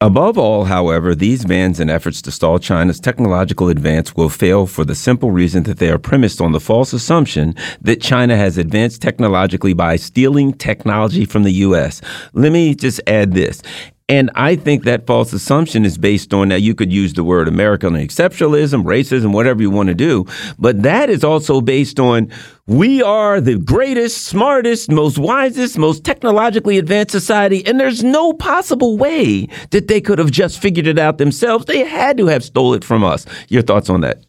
Above 0.01 0.39
all, 0.39 0.65
however, 0.65 1.15
these 1.15 1.45
bans 1.45 1.81
and 1.81 1.91
efforts 1.91 2.23
to 2.23 2.31
stall 2.31 2.59
China's 2.59 3.01
technological 3.01 3.69
advance 3.69 4.15
will 4.15 4.29
fail 4.29 4.67
for 4.67 4.85
the 4.85 4.95
simple 4.95 5.31
reason 5.31 5.65
that 5.65 5.79
they 5.79 5.91
are 5.91 5.99
premised 5.99 6.41
on 6.41 6.53
the 6.53 6.61
false 6.61 6.93
assumption 6.93 7.55
that 7.81 8.01
China 8.01 8.37
has 8.37 8.59
advanced 8.59 9.03
technologically 9.03 9.73
by 9.73 9.97
stealing 9.97 10.53
technology 10.53 11.25
from 11.25 11.43
the 11.43 11.53
U.S. 11.53 12.01
Let 12.33 12.53
me 12.53 12.75
just 12.75 13.01
add 13.07 13.33
this. 13.35 13.61
And 14.11 14.31
I 14.35 14.57
think 14.57 14.85
that 14.85 15.07
false 15.07 15.35
assumption 15.35 15.85
is 15.85 15.99
based 15.99 16.33
on 16.33 16.49
now 16.49 16.55
you 16.57 16.75
could 16.75 16.91
use 16.91 17.13
the 17.13 17.23
word 17.23 17.47
American 17.47 17.93
exceptionalism, 17.93 18.85
racism, 18.85 19.35
whatever 19.35 19.61
you 19.61 19.69
want 19.69 19.91
to 19.91 19.95
do, 19.95 20.25
but 20.59 20.83
that 20.83 21.11
is 21.11 21.23
also 21.23 21.61
based 21.61 22.01
on 22.01 22.31
we 22.67 23.03
are 23.03 23.39
the 23.39 23.59
greatest, 23.59 24.25
smartest, 24.25 24.91
most 24.91 25.19
wisest, 25.19 25.77
most 25.77 26.05
technologically 26.05 26.79
advanced 26.79 27.13
society, 27.13 27.67
and 27.67 27.79
there's 27.79 28.03
no 28.03 28.33
possible 28.33 28.97
way 28.97 29.47
that 29.73 29.89
they 29.89 30.01
could 30.01 30.19
have 30.19 30.31
just 30.31 30.59
figured 30.59 30.87
it 30.87 30.99
out 30.99 31.19
themselves. 31.19 31.67
They 31.67 31.85
had 31.85 32.17
to 32.17 32.29
have 32.29 32.43
stole 32.43 32.73
it 32.73 32.85
from 32.85 33.05
us. 33.05 33.27
Your 33.49 33.63
thoughts 33.63 33.91
on 33.91 34.01
that? 34.01 34.25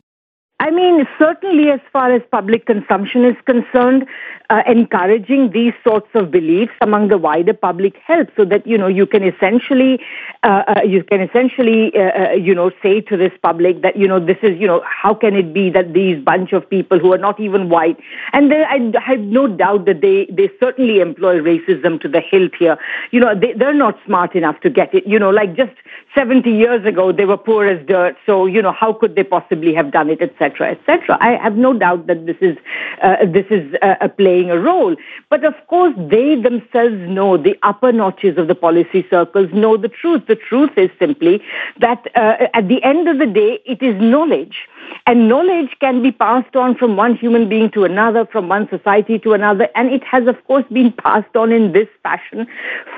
I 0.60 0.72
mean, 0.72 1.08
certainly 1.18 1.72
as 1.72 1.80
far 1.94 2.14
as 2.14 2.22
public 2.32 2.66
consumption 2.66 3.24
is 3.24 3.38
concerned, 3.46 4.06
uh, 4.50 4.64
encouraging 4.66 5.52
these 5.52 5.74
sorts 5.84 6.08
of 6.16 6.32
beliefs 6.32 6.74
among 6.82 7.10
the 7.10 7.18
wider 7.18 7.54
public 7.54 7.96
helps 8.06 8.32
so 8.36 8.44
that, 8.46 8.66
you 8.66 8.78
know, 8.78 8.88
you 8.88 9.06
can 9.06 9.24
essentially, 9.24 10.00
uh, 10.44 10.64
uh, 10.68 10.82
you 10.84 11.04
can 11.04 11.22
essentially, 11.22 11.92
uh, 11.96 12.00
uh, 12.00 12.32
you 12.32 12.56
know, 12.56 12.72
say 12.82 13.00
to 13.02 13.16
this 13.16 13.32
public 13.44 13.82
that, 13.84 13.96
you 13.96 14.08
know, 14.08 14.20
this 14.20 14.38
is, 14.42 14.60
you 14.60 14.66
know, 14.66 14.84
how 14.86 15.14
can 15.14 15.36
it 15.36 15.54
be 15.54 15.70
that 15.70 15.94
these 15.94 16.24
bunch 16.24 16.52
of 16.52 16.68
people 16.68 16.98
who 16.98 17.14
are 17.14 17.18
not 17.20 17.40
even 17.40 17.70
white, 17.70 17.98
and 18.34 18.52
they, 18.52 18.64
I 18.64 18.92
have 19.06 19.20
no 19.20 19.48
doubt 19.48 19.86
that 19.86 20.02
they, 20.02 20.26
they 20.32 20.50
certainly 20.60 21.00
employ 21.00 21.40
racism 21.40 22.02
to 22.02 22.08
the 22.08 22.22
hilt 22.22 22.54
here. 22.58 22.78
You 23.12 23.20
know, 23.20 23.40
they, 23.40 23.54
they're 23.54 23.74
not 23.74 24.00
smart 24.06 24.36
enough 24.36 24.60
to 24.62 24.70
get 24.70 24.94
it. 24.96 25.06
You 25.06 25.20
know, 25.20 25.30
like 25.30 25.56
just 25.56 25.74
70 26.16 26.50
years 26.50 26.84
ago, 26.86 27.12
they 27.12 27.26
were 27.26 27.38
poor 27.38 27.68
as 27.68 27.86
dirt. 27.86 28.16
So, 28.26 28.48
you 28.48 28.64
know, 28.64 28.72
how 28.72 28.94
could 28.94 29.16
they 29.16 29.24
possibly 29.24 29.76
have 29.76 29.92
done 29.92 30.10
it, 30.10 30.22
etc., 30.22 30.72
etc. 30.72 31.18
I 31.22 31.36
have 31.42 31.56
no 31.56 31.78
doubt 31.78 32.08
that 32.08 32.26
this 32.26 32.38
is, 32.42 32.58
uh, 33.04 33.18
this 33.26 33.46
is 33.52 33.76
uh, 33.84 33.96
playing 34.40 34.52
a 34.52 34.60
role. 34.60 34.96
But 35.30 35.44
of 35.44 35.54
course, 35.68 35.94
they 35.98 36.36
themselves 36.36 37.00
know, 37.10 37.38
the 37.38 37.58
upper 37.64 37.92
notches 37.92 38.38
of 38.38 38.48
the 38.48 38.56
policy 38.56 39.06
circles 39.10 39.50
know 39.54 39.78
the 39.78 39.90
truth. 39.90 40.24
The 40.28 40.36
truth 40.36 40.72
is 40.78 40.90
simply 41.00 41.42
that 41.80 42.08
uh, 42.16 42.48
at 42.54 42.68
the 42.68 42.82
end 42.84 43.08
of 43.08 43.20
the 43.20 43.26
day, 43.26 43.60
it 43.66 43.82
is 43.82 44.00
knowledge 44.02 44.68
and 45.06 45.28
knowledge 45.28 45.76
can 45.80 46.02
be 46.02 46.12
passed 46.12 46.56
on 46.56 46.76
from 46.76 46.96
one 46.96 47.16
human 47.16 47.50
being 47.50 47.70
to 47.72 47.84
another, 47.84 48.26
from 48.26 48.48
one 48.48 48.68
society 48.70 49.20
to 49.20 49.34
another. 49.34 49.70
And 49.76 49.92
it 49.92 50.04
has, 50.04 50.28
of 50.28 50.44
course, 50.46 50.66
been 50.72 50.92
passed 50.92 51.36
on 51.36 51.52
in 51.52 51.72
this 51.72 51.88
fashion 52.04 52.48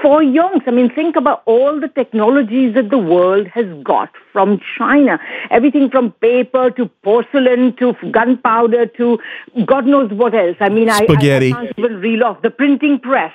for 0.01 0.21
yonks. 0.21 0.67
I 0.67 0.71
mean, 0.71 0.93
think 0.93 1.15
about 1.15 1.43
all 1.45 1.79
the 1.79 1.87
technologies 1.87 2.73
that 2.75 2.89
the 2.89 2.97
world 2.97 3.47
has 3.47 3.65
got 3.83 4.09
from 4.31 4.59
China. 4.77 5.19
Everything 5.49 5.89
from 5.89 6.11
paper 6.13 6.71
to 6.71 6.87
porcelain 7.03 7.75
to 7.77 7.93
gunpowder 8.11 8.85
to 8.87 9.19
God 9.65 9.85
knows 9.85 10.11
what 10.11 10.33
else. 10.33 10.57
I 10.59 10.69
mean, 10.69 10.89
Spaghetti. 10.89 11.53
I, 11.53 11.57
I 11.57 11.65
can't 11.65 11.79
even 11.79 12.01
reel 12.01 12.23
off 12.23 12.41
the 12.41 12.51
printing 12.51 12.99
press. 12.99 13.33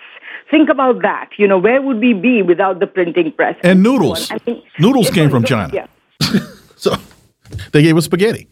Think 0.50 0.68
about 0.68 1.02
that. 1.02 1.30
You 1.38 1.48
know, 1.48 1.58
where 1.58 1.82
would 1.82 1.98
we 1.98 2.12
be 2.12 2.42
without 2.42 2.78
the 2.78 2.86
printing 2.86 3.32
press? 3.32 3.56
And 3.62 3.82
noodles. 3.82 4.30
I 4.30 4.38
mean, 4.46 4.62
noodles 4.78 5.10
came 5.10 5.30
from 5.30 5.44
China. 5.44 5.72
Yeah. 5.72 5.86
so 6.76 6.96
they 7.72 7.82
gave 7.82 7.96
us 7.96 8.04
spaghetti. 8.04 8.48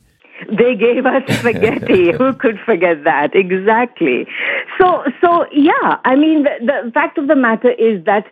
They 0.48 0.74
gave 0.74 1.06
us 1.06 1.22
spaghetti. 1.38 2.12
Who 2.18 2.32
could 2.34 2.58
forget 2.60 3.04
that? 3.04 3.34
Exactly. 3.34 4.26
So, 4.78 5.04
so 5.20 5.46
yeah. 5.52 5.98
I 6.04 6.16
mean, 6.16 6.42
the, 6.42 6.82
the 6.84 6.90
fact 6.92 7.18
of 7.18 7.28
the 7.28 7.36
matter 7.36 7.70
is 7.72 8.04
that 8.04 8.26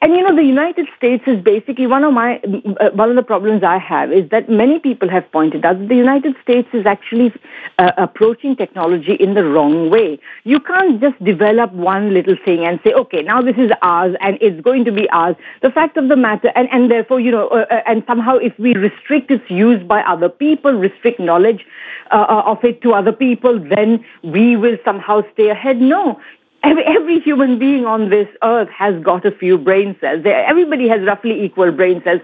and 0.00 0.14
you 0.14 0.22
know, 0.22 0.34
the 0.34 0.44
United 0.44 0.86
States 0.96 1.24
is 1.26 1.42
basically 1.42 1.86
one 1.86 2.04
of 2.04 2.12
my 2.12 2.38
uh, 2.80 2.90
one 2.90 3.10
of 3.10 3.16
the 3.16 3.22
problems 3.22 3.62
I 3.62 3.78
have 3.78 4.12
is 4.12 4.28
that 4.30 4.48
many 4.48 4.78
people 4.78 5.08
have 5.08 5.30
pointed 5.32 5.64
out 5.64 5.78
that 5.78 5.88
the 5.88 5.96
United 5.96 6.34
States 6.42 6.68
is 6.72 6.86
actually 6.86 7.32
uh, 7.78 7.92
approaching 7.96 8.56
technology 8.56 9.14
in 9.14 9.34
the 9.34 9.44
wrong 9.44 9.90
way. 9.90 10.18
You 10.44 10.60
can't 10.60 11.00
just 11.00 11.22
develop 11.24 11.72
one 11.72 12.12
little 12.12 12.36
thing 12.44 12.64
and 12.64 12.80
say, 12.84 12.92
okay, 12.92 13.22
now 13.22 13.40
this 13.40 13.56
is 13.56 13.70
ours 13.82 14.16
and 14.20 14.38
it's 14.40 14.60
going 14.60 14.84
to 14.84 14.92
be 14.92 15.08
ours. 15.10 15.36
The 15.62 15.70
fact 15.70 15.96
of 15.96 16.08
the 16.08 16.16
matter, 16.16 16.52
and 16.54 16.68
and 16.70 16.90
therefore, 16.90 17.20
you 17.20 17.30
know, 17.30 17.48
uh, 17.48 17.66
uh 17.70 17.82
and 17.86 18.02
somehow 18.06 18.36
if 18.36 18.58
we 18.58 18.74
restrict 18.74 19.30
its 19.30 19.48
use 19.50 19.82
by 19.82 20.00
other 20.02 20.28
people, 20.28 20.72
restrict 20.72 21.20
knowledge 21.20 21.64
uh, 22.10 22.26
uh, 22.28 22.42
of 22.46 22.64
it 22.64 22.82
to 22.82 22.92
other 22.92 23.12
people, 23.12 23.58
then 23.58 24.04
we 24.22 24.56
will 24.56 24.76
somehow 24.84 25.22
stay 25.32 25.48
ahead. 25.50 25.80
No, 25.80 26.20
every, 26.64 26.84
every 26.84 27.20
human 27.20 27.58
being 27.58 27.84
on 27.84 28.10
this 28.10 28.28
earth 28.42 28.68
has 28.70 29.00
got 29.02 29.24
a 29.24 29.30
few 29.30 29.58
brain 29.58 29.96
cells. 30.00 30.22
Everybody 30.24 30.88
has 30.88 31.02
roughly 31.02 31.44
equal 31.44 31.70
brain 31.72 32.02
cells. 32.04 32.20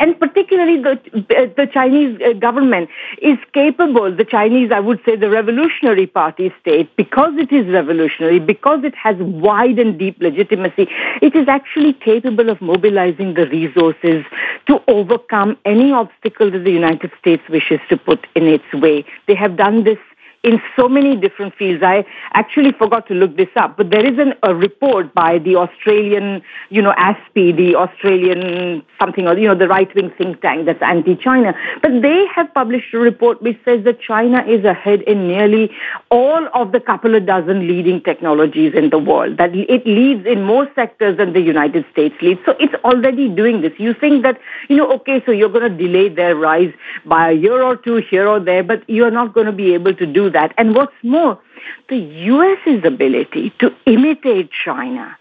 And 0.00 0.18
particularly 0.18 0.82
the, 0.82 1.52
the 1.56 1.66
Chinese 1.72 2.20
uh, 2.24 2.32
government 2.34 2.90
is 3.22 3.38
capable, 3.52 4.14
the 4.14 4.24
Chinese, 4.24 4.70
I 4.72 4.80
would 4.80 5.00
say 5.04 5.16
the 5.16 5.30
revolutionary 5.30 6.06
party 6.06 6.52
state, 6.60 6.94
because 6.96 7.32
it 7.36 7.52
is 7.52 7.66
revolutionary, 7.72 8.40
because 8.40 8.84
it 8.84 8.94
has 8.96 9.16
wide 9.18 9.78
and 9.78 9.98
deep 9.98 10.20
legitimacy, 10.20 10.88
it 11.22 11.34
is 11.34 11.48
actually 11.48 11.92
capable 11.94 12.50
of 12.50 12.60
mobilizing 12.60 13.34
the 13.34 13.46
resources 13.48 14.24
to 14.66 14.80
overcome 14.88 15.56
any 15.64 15.92
obstacle 15.92 16.50
that 16.50 16.64
the 16.64 16.72
United 16.72 17.10
States 17.18 17.42
wishes 17.48 17.80
to 17.88 17.96
put 17.96 18.26
in 18.34 18.46
its 18.46 18.64
way. 18.74 19.04
They 19.26 19.34
have 19.34 19.56
done 19.56 19.84
this 19.84 19.98
in 20.44 20.60
so 20.76 20.88
many 20.88 21.16
different 21.16 21.54
fields. 21.54 21.82
I 21.82 22.04
actually 22.34 22.72
forgot 22.72 23.08
to 23.08 23.14
look 23.14 23.36
this 23.36 23.48
up, 23.56 23.76
but 23.76 23.90
there 23.90 24.04
is 24.04 24.18
an, 24.18 24.34
a 24.42 24.54
report 24.54 25.14
by 25.14 25.38
the 25.38 25.56
Australian, 25.56 26.42
you 26.68 26.82
know, 26.82 26.92
ASPI, 26.92 27.56
the 27.56 27.74
Australian 27.74 28.82
something 29.00 29.26
or, 29.26 29.36
you 29.36 29.48
know, 29.48 29.54
the 29.54 29.68
right-wing 29.68 30.12
think 30.16 30.40
tank 30.40 30.66
that's 30.66 30.82
anti-China. 30.82 31.54
But 31.82 32.02
they 32.02 32.26
have 32.34 32.52
published 32.54 32.92
a 32.92 32.98
report 32.98 33.42
which 33.42 33.58
says 33.64 33.84
that 33.84 34.00
China 34.00 34.44
is 34.46 34.64
ahead 34.64 35.02
in 35.02 35.26
nearly 35.26 35.70
all 36.10 36.46
of 36.54 36.72
the 36.72 36.80
couple 36.80 37.14
of 37.14 37.26
dozen 37.26 37.66
leading 37.66 38.02
technologies 38.02 38.74
in 38.74 38.90
the 38.90 38.98
world, 38.98 39.38
that 39.38 39.54
it 39.54 39.86
leads 39.86 40.26
in 40.26 40.44
more 40.44 40.68
sectors 40.74 41.16
than 41.16 41.32
the 41.32 41.40
United 41.40 41.84
States 41.90 42.14
leads. 42.20 42.40
So 42.44 42.54
it's 42.60 42.74
already 42.84 43.28
doing 43.28 43.62
this. 43.62 43.72
You 43.78 43.94
think 43.94 44.22
that, 44.22 44.38
you 44.68 44.76
know, 44.76 44.92
okay, 44.92 45.22
so 45.24 45.32
you're 45.32 45.48
going 45.48 45.70
to 45.70 45.76
delay 45.76 46.08
their 46.08 46.36
rise 46.36 46.72
by 47.06 47.30
a 47.30 47.34
year 47.34 47.62
or 47.62 47.76
two 47.76 47.96
here 47.96 48.28
or 48.28 48.40
there, 48.40 48.62
but 48.62 48.88
you're 48.88 49.10
not 49.10 49.32
going 49.32 49.46
to 49.46 49.52
be 49.52 49.72
able 49.72 49.94
to 49.94 50.06
do 50.06 50.30
that. 50.34 50.52
And 50.58 50.76
what's 50.76 50.92
more, 51.02 51.40
the 51.88 51.96
US's 51.96 52.84
ability 52.84 53.52
to 53.60 53.74
imitate 53.86 54.50
China 54.52 55.16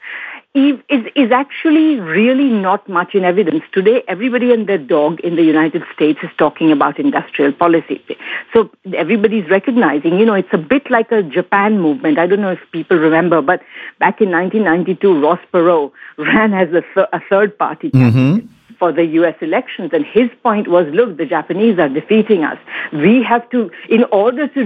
is, 0.53 0.76
is 1.16 1.32
actually 1.32 1.99
really 1.99 2.49
not 2.49 2.88
much 2.88 3.16
in 3.16 3.24
evidence. 3.24 3.64
Today, 3.72 4.03
everybody 4.07 4.53
and 4.53 4.68
their 4.68 4.78
dog 4.78 5.20
in 5.22 5.36
the 5.36 5.43
United 5.43 5.82
States 5.95 6.20
is 6.22 6.30
talking 6.38 6.72
about 6.72 6.99
industrial 6.99 7.53
policy. 7.53 8.03
So 8.53 8.70
everybody's 8.93 9.49
recognizing, 9.49 10.20
you 10.20 10.26
know, 10.26 10.36
it's 10.36 10.53
a 10.53 10.59
bit 10.59 10.91
like 10.91 11.11
a 11.11 11.24
Japan 11.24 11.80
movement. 11.80 12.20
I 12.20 12.28
don't 12.28 12.41
know 12.41 12.51
if 12.51 12.59
people 12.72 12.97
remember, 12.97 13.41
but 13.41 13.61
back 13.97 14.22
in 14.22 14.30
1992, 14.30 15.22
Ross 15.22 15.39
Perot 15.51 15.91
ran 16.18 16.53
as 16.53 16.70
a, 16.70 16.82
th- 16.93 17.07
a 17.11 17.20
third 17.30 17.57
party 17.57 17.89
candidate. 17.89 18.43
Mm-hmm 18.45 18.62
for 18.84 18.91
the 18.91 19.05
US 19.19 19.36
elections. 19.39 19.91
And 19.93 20.05
his 20.05 20.29
point 20.47 20.67
was, 20.67 20.86
look, 20.91 21.15
the 21.17 21.25
Japanese 21.25 21.79
are 21.79 21.88
defeating 21.88 22.43
us. 22.43 22.57
We 22.91 23.23
have 23.23 23.49
to, 23.51 23.71
in 23.89 24.03
order 24.11 24.45
to, 24.49 24.61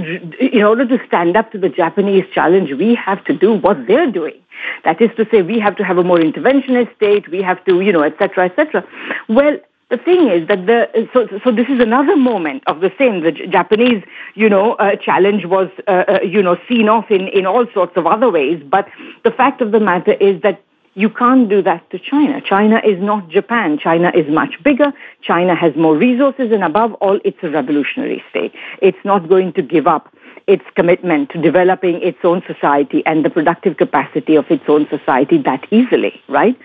in 0.58 0.64
order 0.64 0.88
to 0.88 0.98
stand 1.06 1.38
up 1.38 1.52
to 1.52 1.60
the 1.60 1.70
Japanese 1.70 2.26
challenge, 2.34 2.72
we 2.74 2.96
have 2.96 3.24
to 3.26 3.34
do 3.46 3.54
what 3.54 3.78
they're 3.86 4.12
doing. 4.12 4.40
That 4.86 5.00
is 5.00 5.12
to 5.18 5.28
say, 5.30 5.44
we 5.44 5.60
have 5.60 5.76
to 5.76 5.84
have 5.84 6.00
a 6.00 6.04
more 6.04 6.18
interventionist 6.18 6.96
state. 6.96 7.30
We 7.30 7.44
have 7.44 7.64
to, 7.66 7.82
you 7.82 7.92
know, 7.92 8.02
et 8.02 8.16
cetera, 8.18 8.46
et 8.46 8.56
cetera. 8.56 8.84
Well, 9.30 9.60
the 9.92 9.98
thing 9.98 10.28
is 10.30 10.48
that 10.48 10.66
the 10.66 10.80
so 11.14 11.28
so 11.44 11.52
this 11.60 11.68
is 11.70 11.80
another 11.80 12.18
moment 12.18 12.64
of 12.68 12.82
the 12.82 12.92
same. 12.98 13.22
The 13.22 13.32
Japanese, 13.32 14.04
you 14.36 14.50
know, 14.50 14.74
uh, 14.74 14.98
challenge 14.98 15.46
was 15.46 15.70
uh, 15.88 15.92
uh, 15.92 16.20
you 16.22 16.42
know 16.44 16.58
seen 16.68 16.90
off 16.90 17.10
in 17.10 17.30
in 17.30 17.46
all 17.46 17.66
sorts 17.74 17.96
of 17.96 18.06
other 18.06 18.30
ways. 18.30 18.62
But 18.70 18.90
the 19.24 19.32
fact 19.32 19.62
of 19.62 19.72
the 19.72 19.80
matter 19.80 20.14
is 20.30 20.42
that 20.42 20.62
you 20.98 21.12
can't 21.12 21.48
do 21.48 21.62
that 21.62 21.88
to 21.92 22.00
China. 22.00 22.42
China 22.42 22.82
is 22.84 23.00
not 23.00 23.30
Japan. 23.30 23.78
China 23.78 24.12
is 24.16 24.28
much 24.34 24.56
bigger. 24.64 24.92
China 25.22 25.54
has 25.54 25.76
more 25.76 25.96
resources, 25.96 26.52
and 26.52 26.64
above 26.64 26.94
all, 26.96 27.20
it's 27.24 27.38
a 27.44 27.50
revolutionary 27.52 28.24
state. 28.32 28.52
It's 28.82 28.98
not 29.06 29.30
going 29.30 29.54
to 29.54 29.62
give 29.62 29.86
up 29.86 30.12
its 30.48 30.64
commitment 30.76 31.30
to 31.30 31.40
developing 31.40 32.02
its 32.02 32.18
own 32.24 32.42
society 32.48 33.04
and 33.06 33.24
the 33.24 33.30
productive 33.30 33.78
capacity 33.78 34.36
of 34.36 34.50
its 34.50 34.64
own 34.68 34.88
society 34.90 35.38
that 35.44 35.68
easily, 35.70 36.20
right? 36.30 36.58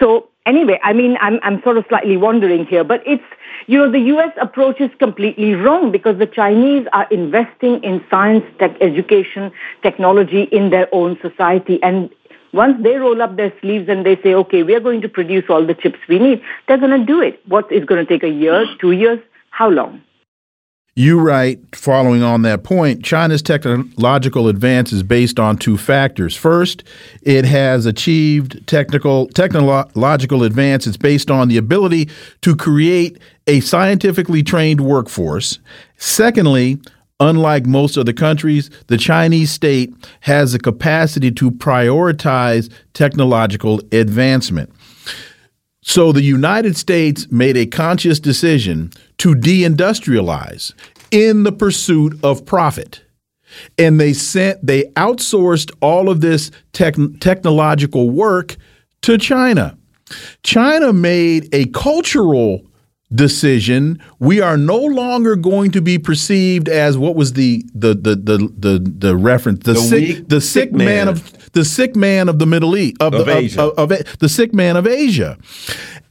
So 0.00 0.28
anyway, 0.46 0.80
I 0.82 0.92
mean, 0.92 1.16
I'm, 1.20 1.38
I'm 1.44 1.62
sort 1.62 1.78
of 1.78 1.84
slightly 1.88 2.16
wondering 2.16 2.66
here, 2.66 2.82
but 2.82 3.02
it's, 3.06 3.22
you 3.68 3.78
know, 3.78 3.92
the 3.92 4.00
U.S. 4.14 4.32
approach 4.40 4.80
is 4.80 4.90
completely 4.98 5.54
wrong 5.54 5.92
because 5.92 6.18
the 6.18 6.26
Chinese 6.26 6.88
are 6.92 7.06
investing 7.12 7.84
in 7.84 8.02
science, 8.10 8.44
tech, 8.58 8.76
education, 8.80 9.52
technology 9.82 10.42
in 10.50 10.70
their 10.70 10.88
own 10.92 11.16
society. 11.22 11.80
And 11.84 12.10
once 12.52 12.82
they 12.82 12.96
roll 12.96 13.20
up 13.22 13.36
their 13.36 13.52
sleeves 13.60 13.88
and 13.88 14.04
they 14.04 14.16
say, 14.22 14.34
okay, 14.34 14.62
we 14.62 14.74
are 14.74 14.80
going 14.80 15.00
to 15.02 15.08
produce 15.08 15.44
all 15.48 15.64
the 15.66 15.74
chips 15.74 15.98
we 16.08 16.18
need, 16.18 16.42
they're 16.66 16.78
going 16.78 16.98
to 16.98 17.06
do 17.06 17.20
it. 17.20 17.40
What 17.46 17.70
is 17.70 17.84
going 17.84 18.04
to 18.04 18.10
take 18.10 18.22
a 18.22 18.28
year, 18.28 18.66
two 18.80 18.92
years? 18.92 19.18
How 19.50 19.68
long? 19.68 20.02
You 20.98 21.20
write, 21.20 21.76
following 21.76 22.22
on 22.22 22.40
that 22.42 22.64
point, 22.64 23.04
China's 23.04 23.42
technological 23.42 24.48
advance 24.48 24.94
is 24.94 25.02
based 25.02 25.38
on 25.38 25.58
two 25.58 25.76
factors. 25.76 26.34
First, 26.34 26.84
it 27.20 27.44
has 27.44 27.84
achieved 27.84 28.66
technical 28.66 29.26
technological 29.28 30.42
advance. 30.42 30.86
It's 30.86 30.96
based 30.96 31.30
on 31.30 31.48
the 31.48 31.58
ability 31.58 32.08
to 32.40 32.56
create 32.56 33.18
a 33.46 33.60
scientifically 33.60 34.42
trained 34.42 34.80
workforce. 34.80 35.58
Secondly, 35.98 36.80
unlike 37.20 37.66
most 37.66 37.96
other 37.96 38.12
countries, 38.12 38.70
the 38.88 38.98
Chinese 38.98 39.50
state 39.50 39.94
has 40.20 40.52
the 40.52 40.58
capacity 40.58 41.30
to 41.32 41.50
prioritize 41.50 42.70
technological 42.92 43.80
advancement. 43.92 44.70
So 45.82 46.12
the 46.12 46.22
United 46.22 46.76
States 46.76 47.30
made 47.30 47.56
a 47.56 47.66
conscious 47.66 48.18
decision 48.18 48.90
to 49.18 49.34
deindustrialize 49.34 50.72
in 51.10 51.44
the 51.44 51.52
pursuit 51.52 52.18
of 52.24 52.44
profit. 52.44 53.02
And 53.78 54.00
they 54.00 54.12
sent 54.12 54.66
they 54.66 54.84
outsourced 54.96 55.70
all 55.80 56.08
of 56.08 56.20
this 56.20 56.50
tech, 56.72 56.96
technological 57.20 58.10
work 58.10 58.56
to 59.02 59.16
China. 59.16 59.78
China 60.42 60.92
made 60.92 61.48
a 61.54 61.66
cultural 61.66 62.66
decision 63.14 64.02
we 64.18 64.40
are 64.40 64.56
no 64.56 64.78
longer 64.78 65.36
going 65.36 65.70
to 65.70 65.80
be 65.80 65.96
perceived 65.96 66.68
as 66.68 66.98
what 66.98 67.14
was 67.14 67.34
the 67.34 67.64
the 67.72 67.94
the 67.94 68.16
the 68.16 68.52
the, 68.58 68.94
the 68.98 69.16
reference 69.16 69.62
the, 69.62 69.74
the 69.74 69.78
sick 69.78 70.00
weak, 70.00 70.28
the 70.28 70.40
sick, 70.40 70.70
sick 70.70 70.72
man. 70.72 70.86
man. 70.86 71.08
of 71.08 71.52
the 71.52 71.64
sick 71.64 71.94
man 71.94 72.28
of 72.28 72.40
the 72.40 72.46
Middle 72.46 72.76
East 72.76 72.96
of, 73.00 73.14
of 73.14 73.26
the 73.26 73.36
Asia. 73.36 73.62
Of, 73.62 73.78
of, 73.78 73.92
of, 73.92 74.18
the 74.18 74.28
sick 74.28 74.52
man 74.52 74.76
of 74.76 74.88
Asia 74.88 75.38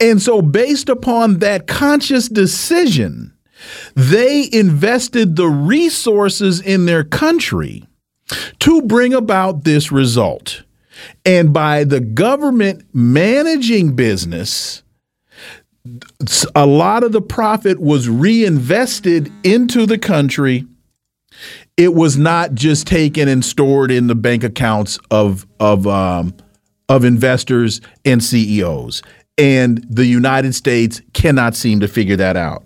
and 0.00 0.22
so 0.22 0.40
based 0.40 0.88
upon 0.88 1.40
that 1.40 1.66
conscious 1.66 2.30
decision 2.30 3.36
they 3.94 4.48
invested 4.50 5.36
the 5.36 5.48
resources 5.48 6.62
in 6.62 6.86
their 6.86 7.04
country 7.04 7.86
to 8.60 8.80
bring 8.80 9.12
about 9.12 9.64
this 9.64 9.92
result 9.92 10.62
and 11.26 11.52
by 11.52 11.84
the 11.84 12.00
government 12.00 12.84
managing 12.94 13.94
business 13.94 14.82
a 16.54 16.66
lot 16.66 17.04
of 17.04 17.12
the 17.12 17.20
profit 17.20 17.80
was 17.80 18.08
reinvested 18.08 19.30
into 19.44 19.86
the 19.86 19.98
country. 19.98 20.66
It 21.76 21.94
was 21.94 22.16
not 22.16 22.54
just 22.54 22.86
taken 22.86 23.28
and 23.28 23.44
stored 23.44 23.90
in 23.90 24.06
the 24.06 24.14
bank 24.14 24.44
accounts 24.44 24.98
of 25.10 25.46
of 25.60 25.86
um, 25.86 26.34
of 26.88 27.04
investors 27.04 27.80
and 28.04 28.22
CEOs. 28.22 29.02
And 29.38 29.84
the 29.90 30.06
United 30.06 30.54
States 30.54 31.02
cannot 31.12 31.54
seem 31.54 31.80
to 31.80 31.88
figure 31.88 32.16
that 32.16 32.36
out. 32.36 32.65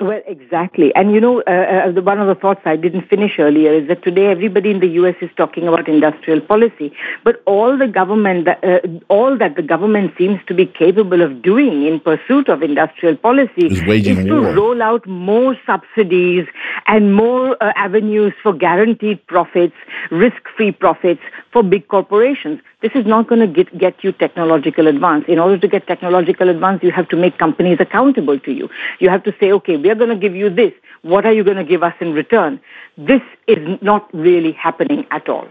Well, 0.00 0.20
exactly. 0.26 0.94
And 0.94 1.12
you 1.12 1.20
know, 1.20 1.42
uh, 1.42 1.90
uh, 1.96 2.02
one 2.02 2.20
of 2.20 2.28
the 2.28 2.36
thoughts 2.36 2.60
I 2.64 2.76
didn't 2.76 3.08
finish 3.08 3.32
earlier 3.38 3.72
is 3.72 3.88
that 3.88 4.04
today 4.04 4.26
everybody 4.26 4.70
in 4.70 4.78
the 4.78 4.86
U.S. 5.00 5.16
is 5.20 5.30
talking 5.36 5.66
about 5.66 5.88
industrial 5.88 6.40
policy, 6.40 6.92
but 7.24 7.42
all 7.46 7.76
the 7.76 7.88
government, 7.88 8.46
uh, 8.46 8.78
all 9.08 9.36
that 9.36 9.56
the 9.56 9.62
government 9.62 10.12
seems 10.16 10.38
to 10.46 10.54
be 10.54 10.66
capable 10.66 11.20
of 11.20 11.42
doing 11.42 11.84
in 11.84 11.98
pursuit 11.98 12.48
of 12.48 12.62
industrial 12.62 13.16
policy 13.16 13.66
is, 13.66 13.80
is 13.80 14.24
to 14.26 14.40
roll 14.54 14.82
out 14.82 15.04
more 15.06 15.56
subsidies 15.66 16.46
and 16.86 17.16
more 17.16 17.60
uh, 17.60 17.72
avenues 17.74 18.32
for 18.40 18.52
guaranteed 18.52 19.26
profits, 19.26 19.74
risk-free 20.12 20.72
profits 20.72 21.22
for 21.52 21.64
big 21.64 21.88
corporations. 21.88 22.60
This 22.80 22.92
is 22.94 23.06
not 23.06 23.28
going 23.28 23.40
to 23.40 23.48
get, 23.48 23.76
get 23.76 24.04
you 24.04 24.12
technological 24.12 24.86
advance. 24.86 25.24
In 25.26 25.40
order 25.40 25.58
to 25.58 25.66
get 25.66 25.88
technological 25.88 26.48
advance, 26.48 26.80
you 26.84 26.92
have 26.92 27.08
to 27.08 27.16
make 27.16 27.36
companies 27.36 27.78
accountable 27.80 28.38
to 28.38 28.52
you. 28.52 28.68
You 29.00 29.10
have 29.10 29.24
to 29.24 29.34
say, 29.40 29.50
okay, 29.50 29.76
we 29.76 29.90
are 29.90 29.96
going 29.96 30.10
to 30.10 30.16
give 30.16 30.36
you 30.36 30.48
this. 30.48 30.72
What 31.02 31.26
are 31.26 31.32
you 31.32 31.42
going 31.42 31.56
to 31.56 31.64
give 31.64 31.82
us 31.82 31.94
in 32.00 32.12
return? 32.12 32.60
This 32.96 33.22
is 33.48 33.58
not 33.82 34.08
really 34.14 34.52
happening 34.52 35.06
at 35.10 35.28
all. 35.28 35.48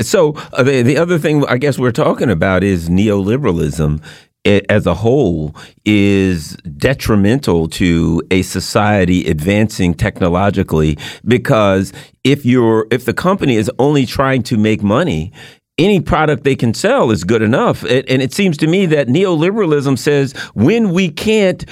So 0.00 0.34
uh, 0.52 0.62
the, 0.62 0.82
the 0.82 0.96
other 0.96 1.18
thing 1.18 1.44
I 1.46 1.58
guess 1.58 1.78
we're 1.78 1.92
talking 1.92 2.30
about 2.30 2.62
is 2.62 2.88
neoliberalism 2.88 4.02
as 4.44 4.86
a 4.86 4.94
whole 4.94 5.54
is 5.84 6.56
detrimental 6.76 7.68
to 7.68 8.22
a 8.30 8.40
society 8.42 9.26
advancing 9.26 9.92
technologically 9.92 10.96
because 11.26 11.92
if 12.24 12.46
you're 12.46 12.86
if 12.90 13.04
the 13.04 13.12
company 13.12 13.56
is 13.56 13.70
only 13.78 14.06
trying 14.06 14.42
to 14.42 14.56
make 14.56 14.82
money 14.82 15.30
any 15.80 16.00
product 16.00 16.44
they 16.44 16.54
can 16.54 16.74
sell 16.74 17.10
is 17.10 17.24
good 17.24 17.42
enough. 17.42 17.82
And 17.82 18.22
it 18.22 18.32
seems 18.32 18.56
to 18.58 18.66
me 18.66 18.86
that 18.86 19.08
neoliberalism 19.08 19.98
says 19.98 20.32
when 20.54 20.90
we 20.90 21.08
can't 21.08 21.64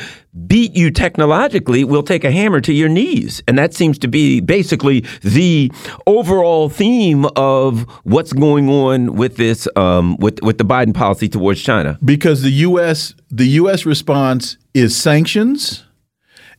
beat 0.46 0.74
you 0.74 0.90
technologically, 0.90 1.84
we'll 1.84 2.02
take 2.02 2.24
a 2.24 2.30
hammer 2.30 2.60
to 2.60 2.72
your 2.72 2.88
knees. 2.88 3.42
And 3.46 3.58
that 3.58 3.74
seems 3.74 3.98
to 3.98 4.08
be 4.08 4.40
basically 4.40 5.00
the 5.22 5.70
overall 6.06 6.68
theme 6.68 7.26
of 7.36 7.82
what's 8.04 8.32
going 8.32 8.68
on 8.68 9.16
with 9.16 9.36
this, 9.36 9.68
um, 9.76 10.16
with, 10.16 10.42
with 10.42 10.58
the 10.58 10.64
Biden 10.64 10.94
policy 10.94 11.28
towards 11.28 11.60
China. 11.60 11.98
Because 12.04 12.42
the 12.42 12.50
U.S. 12.50 13.14
the 13.30 13.46
U.S. 13.48 13.84
response 13.84 14.56
is 14.74 14.96
sanctions, 14.96 15.84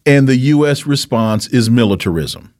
and 0.05 0.27
the 0.27 0.37
U.S. 0.37 0.85
response 0.85 1.47
is 1.47 1.69
militarism. 1.69 2.53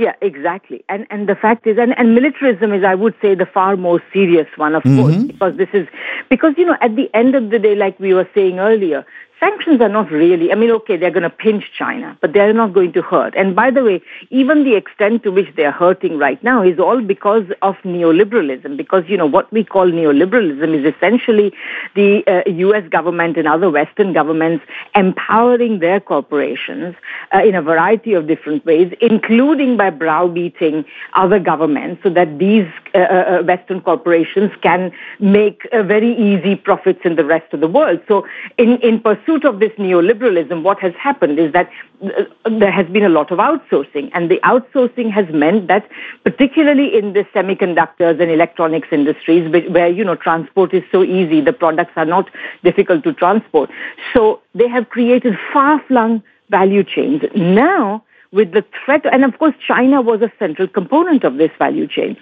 Yeah, 0.00 0.14
exactly. 0.22 0.82
And 0.88 1.06
and 1.10 1.28
the 1.28 1.34
fact 1.34 1.66
is, 1.66 1.76
and, 1.76 1.92
and 1.98 2.14
militarism 2.14 2.72
is, 2.72 2.82
I 2.82 2.94
would 2.94 3.14
say, 3.20 3.34
the 3.34 3.44
far 3.44 3.76
more 3.76 4.02
serious 4.14 4.46
one, 4.56 4.74
of 4.74 4.82
mm-hmm. 4.82 4.98
course, 4.98 5.24
because 5.24 5.58
this 5.58 5.68
is 5.74 5.86
because 6.30 6.54
you 6.56 6.64
know, 6.64 6.76
at 6.80 6.96
the 6.96 7.10
end 7.12 7.34
of 7.34 7.50
the 7.50 7.58
day, 7.58 7.74
like 7.74 8.00
we 8.00 8.14
were 8.14 8.26
saying 8.34 8.58
earlier, 8.58 9.04
sanctions 9.40 9.80
are 9.80 9.88
not 9.88 10.10
really, 10.10 10.52
I 10.52 10.54
mean, 10.54 10.70
okay, 10.70 10.96
they're 10.96 11.10
going 11.10 11.22
to 11.24 11.30
pinch 11.30 11.64
China, 11.76 12.16
but 12.20 12.34
they're 12.34 12.52
not 12.52 12.74
going 12.74 12.92
to 12.92 13.02
hurt. 13.02 13.34
And 13.34 13.56
by 13.56 13.70
the 13.70 13.82
way, 13.82 14.02
even 14.28 14.64
the 14.64 14.76
extent 14.76 15.22
to 15.24 15.32
which 15.32 15.48
they're 15.56 15.72
hurting 15.72 16.18
right 16.18 16.42
now 16.44 16.62
is 16.62 16.78
all 16.78 17.00
because 17.00 17.44
of 17.62 17.76
neoliberalism, 17.78 18.76
because, 18.76 19.04
you 19.08 19.16
know, 19.16 19.26
what 19.26 19.50
we 19.50 19.64
call 19.64 19.86
neoliberalism 19.86 20.78
is 20.78 20.94
essentially 20.94 21.52
the 21.94 22.22
uh, 22.26 22.48
U.S. 22.50 22.86
government 22.90 23.38
and 23.38 23.48
other 23.48 23.70
Western 23.70 24.12
governments 24.12 24.64
empowering 24.94 25.78
their 25.78 26.00
corporations 26.00 26.94
uh, 27.34 27.38
in 27.42 27.54
a 27.54 27.62
variety 27.62 28.12
of 28.12 28.26
different 28.26 28.64
ways, 28.66 28.92
including 29.00 29.76
by 29.76 29.88
browbeating 29.88 30.84
other 31.14 31.38
governments 31.38 32.02
so 32.02 32.10
that 32.10 32.38
these 32.38 32.66
uh, 32.94 32.98
uh, 32.98 33.02
uh 33.02 33.42
Western 33.44 33.80
corporations 33.80 34.50
can 34.62 34.92
make 35.18 35.66
uh, 35.72 35.82
very 35.82 36.12
easy 36.14 36.56
profits 36.56 37.00
in 37.04 37.16
the 37.16 37.24
rest 37.24 37.52
of 37.54 37.60
the 37.60 37.68
world. 37.68 38.00
So 38.06 38.26
in, 38.58 38.76
in 38.78 39.00
pursuit 39.00 39.29
pursuit 39.30 39.44
of 39.44 39.60
this 39.60 39.72
neoliberalism, 39.78 40.62
what 40.62 40.78
has 40.80 40.92
happened 40.94 41.38
is 41.38 41.52
that 41.52 41.70
uh, 42.04 42.24
there 42.58 42.70
has 42.70 42.86
been 42.86 43.04
a 43.04 43.08
lot 43.08 43.30
of 43.30 43.38
outsourcing, 43.38 44.10
and 44.14 44.30
the 44.30 44.40
outsourcing 44.44 45.10
has 45.10 45.26
meant 45.32 45.68
that, 45.68 45.88
particularly 46.24 46.96
in 46.96 47.12
the 47.12 47.24
semiconductors 47.34 48.20
and 48.20 48.30
electronics 48.30 48.88
industries, 48.92 49.50
where 49.70 49.88
you 49.88 50.04
know 50.04 50.16
transport 50.16 50.74
is 50.74 50.82
so 50.90 51.02
easy, 51.02 51.40
the 51.40 51.52
products 51.52 51.92
are 51.96 52.04
not 52.04 52.30
difficult 52.64 53.04
to 53.04 53.12
transport. 53.12 53.70
So 54.12 54.40
they 54.54 54.68
have 54.68 54.88
created 54.88 55.34
far-flung 55.52 56.22
value 56.48 56.84
chains. 56.84 57.22
Now 57.34 58.04
with 58.32 58.52
the 58.52 58.64
threat, 58.84 59.04
and 59.12 59.24
of 59.24 59.38
course, 59.38 59.54
China 59.66 60.00
was 60.00 60.22
a 60.22 60.30
central 60.38 60.68
component 60.68 61.24
of 61.24 61.36
this 61.36 61.50
value 61.58 61.88
chain. 61.88 62.16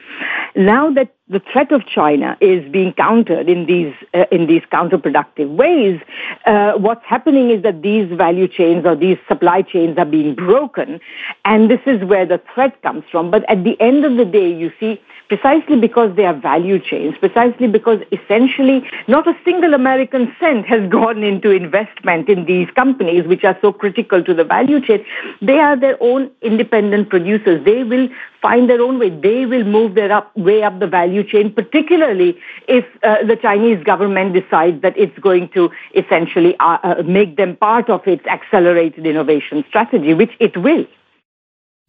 Now 0.57 0.91
that 0.93 1.15
the 1.31 1.41
threat 1.53 1.73
of 1.73 1.87
China 1.87 2.37
is 2.41 2.67
being 2.73 2.93
countered 2.95 3.49
in 3.49 3.67
these 3.67 3.95
uh, 4.15 4.25
in 4.33 4.47
these 4.47 4.63
counterproductive 4.73 5.55
ways, 5.57 6.01
uh, 6.47 6.73
what's 6.73 7.05
happening 7.05 7.51
is 7.51 7.63
that 7.63 7.83
these 7.83 8.11
value 8.17 8.49
chains 8.49 8.87
or 8.87 8.97
these 8.97 9.19
supply 9.29 9.63
chains 9.63 9.99
are 9.99 10.07
being 10.07 10.35
broken, 10.35 11.01
and 11.45 11.71
this 11.71 11.81
is 11.87 12.03
where 12.05 12.25
the 12.25 12.41
threat 12.55 12.81
comes 12.83 13.05
from. 13.11 13.31
But 13.31 13.49
at 13.51 13.65
the 13.65 13.79
end 13.81 14.05
of 14.05 14.17
the 14.17 14.25
day, 14.25 14.51
you 14.53 14.73
see 14.81 15.01
precisely 15.29 15.79
because 15.79 16.15
they 16.17 16.25
are 16.25 16.35
value 16.35 16.79
chains, 16.79 17.15
precisely 17.19 17.69
because 17.69 18.01
essentially 18.11 18.83
not 19.07 19.29
a 19.29 19.37
single 19.45 19.75
American 19.75 20.35
cent 20.41 20.67
has 20.67 20.89
gone 20.91 21.23
into 21.23 21.51
investment 21.51 22.29
in 22.29 22.47
these 22.47 22.69
companies 22.75 23.27
which 23.27 23.45
are 23.45 23.59
so 23.61 23.73
critical 23.73 24.25
to 24.25 24.35
the 24.35 24.45
value 24.45 24.81
chain. 24.81 25.05
They 25.43 25.59
are 25.59 25.77
their 25.79 26.03
own 26.03 26.31
independent 26.43 27.11
producers. 27.11 27.63
They 27.65 27.85
will 27.85 28.09
find 28.41 28.69
their 28.69 28.81
own 28.81 28.99
way. 28.99 29.11
They 29.11 29.47
will 29.47 29.65
move 29.65 29.95
their 29.95 30.13
up, 30.13 30.37
way 30.37 30.63
up 30.63 30.79
the 30.79 30.87
value 30.87 31.25
chain, 31.25 31.53
particularly 31.53 32.39
if 32.67 32.85
uh, 33.03 33.25
the 33.27 33.37
Chinese 33.37 33.83
government 33.85 34.33
decides 34.33 34.83
that 34.83 34.97
it's 34.97 35.19
going 35.19 35.49
to 35.51 35.71
essentially 35.95 36.57
uh, 36.61 36.79
uh, 36.83 37.03
make 37.05 37.37
them 37.37 37.57
part 37.57 37.91
of 37.91 38.07
its 38.07 38.27
accelerated 38.27 39.07
innovation 39.07 39.65
strategy, 39.69 40.15
which 40.15 40.33
it 40.41 40.57
will. 40.57 40.87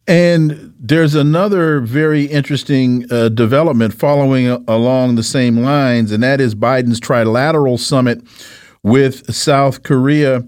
And 0.06 0.74
there's 0.78 1.14
another 1.14 1.80
very 1.80 2.24
interesting 2.24 3.06
uh, 3.12 3.28
development 3.28 3.94
following 3.94 4.48
along 4.66 5.14
the 5.14 5.22
same 5.22 5.58
lines, 5.58 6.10
and 6.10 6.22
that 6.22 6.40
is 6.40 6.54
Biden's 6.54 7.00
trilateral 7.00 7.78
summit 7.78 8.20
with 8.82 9.32
South 9.32 9.82
Korea. 9.82 10.42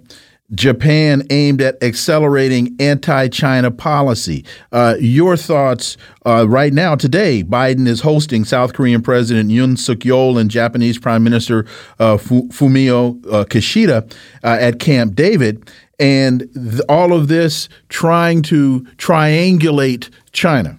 Japan 0.54 1.22
aimed 1.30 1.60
at 1.62 1.82
accelerating 1.82 2.76
anti 2.78 3.28
China 3.28 3.70
policy. 3.70 4.44
Uh, 4.70 4.96
your 5.00 5.36
thoughts 5.36 5.96
uh, 6.26 6.46
right 6.48 6.72
now, 6.72 6.94
today, 6.94 7.42
Biden 7.42 7.86
is 7.86 8.00
hosting 8.00 8.44
South 8.44 8.74
Korean 8.74 9.02
President 9.02 9.50
Yoon 9.50 9.78
Suk 9.78 9.98
Yeol 9.98 10.40
and 10.40 10.50
Japanese 10.50 10.98
Prime 10.98 11.24
Minister 11.24 11.64
uh, 11.98 12.16
Fumio 12.16 13.24
uh, 13.26 13.44
Kishida 13.44 14.10
uh, 14.44 14.58
at 14.60 14.78
Camp 14.78 15.14
David 15.14 15.70
and 15.98 16.80
all 16.88 17.12
of 17.12 17.28
this 17.28 17.68
trying 17.88 18.42
to 18.42 18.80
triangulate 18.96 20.10
China. 20.32 20.78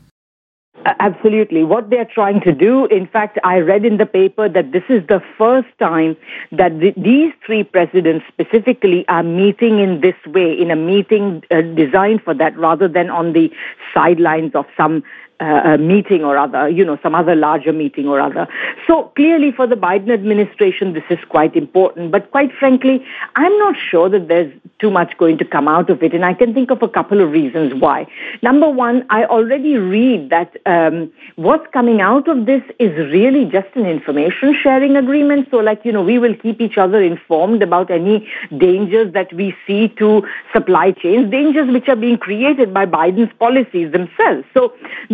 Absolutely. 0.85 1.63
What 1.63 1.89
they're 1.89 2.09
trying 2.13 2.41
to 2.41 2.51
do, 2.51 2.85
in 2.87 3.07
fact, 3.07 3.39
I 3.43 3.59
read 3.59 3.85
in 3.85 3.97
the 3.97 4.05
paper 4.05 4.49
that 4.49 4.71
this 4.71 4.83
is 4.89 5.05
the 5.07 5.21
first 5.37 5.67
time 5.79 6.17
that 6.51 6.79
the, 6.79 6.93
these 6.97 7.31
three 7.45 7.63
presidents 7.63 8.25
specifically 8.27 9.05
are 9.07 9.23
meeting 9.23 9.79
in 9.79 10.01
this 10.01 10.15
way, 10.27 10.51
in 10.51 10.71
a 10.71 10.75
meeting 10.75 11.43
uh, 11.51 11.61
designed 11.61 12.21
for 12.23 12.33
that, 12.33 12.57
rather 12.57 12.87
than 12.87 13.09
on 13.09 13.33
the 13.33 13.49
sidelines 13.93 14.55
of 14.55 14.65
some 14.75 15.03
uh, 15.39 15.77
meeting 15.77 16.23
or 16.23 16.37
other, 16.37 16.69
you 16.69 16.85
know, 16.85 16.97
some 17.03 17.15
other 17.15 17.35
larger 17.35 17.73
meeting 17.73 18.07
or 18.07 18.19
other. 18.19 18.47
So 18.87 19.11
clearly 19.15 19.51
for 19.51 19.67
the 19.67 19.75
Biden 19.75 20.11
administration, 20.11 20.93
this 20.93 21.03
is 21.09 21.19
quite 21.29 21.55
important. 21.55 22.11
But 22.11 22.31
quite 22.31 22.51
frankly, 22.59 23.05
I'm 23.35 23.57
not 23.59 23.75
sure 23.77 24.09
that 24.09 24.27
there's 24.27 24.53
too 24.79 24.91
much 24.91 25.17
going 25.17 25.37
to 25.37 25.45
come 25.45 25.67
out 25.67 25.89
of 25.89 26.03
it. 26.03 26.13
And 26.13 26.25
I 26.25 26.33
can 26.33 26.53
think 26.53 26.69
of 26.71 26.81
a 26.81 26.87
couple 26.87 27.21
of 27.21 27.31
reasons 27.31 27.73
why. 27.73 28.05
Number 28.41 28.69
one, 28.69 29.05
I 29.09 29.25
already 29.25 29.77
read 29.77 30.29
that 30.29 30.57
um, 30.65 31.11
what's 31.35 31.65
coming 31.71 32.01
out 32.01 32.27
of 32.27 32.45
this 32.45 32.61
is 32.79 32.91
really 33.11 33.45
just 33.45 33.67
an 33.75 33.85
information 33.85 34.55
sharing 34.61 34.95
agreement. 34.95 35.47
So 35.51 35.57
like, 35.57 35.81
you 35.85 35.91
know, 35.91 36.01
we 36.01 36.19
will 36.19 36.35
keep 36.35 36.59
each 36.59 36.77
other 36.77 37.01
informed 37.01 37.63
about 37.63 37.89
any 37.89 38.27
dangers 38.57 39.13
that 39.13 39.31
we 39.33 39.55
see 39.65 39.87
to 39.99 40.23
supply 40.51 40.91
chains, 40.91 41.31
dangers 41.31 41.71
which 41.71 41.87
are 41.87 41.95
being 41.95 42.17
created 42.17 42.73
by 42.73 42.85
Biden's 42.85 43.33
policies 43.39 43.91
themselves. 43.91 44.43
So 44.53 44.73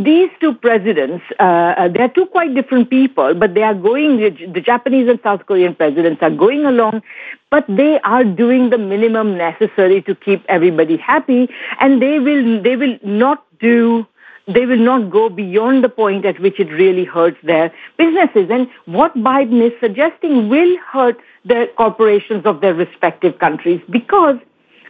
these 0.09 0.29
two 0.41 0.53
presidents, 0.55 1.23
uh, 1.39 1.43
uh, 1.43 1.87
they 1.87 2.01
are 2.01 2.09
two 2.09 2.25
quite 2.25 2.55
different 2.55 2.89
people, 2.89 3.33
but 3.35 3.53
they 3.53 3.61
are 3.61 3.75
going, 3.75 4.17
the 4.53 4.61
Japanese 4.61 5.07
and 5.07 5.19
South 5.21 5.45
Korean 5.45 5.75
presidents 5.75 6.23
are 6.23 6.31
going 6.31 6.65
along, 6.65 7.03
but 7.51 7.65
they 7.67 7.99
are 8.13 8.23
doing 8.23 8.71
the 8.71 8.79
minimum 8.79 9.37
necessary 9.37 10.01
to 10.03 10.15
keep 10.15 10.43
everybody 10.49 10.97
happy, 10.97 11.47
and 11.79 12.01
they 12.01 12.17
will, 12.19 12.61
they 12.63 12.75
will 12.75 12.97
not 13.03 13.45
do 13.59 14.05
they 14.55 14.65
will 14.65 14.83
not 14.83 15.11
go 15.11 15.29
beyond 15.29 15.83
the 15.83 15.89
point 15.89 16.25
at 16.25 16.39
which 16.39 16.59
it 16.59 16.71
really 16.71 17.03
hurts 17.05 17.37
their 17.43 17.71
businesses. 17.99 18.49
And 18.49 18.67
what 18.85 19.15
Biden 19.15 19.61
is 19.63 19.73
suggesting 19.79 20.49
will 20.49 20.75
hurt 20.91 21.19
the 21.45 21.69
corporations 21.77 22.47
of 22.47 22.59
their 22.61 22.73
respective 22.73 23.37
countries 23.37 23.79
because 23.91 24.37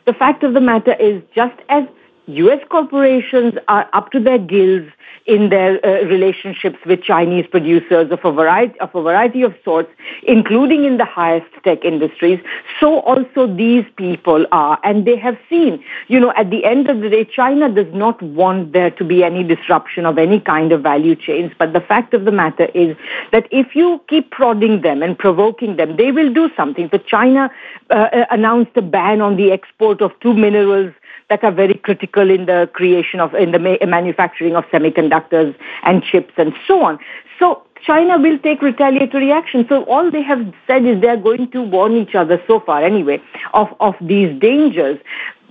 the 0.05 0.13
fact 0.13 0.43
of 0.43 0.53
the 0.53 0.61
matter 0.61 0.93
is 0.93 1.21
just 1.35 1.59
as 1.67 1.83
U.S. 2.29 2.59
corporations 2.69 3.55
are 3.67 3.89
up 3.93 4.11
to 4.11 4.19
their 4.19 4.37
gills 4.37 4.87
in 5.25 5.49
their 5.49 5.83
uh, 5.85 6.05
relationships 6.05 6.77
with 6.85 7.03
Chinese 7.03 7.45
producers 7.49 8.11
of 8.11 8.19
a 8.23 8.31
variety 8.31 8.79
of 8.79 8.93
a 8.95 9.01
variety 9.01 9.41
of 9.41 9.53
sorts, 9.63 9.89
including 10.23 10.85
in 10.85 10.97
the 10.97 11.05
highest 11.05 11.47
tech 11.63 11.83
industries. 11.83 12.39
So 12.79 12.99
also 13.01 13.47
these 13.47 13.85
people 13.95 14.45
are, 14.51 14.79
and 14.83 15.05
they 15.05 15.17
have 15.17 15.37
seen, 15.49 15.83
you 16.07 16.19
know, 16.19 16.33
at 16.35 16.49
the 16.49 16.65
end 16.65 16.89
of 16.89 17.01
the 17.01 17.09
day, 17.09 17.25
China 17.25 17.69
does 17.69 17.91
not 17.93 18.21
want 18.21 18.73
there 18.73 18.91
to 18.91 19.03
be 19.03 19.23
any 19.23 19.43
disruption 19.43 20.05
of 20.05 20.17
any 20.17 20.39
kind 20.39 20.71
of 20.71 20.81
value 20.81 21.15
chains. 21.15 21.51
But 21.57 21.73
the 21.73 21.81
fact 21.81 22.13
of 22.13 22.25
the 22.25 22.31
matter 22.31 22.65
is 22.73 22.95
that 23.31 23.47
if 23.51 23.75
you 23.75 24.01
keep 24.07 24.31
prodding 24.31 24.81
them 24.81 25.01
and 25.03 25.17
provoking 25.17 25.75
them, 25.77 25.97
they 25.97 26.11
will 26.11 26.33
do 26.33 26.49
something. 26.55 26.89
So 26.91 26.97
China 26.99 27.51
uh, 27.89 27.93
uh 27.93 28.25
announced 28.31 28.71
a 28.75 28.81
ban 28.81 29.21
on 29.21 29.35
the 29.35 29.51
export 29.51 30.01
of 30.01 30.11
two 30.21 30.33
minerals 30.33 30.93
that 31.29 31.43
are 31.43 31.51
very 31.51 31.75
critical 31.75 32.29
in 32.29 32.45
the 32.45 32.69
creation 32.73 33.19
of, 33.19 33.33
in 33.35 33.51
the 33.51 33.59
ma- 33.59 33.77
manufacturing 33.85 34.55
of 34.55 34.65
semiconductors 34.65 35.55
and 35.83 36.03
chips 36.03 36.33
and 36.37 36.53
so 36.67 36.83
on. 36.83 36.99
So 37.37 37.63
China 37.85 38.19
will 38.19 38.37
take 38.39 38.61
retaliatory 38.61 39.31
action. 39.31 39.65
So 39.69 39.83
all 39.85 40.11
they 40.11 40.21
have 40.23 40.53
said 40.67 40.85
is 40.85 40.99
they're 41.01 41.17
going 41.17 41.49
to 41.51 41.61
warn 41.61 41.95
each 41.95 42.15
other 42.15 42.41
so 42.47 42.59
far 42.59 42.83
anyway 42.83 43.21
of, 43.53 43.67
of 43.79 43.95
these 44.01 44.37
dangers 44.39 44.99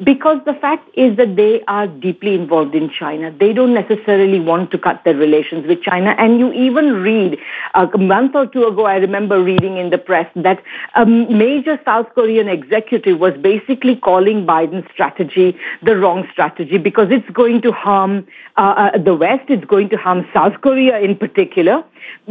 because 0.04 0.38
the 0.46 0.54
fact 0.54 0.88
is 0.94 1.16
that 1.16 1.36
they 1.36 1.62
are 1.66 1.86
deeply 1.86 2.34
involved 2.34 2.74
in 2.74 2.90
China. 2.90 3.32
They 3.32 3.52
don't 3.52 3.74
necessarily 3.74 4.38
want 4.38 4.70
to 4.70 4.78
cut 4.78 5.02
their 5.04 5.16
relations 5.16 5.66
with 5.66 5.82
China. 5.82 6.14
And 6.18 6.38
you 6.38 6.52
even 6.52 6.94
read, 6.94 7.38
a 7.74 7.98
month 7.98 8.34
or 8.34 8.46
two 8.46 8.64
ago, 8.64 8.86
I 8.86 8.96
remember 8.96 9.42
reading 9.42 9.76
in 9.76 9.90
the 9.90 9.98
press 9.98 10.30
that 10.36 10.62
a 10.94 11.04
major 11.04 11.80
South 11.84 12.06
Korean 12.14 12.48
executive 12.48 13.18
was 13.18 13.34
basically 13.40 13.96
calling 13.96 14.46
Biden's 14.46 14.88
strategy 14.92 15.56
the 15.82 15.96
wrong 15.96 16.28
strategy 16.32 16.78
because 16.78 17.08
it's 17.10 17.28
going 17.30 17.62
to 17.62 17.72
harm 17.72 18.26
uh, 18.56 18.90
uh, 18.94 18.98
the 18.98 19.14
West, 19.14 19.48
it's 19.48 19.64
going 19.64 19.88
to 19.90 19.96
harm 19.96 20.26
South 20.32 20.60
Korea 20.60 20.98
in 21.00 21.16
particular 21.16 21.84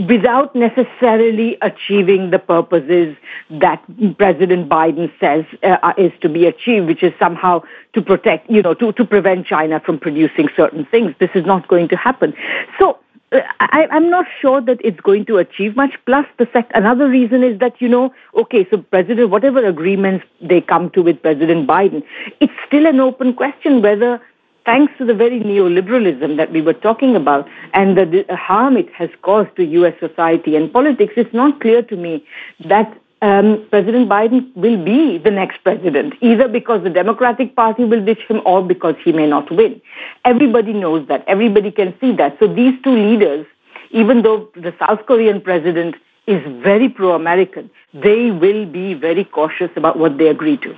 without 0.08 0.56
necessarily 0.56 1.58
achieving 1.62 2.32
the 2.32 2.40
purposes 2.40 3.16
that 3.50 3.82
President 4.18 4.70
Biden 4.70 5.12
says 5.20 5.46
uh, 5.64 5.94
is 5.98 6.12
to 6.22 6.30
be 6.30 6.46
achieved, 6.46 6.88
which 6.88 7.04
is 7.04 7.14
somehow 7.20 7.57
to 7.94 8.02
protect, 8.02 8.50
you 8.50 8.62
know, 8.62 8.74
to, 8.76 8.92
to 8.94 9.06
prevent 9.06 9.46
China 9.48 9.80
from 9.80 10.00
producing 10.00 10.50
certain 10.56 10.86
things. 10.86 11.14
This 11.20 11.32
is 11.36 11.46
not 11.46 11.68
going 11.68 11.88
to 11.90 11.96
happen. 11.96 12.34
So 12.80 13.00
uh, 13.32 13.40
I, 13.60 13.88
am 13.92 14.10
not 14.10 14.26
sure 14.42 14.62
that 14.62 14.80
it's 14.84 15.00
going 15.02 15.26
to 15.26 15.38
achieve 15.38 15.76
much. 15.76 15.96
Plus, 16.06 16.26
the 16.38 16.48
sec- 16.54 16.72
another 16.74 17.10
reason 17.10 17.44
is 17.44 17.60
that 17.60 17.82
you 17.82 17.90
know, 17.90 18.14
okay, 18.36 18.66
so 18.70 18.78
President, 18.78 19.30
whatever 19.30 19.66
agreements 19.66 20.26
they 20.42 20.62
come 20.62 20.90
to 20.92 21.02
with 21.02 21.22
President 21.22 21.68
Biden, 21.68 22.04
it's 22.40 22.54
still 22.66 22.86
an 22.86 23.00
open 23.00 23.34
question 23.34 23.82
whether 23.82 24.22
thanks 24.66 24.94
to 24.98 25.06
the 25.06 25.14
very 25.14 25.40
neoliberalism 25.40 26.38
that 26.38 26.52
we 26.52 26.62
were 26.62 26.74
talking 26.74 27.16
about 27.16 27.48
and 27.74 27.98
the, 27.98 28.06
the 28.28 28.36
harm 28.36 28.76
it 28.76 28.92
has 28.94 29.10
caused 29.22 29.56
to 29.56 29.64
U.S. 29.64 29.94
society 30.00 30.56
and 30.56 30.72
politics, 30.72 31.14
it's 31.16 31.34
not 31.34 31.60
clear 31.62 31.82
to 31.82 31.96
me 31.96 32.26
that 32.66 32.98
um, 33.22 33.66
President 33.72 34.08
Biden 34.10 34.56
will 34.56 34.84
be 34.84 35.18
the 35.18 35.32
next 35.32 35.64
president, 35.64 36.14
either 36.22 36.48
because 36.48 36.84
the 36.84 36.90
Democratic 36.90 37.56
Party 37.56 37.84
will 37.84 38.04
ditch 38.04 38.22
him 38.28 38.42
or 38.46 38.64
because 38.66 38.96
he 39.04 39.12
may 39.12 39.28
not 39.28 39.50
win. 39.52 39.82
Everybody 40.24 40.74
knows 40.74 41.08
that. 41.08 41.24
Everybody 41.28 41.72
can 41.72 41.96
see 42.00 42.12
that. 42.14 42.38
So 42.40 42.48
these 42.48 42.74
two 42.84 42.92
leaders, 42.92 43.46
even 43.92 44.22
though 44.22 44.50
the 44.56 44.74
South 44.80 45.06
Korean 45.08 45.42
president 45.42 45.96
is 46.28 46.44
very 46.62 46.90
pro-American, 46.90 47.72
they 47.94 48.32
will 48.32 48.66
be 48.66 48.94
very 48.94 49.24
cautious 49.24 49.72
about 49.76 49.98
what 49.98 50.18
they 50.18 50.28
agree 50.28 50.58
to. 50.58 50.76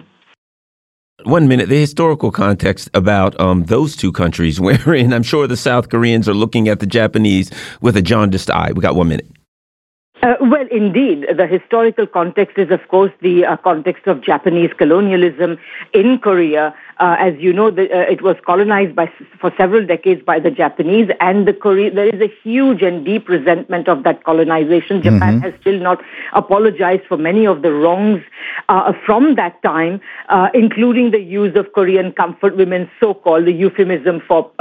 One 1.24 1.50
minute, 1.50 1.68
the 1.68 1.78
historical 1.78 2.32
context 2.32 2.90
about 2.94 3.38
um, 3.42 3.66
those 3.66 3.98
two 3.98 4.14
countries, 4.14 4.60
wherein 4.62 5.12
I'm 5.12 5.24
sure 5.24 5.48
the 5.48 5.58
South 5.58 5.90
Koreans 5.90 6.30
are 6.30 6.34
looking 6.34 6.70
at 6.70 6.80
the 6.80 6.88
Japanese 6.88 7.52
with 7.82 7.98
a 7.98 8.02
jaundiced 8.02 8.50
eye. 8.50 8.72
We 8.72 8.82
got 8.82 8.96
one 8.96 9.10
minute. 9.10 9.28
Uh, 10.22 10.36
well, 10.42 10.68
indeed. 10.70 11.26
The 11.36 11.48
historical 11.48 12.06
context 12.06 12.58
is, 12.58 12.72
of 12.72 12.86
course, 12.90 13.12
the 13.22 13.46
uh, 13.46 13.58
context 13.58 14.06
of 14.08 14.22
Japanese 14.22 14.72
colonialism 14.78 15.58
in 15.94 16.20
Korea. 16.20 16.76
Uh, 17.00 17.16
as 17.18 17.34
you 17.40 17.54
know, 17.54 17.72
the, 17.72 17.84
uh, 17.84 18.12
it 18.12 18.22
was 18.22 18.36
colonized 18.46 18.94
by, 18.96 19.10
for 19.40 19.54
several 19.58 19.86
decades 19.86 20.22
by 20.24 20.38
the 20.40 20.52
Japanese, 20.52 21.10
and 21.22 21.48
the 21.48 21.54
Korea, 21.54 21.90
there 21.92 22.08
is 22.08 22.22
a 22.22 22.32
huge 22.44 22.82
and 22.82 23.06
deep 23.06 23.30
resentment 23.30 23.88
of 23.88 24.04
that 24.04 24.24
colonization. 24.24 25.02
Japan 25.02 25.36
mm-hmm. 25.36 25.40
has 25.40 25.54
still 25.62 25.80
not 25.80 26.04
apologized 26.34 27.04
for 27.08 27.18
many 27.18 27.46
of 27.48 27.62
the 27.62 27.72
wrongs 27.72 28.22
uh, 28.68 28.92
from 29.06 29.36
that 29.36 29.62
time, 29.64 30.02
uh, 30.28 30.50
including 30.54 31.12
the 31.12 31.20
use 31.22 31.56
of 31.56 31.72
Korean 31.74 32.12
comfort 32.12 32.58
women, 32.58 32.90
so-called 33.00 33.46
the 33.46 33.54
euphemism 33.54 34.22
for 34.28 34.52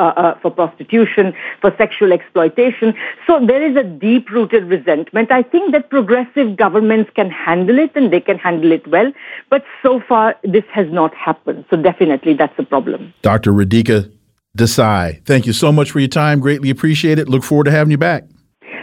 for 0.43 0.51
prostitution, 0.51 1.35
for 1.61 1.75
sexual 1.77 2.13
exploitation. 2.13 2.95
So 3.27 3.45
there 3.45 3.63
is 3.63 3.77
a 3.77 3.83
deep-rooted 3.83 4.65
resentment. 4.65 5.33
I 5.33 5.43
think 5.43 5.73
that 5.73 5.91
progressive 5.91 6.57
governments 6.57 7.11
can 7.15 7.31
handle 7.31 7.79
it 7.79 7.93
and 7.95 8.13
they 8.13 8.21
can 8.21 8.39
handle 8.39 8.71
it 8.73 8.87
well. 8.87 9.13
But 9.51 9.65
so 9.83 10.01
far, 10.09 10.37
this 10.45 10.65
has 10.73 10.87
not 10.91 11.15
happened. 11.15 11.65
So 11.71 11.77
definitely 11.77 12.28
that's 12.35 12.55
a 12.59 12.63
problem. 12.65 13.15
Dr. 13.23 13.53
Radhika 13.53 14.13
Desai, 14.57 15.25
thank 15.25 15.47
you 15.47 15.53
so 15.53 15.71
much 15.73 15.91
for 15.91 16.01
your 16.01 16.09
time. 16.09 16.41
Greatly 16.41 16.71
appreciate 16.71 17.19
it. 17.19 17.29
Look 17.29 17.45
forward 17.45 17.65
to 17.65 17.71
having 17.71 17.91
you 17.91 17.99
back. 17.99 18.25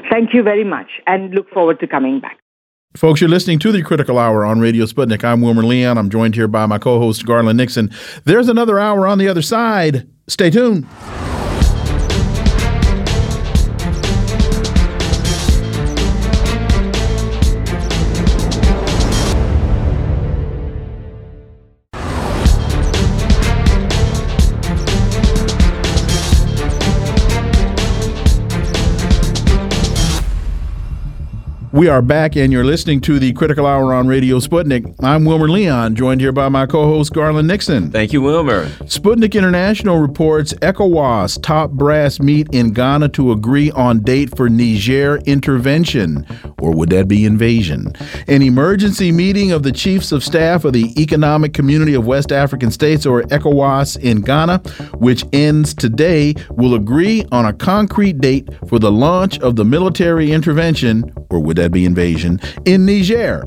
Thank 0.10 0.34
you 0.34 0.44
very 0.44 0.64
much 0.64 0.88
and 1.08 1.34
look 1.34 1.50
forward 1.50 1.80
to 1.80 1.88
coming 1.88 2.20
back. 2.20 2.40
Folks, 2.96 3.20
you're 3.20 3.30
listening 3.30 3.60
to 3.60 3.74
the 3.74 3.82
Critical 3.82 4.18
Hour 4.18 4.46
on 4.46 4.62
Radio 4.62 4.86
Sputnik. 4.86 5.26
I'm 5.26 5.42
Wilmer 5.42 5.64
Leon. 5.64 5.98
I'm 5.98 6.10
joined 6.10 6.36
here 6.36 6.48
by 6.48 6.66
my 6.66 6.78
co 6.78 6.98
host, 6.98 7.26
Garland 7.26 7.58
Nixon. 7.58 7.92
There's 8.24 8.48
another 8.48 8.80
hour 8.80 9.06
on 9.06 9.18
the 9.18 9.28
other 9.28 9.42
side. 9.42 10.08
Stay 10.28 10.50
tuned. 10.50 10.88
We 31.76 31.90
are 31.90 32.02
back, 32.02 32.38
and 32.38 32.54
you're 32.54 32.64
listening 32.64 33.02
to 33.02 33.20
the 33.20 33.34
Critical 33.34 33.66
Hour 33.66 33.94
on 33.94 34.08
Radio 34.08 34.40
Sputnik. 34.40 34.96
I'm 35.04 35.26
Wilmer 35.26 35.50
Leon, 35.50 35.96
joined 35.96 36.22
here 36.22 36.32
by 36.32 36.48
my 36.48 36.66
co 36.66 36.86
host, 36.86 37.12
Garland 37.12 37.50
Nixon. 37.50 37.92
Thank 37.92 38.14
you, 38.14 38.22
Wilmer. 38.22 38.68
Sputnik 38.86 39.34
International 39.34 40.00
reports 40.00 40.54
ECOWAS 40.54 41.38
top 41.44 41.72
brass 41.72 42.22
meet 42.22 42.48
in 42.54 42.72
Ghana 42.72 43.10
to 43.10 43.34
agree 43.34 43.72
on 43.72 44.00
date 44.00 44.38
for 44.38 44.48
Niger 44.48 45.18
intervention. 45.26 46.26
Or 46.60 46.74
would 46.74 46.92
that 46.92 47.10
be 47.10 47.26
invasion? 47.26 47.92
An 48.30 48.42
emergency 48.42 49.12
meeting 49.12 49.52
of 49.52 49.64
the 49.64 49.74
chiefs 49.74 50.14
of 50.14 50.24
staff 50.24 50.64
of 50.64 50.72
the 50.72 50.94
Economic 50.98 51.54
Community 51.54 51.94
of 51.94 52.08
West 52.08 52.32
African 52.32 52.72
States, 52.72 53.06
or 53.06 53.24
ECOWAS, 53.24 54.00
in 54.00 54.22
Ghana, 54.22 54.60
which 55.00 55.26
ends 55.34 55.74
today, 55.74 56.36
will 56.52 56.74
agree 56.74 57.26
on 57.34 57.46
a 57.46 57.52
concrete 57.52 58.22
date 58.22 58.48
for 58.70 58.80
the 58.80 58.94
launch 58.94 59.40
of 59.40 59.58
the 59.58 59.66
military 59.66 60.32
intervention, 60.32 61.14
or 61.30 61.42
would 61.42 61.58
that 61.58 61.65
be 61.70 61.86
invasion 61.86 62.40
in 62.66 62.86
Niger. 62.86 63.44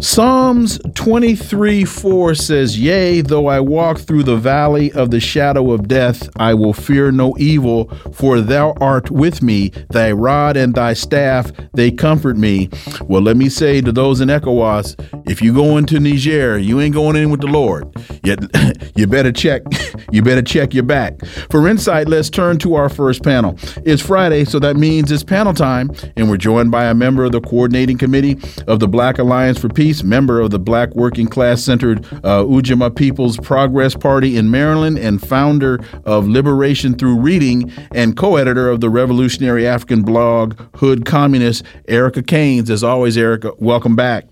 Psalms 0.00 0.78
23 0.94 1.84
4 1.84 2.34
says, 2.36 2.78
Yea, 2.78 3.20
though 3.20 3.48
I 3.48 3.58
walk 3.58 3.98
through 3.98 4.22
the 4.22 4.36
valley 4.36 4.92
of 4.92 5.10
the 5.10 5.18
shadow 5.18 5.72
of 5.72 5.88
death, 5.88 6.28
I 6.36 6.54
will 6.54 6.72
fear 6.72 7.10
no 7.10 7.36
evil, 7.36 7.88
for 8.12 8.40
thou 8.40 8.74
art 8.80 9.10
with 9.10 9.42
me. 9.42 9.70
Thy 9.90 10.12
rod 10.12 10.56
and 10.56 10.72
thy 10.72 10.92
staff, 10.92 11.50
they 11.74 11.90
comfort 11.90 12.36
me. 12.36 12.70
Well, 13.08 13.22
let 13.22 13.36
me 13.36 13.48
say 13.48 13.80
to 13.80 13.90
those 13.90 14.20
in 14.20 14.28
ECOWAS, 14.28 15.28
if 15.28 15.42
you 15.42 15.52
go 15.52 15.76
into 15.78 15.98
Niger, 15.98 16.56
you 16.58 16.80
ain't 16.80 16.94
going 16.94 17.16
in 17.16 17.30
with 17.30 17.40
the 17.40 17.48
Lord. 17.48 17.92
Yet 18.22 18.38
you 18.96 19.08
better 19.08 19.32
check, 19.32 19.62
you 20.12 20.22
better 20.22 20.42
check 20.42 20.74
your 20.74 20.84
back. 20.84 21.26
For 21.50 21.66
insight, 21.66 22.06
let's 22.06 22.30
turn 22.30 22.58
to 22.58 22.76
our 22.76 22.88
first 22.88 23.24
panel. 23.24 23.58
It's 23.84 24.00
Friday, 24.00 24.44
so 24.44 24.60
that 24.60 24.76
means 24.76 25.10
it's 25.10 25.24
panel 25.24 25.54
time, 25.54 25.90
and 26.16 26.30
we're 26.30 26.36
joined 26.36 26.70
by 26.70 26.84
a 26.84 26.94
member 26.94 27.24
of 27.24 27.32
the 27.32 27.40
coordinating 27.40 27.98
committee 27.98 28.38
of 28.68 28.78
the 28.78 28.86
Black 28.86 29.18
Alliance 29.18 29.58
for 29.58 29.68
Peace 29.68 29.87
member 30.04 30.40
of 30.40 30.50
the 30.50 30.58
Black 30.58 30.94
Working 30.94 31.26
Class 31.26 31.62
Centered 31.62 32.04
uh, 32.24 32.44
Ujamaa 32.44 32.94
People's 32.94 33.36
Progress 33.38 33.94
Party 33.94 34.36
in 34.36 34.50
Maryland, 34.50 34.98
and 34.98 35.20
founder 35.20 35.80
of 36.04 36.28
Liberation 36.28 36.94
Through 36.94 37.20
Reading, 37.20 37.72
and 37.92 38.16
co 38.16 38.36
editor 38.36 38.68
of 38.68 38.80
the 38.80 38.90
revolutionary 38.90 39.66
African 39.66 40.02
blog 40.02 40.58
Hood 40.76 41.04
Communist, 41.04 41.64
Erica 41.88 42.22
Caines. 42.22 42.70
As 42.70 42.84
always, 42.84 43.16
Erica, 43.16 43.52
welcome 43.58 43.96
back. 43.96 44.26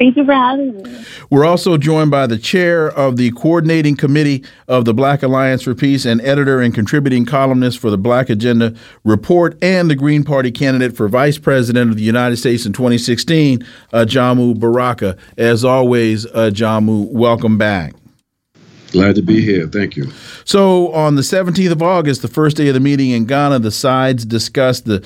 Thank 0.00 0.16
you 0.16 0.24
for 0.24 0.32
having 0.32 0.82
me. 0.82 1.04
We're 1.28 1.44
also 1.44 1.76
joined 1.76 2.10
by 2.10 2.26
the 2.26 2.38
chair 2.38 2.88
of 2.88 3.18
the 3.18 3.32
coordinating 3.32 3.96
committee 3.96 4.42
of 4.66 4.86
the 4.86 4.94
Black 4.94 5.22
Alliance 5.22 5.60
for 5.60 5.74
Peace 5.74 6.06
and 6.06 6.22
editor 6.22 6.58
and 6.58 6.74
contributing 6.74 7.26
columnist 7.26 7.78
for 7.78 7.90
the 7.90 7.98
Black 7.98 8.30
Agenda 8.30 8.74
Report 9.04 9.62
and 9.62 9.90
the 9.90 9.94
Green 9.94 10.24
Party 10.24 10.50
candidate 10.50 10.96
for 10.96 11.06
vice 11.06 11.36
president 11.36 11.90
of 11.90 11.98
the 11.98 12.02
United 12.02 12.38
States 12.38 12.64
in 12.64 12.72
2016, 12.72 13.62
uh, 13.92 14.06
Jamu 14.08 14.58
Baraka. 14.58 15.18
As 15.36 15.66
always, 15.66 16.24
Jamu, 16.24 17.06
welcome 17.12 17.58
back. 17.58 17.92
Glad 18.92 19.14
to 19.14 19.22
be 19.22 19.40
here. 19.40 19.66
Thank 19.68 19.96
you. 19.96 20.10
So, 20.44 20.92
on 20.92 21.14
the 21.14 21.22
17th 21.22 21.70
of 21.70 21.82
August, 21.82 22.22
the 22.22 22.28
first 22.28 22.56
day 22.56 22.68
of 22.68 22.74
the 22.74 22.80
meeting 22.80 23.10
in 23.10 23.24
Ghana, 23.24 23.60
the 23.60 23.70
sides 23.70 24.24
discussed 24.24 24.84
the 24.86 25.04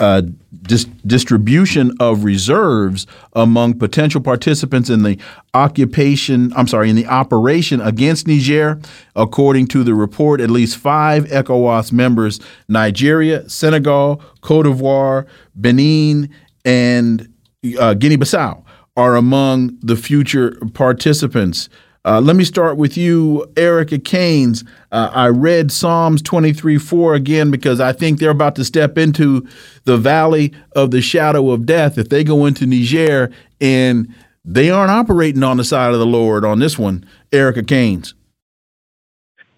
uh, 0.00 0.22
dis 0.62 0.84
distribution 1.06 1.92
of 2.00 2.24
reserves 2.24 3.06
among 3.34 3.78
potential 3.78 4.20
participants 4.20 4.90
in 4.90 5.02
the 5.04 5.18
occupation, 5.54 6.52
I'm 6.56 6.66
sorry, 6.66 6.90
in 6.90 6.96
the 6.96 7.06
operation 7.06 7.80
against 7.80 8.26
Niger. 8.26 8.80
According 9.14 9.68
to 9.68 9.84
the 9.84 9.94
report, 9.94 10.40
at 10.40 10.50
least 10.50 10.76
five 10.76 11.26
ECOWAS 11.26 11.92
members, 11.92 12.40
Nigeria, 12.68 13.48
Senegal, 13.48 14.22
Cote 14.40 14.66
d'Ivoire, 14.66 15.26
Benin, 15.54 16.30
and 16.64 17.32
uh, 17.78 17.94
Guinea 17.94 18.16
Bissau, 18.16 18.64
are 18.96 19.14
among 19.16 19.78
the 19.82 19.96
future 19.96 20.56
participants. 20.74 21.68
Uh, 22.04 22.20
let 22.20 22.34
me 22.34 22.44
start 22.44 22.78
with 22.78 22.96
you, 22.96 23.46
Erica 23.56 23.98
Caines. 23.98 24.64
Uh, 24.90 25.10
I 25.12 25.28
read 25.28 25.70
Psalms 25.70 26.22
23 26.22 26.78
4 26.78 27.14
again 27.14 27.50
because 27.50 27.78
I 27.78 27.92
think 27.92 28.18
they're 28.18 28.30
about 28.30 28.56
to 28.56 28.64
step 28.64 28.96
into 28.96 29.46
the 29.84 29.98
valley 29.98 30.52
of 30.74 30.92
the 30.92 31.02
shadow 31.02 31.50
of 31.50 31.66
death 31.66 31.98
if 31.98 32.08
they 32.08 32.24
go 32.24 32.46
into 32.46 32.64
Niger 32.66 33.30
and 33.60 34.12
they 34.44 34.70
aren't 34.70 34.90
operating 34.90 35.42
on 35.42 35.58
the 35.58 35.64
side 35.64 35.92
of 35.92 35.98
the 35.98 36.06
Lord 36.06 36.44
on 36.44 36.58
this 36.58 36.78
one, 36.78 37.04
Erica 37.32 37.62
Caines. 37.62 38.14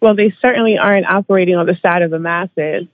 Well, 0.01 0.16
they 0.16 0.34
certainly 0.43 0.76
aren't 0.76 1.07
operating 1.07 1.55
on 1.55 1.66
the 1.66 1.76
side 1.76 2.03
of 2.03 2.11
the 2.11 2.18
masses. 2.18 2.88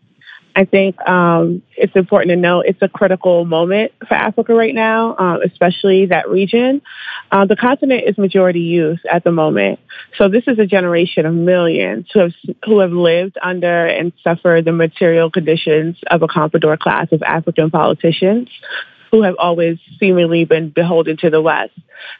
I 0.59 0.65
think 0.65 1.01
um, 1.09 1.63
it's 1.77 1.95
important 1.95 2.31
to 2.31 2.37
know 2.37 2.63
it's 2.63 2.83
a 2.83 2.89
critical 2.89 3.45
moment 3.45 3.93
for 4.09 4.15
Africa 4.15 4.55
right 4.55 4.75
now, 4.75 5.15
uh, 5.15 5.39
especially 5.47 6.07
that 6.07 6.29
region. 6.29 6.83
Uh, 7.31 7.47
the 7.47 7.55
continent 7.55 8.03
is 8.09 8.19
majority 8.19 8.63
youth 8.63 8.99
at 9.09 9.23
the 9.23 9.31
moment, 9.31 9.79
so 10.17 10.29
this 10.29 10.43
is 10.49 10.59
a 10.59 10.67
generation 10.67 11.27
of 11.27 11.35
millions 11.35 12.09
who 12.13 12.19
have 12.19 12.33
who 12.65 12.81
have 12.81 12.91
lived 12.91 13.39
under 13.41 13.87
and 13.87 14.13
suffered 14.25 14.65
the 14.65 14.73
material 14.73 15.31
conditions 15.31 15.97
of 16.11 16.23
a 16.23 16.27
comprador 16.27 16.77
class 16.77 17.07
of 17.13 17.23
African 17.23 17.71
politicians 17.71 18.49
who 19.11 19.23
have 19.23 19.37
always 19.39 19.79
seemingly 19.99 20.45
been 20.45 20.71
beholden 20.71 21.17
to 21.19 21.31
the 21.31 21.41
West. 21.41 21.73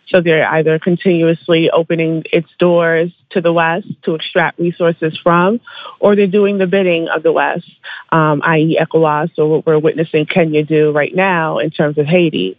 So 0.09 0.21
they're 0.21 0.49
either 0.49 0.79
continuously 0.79 1.71
opening 1.71 2.25
its 2.33 2.49
doors 2.59 3.13
to 3.31 3.41
the 3.41 3.53
West 3.53 3.87
to 4.05 4.15
extract 4.15 4.59
resources 4.59 5.19
from, 5.23 5.61
or 6.01 6.17
they're 6.17 6.27
doing 6.27 6.59
the 6.59 6.67
bidding 6.67 7.09
of 7.09 7.23
the 7.23 7.33
West, 7.33 7.71
um, 8.11 8.41
i.e. 8.45 8.79
ECOWAS, 8.81 9.39
or 9.39 9.49
what 9.49 9.67
we're 9.67 9.79
witnessing 9.79 10.27
Kenya 10.27 10.65
do 10.65 10.91
right 10.93 11.15
now 11.15 11.59
in 11.59 11.71
terms 11.71 11.99
of 11.99 12.07
Haiti. 12.07 12.59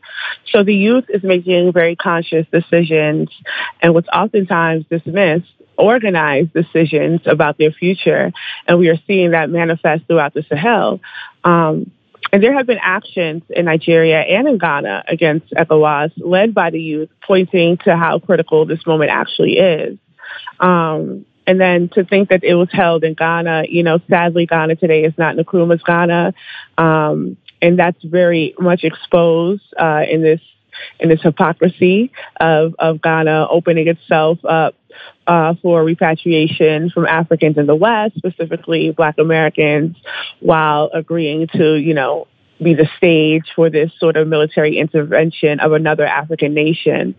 So 0.52 0.64
the 0.64 0.76
youth 0.76 1.06
is 1.10 1.24
making 1.24 1.74
very 1.74 1.96
conscious 1.96 2.46
decisions 2.52 3.30
and 3.82 3.94
what's 3.94 4.10
oftentimes 4.10 4.86
dismissed 4.90 5.52
organized 5.80 6.54
decisions 6.54 7.22
about 7.26 7.58
their 7.58 7.72
future. 7.72 8.34
And 8.68 8.78
we 8.78 8.90
are 8.90 8.98
seeing 9.08 9.32
that 9.32 9.50
manifest 9.50 10.06
throughout 10.08 10.34
the 10.34 10.44
Sahel. 10.50 11.00
Um, 11.44 11.92
and 12.32 12.44
there 12.44 12.54
have 12.54 12.68
been 12.68 12.80
actions 12.82 13.44
in 13.50 13.66
Nigeria 13.66 14.20
and 14.20 14.48
in 14.48 14.58
Ghana 14.58 15.04
against 15.08 15.52
ECOWAS 15.52 16.12
led 16.18 16.54
by 16.54 16.70
the 16.70 16.80
youth, 16.80 17.10
pointing 17.26 17.78
to 17.86 17.96
how 17.96 18.20
critical 18.20 18.66
this 18.66 18.86
moment 18.86 19.12
actually 19.12 19.58
is. 19.58 19.98
Um, 20.60 21.26
and 21.48 21.60
then 21.60 21.90
to 21.90 22.04
think 22.04 22.30
that 22.30 22.44
it 22.44 22.54
was 22.54 22.70
held 22.72 23.04
in 23.04 23.16
Ghana, 23.16 23.64
you 23.70 23.82
know, 23.82 24.00
sadly, 24.08 24.46
Ghana 24.46 24.76
today 24.76 25.04
is 25.04 25.14
not 25.18 25.36
Nkrumah's 25.36 25.82
Ghana. 25.82 26.34
Um, 26.78 27.38
and 27.62 27.80
that's 27.80 28.02
very 28.04 28.54
much 28.60 28.84
exposed 28.84 29.64
uh, 29.78 30.04
in 30.10 30.22
this 30.22 30.42
in 31.00 31.10
this 31.10 31.22
hypocrisy 31.22 32.12
of, 32.40 32.74
of 32.80 33.02
Ghana 33.02 33.48
opening 33.50 33.88
itself 33.88 34.40
up 34.46 34.76
uh, 35.28 35.54
for 35.62 35.84
repatriation 35.84 36.90
from 36.90 37.06
Africans 37.06 37.58
in 37.58 37.66
the 37.66 37.76
West, 37.76 38.16
specifically 38.18 38.92
Black 38.92 39.18
Americans, 39.18 39.96
while 40.40 40.90
agreeing 40.94 41.48
to, 41.54 41.76
you 41.76 41.94
know, 41.94 42.28
be 42.62 42.74
the 42.74 42.90
stage 42.98 43.46
for 43.56 43.70
this 43.70 43.92
sort 44.00 44.18
of 44.18 44.28
military 44.28 44.78
intervention 44.78 45.60
of 45.60 45.72
another 45.72 46.06
African 46.06 46.54
nation. 46.54 47.16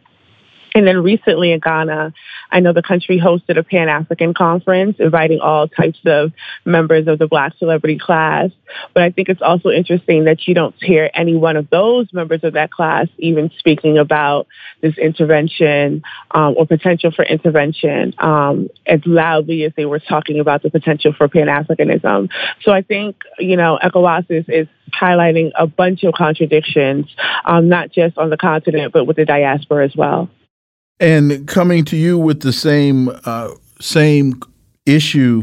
And 0.75 0.87
then 0.87 1.03
recently 1.03 1.53
in 1.53 1.61
Ghana, 1.61 2.13
I 2.51 2.61
know 2.61 2.73
the 2.73 2.83
country 2.83 3.19
hosted 3.19 3.59
a 3.59 3.63
Pan 3.63 3.89
African 3.89 4.35
conference 4.35 4.97
inviting 4.99 5.41
all 5.41 5.69
types 5.69 5.99
of 6.07 6.33
members 6.65 7.09
of 7.09 7.19
the 7.19 7.27
Black 7.27 7.55
celebrity 7.59 7.99
class. 7.99 8.51
But 8.95 9.03
I 9.03 9.11
think 9.11 9.29
it's 9.29 9.43
also 9.43 9.71
interesting 9.71 10.25
that 10.25 10.47
you 10.47 10.55
don't 10.55 10.75
hear 10.81 11.11
any 11.13 11.37
one 11.37 11.57
of 11.57 11.69
those 11.71 12.13
members 12.13 12.45
of 12.45 12.53
that 12.53 12.71
class 12.71 13.09
even 13.19 13.51
speaking 13.59 13.99
about 13.99 14.47
this 14.81 14.97
intervention 14.97 16.03
um, 16.31 16.55
or 16.57 16.67
potential 16.67 17.11
for 17.11 17.25
intervention 17.25 18.15
um, 18.19 18.69
as 18.87 19.01
loudly 19.07 19.65
as 19.65 19.73
they 19.77 19.87
were 19.87 19.99
talking 19.99 20.39
about 20.39 20.63
the 20.63 20.71
potential 20.71 21.13
for 21.13 21.29
Pan 21.29 21.47
Africanism. 21.47 22.31
So 22.63 22.71
I 22.71 22.83
think, 22.83 23.17
you 23.39 23.57
know, 23.57 23.79
ECOWAS 23.83 24.27
is, 24.31 24.45
is 24.49 24.69
highlighting 24.93 25.51
a 25.59 25.67
bunch 25.67 26.05
of 26.05 26.15
contradictions, 26.15 27.07
um, 27.45 27.69
not 27.69 27.91
just 27.91 28.19
on 28.19 28.31
the 28.31 28.37
continent, 28.37 28.93
but 28.93 29.05
with 29.05 29.17
the 29.17 29.25
diaspora 29.25 29.85
as 29.85 29.97
well 29.97 30.31
and 31.01 31.49
coming 31.49 31.85
to 31.87 31.97
you 31.97 32.19
with 32.19 32.41
the 32.41 32.53
same 32.53 33.11
uh, 33.25 33.49
same 33.81 34.41
issue, 34.87 35.43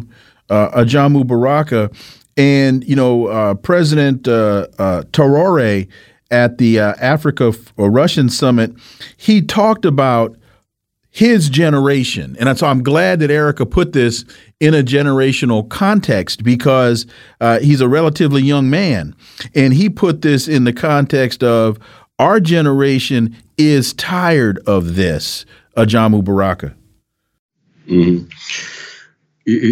uh, 0.50 0.70
Ajamu 0.70 1.26
Baraka, 1.26 1.90
and 2.38 2.88
you 2.88 2.96
know 2.96 3.28
uh, 3.28 3.56
President 3.56 4.28
uh, 4.28 4.68
uh 4.78 5.02
Traore 5.12 5.88
at 6.30 6.58
the 6.58 6.80
uh, 6.80 6.94
Africa 7.00 7.54
or 7.78 7.90
Russian 7.90 8.30
summit, 8.30 8.74
he 9.16 9.42
talked 9.42 9.86
about 9.86 10.38
his 11.10 11.50
generation, 11.50 12.38
and 12.40 12.56
so 12.58 12.68
I'm 12.68 12.84
glad 12.84 13.20
that 13.22 13.32
Erica 13.32 13.66
put 13.66 13.94
this 13.94 14.24
in 14.60 14.76
a 14.76 14.84
generational 14.84 15.68
context 15.68 16.44
because 16.44 17.08
uh, 17.42 17.60
he's 17.60 17.82
a 17.82 17.88
relatively 17.88 18.44
young 18.44 18.70
man, 18.70 19.16
and 19.56 19.74
he 19.74 19.90
put 19.90 20.22
this 20.22 20.48
in 20.48 20.66
the 20.66 20.74
context 20.74 21.44
of 21.44 21.80
our 22.20 22.40
generation 22.40 23.36
is 23.58 23.94
tired 23.94 24.60
of 24.66 24.96
this, 24.96 25.46
Ajamu 25.76 26.24
Baraka. 26.24 26.74
Mm 27.88 28.04
-hmm. 28.04 28.26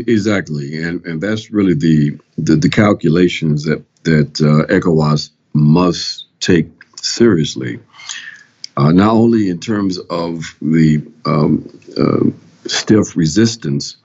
Exactly, 0.07 0.83
and 0.83 1.05
and 1.05 1.21
that's 1.21 1.51
really 1.51 1.75
the 1.75 2.17
the, 2.37 2.55
the 2.55 2.69
calculations 2.69 3.63
that 3.63 3.81
that 4.03 4.41
uh, 4.41 4.73
ECOWAS 4.73 5.31
must 5.53 6.25
take 6.39 6.67
seriously, 7.01 7.79
uh, 8.77 8.91
not 8.91 9.11
only 9.11 9.49
in 9.49 9.59
terms 9.59 9.99
of 10.09 10.55
the 10.61 11.01
um, 11.25 11.63
uh, 11.97 12.31
stiff 12.67 13.17
resistance 13.17 13.97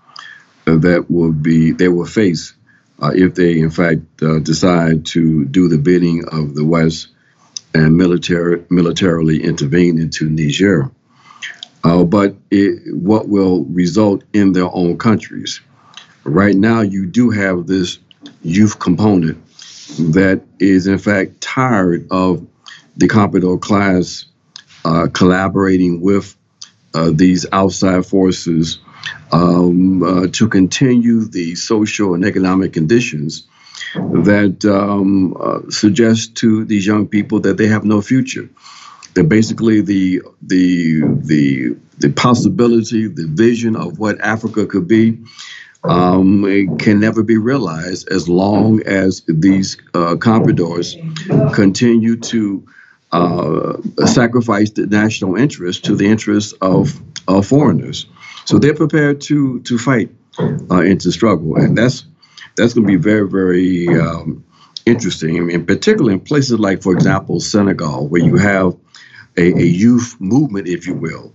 that 0.78 1.10
will 1.10 1.32
be 1.32 1.72
they 1.72 1.88
will 1.88 2.06
face 2.06 2.54
uh, 3.02 3.12
if 3.14 3.34
they 3.34 3.58
in 3.58 3.70
fact 3.70 4.00
uh, 4.22 4.38
decide 4.38 5.04
to 5.06 5.44
do 5.46 5.68
the 5.68 5.78
bidding 5.78 6.24
of 6.28 6.54
the 6.54 6.64
West 6.64 7.08
and 7.74 7.96
military 7.96 8.64
militarily 8.70 9.42
intervene 9.42 9.98
into 9.98 10.28
Niger. 10.28 10.90
Uh, 11.82 12.04
but 12.04 12.36
it, 12.50 12.94
what 12.94 13.28
will 13.28 13.64
result 13.64 14.22
in 14.32 14.52
their 14.52 14.72
own 14.74 14.98
countries. 14.98 15.60
Right 16.24 16.54
now, 16.54 16.82
you 16.82 17.06
do 17.06 17.30
have 17.30 17.66
this 17.66 17.98
youth 18.42 18.78
component 18.78 19.42
that 20.12 20.42
is 20.58 20.86
in 20.86 20.98
fact 20.98 21.40
tired 21.40 22.06
of 22.10 22.46
the 22.96 23.08
Comprador 23.08 23.60
class 23.60 24.26
uh, 24.84 25.08
collaborating 25.12 26.00
with 26.00 26.36
uh, 26.94 27.10
these 27.14 27.46
outside 27.52 28.04
forces 28.04 28.78
um, 29.32 30.02
uh, 30.02 30.26
to 30.32 30.48
continue 30.48 31.24
the 31.24 31.54
social 31.54 32.14
and 32.14 32.24
economic 32.24 32.72
conditions 32.72 33.46
that 33.94 34.64
um, 34.64 35.36
uh, 35.40 35.60
suggest 35.70 36.36
to 36.36 36.64
these 36.64 36.86
young 36.86 37.06
people 37.06 37.40
that 37.40 37.56
they 37.56 37.66
have 37.66 37.84
no 37.84 38.00
future. 38.00 38.48
That 39.14 39.24
basically 39.24 39.80
the 39.80 40.22
the 40.40 41.02
the 41.02 41.76
the 41.98 42.10
possibility, 42.10 43.08
the 43.08 43.26
vision 43.26 43.76
of 43.76 43.98
what 43.98 44.20
Africa 44.20 44.66
could 44.66 44.86
be, 44.86 45.18
um, 45.84 46.76
can 46.78 47.00
never 47.00 47.22
be 47.22 47.36
realized 47.36 48.08
as 48.08 48.28
long 48.28 48.82
as 48.84 49.22
these 49.26 49.76
uh, 49.94 50.14
compradors 50.16 50.94
continue 51.54 52.16
to 52.16 52.66
uh, 53.12 53.76
sacrifice 54.06 54.70
the 54.70 54.86
national 54.86 55.36
interest 55.36 55.84
to 55.84 55.96
the 55.96 56.06
interests 56.06 56.52
of, 56.60 57.00
of 57.26 57.46
foreigners. 57.46 58.06
So 58.44 58.58
they're 58.58 58.74
prepared 58.74 59.20
to 59.22 59.60
to 59.60 59.78
fight 59.78 60.10
uh, 60.38 60.80
and 60.80 61.00
to 61.00 61.12
struggle, 61.12 61.56
and 61.56 61.76
that's 61.76 62.04
that's 62.60 62.74
going 62.74 62.86
to 62.86 62.92
be 62.92 63.02
very 63.02 63.28
very 63.28 63.88
um, 63.88 64.44
interesting. 64.86 65.46
Mean, 65.46 65.66
particularly 65.66 66.14
in 66.14 66.20
places 66.20 66.58
like, 66.58 66.82
for 66.82 66.92
example, 66.92 67.40
Senegal, 67.40 68.08
where 68.08 68.22
you 68.22 68.36
have 68.36 68.76
a, 69.36 69.52
a 69.52 69.64
youth 69.64 70.16
movement, 70.20 70.68
if 70.68 70.86
you 70.86 70.94
will, 70.94 71.32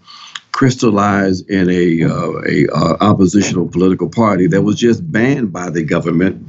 crystallized 0.52 1.50
in 1.50 1.70
a, 1.70 2.04
uh, 2.04 2.42
a 2.48 2.68
uh, 2.68 2.98
oppositional 3.02 3.68
political 3.68 4.10
party 4.10 4.48
that 4.48 4.62
was 4.62 4.78
just 4.78 5.10
banned 5.12 5.52
by 5.52 5.70
the 5.70 5.84
government 5.84 6.48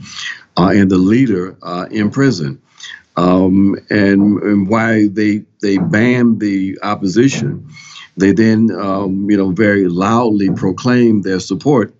uh, 0.56 0.72
and 0.74 0.90
the 0.90 0.98
leader 0.98 1.56
uh, 1.62 1.86
in 1.90 2.10
prison. 2.10 2.60
Um, 3.16 3.76
and, 3.88 4.42
and 4.42 4.68
why 4.68 5.08
they 5.08 5.44
they 5.62 5.78
banned 5.78 6.38
the 6.38 6.78
opposition 6.82 7.66
they 8.16 8.32
then, 8.32 8.70
um, 8.70 9.30
you 9.30 9.36
know, 9.36 9.50
very 9.50 9.88
loudly 9.88 10.50
proclaimed 10.50 11.24
their 11.24 11.40
support 11.40 11.94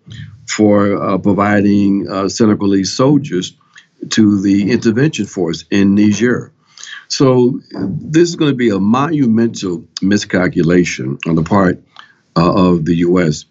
for 0.49 1.03
uh, 1.03 1.19
providing 1.19 2.09
uh, 2.09 2.29
Senegalese 2.29 2.93
soldiers 2.93 3.55
to 4.11 4.41
the 4.41 4.71
intervention 4.71 5.27
force 5.27 5.65
in 5.71 5.95
Niger. 5.95 6.53
So 7.09 7.61
this 7.73 8.29
is 8.29 8.37
going 8.37 8.51
to 8.51 8.57
be 8.57 8.71
a 8.71 8.81
monumental 8.81 9.85
miscalculation 10.03 11.19
on 11.27 11.37
the 11.37 11.43
part 11.43 11.83
uh, 12.37 12.71
of 12.71 12.85
the 12.85 12.97
U.S. 12.97 13.45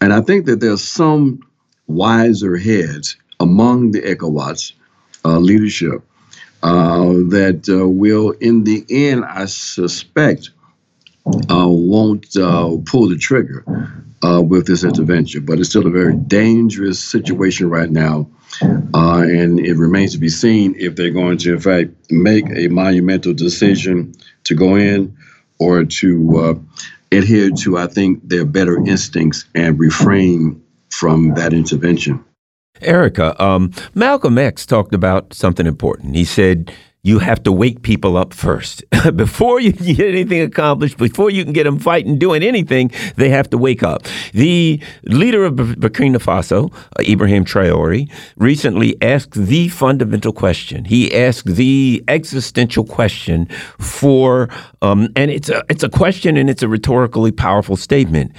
And 0.00 0.12
I 0.12 0.20
think 0.20 0.46
that 0.46 0.60
there's 0.60 0.82
some 0.82 1.40
wiser 1.86 2.56
heads 2.56 3.16
among 3.40 3.90
the 3.90 4.00
ECOWAS 4.02 4.72
uh, 5.24 5.38
leadership 5.38 6.02
uh, 6.62 7.04
that 7.30 7.68
uh, 7.68 7.88
will, 7.88 8.30
in 8.32 8.64
the 8.64 8.84
end, 8.88 9.24
I 9.24 9.46
suspect, 9.46 10.50
uh, 11.26 11.66
won't 11.68 12.36
uh, 12.36 12.76
pull 12.86 13.08
the 13.08 13.18
trigger 13.18 13.64
uh, 14.24 14.42
with 14.42 14.66
this 14.66 14.84
intervention. 14.84 15.44
But 15.44 15.58
it's 15.58 15.68
still 15.68 15.86
a 15.86 15.90
very 15.90 16.14
dangerous 16.14 17.02
situation 17.02 17.70
right 17.70 17.90
now. 17.90 18.28
Uh, 18.62 19.22
and 19.22 19.60
it 19.60 19.74
remains 19.74 20.12
to 20.12 20.18
be 20.18 20.28
seen 20.28 20.74
if 20.76 20.96
they're 20.96 21.10
going 21.10 21.38
to, 21.38 21.54
in 21.54 21.60
fact, 21.60 21.90
make 22.10 22.44
a 22.50 22.68
monumental 22.68 23.32
decision 23.32 24.12
to 24.44 24.54
go 24.54 24.74
in 24.74 25.16
or 25.58 25.84
to 25.84 26.36
uh, 26.38 26.54
adhere 27.12 27.50
to, 27.50 27.78
I 27.78 27.86
think, 27.86 28.28
their 28.28 28.44
better 28.44 28.76
instincts 28.78 29.44
and 29.54 29.78
refrain 29.78 30.62
from 30.90 31.34
that 31.34 31.52
intervention. 31.52 32.24
Erica, 32.80 33.40
um, 33.42 33.72
Malcolm 33.94 34.38
X 34.38 34.66
talked 34.66 34.94
about 34.94 35.34
something 35.34 35.66
important. 35.66 36.16
He 36.16 36.24
said, 36.24 36.72
you 37.02 37.18
have 37.18 37.42
to 37.44 37.52
wake 37.52 37.82
people 37.82 38.16
up 38.16 38.34
first. 38.34 38.84
before 39.16 39.60
you 39.60 39.72
get 39.72 40.00
anything 40.00 40.42
accomplished, 40.42 40.98
before 40.98 41.30
you 41.30 41.44
can 41.44 41.52
get 41.52 41.64
them 41.64 41.78
fighting, 41.78 42.18
doing 42.18 42.42
anything, 42.42 42.90
they 43.16 43.30
have 43.30 43.48
to 43.50 43.58
wake 43.58 43.82
up. 43.82 44.06
The 44.32 44.80
leader 45.04 45.44
of 45.44 45.54
Burkina 45.54 46.16
Faso, 46.16 46.72
uh, 46.72 47.02
Ibrahim 47.02 47.44
Traore, 47.44 48.10
recently 48.36 49.00
asked 49.02 49.32
the 49.32 49.68
fundamental 49.68 50.32
question. 50.32 50.84
He 50.84 51.14
asked 51.14 51.54
the 51.54 52.04
existential 52.08 52.84
question 52.84 53.46
for, 53.78 54.48
um, 54.82 55.08
and 55.16 55.30
it's 55.30 55.48
a, 55.48 55.64
it's 55.70 55.82
a 55.82 55.88
question 55.88 56.36
and 56.36 56.50
it's 56.50 56.62
a 56.62 56.68
rhetorically 56.68 57.32
powerful 57.32 57.76
statement. 57.76 58.32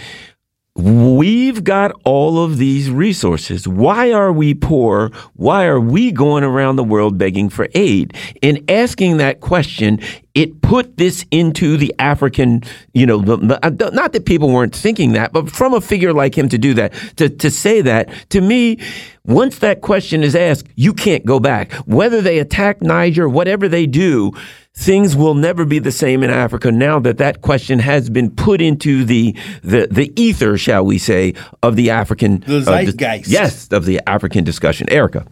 We've 0.76 1.66
got 1.66 1.92
all 2.06 2.42
of 2.42 2.58
these 2.58 2.90
resources. 2.90 3.68
Why 3.68 4.14
are 4.14 4.32
we 4.32 4.54
poor? 4.54 5.10
Why 5.34 5.66
are 5.66 5.82
we 5.82 6.14
going 6.14 6.46
around 6.46 6.78
the 6.78 6.84
world 6.84 7.18
begging 7.18 7.50
for 7.50 7.68
aid? 7.76 8.16
In 8.42 8.64
asking 8.70 9.18
that 9.18 9.42
question, 9.42 10.00
it 10.34 10.62
put 10.62 10.96
this 10.96 11.26
into 11.30 11.76
the 11.76 11.94
African, 12.00 12.64
you 12.94 13.06
know, 13.06 13.18
the, 13.18 13.36
the, 13.36 13.66
uh, 13.66 13.90
not 13.92 14.14
that 14.14 14.26
people 14.26 14.50
weren't 14.50 14.74
thinking 14.74 15.12
that, 15.12 15.34
but 15.34 15.52
from 15.52 15.74
a 15.74 15.82
figure 15.82 16.14
like 16.14 16.38
him 16.38 16.48
to 16.48 16.58
do 16.58 16.74
that, 16.76 16.94
to, 17.18 17.28
to 17.28 17.52
say 17.52 17.82
that, 17.82 18.10
to 18.30 18.40
me, 18.40 18.80
once 19.26 19.60
that 19.60 19.82
question 19.82 20.24
is 20.24 20.36
asked, 20.36 20.68
you 20.76 20.94
can't 20.94 21.26
go 21.26 21.42
back. 21.42 21.74
Whether 21.86 22.22
they 22.22 22.40
attack 22.40 22.82
Niger, 22.82 23.28
whatever 23.28 23.68
they 23.68 23.88
do, 23.88 24.32
things 24.74 25.16
will 25.16 25.34
never 25.34 25.66
be 25.66 25.80
the 25.80 25.92
same 25.92 26.24
in 26.24 26.30
Africa 26.30 26.72
now 26.72 27.00
that 27.00 27.18
that 27.18 27.42
question 27.42 27.80
has 27.80 28.10
been 28.10 28.32
put 28.32 28.62
into 28.62 29.04
the 29.04 29.36
the, 29.64 29.88
the 29.92 30.12
ether, 30.16 30.58
shall 30.58 30.86
we 30.86 30.98
say, 30.98 31.34
of 31.62 31.76
the 31.76 31.90
African 31.90 32.40
the 32.42 32.62
zeitgeist. 32.62 33.28
Uh, 33.28 33.32
yes, 33.32 33.72
of 33.72 33.86
the 33.86 34.02
African 34.08 34.44
discussion. 34.44 34.90
Erica. 34.90 35.26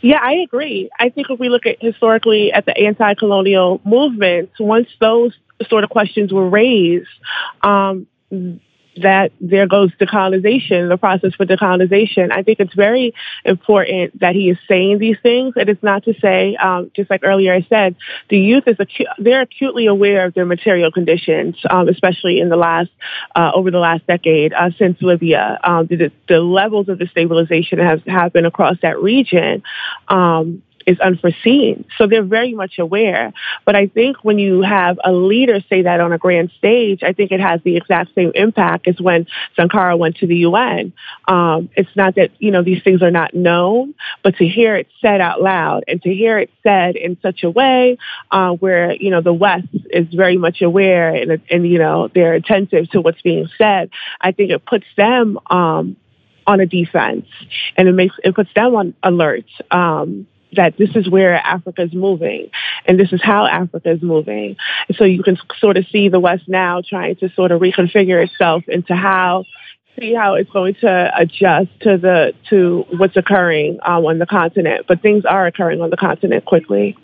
Yeah, 0.00 0.18
I 0.20 0.34
agree. 0.34 0.90
I 0.98 1.10
think 1.10 1.28
if 1.30 1.38
we 1.38 1.48
look 1.48 1.64
at 1.64 1.80
historically 1.80 2.52
at 2.52 2.66
the 2.66 2.76
anti-colonial 2.76 3.80
movements, 3.84 4.58
once 4.58 4.88
those 5.00 5.32
sort 5.68 5.84
of 5.84 5.90
questions 5.90 6.32
were 6.32 6.48
raised, 6.48 7.06
um, 7.62 8.08
that 8.96 9.32
there 9.40 9.66
goes 9.66 9.90
decolonization, 9.92 10.88
the 10.88 10.98
process 10.98 11.34
for 11.34 11.46
decolonization. 11.46 12.30
I 12.30 12.42
think 12.42 12.60
it's 12.60 12.74
very 12.74 13.14
important 13.44 14.20
that 14.20 14.34
he 14.34 14.50
is 14.50 14.58
saying 14.68 14.98
these 14.98 15.16
things. 15.22 15.54
It 15.56 15.68
is 15.68 15.78
not 15.82 16.04
to 16.04 16.14
say, 16.20 16.56
um, 16.56 16.90
just 16.94 17.10
like 17.10 17.20
earlier 17.24 17.54
I 17.54 17.66
said, 17.68 17.96
the 18.28 18.38
youth 18.38 18.64
is 18.66 18.76
acu- 18.76 19.06
they're 19.18 19.42
acutely 19.42 19.86
aware 19.86 20.26
of 20.26 20.34
their 20.34 20.44
material 20.44 20.90
conditions, 20.90 21.56
um, 21.70 21.88
especially 21.88 22.40
in 22.40 22.48
the 22.48 22.56
last 22.56 22.90
uh, 23.34 23.52
over 23.54 23.70
the 23.70 23.78
last 23.78 24.06
decade 24.06 24.52
uh, 24.52 24.70
since 24.78 25.00
Libya. 25.00 25.58
Um, 25.64 25.86
the, 25.86 26.12
the, 26.28 26.42
levels 26.42 26.88
of 26.88 26.98
destabilization 26.98 27.78
have 27.78 28.04
happened 28.04 28.46
across 28.46 28.76
that 28.82 29.00
region. 29.00 29.62
Um, 30.08 30.62
is 30.86 30.98
unforeseen. 31.00 31.84
So 31.96 32.06
they're 32.06 32.22
very 32.22 32.54
much 32.54 32.78
aware. 32.78 33.32
But 33.64 33.76
I 33.76 33.86
think 33.86 34.18
when 34.22 34.38
you 34.38 34.62
have 34.62 34.98
a 35.04 35.12
leader 35.12 35.60
say 35.68 35.82
that 35.82 36.00
on 36.00 36.12
a 36.12 36.18
grand 36.18 36.50
stage, 36.58 37.02
I 37.02 37.12
think 37.12 37.32
it 37.32 37.40
has 37.40 37.60
the 37.64 37.76
exact 37.76 38.14
same 38.14 38.32
impact 38.34 38.88
as 38.88 39.00
when 39.00 39.26
Sankara 39.56 39.96
went 39.96 40.16
to 40.16 40.26
the 40.26 40.36
UN. 40.38 40.92
Um, 41.28 41.68
it's 41.76 41.94
not 41.96 42.16
that, 42.16 42.30
you 42.38 42.50
know, 42.50 42.62
these 42.62 42.82
things 42.82 43.02
are 43.02 43.10
not 43.10 43.34
known, 43.34 43.94
but 44.22 44.36
to 44.36 44.46
hear 44.46 44.76
it 44.76 44.88
said 45.00 45.20
out 45.20 45.42
loud 45.42 45.84
and 45.88 46.02
to 46.02 46.12
hear 46.12 46.38
it 46.38 46.50
said 46.62 46.96
in 46.96 47.16
such 47.22 47.44
a 47.44 47.50
way 47.50 47.98
uh, 48.30 48.52
where, 48.52 48.94
you 48.94 49.10
know, 49.10 49.20
the 49.20 49.32
West 49.32 49.68
is 49.90 50.06
very 50.12 50.36
much 50.36 50.62
aware 50.62 51.14
and, 51.14 51.40
and, 51.50 51.68
you 51.68 51.78
know, 51.78 52.08
they're 52.14 52.34
attentive 52.34 52.90
to 52.90 53.00
what's 53.00 53.22
being 53.22 53.48
said, 53.58 53.90
I 54.20 54.32
think 54.32 54.50
it 54.50 54.64
puts 54.64 54.86
them 54.96 55.38
um, 55.50 55.96
on 56.46 56.60
a 56.60 56.66
defense 56.66 57.26
and 57.76 57.88
it 57.88 57.92
makes 57.92 58.16
it 58.22 58.34
puts 58.34 58.50
them 58.54 58.74
on 58.74 58.94
alert 59.02 59.44
um, 59.70 60.26
that 60.54 60.76
this 60.76 60.90
is 60.94 61.08
where 61.08 61.34
Africa 61.34 61.82
is 61.82 61.92
moving 61.92 62.50
and 62.86 62.98
this 62.98 63.12
is 63.12 63.22
how 63.22 63.46
Africa 63.46 63.90
is 63.90 64.02
moving. 64.02 64.56
So 64.96 65.04
you 65.04 65.22
can 65.22 65.38
sort 65.58 65.76
of 65.76 65.86
see 65.90 66.08
the 66.08 66.20
West 66.20 66.44
now 66.48 66.82
trying 66.86 67.16
to 67.16 67.28
sort 67.30 67.52
of 67.52 67.60
reconfigure 67.60 68.22
itself 68.24 68.64
into 68.68 68.94
how 68.94 69.44
see 69.98 70.14
how 70.14 70.34
it's 70.34 70.50
going 70.50 70.74
to 70.76 71.12
adjust 71.16 71.68
to 71.80 71.98
the 71.98 72.32
to 72.50 72.84
what's 72.96 73.16
occurring 73.16 73.78
um, 73.84 74.06
on 74.06 74.18
the 74.18 74.26
continent. 74.26 74.86
But 74.88 75.02
things 75.02 75.24
are 75.24 75.46
occurring 75.46 75.80
on 75.80 75.90
the 75.90 75.96
continent 75.96 76.44
quickly. 76.44 76.96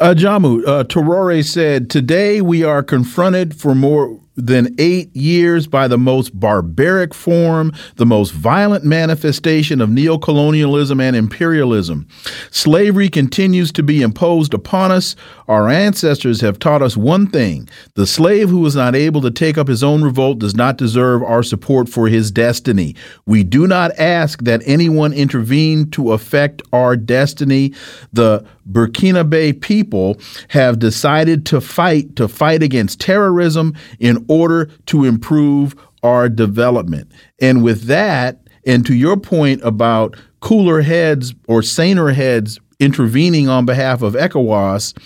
Uh, 0.00 0.14
Jamu, 0.16 0.66
uh, 0.66 0.82
Traore 0.84 1.44
said, 1.44 1.88
Today 1.88 2.40
we 2.40 2.64
are 2.64 2.82
confronted 2.82 3.54
for 3.54 3.76
more 3.76 4.20
than 4.36 4.74
eight 4.78 5.14
years 5.14 5.66
by 5.66 5.88
the 5.88 5.98
most 5.98 6.38
barbaric 6.38 7.14
form, 7.14 7.72
the 7.96 8.06
most 8.06 8.32
violent 8.32 8.84
manifestation 8.84 9.80
of 9.80 9.88
neocolonialism 9.88 11.00
and 11.00 11.14
imperialism. 11.14 12.06
Slavery 12.50 13.08
continues 13.08 13.70
to 13.72 13.82
be 13.82 14.02
imposed 14.02 14.54
upon 14.54 14.90
us. 14.90 15.14
Our 15.46 15.68
ancestors 15.68 16.40
have 16.40 16.58
taught 16.58 16.82
us 16.82 16.96
one 16.96 17.26
thing 17.28 17.68
the 17.94 18.06
slave 18.06 18.48
who 18.48 18.64
is 18.66 18.74
not 18.74 18.94
able 18.94 19.20
to 19.20 19.30
take 19.30 19.56
up 19.56 19.68
his 19.68 19.82
own 19.82 20.02
revolt 20.02 20.38
does 20.38 20.54
not 20.54 20.78
deserve 20.78 21.22
our 21.22 21.42
support 21.42 21.88
for 21.88 22.08
his 22.08 22.30
destiny. 22.30 22.96
We 23.26 23.44
do 23.44 23.66
not 23.66 23.92
ask 23.98 24.42
that 24.42 24.62
anyone 24.66 25.12
intervene 25.12 25.90
to 25.90 26.12
affect 26.12 26.62
our 26.72 26.96
destiny. 26.96 27.72
The 28.12 28.44
Burkinabe 28.70 29.60
people 29.60 30.18
have 30.48 30.78
decided 30.78 31.44
to 31.46 31.60
fight 31.60 32.16
to 32.16 32.28
fight 32.28 32.62
against 32.62 33.00
terrorism 33.00 33.74
in 33.98 34.23
order 34.28 34.66
to 34.86 35.04
improve 35.04 35.74
our 36.02 36.28
development. 36.28 37.10
And 37.40 37.62
with 37.62 37.84
that, 37.84 38.40
and 38.66 38.84
to 38.86 38.94
your 38.94 39.16
point 39.16 39.62
about 39.62 40.16
cooler 40.40 40.82
heads 40.82 41.34
or 41.48 41.62
saner 41.62 42.10
heads 42.10 42.58
intervening 42.80 43.48
on 43.48 43.64
behalf 43.64 44.02
of 44.02 44.14
ECOWAS, 44.14 44.96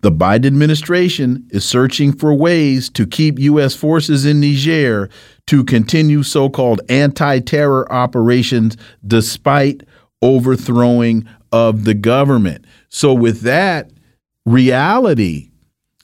the 0.00 0.10
Biden 0.10 0.46
administration 0.46 1.46
is 1.50 1.64
searching 1.64 2.12
for 2.12 2.34
ways 2.34 2.88
to 2.90 3.06
keep 3.06 3.38
U.S. 3.38 3.74
forces 3.74 4.24
in 4.24 4.40
Niger 4.40 5.08
to 5.46 5.64
continue 5.64 6.22
so 6.22 6.48
called 6.48 6.80
anti 6.88 7.40
terror 7.40 7.90
operations 7.92 8.76
despite 9.06 9.82
overthrowing 10.22 11.28
of 11.52 11.84
the 11.84 11.94
government. 11.94 12.64
So, 12.88 13.12
with 13.12 13.40
that 13.42 13.90
reality, 14.46 15.50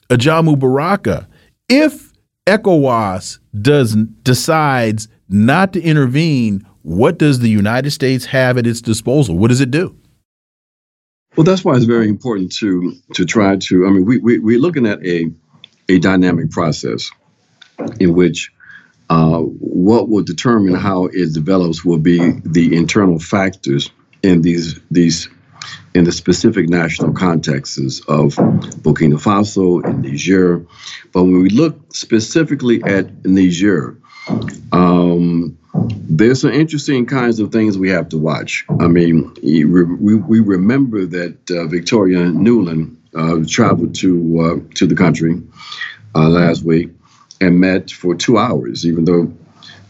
Ajamu 0.09 0.57
Baraka, 0.57 1.27
if 1.69 2.06
ECOWAS 2.47 3.39
does 3.61 3.95
decides 4.23 5.09
not 5.29 5.73
to 5.73 5.81
intervene, 5.81 6.65
what 6.81 7.19
does 7.19 7.39
the 7.39 7.49
United 7.49 7.91
States 7.91 8.25
have 8.25 8.57
at 8.57 8.65
its 8.65 8.81
disposal? 8.81 9.37
What 9.37 9.49
does 9.49 9.59
it 9.59 9.69
do? 9.69 9.95
Well, 11.35 11.43
that's 11.43 11.63
why 11.63 11.75
it's 11.75 11.85
very 11.85 12.07
important 12.07 12.53
to 12.55 12.95
to 13.13 13.25
try 13.25 13.57
to. 13.57 13.85
I 13.85 13.89
mean, 13.91 14.05
we, 14.05 14.17
we 14.17 14.39
we're 14.39 14.59
looking 14.59 14.87
at 14.87 15.05
a 15.05 15.29
a 15.89 15.99
dynamic 15.99 16.49
process 16.51 17.11
in 17.99 18.13
which 18.13 18.51
uh, 19.09 19.39
what 19.39 20.09
will 20.09 20.23
determine 20.23 20.73
how 20.73 21.05
it 21.05 21.33
develops 21.33 21.85
will 21.85 21.99
be 21.99 22.31
the 22.43 22.75
internal 22.75 23.19
factors 23.19 23.91
in 24.23 24.41
these 24.41 24.79
these 24.89 25.29
in 25.93 26.03
the 26.03 26.11
specific 26.11 26.69
national 26.69 27.13
contexts 27.13 28.01
of 28.07 28.35
Burkina 28.83 29.19
Faso 29.21 29.83
and 29.83 30.03
Niger. 30.03 30.65
But 31.13 31.23
when 31.23 31.41
we 31.41 31.49
look 31.49 31.93
specifically 31.93 32.83
at 32.83 33.25
Niger, 33.25 33.97
um, 34.71 35.57
there's 35.73 36.41
some 36.41 36.51
interesting 36.51 37.05
kinds 37.05 37.39
of 37.39 37.51
things 37.51 37.77
we 37.77 37.89
have 37.89 38.09
to 38.09 38.17
watch. 38.17 38.65
I 38.79 38.87
mean, 38.87 39.33
we, 39.43 40.39
remember 40.39 41.05
that 41.05 41.51
uh, 41.51 41.67
Victoria 41.67 42.19
Nuland 42.19 42.95
uh, 43.15 43.43
traveled 43.47 43.95
to 43.95 44.39
uh, 44.39 44.73
to 44.75 44.85
the 44.85 44.95
country 44.95 45.41
uh, 46.15 46.29
last 46.29 46.63
week 46.63 46.89
and 47.39 47.59
met 47.59 47.91
for 47.91 48.15
two 48.15 48.37
hours, 48.37 48.85
even 48.85 49.05
though 49.05 49.33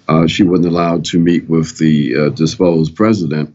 uh, 0.08 0.28
she 0.28 0.44
wasn't 0.44 0.68
allowed 0.68 1.06
to 1.06 1.20
meet 1.20 1.50
with 1.50 1.78
the 1.78 2.16
uh, 2.16 2.30
disposed 2.30 2.96
president, 2.96 3.54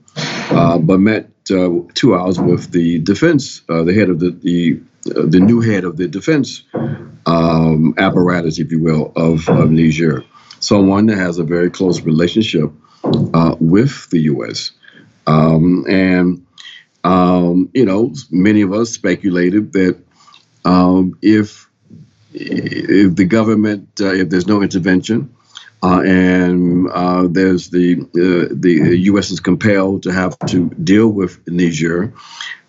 but 0.79 0.99
met 0.99 1.29
two 1.45 2.15
hours 2.15 2.41
with 2.41 2.71
the 2.73 2.99
defense, 3.01 3.63
the 3.69 3.93
head 3.95 4.09
of 4.11 4.21
the 4.21 4.31
the, 4.31 4.81
the 5.05 5.41
new 5.41 5.61
head 5.61 5.85
of 5.85 5.97
the 5.97 6.07
defense 6.07 6.63
um, 7.27 7.95
apparatus, 7.99 8.59
if 8.59 8.71
you 8.71 8.81
will, 8.81 9.13
of, 9.17 9.49
of 9.49 9.71
Niger 9.71 10.25
someone 10.63 11.07
that 11.07 11.19
has 11.19 11.39
a 11.39 11.45
very 11.45 11.71
close 11.71 12.01
relationship 12.03 12.71
uh, 13.35 13.57
with 13.59 14.09
the 14.11 14.21
U.S. 14.21 14.71
Um, 15.27 15.85
and 15.89 16.47
um, 17.05 17.69
you 17.75 17.85
know, 17.85 18.15
many 18.31 18.63
of 18.63 18.73
us 18.73 18.91
speculated 18.91 19.73
that 19.73 19.99
um, 20.65 21.19
if 21.21 21.69
if 22.33 23.15
the 23.17 23.25
government, 23.25 23.89
uh, 24.01 24.15
if 24.15 24.31
there's 24.31 24.47
no 24.47 24.63
intervention, 24.63 25.35
uh, 25.83 26.03
and 26.05 26.89
uh, 26.91 27.27
there's 27.31 27.71
the 27.71 28.01
uh, 28.01 28.55
the 28.55 28.99
U.S. 29.05 29.31
is 29.31 29.41
compelled 29.41 30.05
to 30.05 30.13
have 30.13 30.39
to 30.47 30.69
deal 30.71 31.09
with 31.09 31.41
Niger 31.49 32.15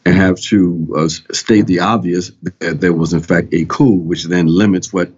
and 0.05 0.15
have 0.15 0.39
to 0.41 0.93
uh, 0.97 1.07
state 1.07 1.67
the 1.67 1.79
obvious 1.79 2.31
that 2.59 2.81
there 2.81 2.93
was 2.93 3.13
in 3.13 3.21
fact 3.21 3.53
a 3.53 3.65
coup, 3.65 3.95
which 3.95 4.23
then 4.25 4.47
limits 4.47 4.91
what 4.91 5.11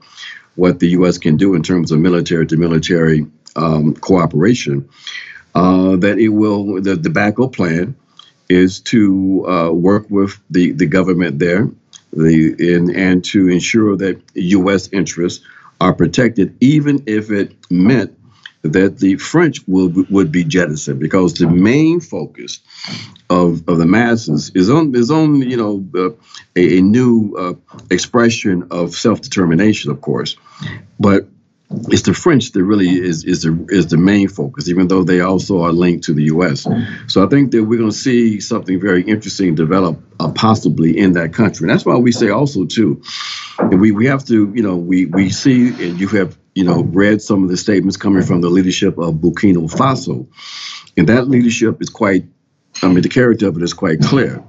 what 0.56 0.80
the 0.80 0.90
U.S. 0.90 1.18
can 1.18 1.38
do 1.38 1.54
in 1.54 1.64
terms 1.64 1.92
of 1.92 2.00
military 2.00 2.46
to 2.48 2.58
military 2.58 3.28
um, 3.56 3.94
cooperation, 3.94 4.90
uh, 5.54 5.96
that 5.98 6.18
it 6.18 6.30
will, 6.30 6.82
the, 6.82 6.96
the 6.96 7.10
backup 7.10 7.54
plan 7.54 7.96
is 8.50 8.80
to 8.80 9.46
uh, 9.48 9.72
work 9.72 10.10
with 10.10 10.40
the, 10.50 10.72
the 10.72 10.86
government 10.86 11.40
there 11.40 11.70
the, 12.14 12.56
in, 12.60 12.96
and 12.96 13.24
to 13.26 13.50
ensure 13.50 13.98
that 13.98 14.22
U.S. 14.36 14.90
interests 14.92 15.44
are 15.86 15.94
protected, 15.94 16.58
even 16.62 17.04
if 17.06 17.30
it 17.30 17.56
meant 17.70 18.18
that 18.64 18.98
the 18.98 19.18
French 19.18 19.60
will, 19.68 19.94
would 20.10 20.32
be 20.32 20.44
jettisoned, 20.44 21.00
because 21.00 21.36
the 21.36 21.48
main 21.48 22.00
focus 22.00 22.60
of, 23.30 23.68
of 23.70 23.78
the 23.78 23.86
masses 23.86 24.52
is 24.56 24.72
on 24.72 24.96
is 24.96 25.12
on 25.12 25.36
you 25.42 25.58
know 25.58 25.86
uh, 25.96 26.10
a, 26.56 26.80
a, 26.80 26.82
new 26.82 27.36
uh, 27.38 27.54
expression 27.92 28.68
of 28.72 28.96
self 28.96 29.22
determination, 29.22 29.92
of 29.92 30.02
course, 30.02 30.36
but 31.00 31.28
it's 31.90 32.04
the 32.04 32.14
French 32.14 32.52
that 32.52 32.64
really 32.64 32.90
is 32.90 33.24
is 33.24 33.44
the 33.44 33.66
is 33.70 33.88
the 33.88 33.98
main 33.98 34.28
focus, 34.28 34.70
even 34.70 34.88
though 34.88 35.04
they 35.04 35.22
also 35.22 35.62
are 35.62 35.72
linked 35.72 36.06
to 36.06 36.14
the 36.14 36.24
U.S. 36.26 36.68
So 37.08 37.26
I 37.26 37.30
think 37.30 37.52
that 37.52 37.64
we're 37.64 37.80
going 37.80 37.92
to 37.92 37.96
see 37.96 38.40
something 38.40 38.80
very 38.80 39.04
interesting 39.04 39.56
develop, 39.56 40.00
uh, 40.20 40.32
possibly 40.32 40.98
in 40.98 41.14
that 41.14 41.34
country. 41.34 41.66
And 41.66 41.74
that's 41.74 41.86
why 41.86 41.98
we 41.98 42.12
say 42.12 42.30
also 42.30 42.66
too, 42.66 43.02
we 43.72 43.92
we 43.92 44.06
have 44.08 44.26
to 44.26 44.52
you 44.56 44.64
know 44.64 44.76
we 44.76 45.06
we 45.06 45.30
see 45.30 45.70
and 45.70 46.00
you 46.00 46.08
have 46.10 46.38
you 46.54 46.64
know 46.64 46.84
read 46.84 47.22
some 47.22 47.44
of 47.44 47.50
the 47.50 47.58
statements 47.58 47.98
coming 47.98 48.24
from 48.24 48.42
the 48.42 48.50
leadership 48.50 48.98
of 48.98 49.16
Burkina 49.16 49.70
Faso, 49.72 50.28
and 50.98 51.10
that 51.10 51.28
leadership 51.28 51.82
is 51.82 51.90
quite 51.90 52.26
I 52.84 52.88
mean, 52.88 53.02
the 53.02 53.10
character 53.10 53.48
of 53.48 53.58
it 53.58 53.64
is 53.64 53.74
quite 53.74 54.02
clear. 54.02 54.44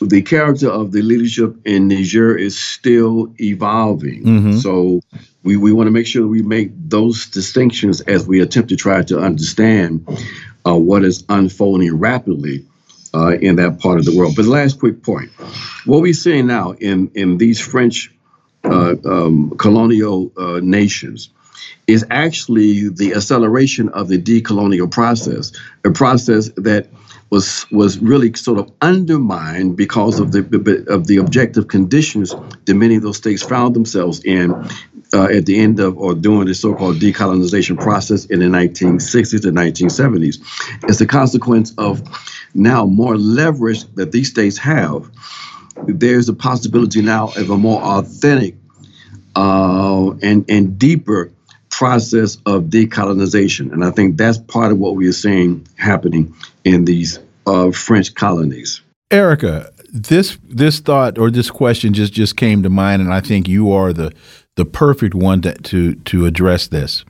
The 0.00 0.22
character 0.22 0.68
of 0.68 0.92
the 0.92 1.02
leadership 1.02 1.56
in 1.64 1.88
Niger 1.88 2.36
is 2.36 2.58
still 2.58 3.32
evolving. 3.40 4.24
Mm-hmm. 4.24 4.56
So 4.58 5.00
we, 5.42 5.56
we 5.56 5.72
want 5.72 5.86
to 5.86 5.90
make 5.90 6.06
sure 6.06 6.26
we 6.26 6.42
make 6.42 6.70
those 6.74 7.26
distinctions 7.26 8.00
as 8.02 8.26
we 8.26 8.40
attempt 8.40 8.70
to 8.70 8.76
try 8.76 9.02
to 9.04 9.20
understand 9.20 10.06
uh, 10.66 10.76
what 10.76 11.04
is 11.04 11.24
unfolding 11.28 11.98
rapidly 11.98 12.64
uh, 13.14 13.36
in 13.40 13.56
that 13.56 13.78
part 13.78 13.98
of 13.98 14.04
the 14.04 14.16
world. 14.16 14.34
But 14.36 14.46
last 14.46 14.80
quick 14.80 15.02
point 15.02 15.30
what 15.84 16.00
we're 16.00 16.14
seeing 16.14 16.46
now 16.46 16.72
in, 16.72 17.10
in 17.14 17.38
these 17.38 17.60
French 17.60 18.10
uh, 18.64 18.96
um, 19.04 19.50
colonial 19.58 20.32
uh, 20.36 20.60
nations 20.62 21.28
is 21.86 22.04
actually 22.10 22.88
the 22.88 23.14
acceleration 23.14 23.90
of 23.90 24.08
the 24.08 24.20
decolonial 24.20 24.90
process, 24.90 25.52
a 25.84 25.90
process 25.90 26.48
that 26.56 26.88
was 27.34 27.66
was 27.72 27.98
really 27.98 28.32
sort 28.34 28.60
of 28.60 28.70
undermined 28.80 29.76
because 29.76 30.20
of 30.20 30.30
the 30.30 30.86
of 30.88 31.08
the 31.08 31.16
objective 31.16 31.66
conditions 31.66 32.32
that 32.64 32.74
many 32.74 32.94
of 32.94 33.02
those 33.02 33.16
states 33.16 33.42
found 33.42 33.74
themselves 33.74 34.24
in 34.24 34.52
uh, 35.12 35.24
at 35.24 35.44
the 35.44 35.58
end 35.58 35.80
of 35.80 35.98
or 35.98 36.14
during 36.14 36.46
the 36.46 36.54
so-called 36.54 36.96
decolonization 36.96 37.76
process 37.78 38.24
in 38.26 38.38
the 38.38 38.46
1960s 38.46 39.44
and 39.44 39.56
1970s. 39.56 40.36
As 40.88 41.00
a 41.00 41.06
consequence 41.06 41.74
of 41.76 42.02
now 42.54 42.86
more 42.86 43.16
leverage 43.16 43.82
that 43.94 44.12
these 44.12 44.30
states 44.30 44.56
have, 44.58 45.10
there's 45.88 46.28
a 46.28 46.34
possibility 46.34 47.02
now 47.02 47.32
of 47.36 47.50
a 47.50 47.56
more 47.56 47.82
authentic 47.82 48.54
uh, 49.34 50.12
and 50.22 50.44
and 50.48 50.78
deeper 50.78 51.32
process 51.78 52.36
of 52.46 52.64
decolonization. 52.64 53.72
And 53.72 53.84
I 53.84 53.90
think 53.90 54.16
that's 54.16 54.38
part 54.38 54.70
of 54.70 54.78
what 54.78 54.94
we 54.94 55.08
are 55.08 55.12
seeing 55.12 55.66
happening 55.76 56.34
in 56.64 56.84
these 56.84 57.18
uh, 57.46 57.72
French 57.72 58.14
colonies. 58.14 58.80
Erica, 59.10 59.72
this 59.92 60.38
this 60.44 60.78
thought 60.78 61.18
or 61.18 61.30
this 61.30 61.50
question 61.50 61.92
just 61.92 62.12
just 62.12 62.36
came 62.36 62.62
to 62.62 62.70
mind, 62.70 63.02
and 63.02 63.12
I 63.12 63.20
think 63.20 63.48
you 63.48 63.72
are 63.72 63.92
the 63.92 64.12
the 64.56 64.64
perfect 64.64 65.14
one 65.14 65.42
to 65.42 65.54
to, 65.54 65.94
to 65.94 66.26
address 66.26 66.68
this. 66.68 67.04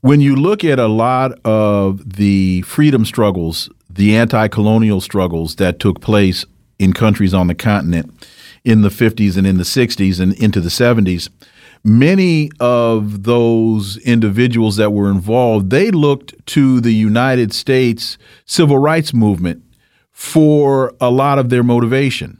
When 0.00 0.20
you 0.20 0.36
look 0.36 0.64
at 0.64 0.78
a 0.78 0.88
lot 0.88 1.38
of 1.44 2.16
the 2.16 2.62
freedom 2.62 3.04
struggles, 3.04 3.68
the 3.88 4.16
anti-colonial 4.16 5.00
struggles 5.00 5.56
that 5.56 5.80
took 5.80 6.00
place 6.00 6.44
in 6.78 6.92
countries 6.92 7.34
on 7.34 7.46
the 7.48 7.54
continent 7.54 8.26
in 8.64 8.82
the 8.82 8.90
50s 8.90 9.36
and 9.36 9.46
in 9.46 9.56
the 9.56 9.64
60s 9.64 10.20
and 10.20 10.34
into 10.34 10.60
the 10.60 10.68
70s, 10.68 11.28
many 11.84 12.50
of 12.60 13.22
those 13.24 13.96
individuals 13.98 14.76
that 14.76 14.92
were 14.92 15.10
involved, 15.10 15.70
they 15.70 15.90
looked 15.90 16.34
to 16.46 16.80
the 16.80 16.92
United 16.92 17.52
States 17.52 18.18
civil 18.46 18.78
rights 18.78 19.14
movement 19.14 19.62
for 20.12 20.92
a 21.00 21.10
lot 21.10 21.38
of 21.38 21.48
their 21.48 21.62
motivation. 21.62 22.38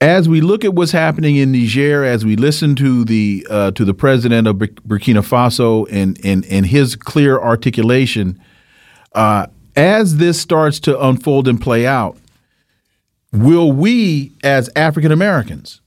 as 0.00 0.28
we 0.28 0.40
look 0.40 0.64
at 0.64 0.74
what's 0.74 0.90
happening 0.90 1.36
in 1.36 1.52
Niger, 1.52 2.04
as 2.04 2.24
we 2.24 2.34
listen 2.34 2.74
to 2.74 3.04
the 3.04 3.46
uh, 3.48 3.70
to 3.70 3.84
the 3.84 3.94
president 3.94 4.48
of 4.48 4.56
Burkina 4.56 5.22
Faso 5.22 5.86
and 5.92 6.18
and 6.24 6.44
and 6.46 6.66
his 6.66 6.96
clear 6.96 7.38
articulation, 7.38 8.36
uh, 9.14 9.46
as 9.76 10.16
this 10.16 10.40
starts 10.40 10.80
to 10.80 11.00
unfold 11.00 11.46
and 11.46 11.60
play 11.60 11.86
out, 11.86 12.16
will 13.32 13.70
we 13.70 14.32
as 14.42 14.68
African 14.74 15.12
Americans 15.12 15.80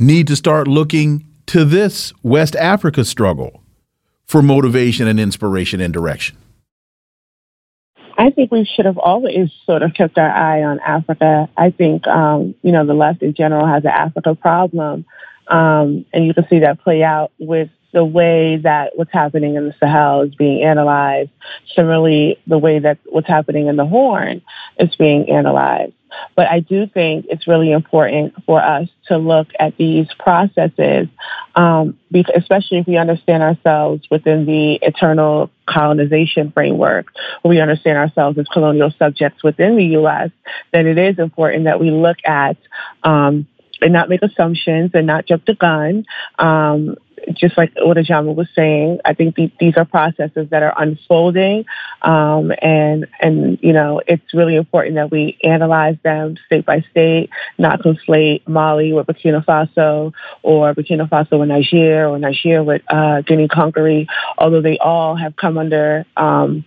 need 0.00 0.26
to 0.26 0.34
start 0.34 0.66
looking 0.66 1.27
to 1.48 1.64
this 1.64 2.12
West 2.22 2.54
Africa 2.56 3.04
struggle 3.04 3.62
for 4.24 4.42
motivation 4.42 5.08
and 5.08 5.18
inspiration 5.18 5.80
and 5.80 5.92
direction? 5.92 6.36
I 8.18 8.30
think 8.30 8.50
we 8.50 8.64
should 8.64 8.84
have 8.84 8.98
always 8.98 9.50
sort 9.64 9.82
of 9.82 9.94
kept 9.94 10.18
our 10.18 10.28
eye 10.28 10.62
on 10.62 10.80
Africa. 10.80 11.48
I 11.56 11.70
think, 11.70 12.06
um, 12.06 12.54
you 12.62 12.72
know, 12.72 12.84
the 12.84 12.94
left 12.94 13.22
in 13.22 13.32
general 13.32 13.66
has 13.66 13.84
an 13.84 13.90
Africa 13.90 14.34
problem. 14.34 15.06
Um, 15.46 16.04
and 16.12 16.26
you 16.26 16.34
can 16.34 16.46
see 16.50 16.58
that 16.58 16.80
play 16.80 17.02
out 17.02 17.32
with 17.38 17.70
the 17.92 18.04
way 18.04 18.58
that 18.58 18.96
what's 18.96 19.12
happening 19.12 19.54
in 19.54 19.66
the 19.66 19.74
Sahel 19.80 20.22
is 20.22 20.34
being 20.34 20.62
analyzed. 20.62 21.30
Similarly, 21.74 22.38
the 22.46 22.58
way 22.58 22.80
that 22.80 22.98
what's 23.06 23.28
happening 23.28 23.68
in 23.68 23.76
the 23.76 23.86
Horn 23.86 24.42
is 24.78 24.94
being 24.96 25.30
analyzed. 25.30 25.94
But 26.34 26.48
I 26.48 26.60
do 26.60 26.86
think 26.86 27.26
it's 27.28 27.46
really 27.46 27.72
important 27.72 28.34
for 28.44 28.62
us 28.62 28.88
to 29.06 29.18
look 29.18 29.48
at 29.58 29.76
these 29.76 30.06
processes, 30.18 31.08
um, 31.54 31.98
especially 32.34 32.78
if 32.78 32.86
we 32.86 32.96
understand 32.96 33.42
ourselves 33.42 34.02
within 34.10 34.46
the 34.46 34.74
eternal 34.82 35.50
colonization 35.66 36.52
framework, 36.52 37.12
where 37.42 37.50
we 37.50 37.60
understand 37.60 37.98
ourselves 37.98 38.38
as 38.38 38.46
colonial 38.48 38.92
subjects 38.98 39.42
within 39.42 39.76
the 39.76 39.84
U.S., 39.84 40.30
then 40.72 40.86
it 40.86 40.98
is 40.98 41.18
important 41.18 41.64
that 41.64 41.80
we 41.80 41.90
look 41.90 42.18
at 42.24 42.56
um, 43.02 43.46
and 43.80 43.92
not 43.92 44.08
make 44.08 44.22
assumptions 44.22 44.90
and 44.94 45.06
not 45.06 45.26
jump 45.26 45.44
the 45.46 45.54
gun. 45.54 46.04
Um, 46.38 46.96
just 47.34 47.56
like 47.56 47.72
what 47.76 47.96
Ajamu 47.96 48.34
was 48.34 48.48
saying, 48.54 49.00
I 49.04 49.14
think 49.14 49.36
the, 49.36 49.50
these 49.58 49.74
are 49.76 49.84
processes 49.84 50.48
that 50.50 50.62
are 50.62 50.74
unfolding, 50.76 51.64
um, 52.02 52.52
and 52.62 53.06
and 53.20 53.58
you 53.62 53.72
know 53.72 54.00
it's 54.06 54.34
really 54.34 54.56
important 54.56 54.96
that 54.96 55.10
we 55.10 55.38
analyze 55.42 55.96
them 56.02 56.36
state 56.46 56.64
by 56.64 56.84
state, 56.90 57.30
not 57.58 57.80
conflate 57.80 58.46
Mali 58.46 58.92
with 58.92 59.06
Burkina 59.06 59.44
Faso 59.44 60.12
or 60.42 60.74
Burkina 60.74 61.08
Faso 61.08 61.38
with 61.38 61.48
Niger 61.48 62.06
or 62.06 62.18
Niger 62.18 62.62
with 62.62 62.82
uh, 62.88 63.22
Guinea 63.22 63.48
Conakry, 63.48 64.06
although 64.36 64.62
they 64.62 64.78
all 64.78 65.16
have 65.16 65.36
come 65.36 65.58
under. 65.58 66.04
Um, 66.16 66.64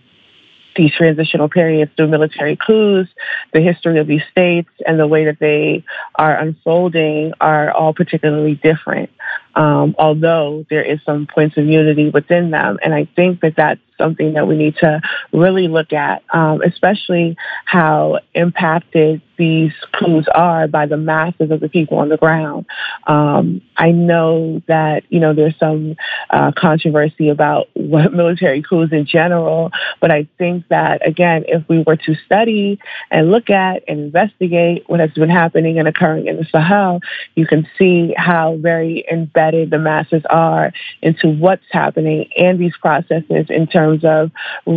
these 0.74 0.94
transitional 0.94 1.50
periods 1.50 1.92
through 1.98 2.08
military 2.08 2.56
coups, 2.56 3.10
the 3.52 3.60
history 3.60 3.98
of 3.98 4.06
these 4.06 4.22
states, 4.30 4.70
and 4.86 4.98
the 4.98 5.06
way 5.06 5.26
that 5.26 5.38
they 5.38 5.84
are 6.14 6.34
unfolding 6.34 7.34
are 7.42 7.70
all 7.70 7.92
particularly 7.92 8.54
different 8.54 9.10
um, 9.54 9.94
although 9.98 10.64
there 10.70 10.82
is 10.82 11.00
some 11.04 11.26
points 11.26 11.56
of 11.56 11.66
unity 11.66 12.10
within 12.10 12.50
them. 12.50 12.78
And 12.82 12.94
I 12.94 13.06
think 13.16 13.40
that 13.40 13.54
that's 13.56 13.80
something 13.98 14.32
that 14.34 14.48
we 14.48 14.56
need 14.56 14.76
to 14.76 15.00
really 15.32 15.68
look 15.68 15.92
at, 15.92 16.22
um, 16.32 16.60
especially 16.62 17.36
how 17.64 18.18
impacted 18.34 19.22
these 19.38 19.72
coups 19.98 20.26
are 20.34 20.68
by 20.68 20.86
the 20.86 20.96
masses 20.96 21.50
of 21.50 21.60
the 21.60 21.68
people 21.68 21.98
on 21.98 22.08
the 22.08 22.16
ground. 22.16 22.66
Um, 23.06 23.60
I 23.76 23.90
know 23.90 24.62
that, 24.68 25.04
you 25.08 25.20
know, 25.20 25.34
there's 25.34 25.58
some 25.58 25.96
uh, 26.30 26.52
controversy 26.56 27.28
about 27.28 27.68
what 27.74 28.12
military 28.12 28.62
coups 28.62 28.92
in 28.92 29.06
general, 29.06 29.70
but 30.00 30.10
I 30.10 30.28
think 30.38 30.68
that, 30.68 31.06
again, 31.06 31.44
if 31.48 31.68
we 31.68 31.82
were 31.86 31.96
to 31.96 32.14
study 32.26 32.78
and 33.10 33.30
look 33.30 33.50
at 33.50 33.82
and 33.88 34.00
investigate 34.00 34.84
what 34.86 35.00
has 35.00 35.10
been 35.12 35.30
happening 35.30 35.78
and 35.78 35.88
occurring 35.88 36.26
in 36.26 36.36
the 36.36 36.44
Sahel, 36.44 37.00
you 37.34 37.46
can 37.46 37.66
see 37.78 38.14
how 38.16 38.56
very 38.56 39.04
embedded 39.10 39.41
the 39.50 39.78
masses 39.78 40.22
are 40.30 40.72
into 41.00 41.28
what's 41.28 41.64
happening 41.70 42.30
and 42.36 42.58
these 42.58 42.76
processes 42.80 43.46
in 43.48 43.66
terms 43.66 44.04
of 44.04 44.30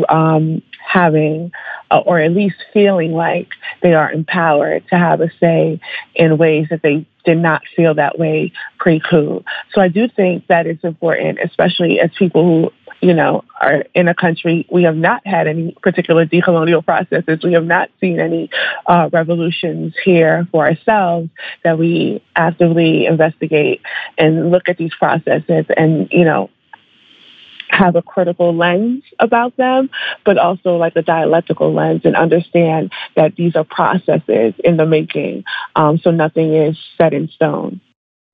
um, 0.10 0.62
having, 0.86 1.52
uh, 1.92 2.00
or 2.00 2.20
at 2.20 2.32
least 2.32 2.56
feeling 2.74 3.12
like 3.12 3.50
they 3.82 3.94
are 3.94 4.12
empowered 4.12 4.88
to 4.90 4.98
have 4.98 5.22
a 5.22 5.30
say 5.40 5.80
in 6.16 6.38
ways 6.38 6.68
that 6.70 6.82
they 6.82 7.06
did 7.26 7.38
not 7.38 7.62
feel 7.76 7.96
that 7.96 8.20
way 8.20 8.52
pre-coup. 8.80 9.44
So 9.74 9.82
I 9.82 9.88
do 9.88 10.08
think 10.08 10.48
that 10.48 10.68
it's 10.68 10.84
important, 10.84 11.40
especially 11.44 12.00
as 12.00 12.12
people 12.18 12.44
who 12.44 12.72
you 13.02 13.14
know, 13.14 13.44
are 13.60 13.84
in 13.94 14.08
a 14.08 14.16
country, 14.16 14.66
we 14.72 14.84
have 14.84 14.96
not 14.96 15.26
had 15.26 15.48
any 15.48 15.76
particular 15.82 16.26
decolonial 16.26 16.84
processes. 16.84 17.40
We 17.44 17.54
have 17.54 17.66
not 17.66 17.90
seen 18.00 18.20
any 18.20 18.50
uh, 18.88 19.10
revolutions 19.12 19.94
here 20.04 20.48
for 20.52 20.66
ourselves 20.66 21.30
that 21.64 21.78
we 21.78 22.24
actively 22.36 23.06
investigate 23.06 23.82
and 24.18 24.52
look 24.52 24.70
at 24.70 24.78
these 24.78 24.94
processes 24.96 25.66
and, 25.76 26.08
you 26.12 26.26
know, 26.26 26.50
have 27.70 27.96
a 27.96 28.02
critical 28.02 28.56
lens 28.56 29.04
about 29.20 29.56
them, 29.58 29.90
but 30.24 30.38
also 30.38 30.78
like 30.78 30.96
a 30.96 31.02
dialectical 31.02 31.74
lens 31.74 32.02
and 32.06 32.16
understand 32.16 32.92
that 33.16 33.36
these 33.36 33.56
are 33.56 33.64
processes 33.64 34.54
in 34.64 34.78
the 34.78 34.86
making. 34.86 35.44
Um, 35.76 35.98
so 35.98 36.12
nothing 36.12 36.54
is 36.54 36.78
set 36.98 37.14
in 37.14 37.28
stone. 37.30 37.82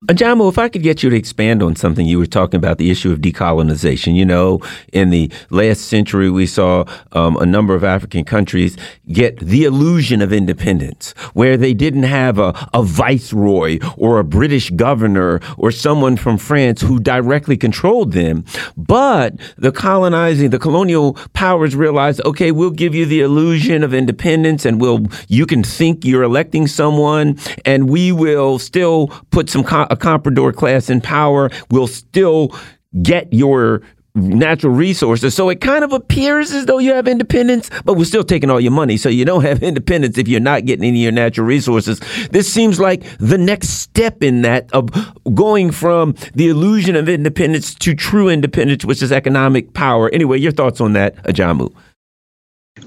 Ajamu, 0.06 0.48
if 0.48 0.58
I 0.58 0.68
could 0.68 0.82
get 0.82 1.04
you 1.04 1.10
to 1.10 1.16
expand 1.16 1.62
on 1.62 1.76
something 1.76 2.04
you 2.04 2.18
were 2.18 2.26
talking 2.26 2.58
about, 2.58 2.78
the 2.78 2.90
issue 2.90 3.12
of 3.12 3.20
decolonization. 3.20 4.16
You 4.16 4.24
know, 4.24 4.60
in 4.92 5.10
the 5.10 5.30
last 5.50 5.82
century, 5.82 6.28
we 6.28 6.44
saw 6.44 6.84
um, 7.12 7.36
a 7.36 7.46
number 7.46 7.76
of 7.76 7.84
African 7.84 8.24
countries 8.24 8.76
get 9.12 9.38
the 9.38 9.62
illusion 9.62 10.20
of 10.20 10.32
independence, 10.32 11.12
where 11.34 11.56
they 11.56 11.72
didn't 11.72 12.02
have 12.02 12.40
a, 12.40 12.68
a 12.74 12.82
viceroy 12.82 13.78
or 13.96 14.18
a 14.18 14.24
British 14.24 14.70
governor 14.70 15.40
or 15.56 15.70
someone 15.70 16.16
from 16.16 16.36
France 16.36 16.80
who 16.80 16.98
directly 16.98 17.56
controlled 17.56 18.10
them. 18.10 18.44
But 18.76 19.34
the 19.56 19.70
colonizing, 19.70 20.50
the 20.50 20.58
colonial 20.58 21.14
powers 21.32 21.76
realized, 21.76 22.20
okay, 22.24 22.50
we'll 22.50 22.70
give 22.70 22.92
you 22.92 23.06
the 23.06 23.20
illusion 23.20 23.84
of 23.84 23.94
independence 23.94 24.64
and 24.64 24.80
we'll, 24.80 25.06
you 25.28 25.46
can 25.46 25.62
think 25.62 26.04
you're 26.04 26.24
electing 26.24 26.66
someone 26.66 27.38
and 27.64 27.88
we 27.88 28.10
will 28.10 28.58
still 28.58 29.06
put 29.30 29.48
some 29.48 29.62
a 29.92 29.96
comprador 29.96 30.54
class 30.54 30.90
in 30.90 31.00
power 31.00 31.50
will 31.70 31.86
still 31.86 32.56
get 33.02 33.32
your 33.32 33.82
natural 34.14 34.74
resources. 34.74 35.34
So 35.34 35.48
it 35.48 35.60
kind 35.60 35.84
of 35.84 35.92
appears 35.92 36.52
as 36.52 36.66
though 36.66 36.78
you 36.78 36.92
have 36.92 37.08
independence, 37.08 37.70
but 37.84 37.94
we're 37.94 38.04
still 38.04 38.24
taking 38.24 38.50
all 38.50 38.60
your 38.60 38.72
money. 38.72 38.96
So 38.96 39.08
you 39.08 39.24
don't 39.24 39.42
have 39.50 39.62
independence 39.62 40.18
if 40.18 40.28
you're 40.28 40.40
not 40.40 40.64
getting 40.64 40.84
any 40.84 41.00
of 41.00 41.02
your 41.02 41.12
natural 41.12 41.46
resources. 41.46 42.00
This 42.30 42.52
seems 42.52 42.78
like 42.78 43.04
the 43.18 43.38
next 43.38 43.68
step 43.68 44.22
in 44.22 44.42
that 44.42 44.70
of 44.72 44.90
going 45.34 45.70
from 45.70 46.14
the 46.34 46.48
illusion 46.48 46.96
of 46.96 47.08
independence 47.08 47.74
to 47.76 47.94
true 47.94 48.28
independence, 48.28 48.84
which 48.84 49.02
is 49.02 49.12
economic 49.12 49.72
power. 49.74 50.10
Anyway, 50.10 50.38
your 50.38 50.52
thoughts 50.52 50.80
on 50.80 50.92
that, 50.92 51.16
Ajamu? 51.24 51.72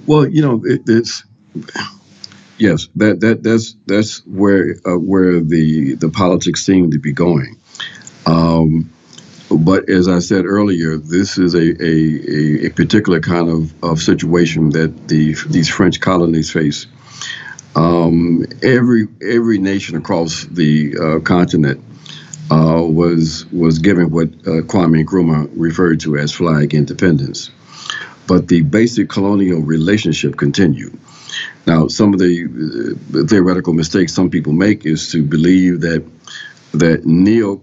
Well, 0.08 0.28
you 0.28 0.42
know, 0.42 0.62
it, 0.66 0.82
it's 0.88 1.24
Yes, 2.58 2.88
that 2.96 3.20
that 3.20 3.44
that's 3.44 3.76
that's 3.86 4.26
where 4.26 4.76
uh, 4.86 4.98
where 4.98 5.42
the 5.42 5.96
the 5.96 6.10
politics 6.10 6.64
seem 6.64 6.92
to 6.92 7.00
be 7.00 7.12
going. 7.12 7.58
Um, 8.26 8.90
but 9.52 9.90
as 9.90 10.08
I 10.08 10.20
said 10.20 10.46
earlier, 10.46 10.98
this 10.98 11.38
is 11.38 11.54
a, 11.54 11.84
a, 11.84 12.66
a 12.68 12.70
particular 12.72 13.20
kind 13.20 13.50
of, 13.50 13.84
of 13.84 14.02
situation 14.02 14.70
that 14.72 15.08
the 15.08 15.36
these 15.50 15.70
French 15.70 16.00
colonies 16.00 16.52
face. 16.52 16.88
Um, 17.76 18.46
every 18.64 19.08
every 19.22 19.58
nation 19.58 19.98
across 19.98 20.46
the 20.46 20.96
uh, 20.98 21.20
continent 21.20 21.84
uh, 22.50 22.82
was 22.82 23.46
was 23.52 23.80
given 23.80 24.12
what 24.12 24.30
uh, 24.30 24.64
Kwame 24.64 25.04
Nkrumah 25.04 25.50
referred 25.56 26.00
to 26.02 26.18
as 26.18 26.32
flag 26.32 26.74
independence, 26.74 27.52
but 28.28 28.48
the 28.48 28.62
basic 28.62 29.10
colonial 29.10 29.62
relationship 29.62 30.38
continued. 30.38 30.98
Now, 31.66 31.88
some 31.88 32.14
of 32.14 32.20
the 32.20 32.96
uh, 33.14 33.28
theoretical 33.28 33.74
mistakes 33.74 34.14
some 34.14 34.30
people 34.30 34.54
make 34.54 34.86
is 34.86 35.12
to 35.12 35.24
believe 35.24 35.82
that 35.82 36.06
that 36.74 37.06
neo 37.06 37.62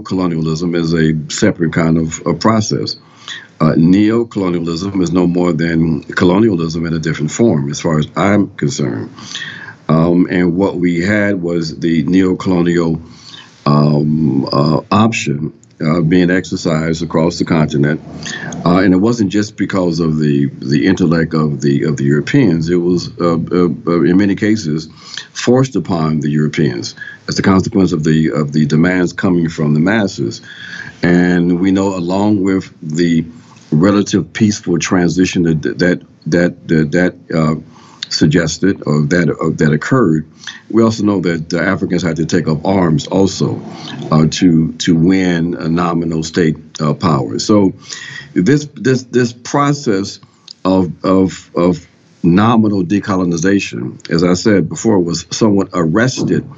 colonialism 0.00 0.74
is 0.74 0.94
a 0.94 1.30
separate 1.30 1.72
kind 1.72 1.98
of, 1.98 2.26
of 2.26 2.40
process. 2.40 2.96
Uh, 3.60 3.74
neo-colonialism 3.76 5.00
is 5.02 5.12
no 5.12 5.24
more 5.24 5.52
than 5.52 6.02
colonialism 6.02 6.84
in 6.84 6.94
a 6.94 6.98
different 6.98 7.30
form, 7.30 7.70
as 7.70 7.80
far 7.80 7.96
as 8.00 8.08
I'm 8.16 8.50
concerned. 8.56 9.14
Um, 9.88 10.26
and 10.28 10.56
what 10.56 10.74
we 10.76 11.00
had 11.00 11.40
was 11.40 11.78
the 11.78 12.02
neo-colonial 12.02 13.00
um, 13.64 14.46
uh, 14.46 14.80
option 14.90 15.52
uh, 15.82 16.00
being 16.00 16.30
exercised 16.30 17.02
across 17.02 17.38
the 17.38 17.44
continent, 17.44 18.00
uh, 18.64 18.78
and 18.78 18.94
it 18.94 18.98
wasn't 18.98 19.30
just 19.30 19.56
because 19.56 20.00
of 20.00 20.18
the 20.18 20.46
the 20.46 20.86
intellect 20.86 21.34
of 21.34 21.60
the 21.60 21.84
of 21.84 21.96
the 21.96 22.04
Europeans. 22.04 22.68
It 22.68 22.76
was, 22.76 23.10
uh, 23.20 23.34
uh, 23.34 23.68
uh, 23.86 24.02
in 24.02 24.16
many 24.16 24.34
cases, 24.34 24.88
forced 25.32 25.76
upon 25.76 26.20
the 26.20 26.30
Europeans 26.30 26.94
as 27.28 27.38
a 27.38 27.42
consequence 27.42 27.92
of 27.92 28.04
the 28.04 28.30
of 28.30 28.52
the 28.52 28.66
demands 28.66 29.12
coming 29.12 29.48
from 29.48 29.74
the 29.74 29.80
masses. 29.80 30.40
And 31.02 31.60
we 31.60 31.72
know, 31.72 31.96
along 31.96 32.42
with 32.42 32.72
the 32.80 33.24
relative 33.70 34.32
peaceful 34.32 34.78
transition 34.78 35.42
that 35.42 35.62
that 35.78 36.02
that 36.26 36.68
that, 36.68 36.92
that 36.92 37.62
suggested 38.12 38.82
or 38.86 39.02
that 39.02 39.34
or 39.40 39.50
that 39.50 39.72
occurred. 39.72 40.28
We 40.70 40.82
also 40.82 41.04
know 41.04 41.20
that 41.20 41.48
the 41.50 41.60
Africans 41.60 42.02
had 42.02 42.16
to 42.16 42.26
take 42.26 42.48
up 42.48 42.64
arms 42.64 43.06
also 43.06 43.60
uh, 44.10 44.26
to 44.30 44.72
to 44.72 44.94
win 44.94 45.54
a 45.54 45.68
nominal 45.68 46.22
state 46.22 46.56
uh, 46.80 46.94
power. 46.94 47.38
So 47.38 47.72
this 48.34 48.66
this 48.74 49.04
this 49.04 49.32
process 49.32 50.20
of 50.64 51.04
of 51.04 51.50
of 51.56 51.86
nominal 52.22 52.84
decolonization, 52.84 54.10
as 54.10 54.22
I 54.22 54.34
said 54.34 54.68
before, 54.68 54.98
was 54.98 55.26
somewhat 55.30 55.70
arrested 55.72 56.48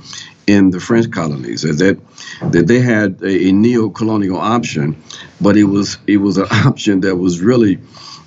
in 0.46 0.70
the 0.70 0.80
French 0.80 1.10
colonies. 1.10 1.62
That 1.62 2.00
that 2.42 2.66
they 2.66 2.80
had 2.80 3.22
a, 3.22 3.48
a 3.48 3.52
neo-colonial 3.52 4.36
option, 4.36 5.02
but 5.40 5.56
it 5.56 5.64
was 5.64 5.98
it 6.06 6.18
was 6.18 6.36
an 6.36 6.46
option 6.50 7.00
that 7.00 7.16
was 7.16 7.40
really 7.40 7.78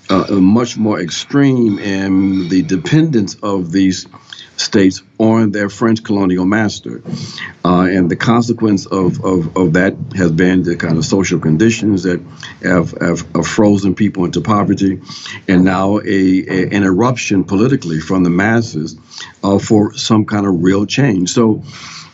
uh, 0.09 0.25
much 0.33 0.77
more 0.77 0.99
extreme 0.99 1.79
in 1.79 2.49
the 2.49 2.61
dependence 2.63 3.35
of 3.41 3.71
these 3.71 4.07
states 4.57 5.03
on 5.19 5.51
their 5.51 5.69
French 5.69 6.03
colonial 6.03 6.45
master. 6.45 7.01
Uh, 7.63 7.81
and 7.81 8.09
the 8.09 8.15
consequence 8.15 8.85
of, 8.87 9.23
of, 9.23 9.55
of 9.55 9.73
that 9.73 9.95
has 10.15 10.31
been 10.31 10.63
the 10.63 10.75
kind 10.75 10.97
of 10.97 11.05
social 11.05 11.39
conditions 11.39 12.03
that 12.03 12.19
have, 12.63 12.91
have, 12.99 13.21
have 13.35 13.45
frozen 13.45 13.93
people 13.93 14.25
into 14.25 14.41
poverty, 14.41 14.99
and 15.47 15.63
now 15.63 15.99
a, 15.99 16.03
a, 16.05 16.75
an 16.75 16.83
eruption 16.83 17.43
politically 17.43 17.99
from 17.99 18.23
the 18.23 18.29
masses 18.29 18.97
uh, 19.43 19.59
for 19.59 19.93
some 19.93 20.25
kind 20.25 20.45
of 20.47 20.63
real 20.63 20.85
change. 20.85 21.29
So, 21.29 21.63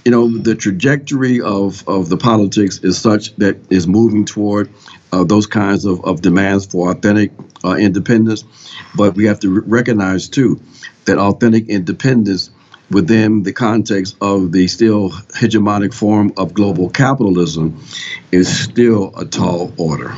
you 0.03 0.11
know, 0.11 0.27
the 0.37 0.55
trajectory 0.55 1.39
of, 1.39 1.87
of 1.87 2.09
the 2.09 2.17
politics 2.17 2.79
is 2.79 2.97
such 2.97 3.33
that 3.37 3.71
is 3.71 3.87
moving 3.87 4.25
toward 4.25 4.69
uh, 5.13 5.23
those 5.23 5.45
kinds 5.45 5.85
of, 5.85 6.03
of 6.03 6.21
demands 6.21 6.65
for 6.65 6.91
authentic 6.91 7.31
uh, 7.63 7.75
independence. 7.75 8.43
But 8.95 9.15
we 9.15 9.25
have 9.25 9.39
to 9.41 9.61
recognize, 9.61 10.27
too, 10.27 10.59
that 11.05 11.17
authentic 11.17 11.69
independence 11.69 12.49
within 12.89 13.43
the 13.43 13.53
context 13.53 14.15
of 14.21 14.51
the 14.51 14.67
still 14.67 15.11
hegemonic 15.11 15.93
form 15.93 16.33
of 16.37 16.53
global 16.53 16.89
capitalism 16.89 17.79
is 18.31 18.63
still 18.63 19.13
a 19.15 19.25
tall 19.25 19.71
order. 19.77 20.15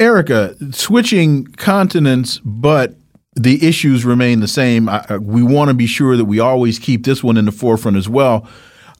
Erica, 0.00 0.56
switching 0.72 1.44
continents, 1.44 2.40
but 2.44 2.96
the 3.36 3.66
issues 3.66 4.04
remain 4.04 4.40
the 4.40 4.48
same. 4.48 4.88
I, 4.88 5.18
we 5.18 5.42
want 5.42 5.68
to 5.68 5.74
be 5.74 5.86
sure 5.86 6.16
that 6.16 6.24
we 6.24 6.40
always 6.40 6.78
keep 6.78 7.04
this 7.04 7.22
one 7.22 7.36
in 7.36 7.44
the 7.44 7.52
forefront 7.52 7.96
as 7.96 8.08
well. 8.08 8.48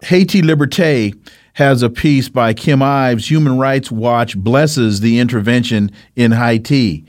Haiti 0.03 0.43
Liberté 0.43 1.15
has 1.55 1.83
a 1.83 1.91
piece 1.91 2.29
by 2.29 2.53
Kim 2.53 2.83
Ives. 2.83 3.31
Human 3.31 3.59
Rights 3.59 3.91
Watch 3.91 4.37
blesses 4.37 5.01
the 5.01 5.19
intervention 5.19 5.91
in 6.16 6.33
Haiti. 6.33 7.05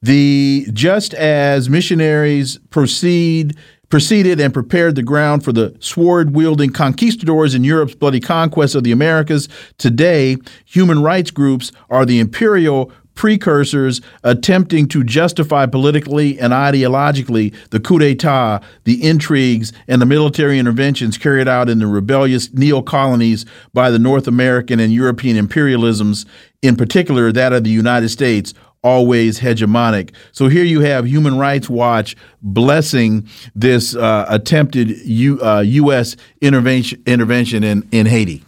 The 0.00 0.66
just 0.72 1.14
as 1.14 1.70
missionaries 1.70 2.58
proceed 2.70 3.56
proceeded 3.88 4.40
and 4.40 4.54
prepared 4.54 4.94
the 4.94 5.02
ground 5.02 5.44
for 5.44 5.52
the 5.52 5.76
sword 5.78 6.34
wielding 6.34 6.70
conquistadors 6.70 7.54
in 7.54 7.62
Europe's 7.62 7.94
bloody 7.94 8.20
conquest 8.20 8.74
of 8.74 8.84
the 8.84 8.90
Americas, 8.90 9.50
today 9.76 10.38
human 10.64 11.02
rights 11.02 11.30
groups 11.30 11.72
are 11.90 12.06
the 12.06 12.18
imperial 12.18 12.90
precursors 13.14 14.00
attempting 14.24 14.88
to 14.88 15.04
justify 15.04 15.66
politically 15.66 16.38
and 16.38 16.52
ideologically 16.52 17.54
the 17.70 17.80
coup 17.80 17.98
d'etat, 17.98 18.60
the 18.84 19.02
intrigues, 19.02 19.72
and 19.88 20.00
the 20.00 20.06
military 20.06 20.58
interventions 20.58 21.18
carried 21.18 21.48
out 21.48 21.68
in 21.68 21.78
the 21.78 21.86
rebellious 21.86 22.52
neo 22.52 22.82
colonies 22.82 23.44
by 23.72 23.90
the 23.90 23.98
North 23.98 24.26
American 24.26 24.80
and 24.80 24.92
European 24.92 25.36
imperialisms, 25.36 26.26
in 26.62 26.76
particular 26.76 27.32
that 27.32 27.52
of 27.52 27.64
the 27.64 27.70
United 27.70 28.08
States. 28.08 28.54
Always 28.84 29.38
hegemonic. 29.38 30.12
So 30.32 30.48
here 30.48 30.64
you 30.64 30.80
have 30.80 31.06
Human 31.06 31.38
Rights 31.38 31.70
Watch 31.70 32.16
blessing 32.42 33.28
this 33.54 33.94
uh, 33.94 34.26
attempted 34.28 34.88
U, 34.88 35.40
uh, 35.40 35.60
U.S. 35.60 36.16
intervention 36.40 37.00
intervention 37.06 37.62
in, 37.62 37.88
in 37.92 38.06
Haiti. 38.06 38.42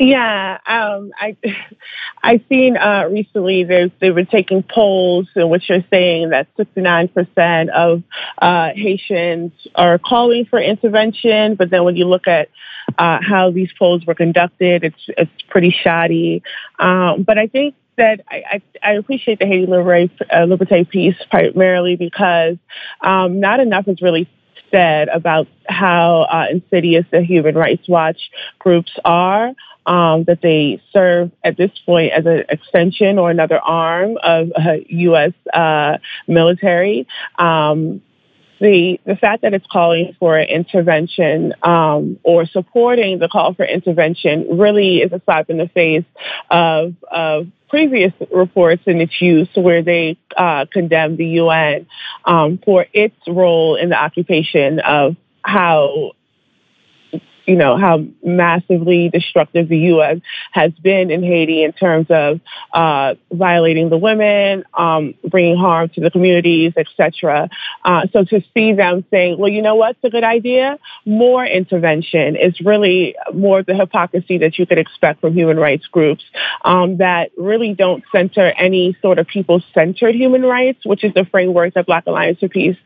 Yeah, 0.00 0.56
um, 0.66 1.12
I 1.20 1.36
I've 2.22 2.40
seen 2.48 2.78
uh, 2.78 3.06
recently 3.10 3.64
they 3.64 3.92
they 4.00 4.10
were 4.10 4.24
taking 4.24 4.62
polls 4.62 5.28
in 5.36 5.50
which 5.50 5.68
are 5.68 5.84
saying 5.90 6.30
that 6.30 6.48
69% 6.56 7.68
of 7.68 8.02
uh, 8.40 8.70
Haitians 8.74 9.52
are 9.74 9.98
calling 9.98 10.46
for 10.46 10.58
intervention, 10.58 11.54
but 11.54 11.68
then 11.68 11.84
when 11.84 11.96
you 11.96 12.06
look 12.06 12.26
at 12.26 12.48
uh, 12.96 13.18
how 13.20 13.50
these 13.50 13.68
polls 13.78 14.06
were 14.06 14.14
conducted, 14.14 14.84
it's 14.84 15.04
it's 15.18 15.42
pretty 15.50 15.70
shoddy. 15.82 16.42
Um, 16.78 17.22
but 17.22 17.36
I 17.36 17.46
think 17.46 17.74
that 17.98 18.22
I, 18.26 18.42
I, 18.52 18.62
I 18.82 18.92
appreciate 18.94 19.38
the 19.38 19.44
Haiti 19.44 19.66
Liberté, 19.66 20.10
uh, 20.30 20.46
Liberté 20.46 20.88
piece 20.88 21.16
primarily 21.30 21.96
because 21.96 22.56
um, 23.02 23.38
not 23.38 23.60
enough 23.60 23.86
is 23.86 24.00
really 24.00 24.26
said 24.70 25.08
about 25.08 25.46
how 25.68 26.22
uh, 26.22 26.46
insidious 26.50 27.04
the 27.10 27.22
Human 27.22 27.54
Rights 27.54 27.88
Watch 27.88 28.30
groups 28.58 28.92
are 29.04 29.52
um, 29.86 30.24
that 30.24 30.40
they 30.42 30.82
serve 30.92 31.30
at 31.44 31.56
this 31.56 31.70
point 31.86 32.12
as 32.12 32.26
an 32.26 32.44
extension 32.48 33.18
or 33.18 33.30
another 33.30 33.58
arm 33.58 34.18
of 34.22 34.52
uh, 34.54 34.74
U.S. 34.88 35.32
Uh, 35.52 35.98
military. 36.26 37.06
Um, 37.38 38.02
the 38.60 39.00
the 39.06 39.16
fact 39.16 39.42
that 39.42 39.54
it's 39.54 39.66
calling 39.72 40.14
for 40.20 40.38
intervention 40.38 41.54
um, 41.62 42.18
or 42.22 42.44
supporting 42.44 43.18
the 43.18 43.28
call 43.28 43.54
for 43.54 43.64
intervention 43.64 44.58
really 44.58 44.98
is 44.98 45.10
a 45.12 45.20
slap 45.24 45.48
in 45.48 45.56
the 45.56 45.68
face 45.68 46.04
of 46.50 46.94
of 47.10 47.48
previous 47.70 48.12
reports 48.30 48.82
in 48.86 49.00
its 49.00 49.20
use 49.20 49.48
where 49.54 49.82
they 49.82 50.18
uh, 50.36 50.66
condemned 50.70 51.16
the 51.16 51.26
UN 51.26 51.86
um, 52.24 52.58
for 52.64 52.86
its 52.92 53.16
role 53.26 53.76
in 53.76 53.88
the 53.88 53.96
occupation 53.96 54.80
of 54.80 55.16
how 55.42 56.12
you 57.50 57.56
know, 57.56 57.76
how 57.76 58.04
massively 58.22 59.08
destructive 59.08 59.68
the 59.68 59.78
U.S. 59.94 60.18
has 60.52 60.70
been 60.70 61.10
in 61.10 61.20
Haiti 61.20 61.64
in 61.64 61.72
terms 61.72 62.06
of 62.08 62.38
uh, 62.72 63.16
violating 63.32 63.90
the 63.90 63.98
women, 63.98 64.62
um, 64.72 65.14
bringing 65.28 65.56
harm 65.56 65.88
to 65.96 66.00
the 66.00 66.12
communities, 66.12 66.74
etc. 66.76 67.50
Uh, 67.84 68.06
so 68.12 68.22
to 68.22 68.40
see 68.54 68.72
them 68.72 69.04
saying, 69.10 69.36
well, 69.36 69.50
you 69.50 69.62
know 69.62 69.74
what's 69.74 69.98
a 70.04 70.10
good 70.10 70.22
idea? 70.22 70.78
More 71.04 71.44
intervention 71.44 72.36
is 72.36 72.60
really 72.60 73.16
more 73.34 73.58
of 73.58 73.66
the 73.66 73.74
hypocrisy 73.74 74.38
that 74.38 74.56
you 74.56 74.64
could 74.64 74.78
expect 74.78 75.20
from 75.20 75.34
human 75.34 75.56
rights 75.56 75.88
groups 75.88 76.22
um, 76.64 76.98
that 76.98 77.32
really 77.36 77.74
don't 77.74 78.04
center 78.12 78.46
any 78.46 78.96
sort 79.02 79.18
of 79.18 79.26
people-centered 79.26 80.14
human 80.14 80.42
rights, 80.42 80.86
which 80.86 81.02
is 81.02 81.12
the 81.14 81.24
framework 81.24 81.74
that 81.74 81.86
Black 81.86 82.06
Alliance 82.06 82.38
for 82.38 82.48
Peace 82.48 82.76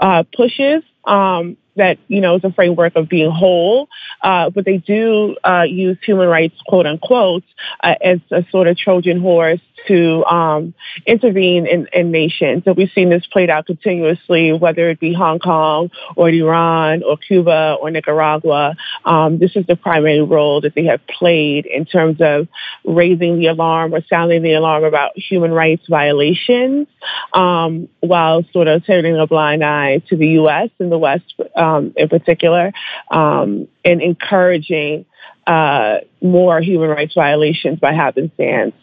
uh, 0.00 0.22
pushes. 0.36 0.84
Um, 1.04 1.56
that 1.76 1.98
you 2.08 2.20
know 2.20 2.36
is 2.36 2.44
a 2.44 2.52
framework 2.52 2.96
of 2.96 3.08
being 3.08 3.30
whole, 3.30 3.88
uh, 4.22 4.50
but 4.50 4.64
they 4.64 4.78
do 4.78 5.36
uh, 5.44 5.62
use 5.62 5.98
human 6.04 6.28
rights, 6.28 6.54
quote 6.66 6.86
unquote, 6.86 7.44
uh, 7.82 7.94
as 8.02 8.18
a 8.30 8.44
sort 8.50 8.68
of 8.68 8.76
Trojan 8.76 9.20
horse 9.20 9.60
to 9.86 10.24
um, 10.24 10.74
intervene 11.06 11.66
in, 11.66 11.86
in 11.92 12.10
nations. 12.10 12.64
So 12.64 12.72
we've 12.72 12.90
seen 12.94 13.10
this 13.10 13.26
played 13.26 13.50
out 13.50 13.66
continuously, 13.66 14.52
whether 14.52 14.88
it 14.90 15.00
be 15.00 15.12
Hong 15.12 15.38
Kong 15.38 15.90
or 16.16 16.30
Iran 16.30 17.02
or 17.02 17.16
Cuba 17.16 17.76
or 17.80 17.90
Nicaragua. 17.90 18.76
Um, 19.04 19.38
this 19.38 19.56
is 19.56 19.66
the 19.66 19.76
primary 19.76 20.20
role 20.20 20.60
that 20.62 20.74
they 20.74 20.84
have 20.84 21.00
played 21.06 21.66
in 21.66 21.84
terms 21.84 22.18
of 22.20 22.48
raising 22.84 23.38
the 23.38 23.48
alarm 23.48 23.94
or 23.94 24.00
sounding 24.08 24.42
the 24.42 24.54
alarm 24.54 24.84
about 24.84 25.12
human 25.16 25.52
rights 25.52 25.84
violations, 25.88 26.86
um, 27.32 27.88
while 28.00 28.44
sort 28.52 28.68
of 28.68 28.86
turning 28.86 29.16
a 29.16 29.26
blind 29.26 29.64
eye 29.64 30.02
to 30.08 30.16
the 30.16 30.28
U.S. 30.28 30.70
and 30.78 30.90
the 30.90 30.98
West 30.98 31.34
um, 31.64 31.92
in 31.96 32.08
particular, 32.08 32.72
um, 33.10 33.66
and 33.84 34.02
encouraging 34.02 35.06
uh, 35.46 35.98
more 36.22 36.60
human 36.60 36.88
rights 36.88 37.14
violations 37.14 37.78
by 37.78 37.92
happenstance. 37.92 38.74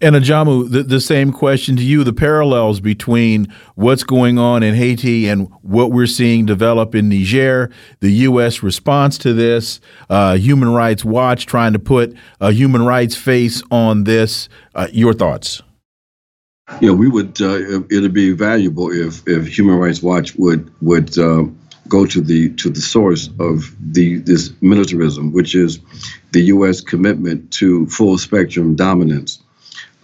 And 0.00 0.14
Ajamu, 0.14 0.70
the, 0.70 0.84
the 0.84 1.00
same 1.00 1.32
question 1.32 1.76
to 1.76 1.82
you: 1.82 2.04
the 2.04 2.12
parallels 2.12 2.78
between 2.78 3.52
what's 3.74 4.04
going 4.04 4.38
on 4.38 4.62
in 4.62 4.74
Haiti 4.74 5.28
and 5.28 5.48
what 5.62 5.90
we're 5.90 6.06
seeing 6.06 6.46
develop 6.46 6.94
in 6.94 7.08
Niger, 7.08 7.70
the 7.98 8.10
U.S. 8.28 8.62
response 8.62 9.18
to 9.18 9.32
this, 9.32 9.80
uh, 10.08 10.36
Human 10.36 10.68
Rights 10.68 11.04
Watch 11.04 11.46
trying 11.46 11.72
to 11.72 11.80
put 11.80 12.16
a 12.40 12.52
human 12.52 12.84
rights 12.84 13.16
face 13.16 13.60
on 13.72 14.04
this. 14.04 14.48
Uh, 14.72 14.86
your 14.92 15.14
thoughts? 15.14 15.62
Yeah, 16.80 16.92
we 16.92 17.08
would. 17.08 17.40
Uh, 17.40 17.80
it'd 17.90 18.12
be 18.12 18.32
valuable 18.32 18.92
if 18.92 19.26
if 19.26 19.48
Human 19.48 19.78
Rights 19.78 20.00
Watch 20.02 20.36
would 20.36 20.70
would 20.80 21.18
uh, 21.18 21.44
go 21.88 22.06
to 22.06 22.20
the 22.20 22.50
to 22.54 22.70
the 22.70 22.80
source 22.80 23.30
of 23.38 23.74
the 23.80 24.18
this 24.18 24.52
militarism, 24.60 25.32
which 25.32 25.54
is 25.54 25.80
the 26.32 26.42
U.S. 26.54 26.80
commitment 26.80 27.50
to 27.52 27.86
full 27.86 28.18
spectrum 28.18 28.76
dominance 28.76 29.42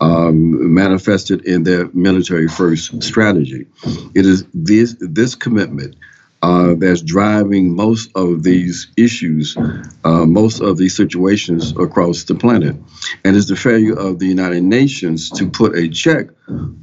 um, 0.00 0.74
manifested 0.74 1.44
in 1.44 1.64
their 1.64 1.88
military 1.92 2.48
first 2.48 3.02
strategy. 3.02 3.66
It 4.14 4.26
is 4.26 4.44
this 4.54 4.96
this 5.00 5.34
commitment 5.34 5.96
uh, 6.44 6.74
that's 6.74 7.00
driving 7.00 7.74
most 7.74 8.10
of 8.14 8.42
these 8.42 8.88
issues, 8.98 9.56
uh, 10.04 10.26
most 10.26 10.60
of 10.60 10.76
these 10.76 10.94
situations 10.94 11.72
across 11.78 12.24
the 12.24 12.34
planet. 12.34 12.76
And 13.24 13.34
it's 13.34 13.48
the 13.48 13.56
failure 13.56 13.98
of 13.98 14.18
the 14.18 14.26
United 14.26 14.62
Nations 14.62 15.30
to 15.30 15.48
put 15.48 15.74
a 15.74 15.88
check 15.88 16.26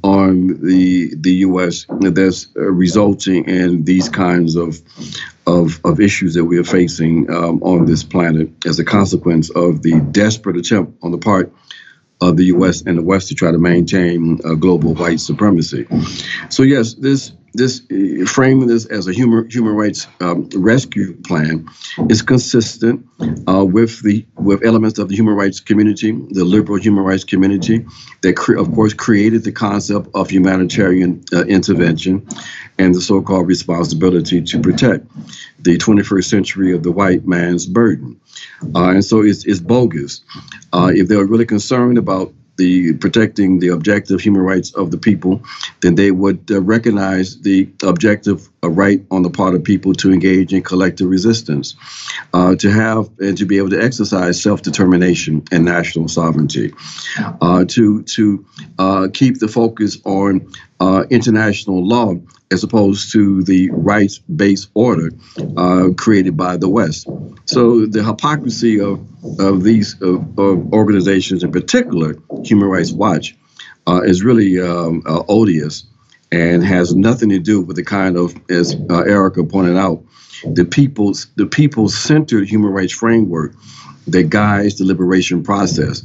on 0.02 0.60
the 0.66 1.14
the 1.16 1.34
U.S. 1.46 1.86
that's 1.88 2.48
uh, 2.56 2.62
resulting 2.62 3.44
in 3.44 3.84
these 3.84 4.08
kinds 4.08 4.56
of 4.56 4.80
of, 5.46 5.78
of 5.84 6.00
issues 6.00 6.34
that 6.34 6.44
we 6.44 6.58
are 6.58 6.64
facing 6.64 7.30
um, 7.30 7.62
on 7.62 7.86
this 7.86 8.02
planet 8.02 8.48
as 8.66 8.80
a 8.80 8.84
consequence 8.84 9.48
of 9.50 9.82
the 9.82 10.00
desperate 10.10 10.56
attempt 10.56 10.92
on 11.04 11.12
the 11.12 11.18
part 11.18 11.52
of 12.20 12.36
the 12.36 12.46
U.S. 12.56 12.82
and 12.82 12.98
the 12.98 13.02
West 13.02 13.28
to 13.28 13.34
try 13.36 13.52
to 13.52 13.58
maintain 13.58 14.38
global 14.58 14.94
white 14.94 15.20
supremacy. 15.20 15.86
So 16.48 16.64
yes, 16.64 16.94
this 16.94 17.32
this 17.54 17.82
uh, 17.90 18.24
framing 18.26 18.66
this 18.66 18.86
as 18.86 19.06
a 19.06 19.12
human 19.12 19.48
human 19.50 19.74
rights 19.74 20.06
um, 20.20 20.48
rescue 20.54 21.14
plan 21.22 21.68
is 22.08 22.22
consistent 22.22 23.06
uh, 23.48 23.64
with 23.64 24.02
the 24.02 24.24
with 24.36 24.64
elements 24.64 24.98
of 24.98 25.08
the 25.08 25.14
human 25.16 25.34
rights 25.34 25.60
community, 25.60 26.12
the 26.12 26.44
liberal 26.44 26.78
human 26.78 27.04
rights 27.04 27.24
community, 27.24 27.84
that 28.22 28.36
cre- 28.36 28.56
of 28.56 28.72
course 28.72 28.94
created 28.94 29.44
the 29.44 29.52
concept 29.52 30.08
of 30.14 30.30
humanitarian 30.30 31.22
uh, 31.32 31.44
intervention 31.44 32.26
and 32.78 32.94
the 32.94 33.00
so-called 33.00 33.46
responsibility 33.46 34.40
to 34.42 34.60
protect 34.60 35.06
the 35.60 35.76
21st 35.76 36.24
century 36.24 36.72
of 36.74 36.82
the 36.82 36.90
white 36.90 37.26
man's 37.26 37.66
burden. 37.66 38.20
Uh, 38.74 38.90
and 38.90 39.04
so 39.04 39.22
it's, 39.22 39.44
it's 39.44 39.60
bogus. 39.60 40.22
Uh, 40.72 40.90
if 40.92 41.06
they're 41.08 41.26
really 41.26 41.46
concerned 41.46 41.98
about 41.98 42.32
the 42.56 42.92
protecting 42.94 43.58
the 43.58 43.68
objective 43.68 44.20
human 44.20 44.42
rights 44.42 44.74
of 44.74 44.90
the 44.90 44.98
people, 44.98 45.42
then 45.80 45.94
they 45.94 46.10
would 46.10 46.50
uh, 46.50 46.60
recognize 46.60 47.40
the 47.40 47.68
objective 47.82 48.48
uh, 48.62 48.68
right 48.68 49.04
on 49.10 49.22
the 49.22 49.30
part 49.30 49.54
of 49.54 49.64
people 49.64 49.94
to 49.94 50.12
engage 50.12 50.52
in 50.52 50.62
collective 50.62 51.08
resistance, 51.08 51.74
uh, 52.34 52.54
to 52.56 52.70
have 52.70 53.08
and 53.18 53.38
to 53.38 53.46
be 53.46 53.58
able 53.58 53.70
to 53.70 53.82
exercise 53.82 54.42
self-determination 54.42 55.42
and 55.50 55.64
national 55.64 56.08
sovereignty, 56.08 56.72
uh, 57.40 57.64
to 57.66 58.02
to 58.02 58.44
uh, 58.78 59.08
keep 59.12 59.38
the 59.38 59.48
focus 59.48 59.98
on 60.04 60.46
uh, 60.80 61.04
international 61.10 61.86
law 61.86 62.14
as 62.52 62.62
opposed 62.62 63.12
to 63.12 63.42
the 63.42 63.70
rights 63.70 64.18
based 64.18 64.70
order 64.74 65.10
uh, 65.56 65.88
created 65.96 66.36
by 66.36 66.56
the 66.56 66.68
West. 66.68 67.08
So 67.46 67.86
the 67.86 68.04
hypocrisy 68.04 68.80
of, 68.80 69.00
of 69.40 69.62
these 69.62 70.00
of 70.00 70.38
organizations, 70.38 71.42
in 71.42 71.50
particular 71.52 72.16
Human 72.44 72.68
Rights 72.68 72.92
Watch, 72.92 73.36
uh, 73.86 74.02
is 74.02 74.22
really 74.22 74.60
um, 74.60 75.02
uh, 75.06 75.22
odious 75.28 75.84
and 76.30 76.64
has 76.64 76.94
nothing 76.94 77.28
to 77.30 77.38
do 77.38 77.60
with 77.60 77.76
the 77.76 77.84
kind 77.84 78.16
of, 78.16 78.34
as 78.48 78.74
uh, 78.90 79.00
Erica 79.00 79.44
pointed 79.44 79.76
out, 79.76 80.02
the 80.44 80.64
people's 80.64 81.26
the 81.36 81.46
people 81.46 81.88
centered 81.88 82.48
human 82.48 82.72
rights 82.72 82.92
framework 82.92 83.54
that 84.08 84.24
guides 84.30 84.78
the 84.78 84.84
liberation 84.84 85.42
process 85.42 86.02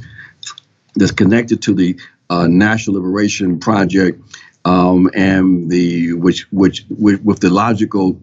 that's 0.95 1.11
connected 1.11 1.61
to 1.63 1.73
the 1.73 1.99
uh, 2.29 2.47
National 2.47 2.97
Liberation 2.97 3.59
Project 3.59 4.21
um, 4.67 5.09
and 5.13 5.69
the 5.71 6.13
which, 6.13 6.51
which 6.51 6.85
which 6.89 7.21
with 7.23 7.39
the 7.39 7.49
logical 7.49 8.19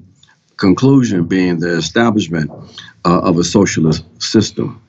conclusion 0.57 1.25
being 1.25 1.59
the 1.59 1.77
establishment 1.77 2.51
uh, 3.05 3.21
of 3.29 3.39
a 3.39 3.45
socialist 3.45 4.05
system. 4.23 4.84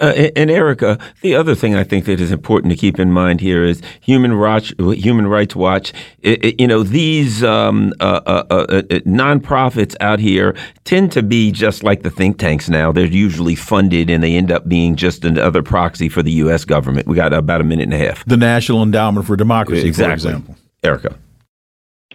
Uh, 0.00 0.28
and, 0.36 0.50
Erica, 0.50 0.98
the 1.20 1.34
other 1.34 1.54
thing 1.54 1.74
I 1.74 1.84
think 1.84 2.04
that 2.06 2.20
is 2.20 2.30
important 2.30 2.72
to 2.72 2.76
keep 2.76 2.98
in 2.98 3.12
mind 3.12 3.40
here 3.40 3.64
is 3.64 3.82
Human 4.00 4.34
Rights 4.34 4.72
Human 4.78 5.26
Rights 5.26 5.54
Watch. 5.54 5.92
It, 6.20 6.44
it, 6.44 6.60
you 6.60 6.66
know, 6.66 6.82
these 6.82 7.42
um, 7.44 7.92
uh, 8.00 8.20
uh, 8.26 8.44
uh, 8.50 8.54
uh, 8.54 8.82
nonprofits 9.00 9.96
out 10.00 10.18
here 10.18 10.54
tend 10.84 11.12
to 11.12 11.22
be 11.22 11.52
just 11.52 11.82
like 11.82 12.02
the 12.02 12.10
think 12.10 12.38
tanks 12.38 12.68
now. 12.68 12.92
They're 12.92 13.06
usually 13.06 13.54
funded, 13.54 14.10
and 14.10 14.22
they 14.22 14.34
end 14.34 14.50
up 14.50 14.68
being 14.68 14.96
just 14.96 15.24
another 15.24 15.62
proxy 15.62 16.08
for 16.08 16.22
the 16.22 16.32
U.S. 16.32 16.64
government. 16.64 17.06
We 17.06 17.16
got 17.16 17.32
about 17.32 17.60
a 17.60 17.64
minute 17.64 17.84
and 17.84 17.94
a 17.94 17.98
half. 17.98 18.24
The 18.24 18.36
National 18.36 18.82
Endowment 18.82 19.26
for 19.26 19.36
Democracy, 19.36 19.86
exactly. 19.86 20.30
for 20.30 20.36
example. 20.36 20.56
Erica. 20.82 21.16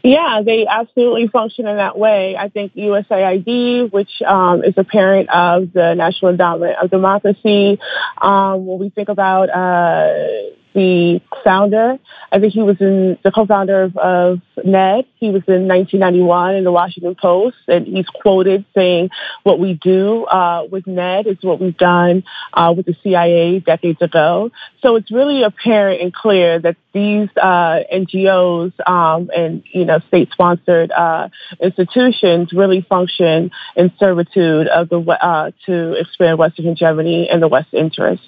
Yeah, 0.04 0.42
they 0.46 0.68
absolutely 0.68 1.28
function 1.28 1.68
in 1.68 1.78
that 1.78 1.98
way. 1.98 2.36
I 2.38 2.50
think 2.50 2.74
USAID, 2.76 3.92
which 3.92 4.22
um, 4.26 4.64
is 4.64 4.74
a 4.78 4.84
parent 4.84 5.30
of 5.30 5.74
the 5.74 5.94
National 5.96 6.32
Endowment 6.32 6.78
of 6.82 6.90
Democracy, 6.90 7.80
um, 8.22 8.66
when 8.66 8.80
we 8.80 8.90
think 8.90 9.10
about 9.10 9.50
uh, 9.50 10.28
the 10.78 11.20
founder. 11.44 11.98
I 12.32 12.40
think 12.40 12.54
he 12.54 12.62
was 12.62 12.78
in 12.80 13.18
the 13.24 13.32
co-founder 13.32 13.82
of, 13.82 13.98
of 13.98 14.42
NED. 14.64 15.06
He 15.16 15.32
was 15.32 15.42
in 15.48 15.68
1991 15.68 16.54
in 16.54 16.64
the 16.64 16.72
Washington 16.72 17.16
Post, 17.20 17.58
and 17.68 17.88
he's 17.88 18.06
quoted 18.06 18.64
saying, 18.76 19.10
"What 19.42 19.60
we 19.60 19.74
do 19.74 20.26
uh, 20.26 20.68
with 20.72 20.86
NED 20.86 21.26
is 21.26 21.38
what 21.42 21.60
we've 21.60 21.76
done 21.76 22.24
uh, 22.54 22.76
with 22.78 22.86
the 22.86 22.96
CIA 23.02 23.60
decades 23.60 24.04
ago." 24.04 24.52
So 24.84 24.98
it's 24.98 25.12
really 25.12 25.42
apparent 25.42 26.00
and 26.00 26.14
clear 26.14 26.60
that 26.60 26.76
these 26.94 27.30
uh, 27.42 27.80
NGOs 27.92 28.74
um, 28.88 29.32
and 29.36 29.64
you 29.74 29.86
know 29.86 30.00
state-sponsored 30.10 30.92
uh, 30.92 31.30
institutions 31.60 32.54
really 32.54 32.86
function 32.88 33.50
in 33.76 33.92
servitude 33.98 34.68
of 34.68 34.90
the 34.90 35.00
uh, 35.00 35.50
to 35.66 35.94
expand 35.94 36.38
Western 36.38 36.66
hegemony 36.66 37.30
and 37.32 37.42
the 37.42 37.48
West 37.48 37.74
interest. 37.74 38.22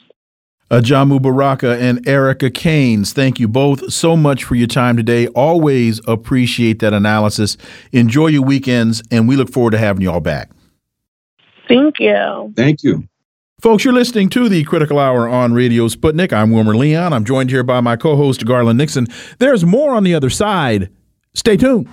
Ajamu 0.72 1.20
Baraka 1.20 1.80
and 1.80 2.08
Erica 2.08 2.52
Caines, 2.52 3.12
thank 3.12 3.40
you 3.40 3.48
both 3.48 3.91
so 3.91 4.16
much 4.16 4.44
for 4.44 4.54
your 4.54 4.68
time 4.68 4.96
today. 4.96 5.26
Always 5.30 6.00
appreciate 6.08 6.78
that 6.80 6.94
analysis. 6.94 7.58
Enjoy 7.91 8.28
your 8.28 8.44
weekends, 8.44 9.02
and 9.10 9.28
we 9.28 9.36
look 9.36 9.52
forward 9.52 9.72
to 9.72 9.80
having 9.80 10.04
you 10.04 10.12
all 10.12 10.20
back. 10.20 10.52
Thank 11.68 12.00
you. 12.00 12.54
Thank 12.56 12.84
you. 12.84 13.08
Folks, 13.62 13.84
you're 13.84 13.94
listening 13.94 14.30
to 14.30 14.48
the 14.48 14.64
Critical 14.64 15.00
Hour 15.00 15.28
on 15.28 15.54
Radio 15.54 15.88
Sputnik. 15.88 16.32
I'm 16.32 16.52
Wilmer 16.52 16.76
Leon. 16.76 17.14
I'm 17.14 17.26
joined 17.26 17.50
here 17.50 17.64
by 17.64 17.82
my 17.82 17.96
co 17.96 18.16
host, 18.16 18.46
Garland 18.46 18.78
Nixon. 18.78 19.08
There's 19.40 19.66
more 19.66 19.96
on 19.96 20.04
the 20.04 20.14
other 20.14 20.30
side. 20.30 20.90
Stay 21.34 21.58
tuned. 21.58 21.90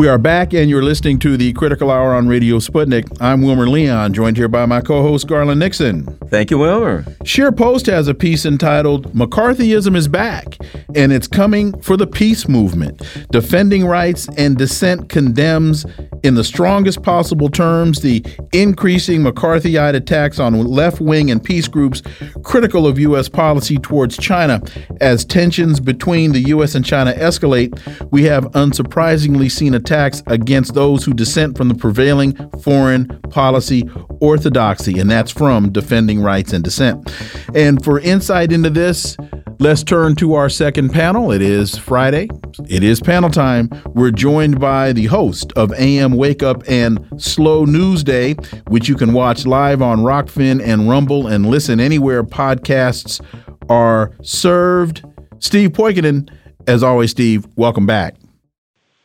We 0.00 0.08
are 0.08 0.16
back, 0.16 0.54
and 0.54 0.70
you're 0.70 0.82
listening 0.82 1.18
to 1.18 1.36
the 1.36 1.52
Critical 1.52 1.90
Hour 1.90 2.14
on 2.14 2.26
Radio 2.26 2.56
Sputnik. 2.56 3.14
I'm 3.20 3.42
Wilmer 3.42 3.68
Leon, 3.68 4.14
joined 4.14 4.38
here 4.38 4.48
by 4.48 4.64
my 4.64 4.80
co 4.80 5.02
host, 5.02 5.28
Garland 5.28 5.60
Nixon. 5.60 6.06
Thank 6.28 6.50
you, 6.50 6.56
Wilmer. 6.56 7.02
ScheerPost 7.24 7.84
has 7.84 8.08
a 8.08 8.14
piece 8.14 8.46
entitled 8.46 9.12
McCarthyism 9.12 9.94
is 9.94 10.08
Back, 10.08 10.56
and 10.94 11.12
it's 11.12 11.28
coming 11.28 11.78
for 11.82 11.98
the 11.98 12.06
peace 12.06 12.48
movement. 12.48 13.02
Defending 13.30 13.84
rights 13.84 14.26
and 14.38 14.56
dissent 14.56 15.10
condemns, 15.10 15.84
in 16.22 16.34
the 16.34 16.44
strongest 16.44 17.02
possible 17.02 17.50
terms, 17.50 18.00
the 18.00 18.24
increasing 18.54 19.20
McCarthyite 19.20 19.94
attacks 19.94 20.38
on 20.38 20.54
left 20.64 21.00
wing 21.00 21.30
and 21.30 21.44
peace 21.44 21.68
groups 21.68 22.02
critical 22.42 22.86
of 22.86 22.98
U.S. 22.98 23.28
policy 23.28 23.76
towards 23.76 24.16
China. 24.16 24.62
As 25.02 25.26
tensions 25.26 25.78
between 25.78 26.32
the 26.32 26.40
U.S. 26.40 26.74
and 26.74 26.84
China 26.84 27.12
escalate, 27.12 27.78
we 28.10 28.24
have 28.24 28.44
unsurprisingly 28.52 29.50
seen 29.50 29.74
attacks 29.74 29.89
attacks 29.90 30.22
against 30.28 30.74
those 30.74 31.04
who 31.04 31.12
dissent 31.12 31.56
from 31.56 31.68
the 31.68 31.74
prevailing 31.74 32.32
foreign 32.60 33.08
policy 33.30 33.82
orthodoxy, 34.20 35.00
and 35.00 35.10
that's 35.10 35.32
from 35.32 35.72
Defending 35.72 36.22
Rights 36.22 36.52
and 36.52 36.62
Dissent. 36.62 37.12
And 37.56 37.82
for 37.82 37.98
insight 37.98 38.52
into 38.52 38.70
this, 38.70 39.16
Let's 39.62 39.82
turn 39.82 40.16
to 40.16 40.36
our 40.36 40.48
second 40.48 40.88
panel. 40.88 41.30
It 41.32 41.42
is 41.42 41.76
Friday. 41.76 42.30
It 42.66 42.82
is 42.82 42.98
panel 42.98 43.28
time. 43.28 43.68
We're 43.88 44.10
joined 44.10 44.58
by 44.58 44.94
the 44.94 45.04
host 45.04 45.52
of 45.52 45.70
AM 45.74 46.12
Wake 46.14 46.42
Up 46.42 46.62
and 46.66 47.06
Slow 47.18 47.66
News 47.66 48.02
Day, 48.02 48.36
which 48.68 48.88
you 48.88 48.96
can 48.96 49.12
watch 49.12 49.44
live 49.44 49.82
on 49.82 49.98
Rokfin 49.98 50.62
and 50.62 50.88
Rumble 50.88 51.26
and 51.26 51.44
listen 51.44 51.78
anywhere 51.78 52.24
podcasts 52.24 53.22
are 53.68 54.12
served. 54.22 55.04
Steve 55.40 55.72
Poikonen, 55.72 56.30
as 56.66 56.82
always, 56.82 57.10
Steve, 57.10 57.46
welcome 57.56 57.84
back. 57.84 58.14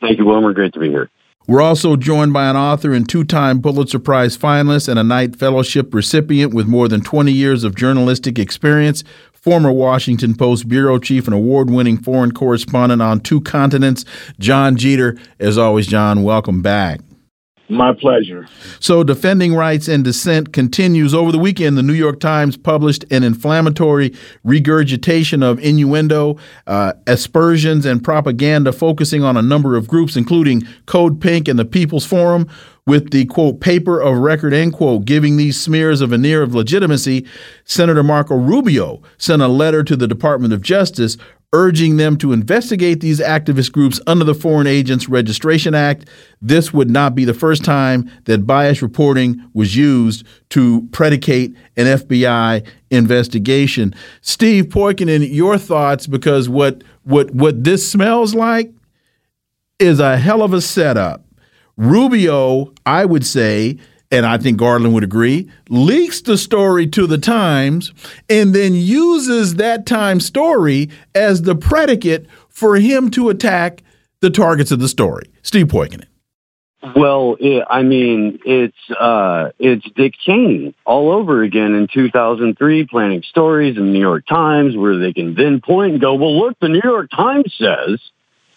Thank 0.05 0.19
you, 0.19 0.25
Wilmer. 0.25 0.53
Great 0.53 0.71
to 0.73 0.79
be 0.79 0.89
here. 0.89 1.09
We're 1.47 1.61
also 1.61 1.95
joined 1.95 2.31
by 2.31 2.47
an 2.47 2.55
author 2.55 2.93
and 2.93 3.09
two 3.09 3.23
time 3.23 3.59
Pulitzer 3.59 3.97
Prize 3.97 4.37
finalist 4.37 4.87
and 4.87 4.99
a 4.99 5.03
Knight 5.03 5.35
Fellowship 5.35 5.95
recipient 5.95 6.53
with 6.53 6.67
more 6.67 6.87
than 6.87 7.01
20 7.01 7.31
years 7.31 7.63
of 7.63 7.75
journalistic 7.75 8.37
experience, 8.37 9.03
former 9.33 9.71
Washington 9.71 10.35
Post 10.35 10.67
bureau 10.67 10.99
chief 10.99 11.25
and 11.25 11.33
award 11.33 11.71
winning 11.71 11.97
foreign 11.97 12.33
correspondent 12.33 13.01
on 13.01 13.19
two 13.19 13.41
continents, 13.41 14.05
John 14.37 14.75
Jeter. 14.75 15.17
As 15.39 15.57
always, 15.57 15.87
John, 15.87 16.21
welcome 16.21 16.61
back. 16.61 16.99
My 17.67 17.93
pleasure. 17.93 18.47
So, 18.79 19.03
defending 19.03 19.55
rights 19.55 19.87
and 19.87 20.03
dissent 20.03 20.53
continues. 20.53 21.15
Over 21.15 21.31
the 21.31 21.39
weekend, 21.39 21.77
the 21.77 21.83
New 21.83 21.93
York 21.93 22.19
Times 22.19 22.57
published 22.57 23.05
an 23.09 23.23
inflammatory 23.23 24.13
regurgitation 24.43 25.41
of 25.41 25.59
innuendo, 25.59 26.37
uh, 26.67 26.93
aspersions, 27.07 27.85
and 27.85 28.03
propaganda 28.03 28.71
focusing 28.71 29.23
on 29.23 29.35
a 29.35 29.41
number 29.41 29.75
of 29.75 29.87
groups, 29.87 30.15
including 30.15 30.61
Code 30.85 31.19
Pink 31.19 31.47
and 31.47 31.57
the 31.57 31.65
People's 31.65 32.05
Forum, 32.05 32.47
with 32.85 33.09
the 33.09 33.25
quote 33.25 33.59
paper 33.61 33.99
of 33.99 34.17
record 34.17 34.53
end 34.53 34.73
quote 34.73 35.05
giving 35.05 35.37
these 35.37 35.59
smears 35.59 36.01
a 36.01 36.07
veneer 36.07 36.43
of 36.43 36.53
legitimacy. 36.53 37.25
Senator 37.63 38.03
Marco 38.03 38.35
Rubio 38.35 39.01
sent 39.17 39.41
a 39.41 39.47
letter 39.47 39.83
to 39.83 39.95
the 39.95 40.07
Department 40.07 40.53
of 40.53 40.61
Justice 40.61 41.17
urging 41.55 41.95
them 41.95 42.17
to 42.17 42.33
investigate 42.33 42.99
these 42.99 43.21
activist 43.21 43.71
groups 43.71 44.01
under 44.07 44.25
the 44.25 44.35
Foreign 44.35 44.67
Agents 44.67 45.07
Registration 45.07 45.73
Act. 45.73 46.09
This 46.41 46.73
would 46.73 46.91
not 46.91 47.15
be 47.15 47.23
the 47.23 47.33
first 47.33 47.63
time 47.63 48.11
that 48.25 48.45
bias 48.45 48.81
reporting 48.81 49.41
was 49.53 49.73
used 49.73 50.27
to 50.49 50.85
predicate 50.91 51.55
an 51.77 51.85
FBI 51.85 52.67
investigation. 52.91 53.95
Steve 54.19 54.65
Poikonen, 54.65 55.33
your 55.33 55.57
thoughts 55.57 56.07
because 56.07 56.49
what 56.49 56.83
what 57.03 57.31
what 57.31 57.63
this 57.63 57.89
smells 57.89 58.35
like 58.35 58.73
is 59.79 60.01
a 60.01 60.17
hell 60.17 60.43
of 60.43 60.51
a 60.51 60.59
setup. 60.59 61.23
Rubio, 61.77 62.73
I 62.85 63.05
would 63.05 63.25
say, 63.25 63.77
and 64.15 64.25
I 64.25 64.37
think 64.37 64.57
Garland 64.57 64.93
would 64.93 65.03
agree, 65.03 65.51
leaks 65.67 66.21
the 66.21 66.37
story 66.37 66.87
to 66.87 67.05
the 67.05 67.17
Times 67.17 67.91
and 68.29 68.55
then 68.55 68.73
uses 68.73 69.55
that 69.55 69.85
Times 69.85 70.25
story 70.25 70.89
as 71.13 71.41
the 71.41 71.53
predicate 71.53 72.25
for 72.47 72.77
him 72.77 73.11
to 73.11 73.27
attack 73.27 73.83
the 74.21 74.29
targets 74.29 74.71
of 74.71 74.79
the 74.79 74.87
story. 74.87 75.29
Steve 75.41 75.67
Poikonen. 75.67 76.05
Well, 76.95 77.35
it, 77.41 77.65
I 77.69 77.81
mean, 77.81 78.39
it's 78.45 78.77
uh, 78.97 79.49
it's 79.59 79.85
Dick 79.95 80.13
Cheney 80.23 80.73
all 80.85 81.11
over 81.11 81.43
again 81.43 81.73
in 81.73 81.87
2003, 81.91 82.85
planting 82.85 83.23
stories 83.23 83.75
in 83.75 83.87
the 83.87 83.91
New 83.91 83.99
York 83.99 84.25
Times 84.27 84.77
where 84.77 84.97
they 84.97 85.11
can 85.11 85.33
then 85.33 85.59
point 85.59 85.93
and 85.93 86.01
go, 86.01 86.13
"Well, 86.13 86.37
look, 86.37 86.57
the 86.61 86.69
New 86.69 86.81
York 86.83 87.09
Times 87.09 87.53
says 87.57 87.99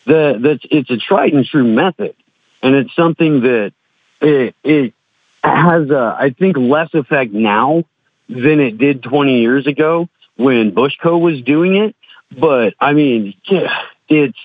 that 0.04 0.42
that 0.42 0.60
it's 0.70 0.90
a 0.90 0.98
tried 0.98 1.32
and 1.32 1.44
true 1.44 1.64
method, 1.64 2.14
and 2.62 2.74
it's 2.74 2.94
something 2.94 3.40
that 3.40 3.72
it, 4.20 4.54
it 4.62 4.92
has, 5.42 5.90
uh, 5.90 6.16
I 6.18 6.30
think, 6.30 6.56
less 6.56 6.92
effect 6.94 7.32
now 7.32 7.84
than 8.28 8.60
it 8.60 8.78
did 8.78 9.02
20 9.02 9.40
years 9.40 9.66
ago 9.66 10.08
when 10.36 10.72
Bushco 10.72 11.20
was 11.20 11.42
doing 11.42 11.76
it. 11.76 11.96
But 12.30 12.74
I 12.78 12.92
mean, 12.92 13.34
yeah, 13.44 13.82
it's 14.08 14.38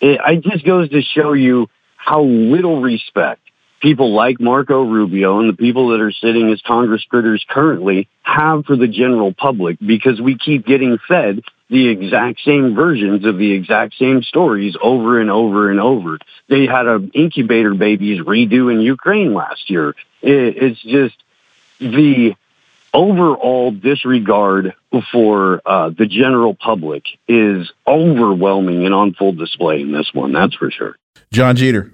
it, 0.00 0.20
it 0.24 0.40
just 0.42 0.64
goes 0.64 0.88
to 0.90 1.02
show 1.02 1.32
you 1.32 1.68
how 1.96 2.22
little 2.22 2.80
respect 2.80 3.40
people 3.82 4.14
like 4.14 4.40
Marco 4.40 4.82
Rubio 4.82 5.40
and 5.40 5.48
the 5.48 5.56
people 5.56 5.88
that 5.88 6.00
are 6.00 6.12
sitting 6.12 6.50
as 6.50 6.62
Congress 6.62 7.04
critters 7.08 7.44
currently 7.48 8.08
have 8.22 8.64
for 8.64 8.76
the 8.76 8.86
general 8.86 9.34
public 9.34 9.76
because 9.84 10.20
we 10.20 10.38
keep 10.38 10.64
getting 10.64 10.98
fed 11.08 11.42
the 11.68 11.88
exact 11.88 12.40
same 12.44 12.74
versions 12.74 13.24
of 13.26 13.38
the 13.38 13.52
exact 13.52 13.94
same 13.98 14.22
stories 14.22 14.76
over 14.80 15.20
and 15.20 15.30
over 15.30 15.70
and 15.70 15.80
over. 15.80 16.18
They 16.48 16.66
had 16.66 16.86
an 16.86 17.10
incubator 17.14 17.74
babies 17.74 18.20
redo 18.20 18.72
in 18.72 18.80
Ukraine 18.80 19.34
last 19.34 19.68
year. 19.68 19.90
It, 20.20 20.56
it's 20.56 20.82
just 20.82 21.16
the 21.80 22.36
overall 22.94 23.72
disregard 23.72 24.74
for 25.10 25.62
uh, 25.64 25.90
the 25.90 26.06
general 26.06 26.54
public 26.54 27.04
is 27.26 27.72
overwhelming 27.86 28.84
and 28.84 28.94
on 28.94 29.14
full 29.14 29.32
display 29.32 29.80
in 29.80 29.92
this 29.92 30.10
one. 30.12 30.32
That's 30.32 30.54
for 30.54 30.70
sure. 30.70 30.96
John 31.32 31.56
Jeter. 31.56 31.90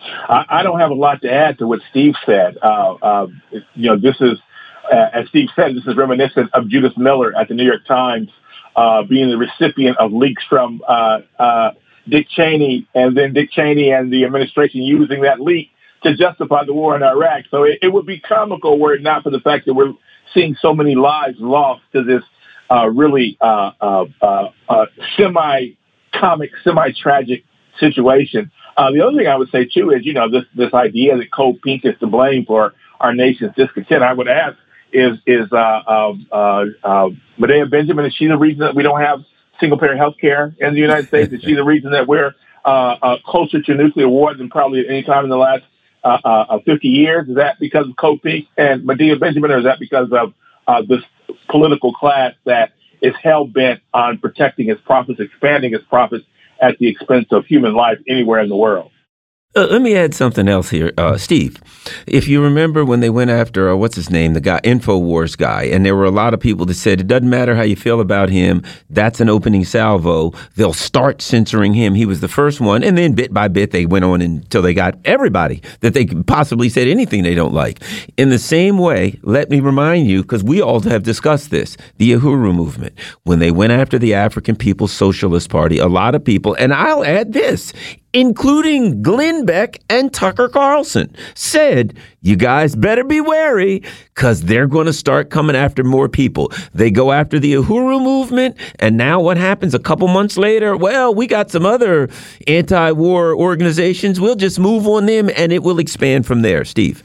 I, 0.00 0.44
I 0.48 0.62
don't 0.62 0.80
have 0.80 0.90
a 0.90 0.94
lot 0.94 1.22
to 1.22 1.32
add 1.32 1.58
to 1.58 1.66
what 1.66 1.80
Steve 1.90 2.14
said. 2.24 2.56
Uh, 2.62 2.94
uh, 2.94 3.26
you 3.74 3.90
know, 3.90 3.98
this 3.98 4.16
is, 4.20 4.38
uh, 4.92 5.08
as 5.12 5.28
Steve 5.28 5.48
said, 5.56 5.74
this 5.74 5.86
is 5.86 5.96
reminiscent 5.96 6.50
of 6.54 6.68
Judith 6.68 6.96
Miller 6.96 7.36
at 7.36 7.48
the 7.48 7.54
New 7.54 7.64
York 7.64 7.86
Times 7.86 8.30
uh, 8.76 9.02
being 9.02 9.28
the 9.28 9.36
recipient 9.36 9.96
of 9.98 10.12
leaks 10.12 10.44
from 10.48 10.80
uh, 10.86 11.20
uh, 11.38 11.70
Dick 12.08 12.28
Cheney, 12.30 12.86
and 12.94 13.16
then 13.16 13.32
Dick 13.32 13.50
Cheney 13.50 13.90
and 13.90 14.12
the 14.12 14.24
administration 14.24 14.82
using 14.82 15.22
that 15.22 15.40
leak 15.40 15.70
to 16.04 16.16
justify 16.16 16.64
the 16.64 16.72
war 16.72 16.96
in 16.96 17.02
Iraq. 17.02 17.44
So 17.50 17.64
it, 17.64 17.80
it 17.82 17.92
would 17.92 18.06
be 18.06 18.20
comical 18.20 18.78
were 18.78 18.94
it 18.94 19.02
not 19.02 19.24
for 19.24 19.30
the 19.30 19.40
fact 19.40 19.66
that 19.66 19.74
we're 19.74 19.92
seeing 20.32 20.56
so 20.60 20.72
many 20.72 20.94
lives 20.94 21.36
lost 21.40 21.82
to 21.92 22.04
this 22.04 22.22
uh, 22.70 22.88
really 22.88 23.36
uh, 23.40 23.72
uh, 23.80 24.04
uh, 24.22 24.48
uh, 24.68 24.86
semi-comic, 25.16 26.50
semi-tragic 26.62 27.44
situation. 27.80 28.50
Uh, 28.78 28.92
the 28.92 29.04
other 29.04 29.16
thing 29.16 29.26
I 29.26 29.34
would 29.34 29.50
say 29.50 29.64
too 29.64 29.90
is, 29.90 30.06
you 30.06 30.12
know, 30.12 30.30
this 30.30 30.44
this 30.54 30.72
idea 30.72 31.16
that 31.16 31.32
Code 31.32 31.60
Pink 31.62 31.84
is 31.84 31.98
to 31.98 32.06
blame 32.06 32.46
for 32.46 32.74
our 33.00 33.12
nation's 33.12 33.52
discontent. 33.56 34.04
I 34.04 34.12
would 34.12 34.28
ask, 34.28 34.56
is 34.92 35.18
is 35.26 35.52
uh, 35.52 35.82
um, 35.84 36.26
uh, 36.30 36.64
uh, 36.84 37.10
Medea 37.36 37.66
Benjamin? 37.66 38.04
Is 38.04 38.14
she 38.14 38.28
the 38.28 38.38
reason 38.38 38.60
that 38.60 38.76
we 38.76 38.84
don't 38.84 39.00
have 39.00 39.24
single 39.58 39.78
payer 39.78 39.96
health 39.96 40.14
care 40.20 40.54
in 40.60 40.74
the 40.74 40.80
United 40.80 41.08
States? 41.08 41.32
Is 41.32 41.42
she 41.42 41.54
the 41.54 41.64
reason 41.64 41.90
that 41.90 42.06
we're 42.06 42.36
uh, 42.64 42.68
uh, 43.02 43.16
closer 43.26 43.60
to 43.60 43.74
nuclear 43.74 44.08
war 44.08 44.32
than 44.34 44.48
probably 44.48 44.80
at 44.80 44.86
any 44.86 45.02
time 45.02 45.24
in 45.24 45.30
the 45.30 45.36
last 45.36 45.64
uh, 46.04 46.18
uh, 46.24 46.58
50 46.64 46.86
years? 46.86 47.28
Is 47.28 47.34
that 47.34 47.58
because 47.58 47.88
of 47.88 47.96
Code 47.96 48.22
Pink 48.22 48.46
and 48.56 48.84
Medea 48.84 49.16
Benjamin, 49.16 49.50
or 49.50 49.58
is 49.58 49.64
that 49.64 49.80
because 49.80 50.12
of 50.12 50.34
uh, 50.68 50.82
this 50.88 51.02
political 51.50 51.92
class 51.92 52.34
that 52.44 52.74
is 53.02 53.14
hell 53.20 53.44
bent 53.44 53.80
on 53.92 54.18
protecting 54.18 54.70
its 54.70 54.80
profits, 54.82 55.18
expanding 55.18 55.74
its 55.74 55.84
profits 55.86 56.24
at 56.60 56.78
the 56.78 56.88
expense 56.88 57.26
of 57.30 57.46
human 57.46 57.74
life 57.74 57.98
anywhere 58.08 58.40
in 58.40 58.48
the 58.48 58.56
world? 58.56 58.90
Uh, 59.58 59.66
let 59.72 59.82
me 59.82 59.96
add 59.96 60.14
something 60.14 60.46
else 60.46 60.70
here, 60.70 60.92
uh, 60.98 61.16
Steve. 61.18 61.56
If 62.06 62.28
you 62.28 62.40
remember 62.40 62.84
when 62.84 63.00
they 63.00 63.10
went 63.10 63.32
after 63.32 63.68
uh, 63.68 63.74
what's 63.74 63.96
his 63.96 64.08
name, 64.08 64.34
the 64.34 64.40
guy, 64.40 64.60
Infowars 64.60 65.36
guy, 65.36 65.64
and 65.64 65.84
there 65.84 65.96
were 65.96 66.04
a 66.04 66.12
lot 66.12 66.32
of 66.32 66.38
people 66.38 66.64
that 66.66 66.74
said 66.74 67.00
it 67.00 67.08
doesn't 67.08 67.28
matter 67.28 67.56
how 67.56 67.62
you 67.62 67.74
feel 67.74 68.00
about 68.00 68.28
him. 68.28 68.62
That's 68.88 69.18
an 69.20 69.28
opening 69.28 69.64
salvo. 69.64 70.32
They'll 70.54 70.72
start 70.72 71.20
censoring 71.20 71.74
him. 71.74 71.96
He 71.96 72.06
was 72.06 72.20
the 72.20 72.28
first 72.28 72.60
one, 72.60 72.84
and 72.84 72.96
then 72.96 73.14
bit 73.14 73.34
by 73.34 73.48
bit 73.48 73.72
they 73.72 73.84
went 73.84 74.04
on 74.04 74.22
until 74.22 74.62
they 74.62 74.74
got 74.74 74.96
everybody 75.04 75.60
that 75.80 75.92
they 75.92 76.06
possibly 76.06 76.68
said 76.68 76.86
anything 76.86 77.24
they 77.24 77.34
don't 77.34 77.52
like. 77.52 77.82
In 78.16 78.28
the 78.28 78.38
same 78.38 78.78
way, 78.78 79.18
let 79.22 79.50
me 79.50 79.58
remind 79.58 80.06
you, 80.06 80.22
because 80.22 80.44
we 80.44 80.62
all 80.62 80.78
have 80.82 81.02
discussed 81.02 81.50
this, 81.50 81.76
the 81.96 82.12
Uhuru 82.12 82.54
movement. 82.54 82.96
When 83.24 83.40
they 83.40 83.50
went 83.50 83.72
after 83.72 83.98
the 83.98 84.14
African 84.14 84.54
People's 84.54 84.92
Socialist 84.92 85.50
Party, 85.50 85.78
a 85.78 85.88
lot 85.88 86.14
of 86.14 86.24
people, 86.24 86.54
and 86.60 86.72
I'll 86.72 87.04
add 87.04 87.32
this, 87.32 87.72
including 88.12 89.02
Glenn 89.02 89.44
Beck 89.44 89.80
and 89.88 90.12
Tucker 90.12 90.48
Carlson, 90.48 91.14
said, 91.34 91.96
You 92.20 92.36
guys 92.36 92.74
better 92.74 93.04
be 93.04 93.20
wary 93.20 93.82
because 94.14 94.42
they're 94.42 94.66
going 94.66 94.86
to 94.86 94.92
start 94.92 95.30
coming 95.30 95.56
after 95.56 95.84
more 95.84 96.08
people. 96.08 96.52
They 96.74 96.90
go 96.90 97.12
after 97.12 97.38
the 97.38 97.54
Uhuru 97.54 98.02
movement, 98.02 98.56
and 98.78 98.96
now 98.96 99.20
what 99.20 99.36
happens 99.36 99.74
a 99.74 99.78
couple 99.78 100.08
months 100.08 100.36
later? 100.36 100.76
Well, 100.76 101.14
we 101.14 101.26
got 101.26 101.50
some 101.50 101.66
other 101.66 102.08
anti 102.46 102.92
war 102.92 103.34
organizations. 103.34 104.20
We'll 104.20 104.36
just 104.36 104.58
move 104.58 104.86
on 104.86 105.06
them 105.06 105.30
and 105.36 105.52
it 105.52 105.62
will 105.62 105.78
expand 105.78 106.26
from 106.26 106.42
there. 106.42 106.64
Steve. 106.64 107.02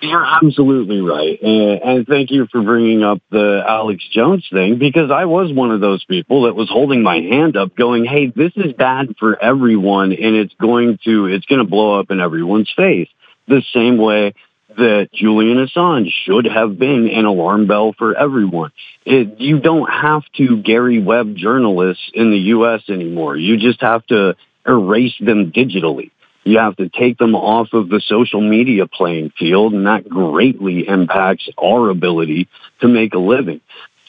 You're 0.00 0.24
absolutely 0.24 1.00
right. 1.00 1.40
And, 1.40 2.06
thank 2.06 2.30
you 2.30 2.46
for 2.52 2.62
bringing 2.62 3.02
up 3.02 3.22
the 3.30 3.64
Alex 3.66 4.04
Jones 4.12 4.46
thing 4.52 4.78
because 4.78 5.10
I 5.10 5.24
was 5.24 5.52
one 5.52 5.70
of 5.70 5.80
those 5.80 6.04
people 6.04 6.42
that 6.42 6.54
was 6.54 6.68
holding 6.68 7.02
my 7.02 7.16
hand 7.16 7.56
up 7.56 7.74
going, 7.74 8.04
Hey, 8.04 8.26
this 8.26 8.52
is 8.56 8.72
bad 8.74 9.14
for 9.18 9.42
everyone 9.42 10.12
and 10.12 10.36
it's 10.36 10.54
going 10.60 10.98
to, 11.04 11.26
it's 11.26 11.46
going 11.46 11.60
to 11.60 11.68
blow 11.68 11.98
up 11.98 12.10
in 12.10 12.20
everyone's 12.20 12.72
face 12.76 13.08
the 13.48 13.62
same 13.72 13.96
way 13.96 14.34
that 14.76 15.08
Julian 15.12 15.64
Assange 15.64 16.10
should 16.24 16.46
have 16.46 16.78
been 16.78 17.08
an 17.08 17.24
alarm 17.24 17.66
bell 17.66 17.94
for 17.96 18.16
everyone. 18.16 18.72
It, 19.04 19.40
you 19.40 19.60
don't 19.60 19.88
have 19.88 20.22
to 20.36 20.60
Gary 20.62 21.00
Webb 21.00 21.36
journalists 21.36 22.10
in 22.12 22.30
the 22.30 22.38
U.S. 22.38 22.82
anymore. 22.88 23.36
You 23.36 23.56
just 23.56 23.80
have 23.82 24.04
to 24.06 24.34
erase 24.66 25.14
them 25.20 25.52
digitally. 25.52 26.10
You 26.44 26.58
have 26.58 26.76
to 26.76 26.88
take 26.88 27.18
them 27.18 27.34
off 27.34 27.72
of 27.72 27.88
the 27.88 28.00
social 28.00 28.40
media 28.40 28.86
playing 28.86 29.30
field, 29.38 29.72
and 29.72 29.86
that 29.86 30.08
greatly 30.08 30.86
impacts 30.86 31.48
our 31.62 31.88
ability 31.88 32.48
to 32.80 32.88
make 32.88 33.14
a 33.14 33.18
living. 33.18 33.60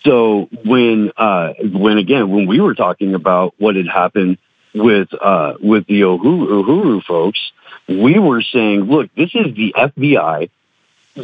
So 0.04 0.50
when, 0.64 1.12
uh, 1.18 1.54
when 1.64 1.98
again, 1.98 2.30
when 2.30 2.46
we 2.46 2.60
were 2.60 2.76
talking 2.76 3.16
about 3.16 3.56
what 3.58 3.76
had 3.76 3.88
happened 3.88 4.38
with 4.74 5.08
uh, 5.14 5.54
with 5.62 5.88
the 5.88 6.02
Uhuru, 6.02 6.64
Uhuru 6.64 7.04
folks, 7.04 7.40
we 7.88 8.20
were 8.20 8.42
saying, 8.42 8.82
look, 8.82 9.10
this 9.16 9.32
is 9.34 9.56
the 9.56 9.74
FBI 9.76 10.50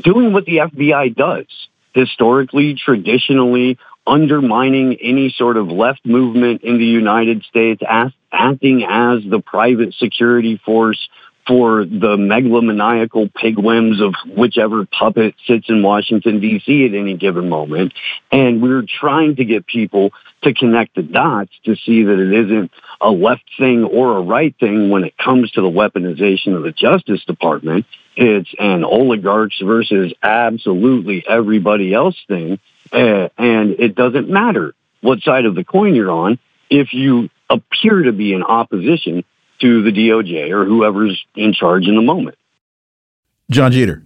doing 0.04 0.32
what 0.34 0.46
the 0.46 0.58
FBI 0.58 1.16
does 1.16 1.46
historically, 1.94 2.76
traditionally, 2.76 3.78
undermining 4.08 4.96
any 4.96 5.30
sort 5.30 5.58
of 5.58 5.68
left 5.68 6.06
movement 6.06 6.64
in 6.64 6.78
the 6.78 6.86
United 6.86 7.44
States, 7.44 7.82
as, 7.88 8.12
acting 8.32 8.84
as 8.84 9.20
the 9.30 9.40
private 9.40 9.94
security 9.96 10.60
force 10.64 11.10
for 11.48 11.86
the 11.86 12.18
megalomaniacal 12.18 13.34
pig 13.34 13.58
whims 13.58 14.00
of 14.00 14.14
whichever 14.38 14.86
puppet 14.86 15.36
sits 15.48 15.70
in 15.70 15.82
Washington, 15.82 16.40
D.C. 16.40 16.86
at 16.86 16.94
any 16.94 17.18
given 17.18 17.50
moment. 17.50 17.94
And 18.32 18.62
we're 18.62 18.84
trying 18.84 19.36
to 19.38 19.46
get 19.46 19.66
people 19.66 20.12
to 20.44 20.54
connect 20.54 20.96
the 20.96 21.04
dots 21.04 21.52
to 21.66 21.76
see 21.76 22.04
that 22.04 22.20
it 22.20 22.46
isn't 22.46 22.72
a 23.00 23.10
left 23.10 23.44
thing 23.58 23.84
or 23.84 24.18
a 24.18 24.22
right 24.22 24.56
thing 24.60 24.90
when 24.90 25.04
it 25.04 25.18
comes 25.18 25.52
to 25.52 25.62
the 25.62 25.70
weaponization 25.70 26.56
of 26.56 26.64
the 26.64 26.72
Justice 26.72 27.24
Department. 27.26 27.86
It's 28.16 28.54
an 28.60 28.84
oligarchs 28.84 29.60
versus 29.62 30.14
absolutely 30.22 31.24
everybody 31.28 31.94
else 31.94 32.18
thing. 32.28 32.60
Uh, 32.92 33.30
and 33.38 33.80
it 33.80 33.96
doesn't 33.96 34.30
matter 34.30 34.76
what 35.02 35.22
side 35.22 35.46
of 35.46 35.56
the 35.56 35.64
coin 35.64 35.96
you're 35.96 36.12
on 36.12 36.40
if 36.70 36.94
you 36.94 37.30
appear 37.52 38.04
to 38.04 38.12
be 38.12 38.34
in 38.34 38.44
opposition 38.44 39.24
to 39.62 39.84
the 39.84 39.92
DOJ 39.92 40.52
or 40.52 40.66
whoever's 40.66 41.24
in 41.36 41.54
charge 41.54 41.88
in 41.88 41.96
the 41.96 42.02
moment. 42.02 42.38
John 43.50 43.72
Jeter. 43.72 44.04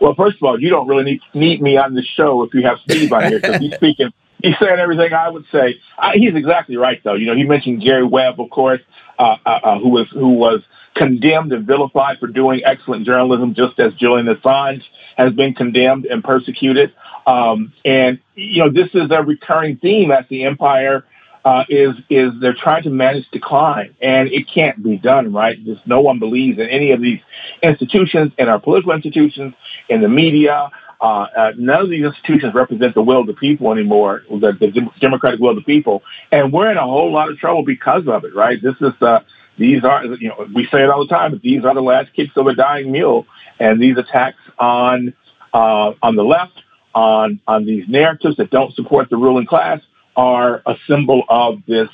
Well, 0.00 0.14
first 0.14 0.36
of 0.36 0.42
all, 0.42 0.60
you 0.60 0.68
don't 0.68 0.86
really 0.86 1.04
need, 1.04 1.20
need 1.34 1.62
me 1.62 1.76
on 1.78 1.94
the 1.94 2.02
show 2.02 2.42
if 2.42 2.52
you 2.54 2.62
have 2.66 2.78
Steve 2.84 3.12
on 3.12 3.24
here 3.28 3.40
because 3.40 3.60
he's 3.60 3.74
speaking. 3.76 4.10
He's 4.42 4.54
saying 4.60 4.78
everything 4.78 5.12
I 5.14 5.30
would 5.30 5.46
say. 5.50 5.80
I, 5.98 6.12
he's 6.16 6.34
exactly 6.34 6.76
right, 6.76 7.00
though. 7.02 7.14
You 7.14 7.26
know, 7.26 7.34
he 7.34 7.44
mentioned 7.44 7.82
Gary 7.82 8.04
Webb, 8.04 8.38
of 8.38 8.50
course, 8.50 8.82
uh, 9.18 9.36
uh, 9.44 9.48
uh, 9.48 9.78
who 9.78 9.88
was 9.88 10.08
who 10.10 10.34
was 10.34 10.60
condemned 10.94 11.52
and 11.52 11.66
vilified 11.66 12.18
for 12.18 12.26
doing 12.26 12.60
excellent 12.64 13.06
journalism, 13.06 13.54
just 13.54 13.78
as 13.80 13.94
Julian 13.94 14.26
Assange 14.26 14.82
has 15.16 15.32
been 15.32 15.54
condemned 15.54 16.04
and 16.04 16.22
persecuted. 16.22 16.92
Um, 17.26 17.72
and 17.84 18.18
you 18.34 18.62
know, 18.62 18.70
this 18.70 18.90
is 18.92 19.10
a 19.10 19.22
recurring 19.22 19.78
theme 19.78 20.10
at 20.10 20.28
the 20.28 20.44
empire 20.44 21.06
uh, 21.46 21.64
is 21.68 21.94
is 22.10 22.32
they're 22.40 22.56
trying 22.60 22.82
to 22.82 22.90
manage 22.90 23.24
decline, 23.30 23.94
and 24.02 24.28
it 24.28 24.48
can't 24.52 24.82
be 24.82 24.96
done, 24.96 25.32
right? 25.32 25.64
Just 25.64 25.86
no 25.86 26.00
one 26.00 26.18
believes 26.18 26.58
in 26.58 26.68
any 26.68 26.90
of 26.90 27.00
these 27.00 27.20
institutions, 27.62 28.32
in 28.36 28.48
our 28.48 28.58
political 28.58 28.92
institutions, 28.92 29.54
in 29.88 30.00
the 30.02 30.08
media. 30.08 30.68
Uh, 31.00 31.26
uh, 31.36 31.52
none 31.56 31.82
of 31.82 31.90
these 31.90 32.04
institutions 32.04 32.52
represent 32.52 32.94
the 32.94 33.02
will 33.02 33.20
of 33.20 33.26
the 33.28 33.34
people 33.34 33.70
anymore, 33.70 34.22
the, 34.28 34.52
the, 34.58 34.90
democratic 34.98 35.38
will 35.38 35.50
of 35.50 35.56
the 35.56 35.62
people, 35.62 36.02
and 36.32 36.52
we're 36.52 36.70
in 36.70 36.78
a 36.78 36.82
whole 36.82 37.12
lot 37.12 37.30
of 37.30 37.36
trouble 37.36 37.62
because 37.62 38.08
of 38.08 38.24
it, 38.24 38.34
right? 38.34 38.60
This 38.60 38.74
is 38.80 39.00
uh, 39.00 39.20
these 39.56 39.84
are 39.84 40.04
you 40.04 40.30
know 40.30 40.48
we 40.52 40.66
say 40.72 40.82
it 40.82 40.90
all 40.90 41.06
the 41.06 41.14
time, 41.14 41.30
but 41.30 41.42
these 41.42 41.64
are 41.64 41.74
the 41.74 41.80
last 41.80 42.12
kicks 42.12 42.32
of 42.34 42.48
a 42.48 42.56
dying 42.56 42.90
mule, 42.90 43.24
and 43.60 43.80
these 43.80 43.96
attacks 43.96 44.40
on 44.58 45.14
uh, 45.54 45.92
on 46.02 46.16
the 46.16 46.24
left, 46.24 46.60
on 46.92 47.40
on 47.46 47.66
these 47.66 47.84
narratives 47.88 48.36
that 48.38 48.50
don't 48.50 48.74
support 48.74 49.10
the 49.10 49.16
ruling 49.16 49.46
class 49.46 49.80
are 50.16 50.62
a 50.66 50.76
symbol 50.88 51.24
of 51.28 51.62
this 51.66 51.88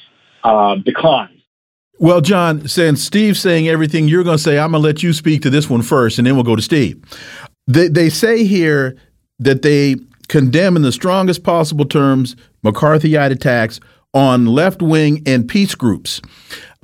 uh, 0.45 0.77
decline. 0.77 1.43
Well, 1.99 2.21
John, 2.21 2.67
since 2.67 3.03
Steve's 3.03 3.41
saying 3.41 3.69
everything 3.69 4.09
you're 4.09 4.25
going 4.25 4.39
to 4.39 4.43
say, 4.43 4.59
I'm 4.59 4.73
going 4.73 4.83
to 4.83 4.87
let 4.87 5.03
you 5.03 5.13
speak 5.13 5.43
to 5.43 5.51
this 5.51 5.69
one 5.69 5.83
first, 5.83 6.19
and 6.19 6.27
then 6.27 6.35
we'll 6.35 6.45
go 6.45 6.57
to 6.57 6.63
Steve. 6.63 7.03
They, 7.67 7.89
they 7.89 8.09
say 8.09 8.45
here 8.45 8.97
that 9.39 9.63
they 9.63 9.97
condemn 10.29 10.77
in 10.77 10.83
the 10.83 10.93
strongest 10.93 11.45
possible 11.45 11.85
terms 11.85 12.35
McCarthyite 12.65 13.31
attacks 13.31 13.79
on 14.15 14.47
left 14.47 14.83
wing 14.83 15.23
and 15.27 15.47
peace 15.49 15.75
groups. 15.75 16.21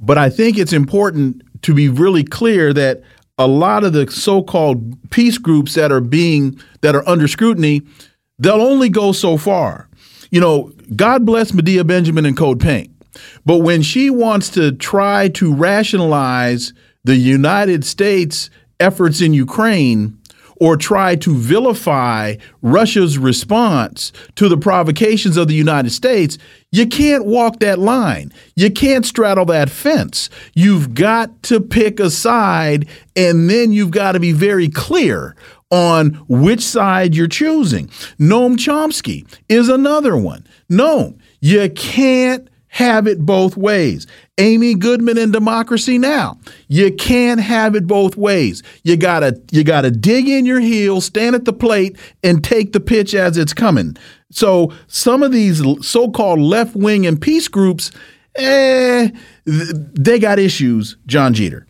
But 0.01 0.19
I 0.19 0.31
think 0.31 0.59
it's 0.59 0.73
important 0.73 1.43
to 1.63 1.75
be 1.75 1.89
really 1.89 2.25
clear 2.25 2.73
that 2.73 3.03
a 3.39 3.47
lot 3.47 3.85
of 3.85 3.93
the 3.93 4.11
so 4.11 4.43
called 4.43 5.11
peace 5.11 5.39
groups 5.39 5.75
that 5.75 5.93
are 5.93 6.01
being 6.01 6.61
that 6.83 6.95
are 6.95 7.09
under 7.09 7.29
scrutiny, 7.29 7.83
they'll 8.39 8.61
only 8.63 8.89
go 8.89 9.13
so 9.13 9.37
far 9.37 9.88
you 10.31 10.41
know, 10.41 10.73
God 10.95 11.25
bless 11.27 11.53
Medea 11.53 11.85
Benjamin 11.85 12.27
and 12.27 12.37
Code 12.37 12.61
Pink. 12.61 12.91
But 13.45 13.59
when 13.59 13.83
she 13.83 14.11
wants 14.11 14.49
to 14.51 14.73
try 14.73 15.29
to 15.31 15.55
rationalize 15.55 16.73
the 17.05 17.17
United 17.17 17.85
States' 17.85 18.51
efforts 18.81 19.21
in 19.21 19.35
Ukraine 19.35 20.19
or 20.61 20.77
try 20.77 21.15
to 21.15 21.35
vilify 21.37 22.35
Russia's 22.63 23.17
response 23.17 24.13
to 24.35 24.49
the 24.49 24.57
provocations 24.57 25.37
of 25.37 25.49
the 25.49 25.55
United 25.55 25.91
States, 25.91 26.37
you 26.73 26.87
can't 26.87 27.25
walk 27.25 27.61
that 27.61 27.79
line. 27.79 28.33
You 28.57 28.71
can't 28.71 29.07
straddle 29.07 29.45
that 29.47 29.71
fence. 29.71 30.29
You've 30.55 30.95
got 30.95 31.43
to 31.45 31.61
pick 31.61 32.01
a 32.01 32.11
side, 32.11 32.89
and 33.15 33.49
then 33.49 33.73
you've 33.73 33.93
got 33.93 34.13
to 34.13 34.21
be 34.21 34.33
very 34.33 34.69
clear 34.69 35.37
on 35.71 36.15
which 36.29 36.63
side 36.63 37.15
you're 37.15 37.27
choosing. 37.29 37.89
Noam 38.19 38.57
Chomsky 38.57 39.27
is 39.49 39.69
another 39.69 40.17
one. 40.17 40.47
No, 40.69 41.17
you 41.41 41.69
can't 41.71 42.49
have 42.69 43.07
it 43.07 43.21
both 43.21 43.57
ways. 43.57 44.07
Amy 44.37 44.75
Goodman 44.75 45.19
in 45.19 45.33
Democracy 45.33 45.99
Now! 45.99 46.39
You 46.69 46.93
can't 46.93 47.41
have 47.41 47.75
it 47.75 47.87
both 47.87 48.17
ways. 48.17 48.63
You 48.85 48.97
gotta 48.97 49.41
you 49.51 49.65
gotta 49.65 49.91
dig 49.91 50.29
in 50.29 50.47
your 50.47 50.61
heels, 50.61 51.07
stand 51.07 51.35
at 51.35 51.45
the 51.45 51.53
plate, 51.53 51.97
and 52.23 52.45
take 52.45 52.73
the 52.73 52.81
pitch 52.81 53.15
as 53.15 53.37
it's 53.37 53.55
coming. 53.55 53.97
So 54.31 54.73
some 54.87 55.23
of 55.23 55.33
these 55.33 55.63
so-called 55.81 56.39
left 56.39 56.77
wing 56.77 57.07
and 57.07 57.21
peace 57.21 57.49
groups, 57.49 57.91
eh, 58.37 59.09
they 59.45 60.19
got 60.19 60.39
issues. 60.39 60.97
John 61.07 61.33
Jeter. 61.33 61.67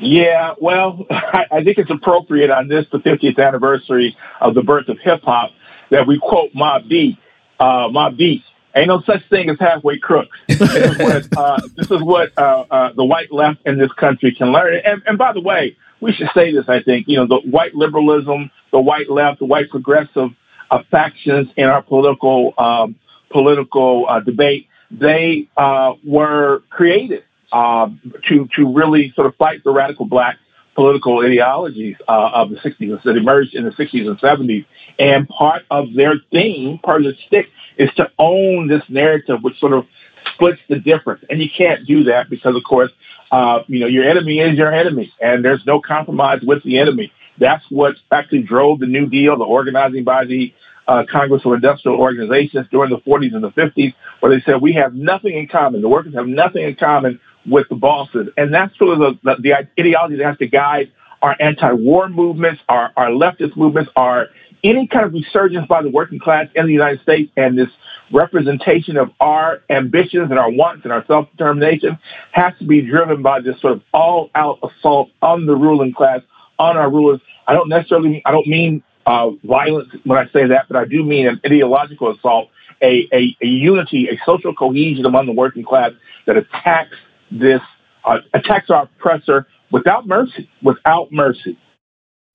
Yeah, 0.00 0.54
well, 0.60 1.06
I, 1.10 1.44
I 1.50 1.64
think 1.64 1.78
it's 1.78 1.90
appropriate 1.90 2.50
on 2.50 2.68
this, 2.68 2.86
the 2.92 2.98
50th 2.98 3.38
anniversary 3.38 4.16
of 4.40 4.54
the 4.54 4.62
birth 4.62 4.88
of 4.88 4.98
hip 4.98 5.22
hop, 5.22 5.50
that 5.90 6.06
we 6.06 6.18
quote 6.18 6.52
Mobb 6.52 6.88
Deep. 6.88 7.18
Uh, 7.58 7.88
Mobb 7.88 8.16
Deep. 8.18 8.42
Ain't 8.74 8.88
no 8.88 9.00
such 9.06 9.26
thing 9.30 9.48
as 9.48 9.58
halfway 9.58 9.98
crooks. 9.98 10.36
this 10.48 10.60
is 10.60 10.98
what, 10.98 11.38
uh, 11.38 11.60
this 11.76 11.90
is 11.90 12.02
what 12.02 12.32
uh, 12.36 12.64
uh, 12.70 12.92
the 12.92 13.04
white 13.04 13.32
left 13.32 13.60
in 13.64 13.78
this 13.78 13.90
country 13.92 14.34
can 14.34 14.52
learn. 14.52 14.80
And, 14.84 15.02
and 15.06 15.16
by 15.16 15.32
the 15.32 15.40
way, 15.40 15.76
we 16.00 16.12
should 16.12 16.28
say 16.34 16.52
this, 16.52 16.68
I 16.68 16.82
think, 16.82 17.08
you 17.08 17.16
know, 17.16 17.26
the 17.26 17.48
white 17.48 17.74
liberalism, 17.74 18.50
the 18.72 18.80
white 18.80 19.08
left, 19.08 19.38
the 19.38 19.46
white 19.46 19.70
progressive 19.70 20.30
uh, 20.70 20.82
factions 20.90 21.48
in 21.56 21.64
our 21.64 21.80
political 21.80 22.52
um, 22.58 22.96
political 23.30 24.06
uh, 24.08 24.20
debate, 24.20 24.68
they 24.90 25.48
uh, 25.56 25.94
were 26.04 26.62
created 26.70 27.24
uh, 27.52 27.88
to 28.28 28.48
to 28.56 28.74
really 28.74 29.12
sort 29.14 29.26
of 29.26 29.36
fight 29.36 29.62
the 29.64 29.70
radical 29.70 30.06
black 30.06 30.36
political 30.76 31.24
ideologies 31.24 31.96
uh, 32.06 32.30
of 32.34 32.50
the 32.50 32.56
60s 32.56 33.02
that 33.02 33.16
emerged 33.16 33.54
in 33.54 33.64
the 33.64 33.70
60s 33.70 34.06
and 34.06 34.20
70s. 34.20 34.66
And 34.98 35.26
part 35.26 35.62
of 35.70 35.94
their 35.94 36.14
theme, 36.30 36.78
part 36.78 37.04
of 37.04 37.12
the 37.12 37.18
stick, 37.26 37.46
is 37.78 37.90
to 37.96 38.10
own 38.18 38.68
this 38.68 38.82
narrative, 38.88 39.38
which 39.42 39.58
sort 39.58 39.72
of 39.72 39.86
splits 40.34 40.60
the 40.68 40.78
difference. 40.78 41.24
And 41.30 41.40
you 41.40 41.48
can't 41.56 41.86
do 41.86 42.04
that 42.04 42.28
because, 42.30 42.54
of 42.54 42.62
course, 42.62 42.92
uh, 43.32 43.60
you 43.66 43.80
know, 43.80 43.86
your 43.86 44.04
enemy 44.08 44.38
is 44.38 44.56
your 44.56 44.72
enemy, 44.72 45.12
and 45.20 45.44
there's 45.44 45.64
no 45.66 45.80
compromise 45.80 46.40
with 46.42 46.62
the 46.62 46.78
enemy. 46.78 47.10
That's 47.38 47.64
what 47.70 47.96
actually 48.12 48.42
drove 48.42 48.78
the 48.78 48.86
New 48.86 49.06
Deal, 49.08 49.36
the 49.36 49.44
organizing 49.44 50.04
by 50.04 50.26
the 50.26 50.54
uh, 50.86 51.04
Congress 51.10 51.42
of 51.44 51.52
Industrial 51.52 51.98
Organizations 51.98 52.66
during 52.70 52.90
the 52.90 52.98
40s 52.98 53.34
and 53.34 53.42
the 53.42 53.50
50s, 53.50 53.94
where 54.20 54.34
they 54.34 54.42
said 54.44 54.62
we 54.62 54.74
have 54.74 54.94
nothing 54.94 55.36
in 55.36 55.48
common. 55.48 55.82
The 55.82 55.88
workers 55.88 56.14
have 56.14 56.26
nothing 56.26 56.62
in 56.62 56.76
common 56.76 57.20
with 57.48 57.68
the 57.68 57.74
bosses. 57.74 58.28
And 58.36 58.52
that's 58.52 58.76
sort 58.78 59.00
of 59.00 59.18
the, 59.22 59.36
the, 59.40 59.54
ideology 59.78 60.16
that 60.16 60.24
has 60.24 60.38
to 60.38 60.46
guide 60.46 60.92
our 61.22 61.36
anti-war 61.40 62.08
movements, 62.08 62.60
our, 62.68 62.92
our 62.96 63.08
leftist 63.08 63.56
movements, 63.56 63.90
our 63.96 64.28
any 64.64 64.86
kind 64.86 65.06
of 65.06 65.12
resurgence 65.12 65.66
by 65.66 65.82
the 65.82 65.90
working 65.90 66.18
class 66.18 66.48
in 66.54 66.66
the 66.66 66.72
United 66.72 67.00
States 67.02 67.30
and 67.36 67.58
this 67.58 67.68
representation 68.12 68.96
of 68.96 69.10
our 69.20 69.60
ambitions 69.70 70.30
and 70.30 70.38
our 70.38 70.50
wants 70.50 70.84
and 70.84 70.92
our 70.92 71.04
self-determination 71.06 71.98
has 72.32 72.52
to 72.58 72.66
be 72.66 72.80
driven 72.80 73.22
by 73.22 73.40
this 73.40 73.60
sort 73.60 73.74
of 73.74 73.82
all-out 73.92 74.58
assault 74.62 75.10
on 75.22 75.46
the 75.46 75.54
ruling 75.54 75.92
class, 75.92 76.20
on 76.58 76.76
our 76.76 76.90
rulers. 76.90 77.20
I 77.46 77.52
don't 77.52 77.68
necessarily 77.68 78.08
mean, 78.08 78.22
I 78.24 78.32
don't 78.32 78.46
mean 78.46 78.82
uh, 79.04 79.30
violence 79.44 79.88
when 80.04 80.18
I 80.18 80.26
say 80.32 80.46
that, 80.48 80.66
but 80.68 80.76
I 80.76 80.84
do 80.84 81.04
mean 81.04 81.26
an 81.28 81.40
ideological 81.44 82.12
assault, 82.12 82.48
a, 82.82 83.08
a, 83.12 83.36
a 83.40 83.46
unity, 83.46 84.08
a 84.08 84.18
social 84.24 84.54
cohesion 84.54 85.04
among 85.04 85.26
the 85.26 85.32
working 85.32 85.64
class 85.64 85.92
that 86.26 86.36
attacks 86.36 86.96
this 87.30 87.60
uh, 88.04 88.18
attacks 88.34 88.70
our 88.70 88.84
oppressor 88.84 89.46
without 89.70 90.06
mercy, 90.06 90.48
without 90.62 91.12
mercy. 91.12 91.58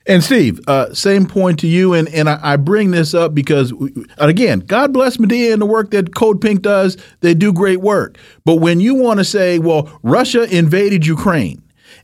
And 0.07 0.23
Steve, 0.23 0.59
uh, 0.67 0.91
same 0.95 1.27
point 1.27 1.59
to 1.59 1.67
you, 1.67 1.93
and 1.93 2.09
and 2.09 2.27
I, 2.27 2.39
I 2.41 2.55
bring 2.55 2.89
this 2.89 3.13
up 3.13 3.35
because, 3.35 3.71
we, 3.71 3.93
again, 4.17 4.61
God 4.61 4.93
bless 4.93 5.19
Medea 5.19 5.53
and 5.53 5.61
the 5.61 5.67
work 5.67 5.91
that 5.91 6.15
Code 6.15 6.41
Pink 6.41 6.63
does. 6.63 6.97
They 7.19 7.35
do 7.35 7.53
great 7.53 7.81
work. 7.81 8.17
But 8.43 8.55
when 8.55 8.79
you 8.79 8.95
want 8.95 9.19
to 9.19 9.23
say, 9.23 9.59
well, 9.59 9.99
Russia 10.01 10.43
invaded 10.51 11.05
Ukraine, 11.05 11.61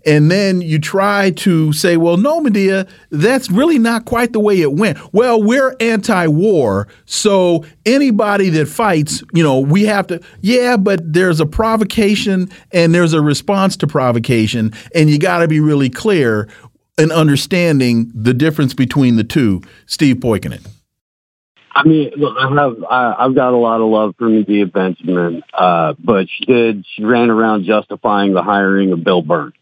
and 0.07 0.31
then 0.31 0.61
you 0.61 0.79
try 0.79 1.31
to 1.31 1.73
say, 1.73 1.97
well, 1.97 2.15
no, 2.15 2.39
Medea, 2.39 2.88
that's 3.09 3.51
really 3.51 3.77
not 3.77 4.05
quite 4.05 4.31
the 4.31 4.39
way 4.39 4.61
it 4.61 4.71
went. 4.71 4.97
Well, 5.13 5.43
we're 5.43 5.75
anti 5.81 6.27
war. 6.27 6.88
So 7.05 7.65
anybody 7.85 8.49
that 8.51 8.67
fights, 8.67 9.21
you 9.34 9.43
know, 9.43 9.59
we 9.59 9.84
have 9.84 10.07
to, 10.07 10.21
yeah, 10.39 10.77
but 10.77 11.01
there's 11.13 11.41
a 11.41 11.45
provocation 11.45 12.49
and 12.71 12.95
there's 12.95 13.11
a 13.11 13.21
response 13.21 13.75
to 13.77 13.88
provocation. 13.88 14.71
And 14.95 15.09
you 15.09 15.19
got 15.19 15.39
to 15.39 15.47
be 15.49 15.59
really 15.59 15.89
clear 15.89 16.47
in 16.97 17.11
understanding 17.11 18.09
the 18.15 18.34
difference 18.34 18.73
between 18.73 19.17
the 19.17 19.25
two. 19.25 19.61
Steve 19.88 20.17
Poikonen. 20.17 20.65
I 21.75 21.84
mean, 21.84 22.11
look, 22.15 22.35
I 22.39 22.47
have 22.49 22.84
I, 22.89 23.25
I've 23.25 23.35
got 23.35 23.53
a 23.53 23.57
lot 23.57 23.81
of 23.81 23.89
love 23.89 24.15
for 24.17 24.27
Medea 24.29 24.65
Benjamin, 24.65 25.43
uh, 25.53 25.93
but 25.99 26.27
she 26.27 26.45
did 26.45 26.85
she 26.95 27.03
ran 27.03 27.29
around 27.29 27.65
justifying 27.65 28.34
the 28.34 28.41
hiring 28.41 28.93
of 28.93 29.03
Bill 29.03 29.21
Burns. 29.21 29.53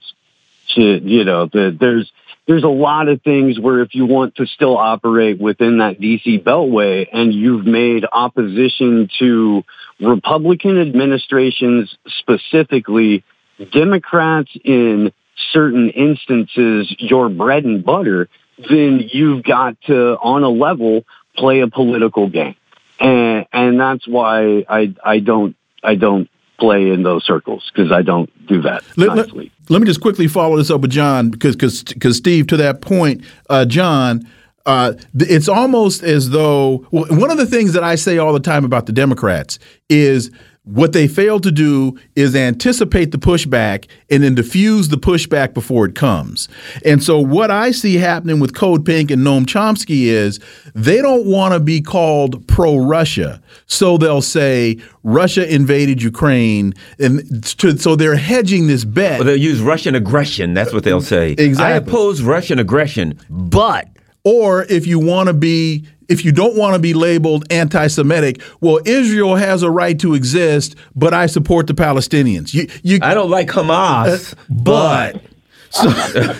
To, 0.75 0.81
you 0.81 1.23
know, 1.23 1.47
the, 1.47 1.75
there's 1.77 2.11
there's 2.47 2.63
a 2.63 2.67
lot 2.67 3.07
of 3.07 3.21
things 3.23 3.59
where 3.59 3.81
if 3.81 3.95
you 3.95 4.05
want 4.05 4.35
to 4.35 4.45
still 4.45 4.77
operate 4.77 5.39
within 5.39 5.79
that 5.79 5.99
DC 5.99 6.43
beltway 6.43 7.07
and 7.11 7.33
you've 7.33 7.65
made 7.65 8.05
opposition 8.11 9.09
to 9.17 9.63
Republican 9.99 10.79
administrations 10.79 11.97
specifically, 12.19 13.23
Democrats 13.71 14.51
in 14.63 15.11
certain 15.51 15.89
instances, 15.89 16.93
your 16.99 17.29
bread 17.29 17.65
and 17.65 17.83
butter, 17.83 18.29
then 18.69 19.09
you've 19.11 19.43
got 19.43 19.81
to, 19.83 20.15
on 20.17 20.43
a 20.43 20.49
level, 20.49 21.03
play 21.35 21.61
a 21.61 21.67
political 21.67 22.29
game. 22.29 22.55
And, 22.99 23.45
and 23.51 23.79
that's 23.79 24.07
why 24.07 24.65
I, 24.69 24.93
I 25.03 25.19
don't, 25.19 25.55
I 25.83 25.95
don't 25.95 26.29
play 26.59 26.89
in 26.89 27.03
those 27.03 27.25
circles 27.25 27.69
because 27.73 27.91
I 27.91 28.01
don't 28.01 28.29
do 28.47 28.61
that 28.61 28.83
let, 28.97 29.15
let, 29.15 29.35
let, 29.69 29.81
me 29.81 29.85
just 29.85 30.01
quickly 30.01 30.27
follow 30.27 30.57
this 30.57 30.69
up 30.69 30.81
with 30.81 30.91
John 30.91 31.29
because 31.29 31.55
because 31.55 32.17
Steve 32.17 32.47
to 32.47 32.57
that 32.57 32.81
point, 32.81 33.23
uh, 33.49 33.65
John. 33.65 34.27
Uh, 34.67 34.93
it's 35.13 35.47
almost 35.47 36.01
as 36.01 36.31
though 36.31 36.87
well, 36.89 37.05
one 37.11 37.29
of 37.29 37.37
the 37.37 37.45
things 37.45 37.73
that 37.73 37.83
I 37.83 37.93
say 37.93 38.17
all 38.17 38.33
the 38.33 38.39
time 38.39 38.65
about 38.65 38.87
the 38.87 38.91
Democrats 38.91 39.59
is 39.89 40.31
what 40.65 40.93
they 40.93 41.07
fail 41.07 41.39
to 41.39 41.51
do 41.51 41.97
is 42.15 42.35
anticipate 42.35 43.11
the 43.11 43.17
pushback 43.17 43.87
and 44.09 44.23
then 44.23 44.35
diffuse 44.35 44.89
the 44.89 44.97
pushback 44.97 45.53
before 45.53 45.85
it 45.85 45.95
comes. 45.95 46.49
And 46.83 47.03
so, 47.03 47.19
what 47.19 47.51
I 47.51 47.71
see 47.71 47.95
happening 47.95 48.39
with 48.39 48.55
Code 48.55 48.83
Pink 48.85 49.11
and 49.11 49.21
Noam 49.21 49.45
Chomsky 49.45 50.05
is 50.05 50.39
they 50.73 51.01
don't 51.01 51.25
want 51.25 51.53
to 51.53 51.59
be 51.59 51.81
called 51.81 52.47
pro 52.47 52.77
Russia. 52.77 53.41
So 53.67 53.97
they'll 53.97 54.21
say 54.21 54.77
Russia 55.03 55.51
invaded 55.51 56.01
Ukraine. 56.01 56.73
And 56.99 57.43
to, 57.59 57.77
so 57.77 57.95
they're 57.95 58.15
hedging 58.15 58.67
this 58.67 58.83
bet. 58.83 59.19
Well, 59.19 59.25
they'll 59.25 59.37
use 59.37 59.61
Russian 59.61 59.95
aggression. 59.95 60.53
That's 60.53 60.73
what 60.73 60.83
they'll 60.83 61.01
say. 61.01 61.31
Exactly. 61.31 61.63
I 61.63 61.71
oppose 61.71 62.21
Russian 62.21 62.59
aggression, 62.59 63.19
but. 63.29 63.87
Or 64.27 64.63
if 64.63 64.87
you 64.87 64.97
want 64.97 65.27
to 65.27 65.33
be 65.33 65.85
if 66.09 66.25
you 66.25 66.31
don't 66.31 66.55
want 66.55 66.73
to 66.75 66.79
be 66.79 66.93
labeled 66.93 67.45
anti 67.51 67.87
Semitic, 67.87 68.41
well, 68.61 68.79
Israel 68.85 69.35
has 69.35 69.63
a 69.63 69.69
right 69.69 69.99
to 69.99 70.13
exist, 70.13 70.75
but 70.95 71.13
I 71.13 71.25
support 71.25 71.67
the 71.67 71.73
Palestinians. 71.73 72.53
You, 72.53 72.67
you, 72.83 72.99
I 73.01 73.13
don't 73.13 73.29
like 73.29 73.49
Hamas, 73.49 74.33
uh, 74.33 74.35
but. 74.49 75.21
So, 75.75 75.91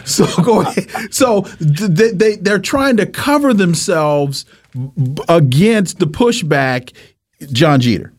so 0.06 0.44
go 0.44 0.62
ahead. 0.62 1.14
So 1.14 1.42
they, 1.60 2.12
they, 2.12 2.36
they're 2.38 2.58
trying 2.58 2.96
to 2.98 3.06
cover 3.06 3.54
themselves 3.54 4.46
against 5.28 6.00
the 6.00 6.06
pushback, 6.06 6.94
John 7.52 7.82
Jeter. 7.82 8.14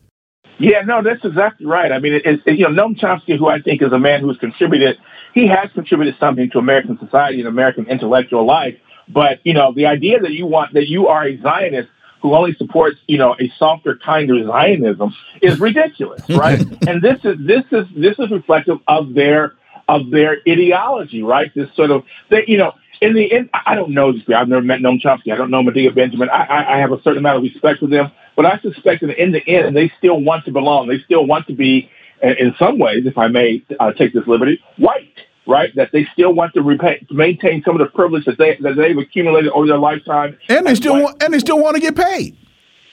Yeah, 0.59 0.81
no, 0.81 1.03
that's 1.03 1.23
exactly 1.23 1.65
right. 1.65 1.91
I 1.91 1.99
mean, 1.99 2.13
it, 2.13 2.25
it, 2.25 2.59
you 2.59 2.69
know, 2.69 2.87
Noam 2.87 2.99
Chomsky, 2.99 3.37
who 3.37 3.47
I 3.47 3.61
think 3.61 3.81
is 3.81 3.91
a 3.91 3.99
man 3.99 4.21
who's 4.21 4.37
contributed, 4.37 4.97
he 5.33 5.47
has 5.47 5.71
contributed 5.73 6.15
something 6.19 6.49
to 6.51 6.57
American 6.57 6.97
society 6.99 7.39
and 7.39 7.47
American 7.47 7.85
intellectual 7.87 8.45
life. 8.45 8.75
But, 9.09 9.39
you 9.43 9.53
know, 9.53 9.73
the 9.73 9.85
idea 9.85 10.19
that 10.19 10.31
you 10.31 10.45
want, 10.45 10.73
that 10.73 10.87
you 10.87 11.07
are 11.07 11.25
a 11.25 11.39
Zionist 11.41 11.89
who 12.21 12.35
only 12.35 12.53
supports, 12.55 12.97
you 13.07 13.17
know, 13.17 13.35
a 13.39 13.51
softer 13.57 13.97
kind 14.03 14.29
of 14.31 14.47
Zionism 14.47 15.15
is 15.41 15.59
ridiculous, 15.59 16.21
right? 16.29 16.59
and 16.87 17.01
this 17.01 17.19
is, 17.23 17.37
this 17.39 17.63
is, 17.71 17.85
this 17.95 18.15
is 18.19 18.31
reflective 18.31 18.79
of 18.87 19.13
their, 19.13 19.53
of 19.87 20.09
their 20.09 20.37
ideology, 20.47 21.23
right? 21.23 21.53
This 21.55 21.69
sort 21.75 21.91
of, 21.91 22.03
they, 22.29 22.43
you 22.47 22.57
know, 22.57 22.73
in 23.01 23.13
the 23.13 23.31
end, 23.31 23.49
I 23.53 23.75
don't 23.75 23.91
know 23.91 24.11
this 24.11 24.23
guy. 24.27 24.41
I've 24.41 24.47
never 24.47 24.61
met 24.61 24.79
Noam 24.79 24.99
Chomsky. 24.99 25.31
I 25.31 25.35
don't 25.35 25.51
know 25.51 25.61
Medea 25.61 25.91
Benjamin. 25.91 26.29
I, 26.29 26.45
I, 26.45 26.75
I 26.75 26.79
have 26.79 26.91
a 26.91 27.01
certain 27.03 27.19
amount 27.19 27.37
of 27.37 27.43
respect 27.43 27.79
for 27.79 27.87
them, 27.87 28.11
but 28.35 28.45
I 28.45 28.59
suspect 28.59 29.01
that 29.01 29.21
in 29.21 29.31
the 29.31 29.47
end, 29.47 29.75
they 29.75 29.91
still 29.97 30.19
want 30.19 30.45
to 30.45 30.51
belong. 30.51 30.87
They 30.87 30.99
still 31.05 31.25
want 31.25 31.47
to 31.47 31.53
be, 31.53 31.89
in 32.21 32.55
some 32.57 32.79
ways, 32.79 33.05
if 33.05 33.17
I 33.17 33.27
may 33.27 33.63
uh, 33.79 33.93
take 33.93 34.13
this 34.13 34.25
liberty, 34.25 34.59
white 34.77 35.13
right? 35.47 35.73
That 35.75 35.91
they 35.91 36.05
still 36.13 36.33
want 36.33 36.53
to 36.53 36.61
repay, 36.61 37.05
maintain 37.09 37.63
some 37.63 37.79
of 37.79 37.79
the 37.79 37.91
privilege 37.93 38.25
that 38.25 38.37
they 38.37 38.57
that 38.61 38.75
they've 38.75 38.97
accumulated 38.97 39.51
over 39.51 39.67
their 39.67 39.77
lifetime, 39.77 40.37
and 40.49 40.65
they 40.65 40.75
still 40.75 40.93
white. 40.93 41.03
want 41.03 41.23
and 41.23 41.33
they 41.33 41.39
still 41.39 41.59
want 41.59 41.75
to 41.75 41.81
get 41.81 41.95
paid. 41.95 42.37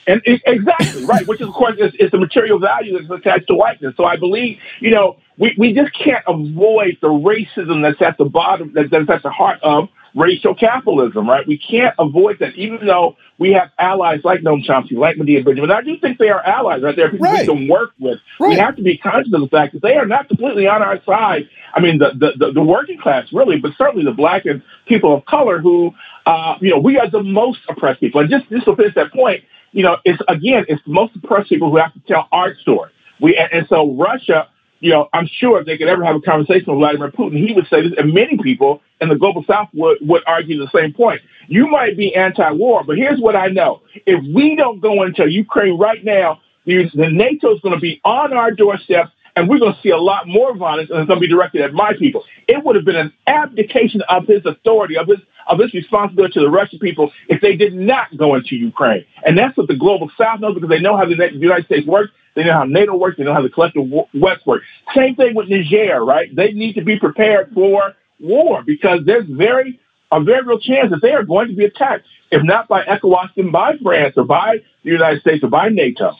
And 0.07 0.21
it, 0.23 0.41
exactly 0.45 1.05
right, 1.05 1.27
which 1.27 1.41
is 1.41 1.47
of 1.47 1.53
course 1.53 1.77
is, 1.79 1.93
is 1.99 2.11
the 2.11 2.19
material 2.19 2.59
value 2.59 2.99
that's 2.99 3.09
attached 3.11 3.47
to 3.47 3.55
whiteness. 3.55 3.95
So 3.97 4.05
I 4.05 4.17
believe 4.17 4.59
you 4.79 4.91
know 4.91 5.17
we, 5.37 5.53
we 5.57 5.73
just 5.73 5.93
can't 5.93 6.23
avoid 6.27 6.97
the 7.01 7.09
racism 7.09 7.81
that's 7.81 8.01
at 8.01 8.17
the 8.17 8.25
bottom 8.25 8.73
that, 8.73 8.89
that's 8.89 9.09
at 9.09 9.23
the 9.23 9.31
heart 9.31 9.59
of 9.61 9.89
racial 10.15 10.55
capitalism, 10.55 11.29
right? 11.29 11.45
We 11.45 11.57
can't 11.57 11.93
avoid 11.99 12.39
that, 12.39 12.55
even 12.55 12.87
though 12.87 13.17
we 13.37 13.51
have 13.51 13.69
allies 13.77 14.21
like 14.23 14.39
Noam 14.39 14.65
Chomsky, 14.65 14.93
like 14.93 15.17
Medea 15.17 15.43
Benjamin. 15.43 15.69
I 15.71 15.81
do 15.81 15.97
think 15.99 16.17
they 16.17 16.29
are 16.29 16.41
allies, 16.41 16.81
right? 16.81 16.95
They're 16.95 17.11
people 17.11 17.25
right. 17.25 17.47
we 17.47 17.53
can 17.53 17.67
work 17.67 17.91
with. 17.99 18.19
Right. 18.39 18.51
We 18.51 18.55
have 18.55 18.77
to 18.77 18.81
be 18.81 18.97
conscious 18.97 19.33
of 19.33 19.41
the 19.41 19.49
fact 19.49 19.73
that 19.73 19.81
they 19.81 19.95
are 19.95 20.05
not 20.05 20.29
completely 20.29 20.67
on 20.67 20.81
our 20.81 21.03
side. 21.03 21.49
I 21.73 21.81
mean, 21.81 21.99
the, 21.99 22.11
the, 22.17 22.45
the, 22.45 22.51
the 22.53 22.63
working 22.63 22.97
class, 22.97 23.27
really, 23.33 23.59
but 23.59 23.73
certainly 23.77 24.05
the 24.05 24.13
black 24.13 24.45
and 24.45 24.63
people 24.87 25.13
of 25.13 25.25
color 25.25 25.59
who, 25.59 25.91
uh, 26.25 26.55
you 26.61 26.69
know, 26.69 26.79
we 26.79 26.97
are 26.97 27.09
the 27.09 27.21
most 27.21 27.59
oppressed 27.67 27.99
people. 27.99 28.21
And 28.21 28.29
just, 28.29 28.49
just 28.49 28.65
to 28.65 28.75
finish 28.75 28.95
that 28.95 29.11
point, 29.11 29.43
you 29.73 29.83
know, 29.83 29.97
it's, 30.05 30.21
again, 30.29 30.63
it's 30.69 30.81
the 30.85 30.93
most 30.93 31.13
oppressed 31.17 31.49
people 31.49 31.69
who 31.69 31.77
have 31.77 31.93
to 31.93 31.99
tell 32.07 32.29
our 32.31 32.55
story. 32.55 32.89
We, 33.19 33.35
and, 33.35 33.51
and 33.51 33.67
so 33.67 33.93
Russia, 33.93 34.47
you 34.79 34.91
know, 34.91 35.09
I'm 35.13 35.27
sure 35.27 35.59
if 35.59 35.65
they 35.65 35.77
could 35.77 35.87
ever 35.87 36.03
have 36.03 36.15
a 36.15 36.21
conversation 36.21 36.65
with 36.67 36.79
Vladimir 36.79 37.11
Putin, 37.11 37.37
he 37.45 37.53
would 37.53 37.67
say 37.67 37.81
this, 37.81 37.93
and 37.97 38.13
many 38.13 38.37
people 38.37 38.81
in 39.01 39.09
the 39.09 39.15
global 39.15 39.43
south 39.47 39.69
would, 39.73 39.97
would 40.01 40.23
argue 40.27 40.59
the 40.59 40.69
same 40.73 40.93
point. 40.93 41.21
You 41.47 41.67
might 41.67 41.97
be 41.97 42.15
anti-war, 42.15 42.83
but 42.83 42.97
here's 42.97 43.19
what 43.19 43.35
I 43.35 43.47
know. 43.47 43.81
If 44.05 44.23
we 44.33 44.55
don't 44.55 44.79
go 44.79 45.03
into 45.03 45.29
Ukraine 45.29 45.77
right 45.77 46.03
now, 46.03 46.41
the, 46.65 46.89
NATO 46.95 47.53
is 47.53 47.61
going 47.61 47.75
to 47.75 47.81
be 47.81 48.01
on 48.03 48.33
our 48.33 48.51
doorsteps 48.51 49.11
and 49.35 49.49
we're 49.49 49.59
going 49.59 49.73
to 49.73 49.81
see 49.81 49.89
a 49.89 49.97
lot 49.97 50.27
more 50.27 50.55
violence, 50.55 50.89
and 50.89 50.99
it's 50.99 51.07
going 51.07 51.19
to 51.19 51.21
be 51.21 51.27
directed 51.27 51.61
at 51.61 51.73
my 51.73 51.91
people. 51.99 52.23
It 52.47 52.63
would 52.63 52.77
have 52.77 52.85
been 52.85 52.95
an 52.95 53.11
abdication 53.27 54.01
of 54.07 54.25
his 54.27 54.45
authority, 54.45 54.97
of 54.97 55.07
his 55.07 55.17
of 55.47 55.59
his 55.59 55.73
responsibility 55.73 56.33
to 56.33 56.39
the 56.39 56.49
Russian 56.49 56.79
people 56.79 57.11
if 57.27 57.39
they 57.39 57.55
did 57.55 57.75
not 57.75 58.15
go 58.17 58.33
into 58.33 58.55
Ukraine. 58.55 59.05
And 59.23 59.37
that's 59.37 59.55
what 59.55 59.67
the 59.67 59.75
global 59.75 60.09
South 60.17 60.39
knows 60.39 60.55
because 60.55 60.69
they 60.69 60.79
know 60.79 60.97
how 60.97 61.05
the 61.05 61.15
United 61.33 61.65
States 61.65 61.85
works. 61.85 62.11
They 62.35 62.43
know 62.43 62.53
how 62.53 62.63
NATO 62.65 62.95
works. 62.95 63.17
They 63.17 63.23
know 63.23 63.33
how 63.33 63.41
the 63.41 63.49
collective 63.49 63.85
West 64.13 64.45
works. 64.45 64.65
Same 64.93 65.15
thing 65.15 65.35
with 65.35 65.49
Niger, 65.49 66.03
right? 66.03 66.33
They 66.35 66.51
need 66.51 66.73
to 66.73 66.83
be 66.83 66.99
prepared 66.99 67.51
for 67.53 67.93
war 68.19 68.63
because 68.63 69.01
there's 69.05 69.25
very 69.27 69.79
a 70.11 70.21
very 70.21 70.45
real 70.45 70.59
chance 70.59 70.91
that 70.91 71.01
they 71.01 71.11
are 71.11 71.23
going 71.23 71.47
to 71.49 71.55
be 71.55 71.65
attacked, 71.65 72.05
if 72.31 72.43
not 72.43 72.67
by 72.67 72.83
ECOWAS, 72.83 73.29
then 73.35 73.51
by 73.51 73.75
France 73.81 74.13
or 74.17 74.23
by 74.23 74.57
the 74.83 74.91
United 74.91 75.21
States 75.21 75.43
or 75.43 75.49
by 75.49 75.69
NATO. 75.69 76.13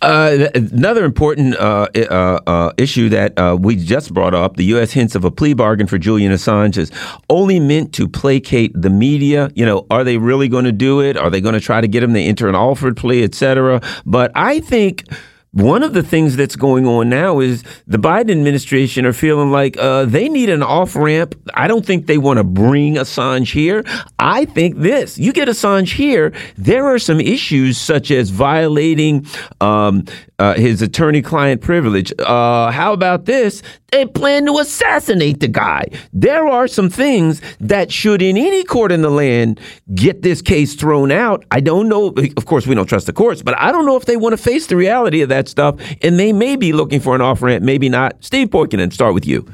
Uh, 0.00 0.48
another 0.54 1.04
important 1.04 1.56
uh, 1.56 1.88
uh, 2.08 2.40
uh, 2.46 2.72
issue 2.78 3.08
that 3.08 3.36
uh, 3.36 3.56
we 3.58 3.74
just 3.74 4.14
brought 4.14 4.32
up 4.32 4.56
the 4.56 4.64
U.S. 4.66 4.92
hints 4.92 5.16
of 5.16 5.24
a 5.24 5.30
plea 5.30 5.54
bargain 5.54 5.88
for 5.88 5.98
Julian 5.98 6.30
Assange 6.32 6.76
is 6.76 6.92
only 7.28 7.58
meant 7.58 7.92
to 7.94 8.06
placate 8.06 8.70
the 8.80 8.90
media. 8.90 9.50
You 9.56 9.66
know, 9.66 9.86
are 9.90 10.04
they 10.04 10.16
really 10.16 10.48
going 10.48 10.66
to 10.66 10.72
do 10.72 11.00
it? 11.00 11.16
Are 11.16 11.30
they 11.30 11.40
going 11.40 11.54
to 11.54 11.60
try 11.60 11.80
to 11.80 11.88
get 11.88 12.04
him 12.04 12.14
to 12.14 12.20
enter 12.20 12.48
an 12.48 12.54
Alford 12.54 12.96
plea, 12.96 13.24
et 13.24 13.34
cetera? 13.34 13.80
But 14.06 14.30
I 14.36 14.60
think 14.60 15.04
one 15.52 15.82
of 15.82 15.94
the 15.94 16.02
things 16.02 16.36
that's 16.36 16.56
going 16.56 16.86
on 16.86 17.08
now 17.08 17.40
is 17.40 17.64
the 17.86 17.98
Biden 17.98 18.30
administration 18.30 19.06
are 19.06 19.12
feeling 19.12 19.50
like 19.50 19.76
uh, 19.78 20.04
they 20.04 20.28
need 20.28 20.50
an 20.50 20.62
off 20.62 20.94
ramp. 20.94 21.34
I 21.54 21.68
don't 21.68 21.84
think 21.84 22.06
they 22.06 22.18
want 22.18 22.36
to 22.36 22.44
bring 22.44 22.94
Assange 22.94 23.52
here. 23.52 23.82
I 24.18 24.44
think 24.44 24.76
this 24.76 25.18
you 25.18 25.32
get 25.32 25.48
Assange 25.48 25.94
here, 25.94 26.32
there 26.56 26.86
are 26.86 26.98
some 26.98 27.20
issues 27.20 27.78
such 27.78 28.10
as 28.10 28.30
violating 28.30 29.26
um, 29.60 30.04
uh, 30.38 30.54
his 30.54 30.82
attorney 30.82 31.22
client 31.22 31.60
privilege. 31.62 32.12
Uh, 32.18 32.70
how 32.70 32.92
about 32.92 33.24
this? 33.24 33.62
They 33.90 34.04
plan 34.04 34.44
to 34.46 34.58
assassinate 34.58 35.40
the 35.40 35.48
guy. 35.48 35.86
There 36.12 36.46
are 36.46 36.68
some 36.68 36.90
things 36.90 37.40
that 37.58 37.90
should, 37.90 38.20
in 38.20 38.36
any 38.36 38.62
court 38.62 38.92
in 38.92 39.00
the 39.00 39.10
land, 39.10 39.60
get 39.94 40.20
this 40.20 40.42
case 40.42 40.74
thrown 40.74 41.10
out. 41.10 41.46
I 41.50 41.60
don't 41.60 41.88
know. 41.88 42.12
Of 42.36 42.44
course, 42.44 42.66
we 42.66 42.74
don't 42.74 42.86
trust 42.86 43.06
the 43.06 43.14
courts, 43.14 43.40
but 43.40 43.58
I 43.58 43.72
don't 43.72 43.86
know 43.86 43.96
if 43.96 44.04
they 44.04 44.18
want 44.18 44.34
to 44.34 44.36
face 44.36 44.66
the 44.66 44.76
reality 44.76 45.22
of 45.22 45.30
that 45.30 45.48
stuff. 45.48 45.80
And 46.02 46.18
they 46.18 46.34
may 46.34 46.56
be 46.56 46.74
looking 46.74 47.00
for 47.00 47.14
an 47.14 47.22
off 47.22 47.40
ramp, 47.40 47.64
maybe 47.64 47.88
not. 47.88 48.22
Steve 48.22 48.48
Poikonen, 48.48 48.92
start 48.92 49.14
with 49.14 49.26
you. 49.26 49.46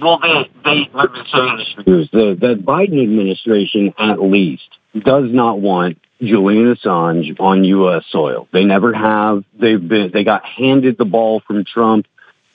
Well, 0.00 0.20
they, 0.20 0.50
they, 0.64 0.90
I've 0.94 1.12
been 1.12 1.24
saying 1.30 1.56
this 1.58 1.72
for 1.74 1.90
years. 1.90 2.08
The, 2.10 2.36
the 2.38 2.54
Biden 2.54 3.02
administration, 3.02 3.92
at 3.98 4.22
least, 4.22 4.68
does 5.04 5.24
not 5.30 5.60
want 5.60 5.98
Julian 6.22 6.74
Assange 6.74 7.38
on 7.38 7.64
U.S. 7.64 8.04
soil. 8.10 8.48
They 8.52 8.64
never 8.64 8.94
have. 8.94 9.44
They've 9.58 9.86
been. 9.86 10.12
They 10.12 10.24
got 10.24 10.46
handed 10.46 10.96
the 10.96 11.04
ball 11.04 11.42
from 11.46 11.64
Trump. 11.64 12.06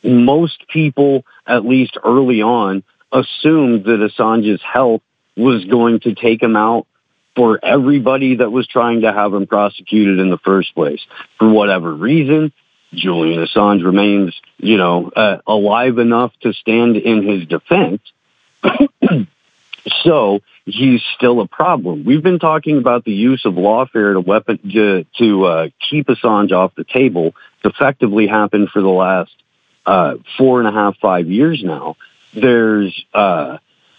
Most 0.03 0.67
people, 0.67 1.25
at 1.45 1.65
least 1.65 1.97
early 2.03 2.41
on, 2.41 2.83
assumed 3.11 3.85
that 3.85 3.99
Assange's 3.99 4.61
health 4.61 5.01
was 5.35 5.65
going 5.65 6.01
to 6.01 6.13
take 6.13 6.41
him 6.41 6.55
out 6.55 6.87
for 7.35 7.59
everybody 7.63 8.35
that 8.35 8.51
was 8.51 8.67
trying 8.67 9.01
to 9.01 9.11
have 9.11 9.33
him 9.33 9.47
prosecuted 9.47 10.19
in 10.19 10.29
the 10.29 10.37
first 10.37 10.73
place. 10.75 11.01
For 11.39 11.49
whatever 11.49 11.93
reason, 11.93 12.51
Julian 12.93 13.43
Assange 13.45 13.83
remains, 13.83 14.39
you 14.57 14.77
know, 14.77 15.09
uh, 15.15 15.37
alive 15.47 15.97
enough 15.97 16.31
to 16.41 16.53
stand 16.53 16.97
in 16.97 17.27
his 17.27 17.47
defense. 17.47 18.01
so 20.03 20.39
he's 20.65 21.01
still 21.15 21.41
a 21.41 21.47
problem. 21.47 22.03
We've 22.05 22.21
been 22.21 22.39
talking 22.39 22.77
about 22.77 23.03
the 23.03 23.13
use 23.13 23.45
of 23.45 23.55
lawfare 23.55 24.13
to 24.13 24.19
weapon 24.19 24.59
to, 24.71 25.05
to 25.17 25.45
uh, 25.45 25.67
keep 25.89 26.07
Assange 26.07 26.51
off 26.51 26.73
the 26.75 26.83
table. 26.83 27.35
It's 27.63 27.73
effectively 27.73 28.27
happened 28.27 28.69
for 28.69 28.81
the 28.81 28.89
last 28.89 29.33
uh, 29.85 30.15
four 30.37 30.59
and 30.59 30.67
a 30.67 30.71
half, 30.71 30.97
five 30.97 31.27
years 31.27 31.63
now. 31.63 31.95
there's 32.33 33.05
uh, 33.13 33.57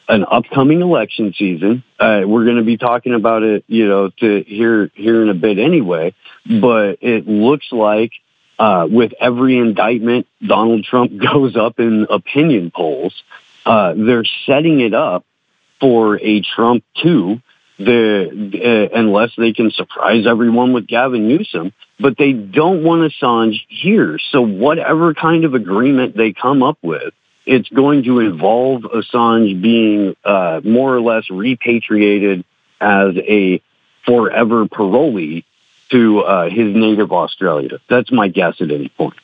an 0.09 0.24
upcoming 0.31 0.82
election 0.82 1.35
season. 1.36 1.82
Uh, 1.98 2.23
we're 2.27 2.44
going 2.44 2.56
to 2.56 2.65
be 2.65 2.77
talking 2.77 3.15
about 3.15 3.43
it, 3.43 3.65
you 3.69 3.89
know, 3.89 4.11
to 4.11 4.43
here 4.47 4.90
here 4.94 5.23
in 5.23 5.28
a 5.28 5.35
bit 5.35 5.59
anyway. 5.59 6.15
But 6.47 6.98
it 7.01 7.27
looks 7.27 7.66
like 7.73 8.12
uh, 8.59 8.86
with 8.90 9.12
every 9.19 9.56
indictment, 9.59 10.27
Donald 10.47 10.85
Trump 10.85 11.12
goes 11.32 11.56
up 11.56 11.81
in 11.81 12.06
opinion 12.11 12.70
polls. 12.70 13.15
Uh, 13.65 13.94
they're 13.97 14.27
setting 14.47 14.81
it 14.81 14.94
up 14.94 15.24
for 15.81 16.19
a 16.20 16.40
Trump 16.43 16.85
two. 17.02 17.40
The 17.79 18.91
uh, 18.93 18.97
unless 18.97 19.33
they 19.37 19.53
can 19.53 19.73
surprise 19.73 20.27
everyone 20.29 20.73
with 20.73 20.87
Gavin 20.87 21.27
Newsom, 21.27 21.73
but 21.99 22.17
they 22.17 22.33
don't 22.33 22.85
want 22.85 23.11
Assange 23.13 23.57
here. 23.69 24.19
So 24.31 24.43
whatever 24.43 25.13
kind 25.13 25.45
of 25.45 25.55
agreement 25.55 26.17
they 26.17 26.33
come 26.33 26.63
up 26.63 26.79
with, 26.83 27.13
it's 27.47 27.69
going 27.69 28.05
to 28.05 28.21
involve 28.21 28.83
Assange 28.83 29.61
being 29.61 30.15
uh, 30.25 30.61
more 30.63 30.95
or 30.95 31.01
less 31.01 31.29
repatriated 31.31 32.45
as 32.81 33.17
a 33.17 33.61
forever 34.07 34.67
parolee 34.67 35.45
to 35.91 36.21
uh, 36.21 36.51
his 36.51 36.75
native 36.75 37.13
Australia. 37.13 37.81
That's 37.89 38.13
my 38.13 38.29
guess 38.29 38.61
at 38.61 38.71
any 38.71 38.89
point. 38.89 39.15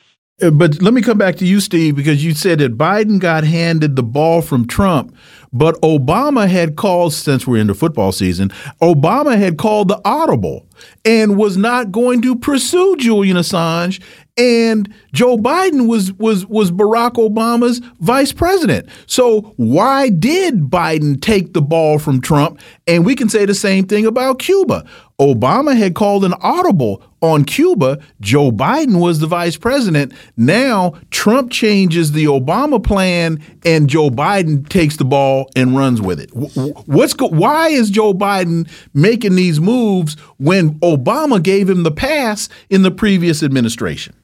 But 0.49 0.81
let 0.81 0.93
me 0.93 1.01
come 1.01 1.17
back 1.17 1.35
to 1.37 1.45
you, 1.45 1.59
Steve, 1.59 1.95
because 1.95 2.23
you 2.23 2.33
said 2.33 2.59
that 2.59 2.77
Biden 2.77 3.19
got 3.19 3.43
handed 3.43 3.95
the 3.95 4.03
ball 4.03 4.41
from 4.41 4.65
Trump, 4.65 5.15
but 5.53 5.79
Obama 5.81 6.47
had 6.49 6.75
called, 6.77 7.13
since 7.13 7.45
we're 7.45 7.57
in 7.57 7.67
the 7.67 7.75
football 7.75 8.11
season, 8.11 8.49
Obama 8.81 9.37
had 9.37 9.57
called 9.57 9.89
the 9.89 10.01
audible 10.03 10.65
and 11.05 11.37
was 11.37 11.57
not 11.57 11.91
going 11.91 12.21
to 12.23 12.35
pursue 12.35 12.95
Julian 12.97 13.37
Assange. 13.37 14.01
And 14.37 14.91
Joe 15.13 15.37
Biden 15.37 15.87
was 15.87 16.13
was 16.13 16.45
was 16.47 16.71
Barack 16.71 17.13
Obama's 17.13 17.79
vice 17.99 18.31
president. 18.31 18.87
So 19.05 19.53
why 19.57 20.09
did 20.09 20.69
Biden 20.69 21.21
take 21.21 21.53
the 21.53 21.61
ball 21.61 21.99
from 21.99 22.21
Trump? 22.21 22.59
And 22.87 23.05
we 23.05 23.13
can 23.13 23.27
say 23.29 23.45
the 23.45 23.53
same 23.53 23.85
thing 23.85 24.05
about 24.05 24.39
Cuba. 24.39 24.85
Obama 25.21 25.77
had 25.77 25.93
called 25.93 26.25
an 26.25 26.33
audible 26.41 27.03
on 27.21 27.45
Cuba. 27.45 27.99
Joe 28.19 28.51
Biden 28.51 28.99
was 28.99 29.19
the 29.19 29.27
vice 29.27 29.55
president. 29.55 30.13
Now 30.35 30.95
Trump 31.11 31.51
changes 31.51 32.11
the 32.11 32.25
Obama 32.25 32.83
plan, 32.83 33.39
and 33.63 33.87
Joe 33.87 34.09
Biden 34.09 34.67
takes 34.67 34.97
the 34.97 35.05
ball 35.05 35.51
and 35.55 35.77
runs 35.77 36.01
with 36.01 36.19
it. 36.19 36.31
What's 36.33 37.13
why 37.19 37.67
is 37.67 37.91
Joe 37.91 38.15
Biden 38.15 38.67
making 38.95 39.35
these 39.35 39.59
moves 39.59 40.15
when 40.39 40.79
Obama 40.79 41.41
gave 41.41 41.69
him 41.69 41.83
the 41.83 41.91
pass 41.91 42.49
in 42.71 42.81
the 42.81 42.91
previous 42.91 43.43
administration? 43.43 44.15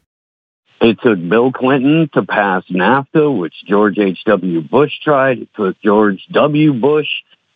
It 0.81 0.97
took 1.03 1.19
Bill 1.29 1.51
Clinton 1.51 2.09
to 2.13 2.23
pass 2.23 2.63
NAFTA, 2.71 3.37
which 3.37 3.53
George 3.67 3.99
H.W. 3.99 4.61
Bush 4.61 4.93
tried. 5.03 5.39
It 5.39 5.49
took 5.55 5.79
George 5.81 6.25
W. 6.31 6.73
Bush 6.73 7.09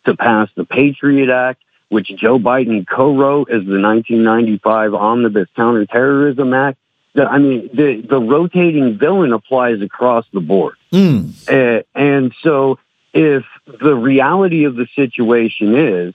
to 0.06 0.16
pass 0.16 0.48
the 0.56 0.64
Patriot 0.64 1.30
Act 1.30 1.62
which 1.92 2.08
Joe 2.16 2.38
Biden 2.38 2.88
co-wrote 2.88 3.50
as 3.50 3.66
the 3.66 3.78
1995 3.78 4.94
Omnibus 4.94 5.48
Counterterrorism 5.54 6.54
Act. 6.54 6.78
That 7.14 7.26
I 7.26 7.36
mean, 7.36 7.68
the, 7.74 8.00
the 8.08 8.18
rotating 8.18 8.96
villain 8.96 9.34
applies 9.34 9.82
across 9.82 10.24
the 10.32 10.40
board. 10.40 10.76
Mm. 10.90 11.34
Uh, 11.46 11.82
and 11.94 12.34
so 12.42 12.78
if 13.12 13.44
the 13.66 13.94
reality 13.94 14.64
of 14.64 14.74
the 14.74 14.86
situation 14.96 15.74
is 15.74 16.14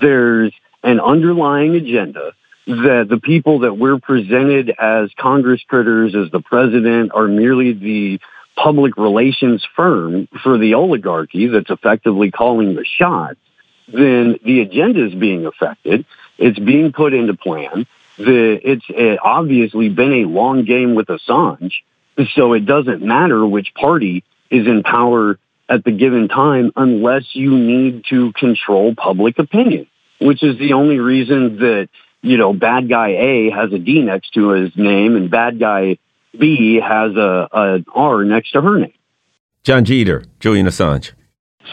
there's 0.00 0.52
an 0.84 1.00
underlying 1.00 1.74
agenda 1.74 2.32
that 2.68 3.06
the 3.10 3.18
people 3.20 3.60
that 3.60 3.74
we're 3.74 3.98
presented 3.98 4.72
as 4.78 5.10
Congress 5.18 5.60
critters, 5.66 6.14
as 6.14 6.30
the 6.30 6.40
president, 6.40 7.10
are 7.12 7.26
merely 7.26 7.72
the 7.72 8.20
public 8.54 8.96
relations 8.96 9.66
firm 9.74 10.28
for 10.44 10.56
the 10.56 10.74
oligarchy 10.74 11.48
that's 11.48 11.70
effectively 11.70 12.30
calling 12.30 12.76
the 12.76 12.84
shots 12.84 13.40
then 13.88 14.38
the 14.44 14.60
agenda 14.60 15.06
is 15.06 15.14
being 15.14 15.46
affected. 15.46 16.04
It's 16.38 16.58
being 16.58 16.92
put 16.92 17.14
into 17.14 17.34
plan. 17.34 17.86
The, 18.18 18.58
it's 18.62 18.84
uh, 18.90 19.16
obviously 19.22 19.88
been 19.88 20.12
a 20.12 20.24
long 20.24 20.64
game 20.64 20.94
with 20.94 21.08
Assange, 21.08 21.72
so 22.34 22.54
it 22.54 22.64
doesn't 22.64 23.02
matter 23.02 23.46
which 23.46 23.74
party 23.74 24.24
is 24.50 24.66
in 24.66 24.82
power 24.82 25.38
at 25.68 25.84
the 25.84 25.92
given 25.92 26.28
time 26.28 26.72
unless 26.76 27.34
you 27.34 27.58
need 27.58 28.04
to 28.10 28.32
control 28.32 28.94
public 28.94 29.38
opinion, 29.38 29.86
which 30.20 30.42
is 30.42 30.58
the 30.58 30.72
only 30.72 30.98
reason 30.98 31.58
that, 31.58 31.88
you 32.22 32.38
know, 32.38 32.52
bad 32.52 32.88
guy 32.88 33.08
A 33.08 33.50
has 33.50 33.72
a 33.72 33.78
D 33.78 34.00
next 34.02 34.32
to 34.34 34.50
his 34.50 34.74
name 34.76 35.16
and 35.16 35.30
bad 35.30 35.58
guy 35.58 35.98
B 36.38 36.80
has 36.80 37.14
a, 37.16 37.48
a 37.52 37.84
R 37.94 38.24
next 38.24 38.52
to 38.52 38.60
her 38.60 38.78
name. 38.78 38.94
John 39.62 39.84
Jeter, 39.84 40.24
Julian 40.38 40.66
Assange. 40.66 41.12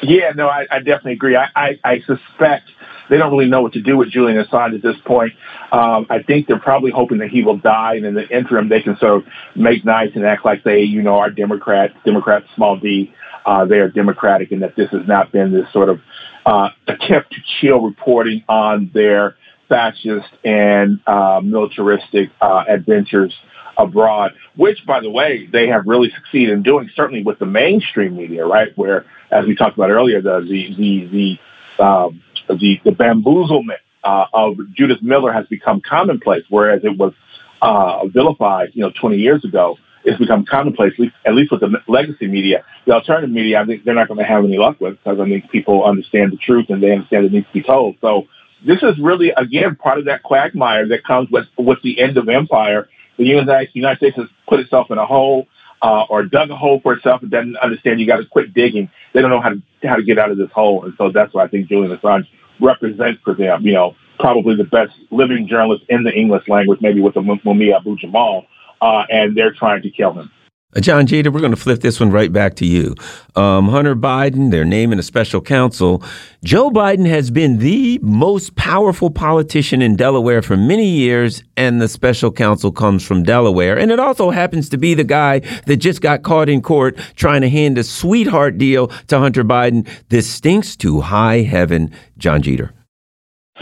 Yeah, 0.02 0.32
no, 0.36 0.48
I, 0.48 0.66
I 0.72 0.80
definitely 0.80 1.14
agree. 1.14 1.36
I, 1.36 1.48
I, 1.56 1.80
I 1.84 2.00
suspect 2.00 2.70
they 3.10 3.18
don't 3.18 3.32
really 3.32 3.50
know 3.50 3.62
what 3.62 3.74
to 3.74 3.82
do 3.82 3.98
with 3.98 4.10
Julian 4.10 4.44
Assange 4.44 4.76
at 4.76 4.82
this 4.82 4.96
point. 5.06 5.34
Um, 5.72 6.08
I 6.10 6.24
think 6.26 6.48
they're 6.48 6.60
probably 6.60 6.92
hoping 6.92 7.20
that 7.20 7.30
he 7.30 7.44
will 7.44 7.58
die, 7.58 7.96
and 7.96 8.06
in 8.06 8.14
the 8.14 8.28
interim, 8.28 8.70
they 8.70 8.82
can 8.82 8.98
sort 8.98 9.18
of 9.18 9.24
make 9.56 9.86
nice 9.86 10.12
and 10.16 10.26
act 10.26 10.46
like 10.46 10.64
they, 10.64 10.80
you 10.80 11.02
know, 11.02 11.16
are 11.20 11.30
Democrats, 11.30 11.94
Democrats, 12.06 12.46
small 12.56 12.78
d. 12.78 13.14
Uh, 13.46 13.66
they 13.66 13.78
are 13.78 13.90
Democratic, 13.90 14.52
and 14.52 14.62
that 14.62 14.76
this 14.76 14.90
has 14.92 15.06
not 15.06 15.32
been 15.32 15.52
this 15.52 15.72
sort 15.74 15.90
of 15.90 16.00
uh, 16.46 16.70
attempt 16.88 17.32
to 17.32 17.38
chill 17.60 17.82
reporting 17.82 18.44
on 18.48 18.90
their 18.94 19.36
fascist 19.68 20.30
and 20.44 21.00
uh, 21.08 21.42
militaristic 21.44 22.30
uh, 22.42 22.64
adventures 22.70 23.34
abroad, 23.78 24.32
which, 24.56 24.78
by 24.86 25.02
the 25.02 25.10
way, 25.10 25.48
they 25.52 25.68
have 25.68 25.84
really 25.88 26.12
succeeded 26.16 26.54
in 26.54 26.64
doing, 26.64 26.90
certainly 26.96 27.24
with 27.24 27.40
the 27.40 27.46
mainstream 27.46 28.16
media, 28.16 28.46
right? 28.46 28.70
Where, 28.78 29.06
as 29.34 29.46
we 29.46 29.56
talked 29.56 29.78
about 29.78 29.90
earlier, 29.90 30.22
the 30.22 30.42
the 30.48 31.38
the 31.78 31.84
um, 31.84 32.22
the, 32.48 32.80
the 32.84 32.92
bamboozlement 32.92 33.80
uh, 34.04 34.26
of 34.34 34.58
Judith 34.76 35.02
Miller 35.02 35.32
has 35.32 35.48
become 35.48 35.82
commonplace, 35.82 36.44
whereas 36.50 36.82
it 36.84 36.98
was 36.98 37.14
uh, 37.62 38.06
vilified, 38.08 38.72
you 38.74 38.82
know, 38.82 38.92
20 39.00 39.18
years 39.18 39.44
ago. 39.44 39.78
It's 40.06 40.20
become 40.20 40.46
commonplace, 40.46 40.94
at 41.26 41.34
least, 41.34 41.52
with 41.52 41.62
the 41.62 41.78
legacy 41.88 42.28
media. 42.28 42.66
The 42.86 42.92
alternative 42.92 43.30
media, 43.30 43.62
I 43.62 43.66
think 43.66 43.86
they're 43.86 43.96
not 43.96 44.10
going 44.10 44.20
to 44.20 44.26
have 44.26 44.44
any 44.44 44.58
luck 44.58 44.82
with 44.82 44.98
because 44.98 45.20
I 45.20 45.26
think 45.26 45.50
people 45.50 45.86
understand 45.86 46.34
the 46.34 46.38
truth 46.38 46.66
and 46.68 46.84
they 46.84 46.92
understand 46.92 47.26
it 47.26 47.32
needs 47.32 47.48
to 47.48 47.54
be 47.54 47.64
told. 47.64 47.96
So 48.02 48.28
this 48.66 48.84
is 48.84 49.00
really, 49.00 49.32
again, 49.32 49.78
part 49.78 50.00
of 50.00 50.06
that 50.06 50.22
quagmire 50.22 50.90
that 50.90 51.06
comes 51.06 51.30
with, 51.32 51.46
with 51.58 51.82
the 51.84 52.02
end 52.02 52.18
of 52.18 52.28
empire 52.28 52.90
the 53.18 53.26
United 53.26 53.98
States 53.98 54.16
has 54.18 54.28
put 54.48 54.60
itself 54.60 54.88
in 54.90 54.98
a 54.98 55.06
hole 55.06 55.48
uh, 55.84 56.06
or 56.10 56.24
dug 56.24 56.50
a 56.50 56.56
hole 56.56 56.80
for 56.82 56.94
itself 56.94 57.22
and 57.22 57.30
doesn't 57.30 57.58
understand 57.58 58.00
you 58.00 58.08
got 58.08 58.18
to 58.18 58.26
quit 58.26 58.54
digging. 58.54 58.90
They 59.14 59.22
don't 59.22 59.30
know 59.30 59.42
how 59.42 59.50
to 59.50 59.62
how 59.84 59.98
to 59.98 60.04
get 60.04 60.18
out 60.18 60.32
of 60.32 60.38
this 60.38 60.50
hole, 60.52 60.86
and 60.86 60.94
so 60.98 61.12
that's 61.12 61.34
why 61.34 61.44
I 61.44 61.48
think 61.50 61.68
Julian 61.68 61.96
Assange 61.96 62.26
represents 62.60 63.22
for 63.24 63.36
them. 63.36 63.66
You 63.66 63.74
know, 63.74 63.96
probably 64.18 64.56
the 64.56 64.64
best 64.64 64.94
living 65.12 65.48
journalist 65.48 65.84
in 65.90 66.04
the 66.04 66.12
English 66.12 66.48
language, 66.48 66.80
maybe 66.82 67.02
with 67.02 67.16
the 67.16 67.22
Mumia 67.22 67.76
Abu 67.76 67.98
Jamal, 67.98 68.46
uh, 68.82 69.04
and 69.10 69.36
they're 69.36 69.54
trying 69.54 69.82
to 69.82 69.92
kill 69.92 70.14
him. 70.14 70.32
Uh, 70.76 70.80
John 70.80 71.08
Jeter, 71.08 71.32
we're 71.32 71.40
going 71.40 71.52
to 71.52 71.58
flip 71.58 71.82
this 71.82 72.00
one 72.00 72.12
right 72.12 72.32
back 72.32 72.56
to 72.56 72.66
you. 72.66 72.96
Um, 73.36 73.70
Hunter 73.70 73.96
Biden, 73.96 74.52
they're 74.52 74.66
naming 74.66 75.00
a 75.00 75.04
special 75.04 75.42
counsel. 75.42 76.04
Joe 76.44 76.70
Biden 76.70 77.06
has 77.08 77.32
been 77.32 77.60
the 77.60 78.00
most 78.02 78.56
powerful 78.56 79.10
politician 79.10 79.82
in 79.82 79.96
Delaware 79.96 80.42
for 80.42 80.58
many 80.58 80.88
years, 80.88 81.44
and 81.58 81.82
the 81.82 81.88
special 81.88 82.32
counsel 82.32 82.72
comes 82.72 83.06
from 83.06 83.24
Delaware. 83.24 83.78
And 83.78 83.92
it 83.92 84.00
also 84.00 84.30
happens 84.30 84.70
to 84.70 84.78
be 84.78 84.94
the 84.94 85.04
guy 85.04 85.40
that 85.66 85.78
just 85.78 86.02
got 86.02 86.24
caught 86.24 86.50
in 86.50 86.62
court 86.62 86.98
trying 87.16 87.42
to 87.42 87.50
hand 87.50 87.78
a 87.78 87.84
sweetheart 87.84 88.58
deal 88.58 88.88
to 89.08 89.20
Hunter 89.20 89.44
Biden. 89.44 89.88
This 90.10 90.30
stinks 90.30 90.76
to 90.78 91.02
high 91.02 91.42
heaven, 91.42 91.92
John 92.18 92.42
Jeter 92.42 92.74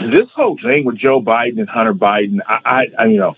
this 0.00 0.28
whole 0.34 0.58
thing 0.62 0.84
with 0.84 0.96
Joe 0.96 1.20
Biden 1.20 1.60
and 1.60 1.68
Hunter 1.68 1.94
Biden, 1.94 2.38
I, 2.46 2.58
I, 2.64 3.02
I 3.02 3.06
you 3.06 3.18
know, 3.18 3.36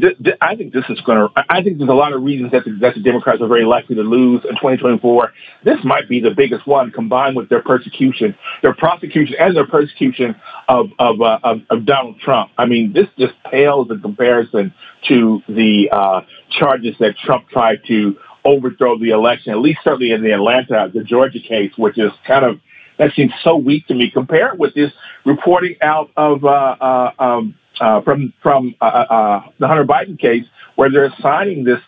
th- 0.00 0.16
th- 0.22 0.36
I 0.40 0.56
think 0.56 0.72
this 0.72 0.84
is 0.88 1.00
going 1.02 1.18
to. 1.18 1.44
I 1.48 1.62
think 1.62 1.78
there's 1.78 1.90
a 1.90 1.94
lot 1.94 2.12
of 2.12 2.22
reasons 2.22 2.52
that 2.52 2.64
the, 2.64 2.72
that 2.80 2.94
the 2.94 3.02
Democrats 3.02 3.40
are 3.40 3.48
very 3.48 3.64
likely 3.64 3.96
to 3.96 4.02
lose 4.02 4.42
in 4.44 4.50
2024. 4.50 5.32
This 5.64 5.78
might 5.84 6.08
be 6.08 6.20
the 6.20 6.30
biggest 6.30 6.66
one, 6.66 6.90
combined 6.90 7.36
with 7.36 7.48
their 7.48 7.62
persecution, 7.62 8.36
their 8.62 8.74
prosecution, 8.74 9.36
and 9.38 9.56
their 9.56 9.66
persecution 9.66 10.34
of 10.68 10.90
of, 10.98 11.20
uh, 11.20 11.38
of, 11.42 11.58
of 11.70 11.84
Donald 11.86 12.20
Trump. 12.20 12.50
I 12.58 12.66
mean, 12.66 12.92
this 12.92 13.06
just 13.18 13.34
pales 13.50 13.90
in 13.90 14.00
comparison 14.00 14.72
to 15.08 15.42
the 15.48 15.88
uh, 15.92 16.20
charges 16.50 16.94
that 17.00 17.16
Trump 17.16 17.48
tried 17.48 17.80
to 17.88 18.16
overthrow 18.44 18.98
the 18.98 19.10
election. 19.10 19.52
At 19.52 19.58
least 19.58 19.80
certainly 19.84 20.12
in 20.12 20.22
the 20.22 20.32
Atlanta, 20.32 20.90
the 20.92 21.04
Georgia 21.04 21.40
case, 21.40 21.72
which 21.76 21.98
is 21.98 22.12
kind 22.26 22.44
of 22.44 22.60
that 23.00 23.14
seems 23.14 23.32
so 23.42 23.56
weak 23.56 23.86
to 23.86 23.94
me. 23.94 24.10
Compare 24.10 24.52
it 24.52 24.58
with 24.58 24.74
this 24.74 24.92
reporting 25.24 25.76
out 25.80 26.10
of 26.16 26.44
uh, 26.44 26.48
uh, 26.48 27.12
um, 27.18 27.54
uh, 27.80 28.02
from 28.02 28.32
from 28.42 28.74
uh, 28.80 28.84
uh, 28.84 29.42
the 29.58 29.66
Hunter 29.66 29.84
Biden 29.84 30.18
case, 30.18 30.44
where 30.76 30.90
they're 30.90 31.06
assigning 31.06 31.64
this 31.64 31.80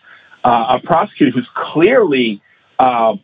uh, 0.43 0.77
a 0.77 0.85
prosecutor 0.85 1.31
who's 1.31 1.47
clearly 1.55 2.41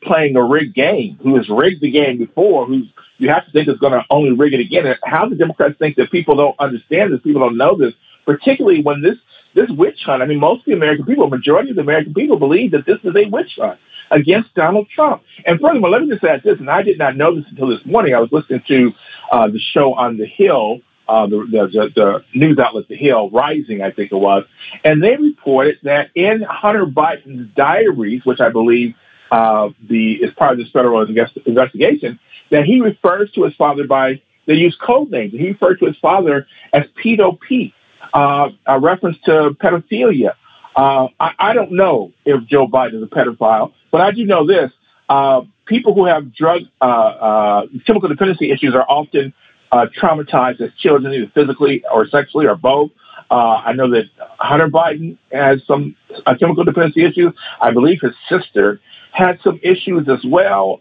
playing 0.02 0.38
a 0.38 0.44
rigged 0.44 0.74
game, 0.74 1.20
who 1.22 1.36
has 1.36 1.50
rigged 1.50 1.82
the 1.82 1.92
game 1.92 2.18
before, 2.18 2.66
who's 2.66 2.88
you 3.18 3.30
have 3.30 3.46
to 3.46 3.52
think 3.52 3.68
is 3.68 3.78
going 3.80 3.92
to 3.92 4.04
only 4.10 4.32
rig 4.32 4.54
it 4.54 4.62
again. 4.62 4.96
How 5.04 5.26
do 5.28 5.36
Democrats 5.36 5.76
think 5.78 5.98
that 5.98 6.10
people 6.12 6.38
don't 6.38 6.56
understand 6.60 7.12
this, 7.12 7.20
people 7.22 7.42
don't 7.42 7.58
know 7.58 7.78
this, 7.78 7.94
particularly 8.26 8.82
when 8.82 9.02
this 9.02 9.18
this 9.56 9.70
witch 9.72 10.00
hunt. 10.06 10.22
I 10.22 10.26
mean, 10.26 10.40
most 10.40 10.60
of 10.60 10.66
the 10.66 10.74
American 10.74 11.06
people, 11.06 11.30
majority 11.30 11.72
of 11.72 11.76
the 11.76 11.82
American 11.82 12.14
people, 12.14 12.38
believe 12.38 12.72
that 12.72 12.86
this 12.86 13.00
is 13.04 13.16
a 13.16 13.30
witch 13.30 13.58
hunt 13.58 13.80
against 14.12 14.54
Donald 14.54 14.88
Trump. 14.94 15.24
And 15.46 15.60
furthermore, 15.60 15.90
let 15.90 16.02
me 16.02 16.10
just 16.10 16.24
add 16.24 16.42
this, 16.44 16.60
and 16.60 16.70
I 16.70 16.82
did 16.82 16.98
not 16.98 17.16
know 17.16 17.36
this 17.36 17.46
until 17.50 17.68
this 17.68 17.86
morning. 17.86 18.14
I 18.14 18.20
was 18.20 18.30
listening 18.32 18.64
to 18.68 18.92
uh, 19.32 19.48
the 19.48 19.60
show 19.74 19.94
on 19.94 20.18
the 20.18 20.26
Hill. 20.26 20.80
Uh, 21.10 21.26
the, 21.26 21.38
the, 21.38 21.92
the 21.96 22.24
news 22.36 22.60
outlet, 22.60 22.88
The 22.88 22.96
Hill, 22.96 23.32
Rising, 23.32 23.82
I 23.82 23.90
think 23.90 24.12
it 24.12 24.16
was, 24.16 24.46
and 24.84 25.04
they 25.04 25.18
reported 25.18 25.80
that 25.82 26.12
in 26.14 26.44
Hunter 26.44 26.86
Biden's 26.86 27.50
diaries, 27.56 28.24
which 28.26 28.40
I 28.40 28.50
believe 28.50 28.94
uh, 29.32 29.70
the 29.90 30.14
is 30.14 30.32
part 30.36 30.52
of 30.52 30.60
this 30.60 30.70
federal 30.72 31.02
investigation, 31.02 32.20
that 32.52 32.66
he 32.66 32.80
refers 32.82 33.32
to 33.32 33.46
his 33.46 33.56
father 33.56 33.88
by 33.88 34.22
they 34.46 34.54
use 34.54 34.78
code 34.80 35.10
names. 35.10 35.32
He 35.32 35.48
referred 35.48 35.80
to 35.80 35.88
his 35.88 35.98
father 35.98 36.46
as 36.74 36.84
Pedo 37.04 37.40
Pete, 37.40 37.74
uh, 38.14 38.50
a 38.68 38.80
reference 38.80 39.18
to 39.26 39.56
pedophilia. 39.60 40.34
Uh, 40.76 41.08
I, 41.20 41.32
I, 41.40 41.54
don't 41.54 41.72
know 41.72 42.14
if 42.24 42.46
Joe 42.48 42.68
Biden 42.68 42.96
is 42.96 43.04
a 43.04 43.08
pedophile, 43.08 43.74
but 43.92 44.02
I 44.02 44.12
do 44.12 44.26
know 44.26 44.46
this. 44.46 44.72
Uh, 45.08 45.42
people 45.66 45.96
who 45.96 46.06
have 46.06 46.34
drug 46.34 46.62
uh, 46.82 47.64
chemical 47.88 48.10
dependency 48.10 48.52
issues 48.52 48.76
are 48.76 48.86
often 48.88 49.34
uh, 49.72 49.86
traumatized 50.02 50.62
as 50.62 50.72
children, 50.80 51.14
either 51.14 51.32
physically 51.34 51.84
or 51.92 52.08
sexually 52.08 52.48
or 52.48 52.56
both. 52.56 52.92
I 53.32 53.74
know 53.74 53.92
that 53.92 54.06
Hunter 54.40 54.70
Biden 54.70 55.18
has 55.32 55.62
some 55.68 55.96
chemical 56.40 56.64
dependency 56.64 57.06
issues. 57.06 57.34
I 57.62 57.72
believe 57.72 58.00
his 58.02 58.14
sister 58.28 58.82
had 59.12 59.40
some 59.44 59.60
issues 59.62 60.10
as 60.10 60.26
well 60.26 60.80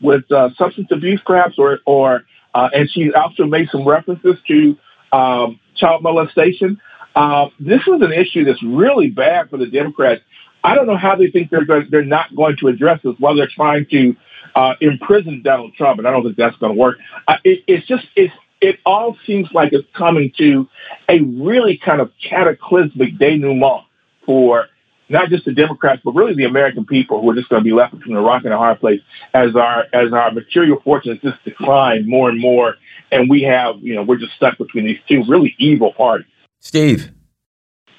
with 0.00 0.24
substance 0.56 0.88
abuse, 0.90 1.20
perhaps, 1.26 1.58
or 1.58 1.80
or 1.84 2.22
uh, 2.54 2.68
and 2.74 2.90
she 2.90 3.12
also 3.12 3.44
made 3.44 3.68
some 3.70 3.86
references 3.86 4.36
to 4.48 4.76
um, 5.12 5.60
child 5.76 6.02
molestation. 6.02 6.80
Uh, 7.14 7.48
this 7.60 7.80
was 7.86 8.00
an 8.02 8.12
issue 8.12 8.44
that's 8.44 8.62
really 8.62 9.08
bad 9.08 9.50
for 9.50 9.58
the 9.58 9.66
Democrats. 9.66 10.22
I 10.64 10.74
don't 10.74 10.86
know 10.86 10.96
how 10.96 11.16
they 11.16 11.30
think 11.30 11.50
they're 11.50 11.64
going, 11.64 11.88
they're 11.90 12.04
not 12.04 12.34
going 12.34 12.56
to 12.60 12.68
address 12.68 13.00
this 13.04 13.14
while 13.18 13.36
they're 13.36 13.50
trying 13.54 13.86
to 13.92 14.16
uh, 14.54 14.74
imprison 14.80 15.42
Donald 15.42 15.74
Trump, 15.74 15.98
and 15.98 16.06
I 16.06 16.10
don't 16.10 16.22
think 16.22 16.36
that's 16.36 16.56
going 16.56 16.74
to 16.74 16.78
work. 16.78 16.98
Uh, 17.26 17.36
it, 17.44 17.64
it's 17.66 17.86
just 17.86 18.06
it's 18.16 18.34
it 18.60 18.78
all 18.84 19.16
seems 19.26 19.48
like 19.52 19.72
it's 19.72 19.88
coming 19.94 20.32
to 20.38 20.68
a 21.08 21.20
really 21.20 21.78
kind 21.78 22.00
of 22.00 22.10
cataclysmic 22.28 23.18
denouement 23.18 23.84
for 24.26 24.66
not 25.08 25.30
just 25.30 25.44
the 25.44 25.52
Democrats, 25.52 26.02
but 26.04 26.14
really 26.14 26.34
the 26.34 26.44
American 26.44 26.84
people 26.84 27.22
who 27.22 27.30
are 27.30 27.34
just 27.34 27.48
going 27.48 27.60
to 27.60 27.64
be 27.64 27.72
left 27.72 27.96
between 27.96 28.16
a 28.16 28.20
rock 28.20 28.44
and 28.44 28.52
a 28.52 28.58
hard 28.58 28.80
place 28.80 29.00
as 29.32 29.56
our 29.56 29.84
as 29.92 30.12
our 30.12 30.30
material 30.32 30.80
fortunes 30.84 31.20
just 31.22 31.42
decline 31.44 32.08
more 32.08 32.28
and 32.28 32.40
more, 32.40 32.74
and 33.10 33.30
we 33.30 33.42
have 33.42 33.76
you 33.80 33.94
know 33.94 34.02
we're 34.02 34.18
just 34.18 34.34
stuck 34.34 34.58
between 34.58 34.84
these 34.84 34.98
two 35.08 35.22
really 35.28 35.54
evil 35.58 35.92
parties. 35.92 36.26
Steve. 36.60 37.12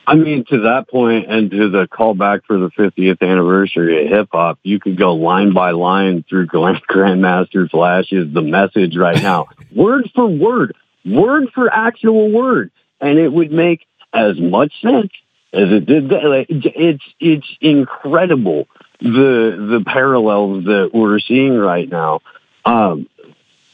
I 0.10 0.16
mean, 0.16 0.44
to 0.46 0.62
that 0.62 0.90
point 0.90 1.28
and 1.30 1.52
to 1.52 1.70
the 1.70 1.88
callback 1.88 2.42
for 2.48 2.58
the 2.58 2.72
50th 2.72 3.22
anniversary 3.22 4.06
of 4.06 4.12
hip 4.12 4.30
hop, 4.32 4.58
you 4.64 4.80
could 4.80 4.98
go 4.98 5.14
line 5.14 5.54
by 5.54 5.70
line 5.70 6.26
through 6.28 6.48
Grandmaster 6.48 7.70
Flash's 7.70 8.34
The 8.34 8.42
Message 8.42 8.98
right 8.98 9.22
now, 9.22 9.50
word 9.76 10.10
for 10.16 10.26
word, 10.26 10.76
word 11.06 11.50
for 11.54 11.72
actual 11.72 12.32
word. 12.32 12.72
And 13.00 13.20
it 13.20 13.32
would 13.32 13.52
make 13.52 13.86
as 14.12 14.40
much 14.40 14.74
sense 14.82 15.12
as 15.54 15.72
it 15.72 15.86
did. 15.86 16.12
Like, 16.12 16.48
it's 16.50 17.04
it's 17.20 17.48
incredible 17.62 18.68
the 19.00 19.78
the 19.78 19.84
parallels 19.86 20.66
that 20.66 20.90
we're 20.92 21.20
seeing 21.20 21.56
right 21.56 21.88
now. 21.88 22.22
Um, 22.66 23.08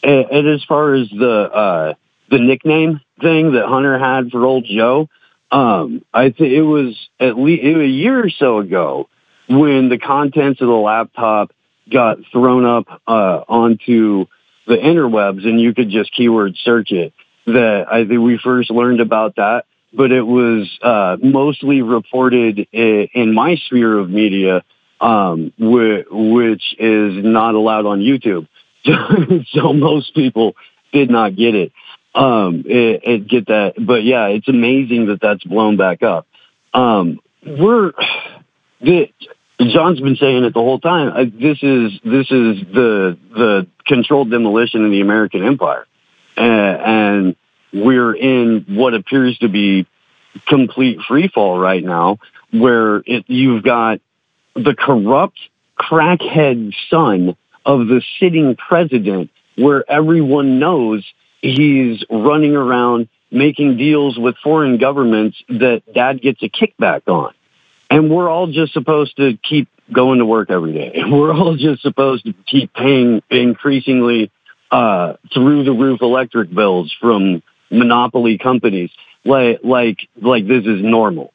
and, 0.03 0.25
and 0.31 0.47
as 0.49 0.65
far 0.65 0.95
as 0.95 1.09
the 1.09 1.49
uh, 1.49 1.93
the 2.29 2.39
nickname 2.39 2.99
thing 3.21 3.53
that 3.53 3.67
Hunter 3.67 3.97
had 3.97 4.31
for 4.31 4.45
old 4.45 4.65
Joe, 4.65 5.07
um, 5.55 6.03
I 6.13 6.29
think 6.29 6.51
it 6.51 6.63
was 6.63 6.97
at 7.19 7.37
least 7.37 7.63
a 7.63 7.85
year 7.85 8.25
or 8.25 8.29
so 8.29 8.59
ago 8.59 9.09
when 9.47 9.89
the 9.89 9.97
contents 9.97 10.61
of 10.61 10.67
the 10.67 10.73
laptop 10.73 11.51
got 11.91 12.17
thrown 12.31 12.65
up 12.65 13.01
uh, 13.07 13.43
onto 13.47 14.25
the 14.67 14.75
interwebs 14.75 15.45
and 15.45 15.61
you 15.61 15.73
could 15.73 15.89
just 15.89 16.11
keyword 16.13 16.55
search 16.57 16.91
it. 16.91 17.13
That 17.45 17.85
I 17.91 18.07
think 18.07 18.21
we 18.21 18.39
first 18.43 18.71
learned 18.71 19.01
about 19.01 19.35
that 19.35 19.65
but 19.95 20.11
it 20.11 20.23
was 20.23 20.69
uh, 20.81 21.17
mostly 21.23 21.81
reported 21.81 22.67
in 22.71 23.33
my 23.33 23.55
sphere 23.55 23.97
of 23.97 24.09
media, 24.09 24.63
um, 24.99 25.53
which 25.57 26.75
is 26.77 27.23
not 27.23 27.55
allowed 27.55 27.85
on 27.85 27.99
YouTube. 27.99 28.47
so 29.51 29.73
most 29.73 30.13
people 30.13 30.55
did 30.91 31.09
not 31.09 31.35
get 31.35 31.55
it. 31.55 31.71
Um, 32.15 32.63
it, 32.65 33.01
it, 33.03 33.27
get 33.27 33.47
that, 33.47 33.73
but 33.77 34.05
yeah, 34.05 34.27
it's 34.27 34.47
amazing 34.47 35.07
that 35.07 35.19
that's 35.21 35.43
blown 35.43 35.75
back 35.75 36.01
up. 36.01 36.25
Um, 36.73 37.19
we're 37.45 37.91
the, 38.79 39.11
John's 39.59 39.99
been 39.99 40.15
saying 40.15 40.45
it 40.45 40.53
the 40.53 40.61
whole 40.61 40.79
time. 40.79 41.09
Uh, 41.09 41.25
this 41.25 41.59
is 41.61 41.91
this 42.05 42.31
is 42.31 42.61
the 42.73 43.17
the 43.31 43.67
controlled 43.85 44.31
demolition 44.31 44.85
in 44.85 44.91
the 44.91 45.01
American 45.01 45.45
empire, 45.45 45.85
uh, 46.37 46.41
and 46.41 47.35
we're 47.73 48.15
in 48.15 48.65
what 48.69 48.93
appears 48.93 49.37
to 49.39 49.49
be 49.49 49.85
complete 50.47 50.99
free 51.07 51.27
fall 51.27 51.59
right 51.59 51.83
now, 51.83 52.19
where 52.51 52.97
it, 53.05 53.25
you've 53.27 53.63
got 53.63 53.99
the 54.55 54.73
corrupt 54.73 55.37
crackhead 55.77 56.73
son 56.89 57.35
of 57.65 57.87
the 57.87 58.01
sitting 58.19 58.55
president, 58.55 59.29
where 59.57 59.89
everyone 59.89 60.59
knows 60.59 61.03
he's 61.53 62.03
running 62.09 62.55
around 62.55 63.09
making 63.31 63.77
deals 63.77 64.17
with 64.17 64.35
foreign 64.43 64.77
governments 64.77 65.37
that 65.49 65.83
dad 65.93 66.21
gets 66.21 66.41
a 66.41 66.49
kickback 66.49 67.07
on. 67.07 67.33
And 67.89 68.09
we're 68.09 68.29
all 68.29 68.47
just 68.47 68.73
supposed 68.73 69.17
to 69.17 69.37
keep 69.37 69.69
going 69.91 70.19
to 70.19 70.25
work 70.25 70.49
every 70.49 70.73
day. 70.73 71.03
We're 71.07 71.31
all 71.31 71.55
just 71.55 71.83
supposed 71.83 72.25
to 72.25 72.33
keep 72.47 72.73
paying 72.73 73.21
increasingly 73.29 74.31
uh, 74.71 75.13
through 75.31 75.63
the 75.65 75.71
roof 75.71 76.01
electric 76.01 76.51
bills 76.51 76.91
from 76.99 77.43
monopoly 77.69 78.39
companies 78.39 78.89
like 79.23 79.59
like 79.63 80.07
like 80.19 80.47
this 80.47 80.65
is 80.65 80.81
normal. 80.81 81.31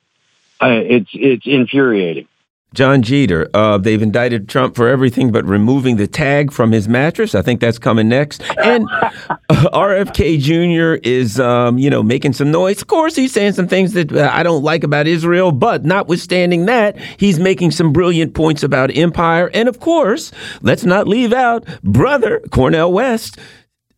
Uh, 0.61 0.81
it's 0.83 1.11
it's 1.13 1.47
infuriating. 1.47 2.27
John 2.73 3.03
Jeter, 3.03 3.49
uh, 3.53 3.79
they've 3.79 4.01
indicted 4.01 4.49
Trump 4.49 4.77
for 4.77 4.89
everything 4.89 5.33
but 5.33 5.45
removing 5.45 5.97
the 5.97 6.07
tag 6.07 6.53
from 6.53 6.71
his 6.71 6.89
mattress. 6.89 7.35
I 7.35 7.43
think 7.43 7.61
that's 7.61 7.79
coming 7.81 8.09
next. 8.09 8.43
And 8.63 8.87
uh, 8.93 9.37
RFK 9.49 10.39
Jr. 10.39 11.01
is, 11.03 11.41
um, 11.41 11.79
you 11.79 11.91
know, 11.91 12.03
making 12.03 12.35
some 12.35 12.53
noise. 12.53 12.81
Of 12.81 12.87
course, 12.87 13.17
he's 13.17 13.33
saying 13.33 13.55
some 13.55 13.67
things 13.67 13.93
that 13.95 14.13
uh, 14.13 14.31
I 14.33 14.45
don't 14.45 14.63
like 14.63 14.85
about 14.85 15.09
Israel, 15.09 15.51
but 15.51 15.85
notwithstanding 15.85 16.67
that, 16.67 16.97
he's 17.19 17.41
making 17.41 17.73
some 17.73 17.93
brilliant 17.93 18.35
points 18.35 18.63
about 18.63 18.97
empire. 18.97 19.51
And 19.53 19.69
of 19.69 19.81
course, 19.81 20.31
let's 20.63 20.85
not 20.85 21.09
leave 21.09 21.33
out 21.33 21.67
brother 21.83 22.41
Cornel 22.53 22.93
West. 22.93 23.39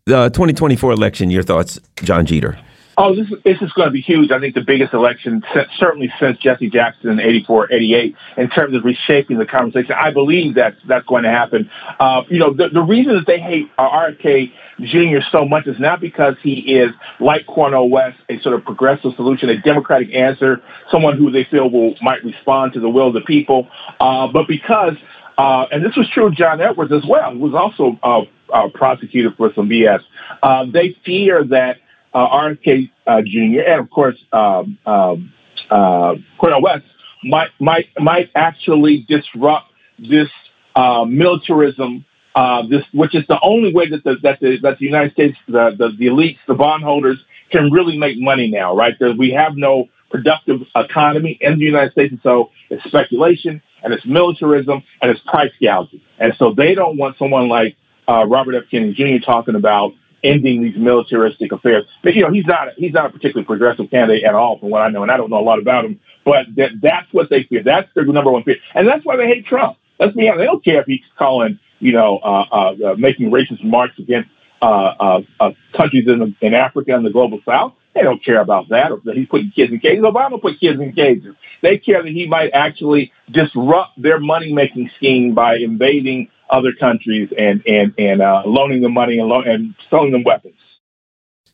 The 0.07 0.31
2024 0.31 0.93
election, 0.93 1.31
your 1.31 1.45
thoughts, 1.45 1.79
John 2.03 2.27
Jeter? 2.27 2.59
Oh, 2.97 3.17
this 3.17 3.27
is, 3.27 3.39
this 3.43 3.57
is 3.63 3.73
going 3.73 3.89
to 3.89 3.93
be 3.93 4.03
huge. 4.03 4.31
I 4.31 4.39
think 4.39 4.55
the 4.55 4.61
biggest 4.61 4.93
election, 4.93 5.43
certainly 5.79 6.13
since 6.21 6.39
Jesse 6.39 6.69
Jackson 6.69 7.11
in 7.11 7.21
84, 7.21 7.73
88, 7.73 8.17
in 8.37 8.51
terms 8.51 8.77
of 8.77 8.85
reshaping 8.85 9.39
the 9.39 9.47
conversation. 9.47 9.93
I 9.93 10.13
believe 10.13 10.57
that's, 10.57 10.77
that's 10.87 11.07
going 11.07 11.23
to 11.23 11.31
happen. 11.31 11.71
Uh, 11.99 12.23
you 12.29 12.39
know, 12.39 12.53
the, 12.53 12.69
the 12.69 12.83
reason 12.83 13.15
that 13.15 13.27
they 13.27 13.41
hate 13.41 13.71
uh, 13.79 13.89
RFK 13.89 14.53
Jr. 14.81 15.25
so 15.31 15.47
much 15.47 15.67
is 15.67 15.77
not 15.79 16.01
because 16.01 16.35
he 16.43 16.75
is, 16.77 16.91
like 17.19 17.47
Cornel 17.47 17.89
West, 17.89 18.19
a 18.29 18.39
sort 18.41 18.55
of 18.55 18.65
progressive 18.65 19.13
solution, 19.17 19.49
a 19.49 19.61
democratic 19.63 20.15
answer, 20.15 20.63
someone 20.91 21.17
who 21.17 21.31
they 21.31 21.45
feel 21.45 21.71
will 21.71 21.95
might 22.03 22.23
respond 22.25 22.75
to 22.75 22.81
the 22.81 22.91
will 22.91 23.09
of 23.09 23.15
the 23.15 23.23
people, 23.23 23.69
uh, 24.01 24.29
but 24.31 24.47
because, 24.47 24.95
uh, 25.39 25.65
and 25.71 25.83
this 25.83 25.97
was 25.97 26.09
true 26.13 26.27
of 26.27 26.35
John 26.35 26.61
Edwards 26.61 26.93
as 26.93 27.05
well, 27.09 27.33
who 27.33 27.39
was 27.39 27.55
also 27.55 27.99
uh, 28.03 28.23
uh, 28.53 28.69
prosecuted 28.75 29.35
for 29.37 29.51
some 29.55 29.69
BS. 29.69 30.01
Uh, 30.43 30.67
they 30.71 30.95
fear 31.05 31.45
that 31.45 31.79
uh, 32.15 32.29
RFK 32.29 32.91
uh, 33.07 33.23
Jr. 33.23 33.61
and 33.67 33.81
of 33.81 33.91
course 33.91 34.17
um, 34.33 34.79
um, 34.87 35.33
uh, 35.71 36.15
Cornel 36.39 36.63
West 36.63 36.85
might 37.25 37.51
might 37.61 37.87
might 37.99 38.31
actually 38.35 39.05
disrupt 39.09 39.67
this 39.99 40.29
uh, 40.75 41.05
militarism. 41.05 42.05
Uh, 42.35 42.67
this, 42.67 42.83
which 42.95 43.15
is 43.15 43.23
the 43.29 43.39
only 43.43 43.75
way 43.75 43.87
that 43.91 44.03
the 44.05 44.17
that 44.23 44.41
the 44.41 44.57
that 44.63 44.79
the 44.79 44.87
United 44.87 45.13
States, 45.13 45.37
the 45.49 45.71
the, 45.79 45.91
the 45.99 46.07
elites, 46.07 46.39
the 46.49 46.55
bondholders 46.55 47.19
can 47.51 47.71
really 47.71 47.99
make 47.99 48.19
money 48.19 48.51
now, 48.51 48.75
right? 48.75 48.99
Because 48.99 49.19
we 49.19 49.31
have 49.33 49.55
no 49.55 49.85
productive 50.11 50.61
economy 50.75 51.37
in 51.43 51.59
the 51.59 51.65
United 51.65 51.93
States, 51.93 52.11
and 52.11 52.21
so 52.23 52.51
it's 52.71 52.83
speculation 52.85 53.63
and 53.85 53.93
it's 53.93 54.07
militarism 54.07 54.83
and 55.03 55.11
it's 55.11 55.21
price 55.27 55.53
gouging, 55.61 56.01
and 56.19 56.33
so 56.39 56.55
they 56.57 56.75
don't 56.75 56.97
want 56.97 57.19
someone 57.19 57.49
like 57.49 57.77
uh, 58.09 58.25
Robert 58.27 58.55
F. 58.55 58.65
Kennedy 58.71 58.95
Jr. 58.95 59.25
talking 59.25 59.55
about 59.55 59.93
ending 60.23 60.63
these 60.63 60.77
militaristic 60.77 61.53
affairs. 61.53 61.85
But 62.03 62.15
you 62.15 62.23
know, 62.23 62.33
he's 62.33 62.47
not 62.47 62.69
he's 62.77 62.93
not 62.93 63.07
a 63.07 63.11
particularly 63.11 63.47
progressive 63.47 63.91
candidate 63.91 64.25
at 64.25 64.35
all, 64.35 64.59
from 64.59 64.71
what 64.71 64.83
I 64.83 64.89
know, 64.89 65.03
and 65.03 65.11
I 65.11 65.17
don't 65.17 65.31
know 65.31 65.41
a 65.41 65.45
lot 65.45 65.59
about 65.59 65.85
him. 65.85 66.01
But 66.25 66.47
that 66.57 66.71
that's 66.81 67.13
what 67.13 67.31
they 67.31 67.45
fear. 67.45 67.63
That's 67.63 67.89
their 67.95 68.05
number 68.05 68.31
one 68.31 68.45
fear, 68.45 68.57
and 68.75 68.87
that's 68.87 69.05
why 69.05 69.17
they 69.17 69.27
hate 69.27 69.47
Trump. 69.47 69.79
Let's 69.99 70.15
be 70.15 70.29
honest. 70.29 70.41
They 70.41 70.47
don't 70.47 70.65
care 70.65 70.81
if 70.81 70.87
he's 70.87 71.01
calling 71.19 71.59
you 71.81 71.93
know 71.93 72.19
uh, 72.19 72.45
uh, 72.51 72.57
uh, 72.57 72.95
making 72.97 73.31
racist 73.31 73.63
remarks 73.63 73.99
against 73.99 74.31
uh, 74.63 74.95
uh, 75.01 75.21
uh, 75.41 75.51
countries 75.77 76.07
in, 76.07 76.37
in 76.41 76.55
Africa 76.55 76.95
and 76.95 77.05
the 77.05 77.11
global 77.11 77.41
South. 77.45 77.75
They 77.95 78.03
don't 78.03 78.25
care 78.25 78.41
about 78.41 78.69
that 78.71 78.93
or 78.93 79.01
that 79.05 79.17
he's 79.17 79.27
putting 79.27 79.51
kids 79.51 79.73
in 79.73 79.81
cages. 79.81 80.05
Obama 80.05 80.41
put 80.41 80.61
kids 80.61 80.81
in 80.81 80.93
cages. 80.93 81.35
They 81.63 81.79
care 81.79 82.03
that 82.03 82.13
he 82.13 82.27
might 82.27 82.51
actually 82.55 83.13
disrupt 83.31 84.01
their 84.01 84.19
money 84.19 84.53
making 84.53 84.91
scheme 84.97 85.35
by 85.35 85.57
invading 85.57 86.29
other 86.53 86.73
countries 86.79 87.31
and 87.37 87.67
and 87.67 87.95
and 87.99 88.23
uh, 88.23 88.43
loaning 88.45 88.83
them 88.83 88.93
money 88.93 89.19
and, 89.19 89.29
lo- 89.29 89.43
and 89.43 89.75
selling 89.91 90.13
them 90.13 90.23
weapons. 90.23 90.55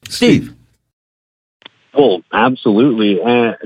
Steve. 0.09 0.55
Well, 1.95 2.23
absolutely, 2.33 3.20
and 3.20 3.57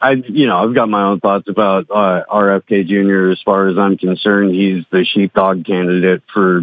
I, 0.00 0.12
you 0.28 0.46
know, 0.46 0.56
I've 0.58 0.74
got 0.74 0.88
my 0.88 1.04
own 1.04 1.20
thoughts 1.20 1.48
about 1.48 1.86
uh, 1.88 2.24
RFK 2.28 2.86
Jr. 2.86 3.30
As 3.30 3.40
far 3.42 3.68
as 3.68 3.78
I'm 3.78 3.96
concerned, 3.96 4.54
he's 4.54 4.84
the 4.90 5.04
sheepdog 5.04 5.64
candidate 5.64 6.22
for 6.32 6.62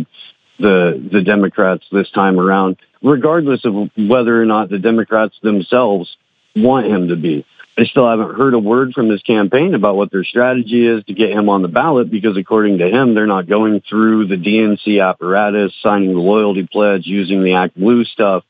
the 0.59 1.09
the 1.11 1.21
Democrats 1.21 1.85
this 1.91 2.09
time 2.11 2.39
around, 2.39 2.77
regardless 3.01 3.63
of 3.63 3.73
whether 3.97 4.41
or 4.41 4.45
not 4.45 4.69
the 4.69 4.79
Democrats 4.79 5.35
themselves 5.41 6.17
want 6.55 6.87
him 6.87 7.07
to 7.07 7.15
be. 7.15 7.45
I 7.77 7.85
still 7.85 8.09
haven't 8.09 8.35
heard 8.35 8.55
a 8.55 8.59
word 8.59 8.93
from 8.93 9.09
his 9.09 9.21
campaign 9.21 9.75
about 9.75 9.95
what 9.95 10.11
their 10.11 10.23
strategy 10.23 10.87
is 10.87 11.03
to 11.05 11.13
get 11.13 11.29
him 11.29 11.47
on 11.47 11.61
the 11.61 11.67
ballot 11.67 12.09
because 12.09 12.35
according 12.35 12.79
to 12.79 12.87
him, 12.87 13.13
they're 13.13 13.27
not 13.27 13.47
going 13.47 13.81
through 13.87 14.27
the 14.27 14.35
DNC 14.35 15.07
apparatus, 15.07 15.73
signing 15.83 16.13
the 16.13 16.19
loyalty 16.19 16.67
pledge, 16.69 17.05
using 17.05 17.43
the 17.43 17.53
Act 17.53 17.77
Blue 17.77 18.03
stuff. 18.03 18.43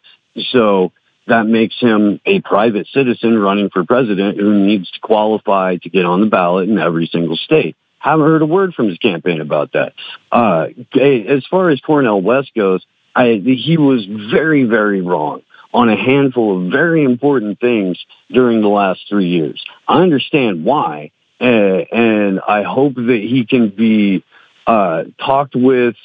So 0.51 0.93
that 1.27 1.45
makes 1.45 1.77
him 1.77 2.21
a 2.25 2.39
private 2.39 2.87
citizen 2.93 3.37
running 3.37 3.69
for 3.69 3.83
president 3.83 4.37
who 4.37 4.65
needs 4.65 4.89
to 4.91 4.99
qualify 5.01 5.75
to 5.75 5.89
get 5.89 6.05
on 6.05 6.21
the 6.21 6.27
ballot 6.27 6.69
in 6.69 6.77
every 6.77 7.07
single 7.11 7.35
state. 7.35 7.75
Haven't 7.99 8.25
heard 8.25 8.41
a 8.41 8.45
word 8.45 8.75
from 8.75 8.87
his 8.87 8.97
campaign 8.97 9.41
about 9.41 9.73
that. 9.73 9.93
Uh, 10.31 10.67
as 10.97 11.45
far 11.47 11.69
as 11.69 11.81
Cornel 11.81 12.21
West 12.21 12.51
goes, 12.55 12.85
I, 13.13 13.41
he 13.43 13.77
was 13.77 14.05
very, 14.31 14.63
very 14.63 15.01
wrong 15.01 15.41
on 15.73 15.89
a 15.89 15.95
handful 15.95 16.65
of 16.65 16.72
very 16.72 17.03
important 17.03 17.60
things 17.60 18.03
during 18.31 18.61
the 18.61 18.68
last 18.68 19.02
three 19.10 19.27
years. 19.27 19.64
I 19.88 20.02
understand 20.02 20.64
why, 20.64 21.11
uh, 21.39 21.44
and 21.44 22.39
I 22.39 22.64
hope 22.64 22.95
that 22.95 23.19
he 23.22 23.45
can 23.45 23.69
be 23.69 24.23
uh, 24.65 25.06
talked 25.18 25.56
with 25.56 25.95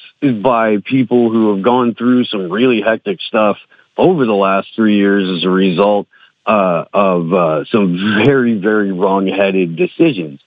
by 0.41 0.77
people 0.85 1.29
who 1.31 1.53
have 1.53 1.63
gone 1.63 1.95
through 1.95 2.25
some 2.25 2.51
really 2.51 2.81
hectic 2.81 3.19
stuff 3.21 3.57
over 3.97 4.25
the 4.25 4.33
last 4.33 4.69
three 4.75 4.97
years 4.97 5.37
as 5.37 5.43
a 5.43 5.49
result 5.49 6.07
uh, 6.45 6.85
of 6.93 7.33
uh, 7.33 7.65
some 7.65 8.23
very, 8.25 8.57
very 8.57 8.91
wrong-headed 8.91 9.75
decisions. 9.75 10.39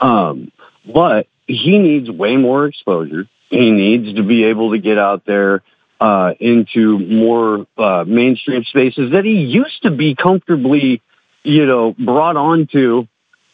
Um, 0.00 0.52
but 0.86 1.26
he 1.46 1.78
needs 1.78 2.10
way 2.10 2.36
more 2.36 2.66
exposure. 2.66 3.26
He 3.50 3.70
needs 3.70 4.14
to 4.16 4.22
be 4.22 4.44
able 4.44 4.72
to 4.72 4.78
get 4.78 4.98
out 4.98 5.24
there 5.26 5.62
uh, 6.00 6.32
into 6.40 6.98
more 6.98 7.66
uh, 7.78 8.04
mainstream 8.06 8.64
spaces 8.64 9.12
that 9.12 9.24
he 9.24 9.42
used 9.42 9.82
to 9.82 9.90
be 9.90 10.14
comfortably, 10.14 11.02
you 11.42 11.66
know, 11.66 11.94
brought 11.98 12.36
onto 12.36 13.06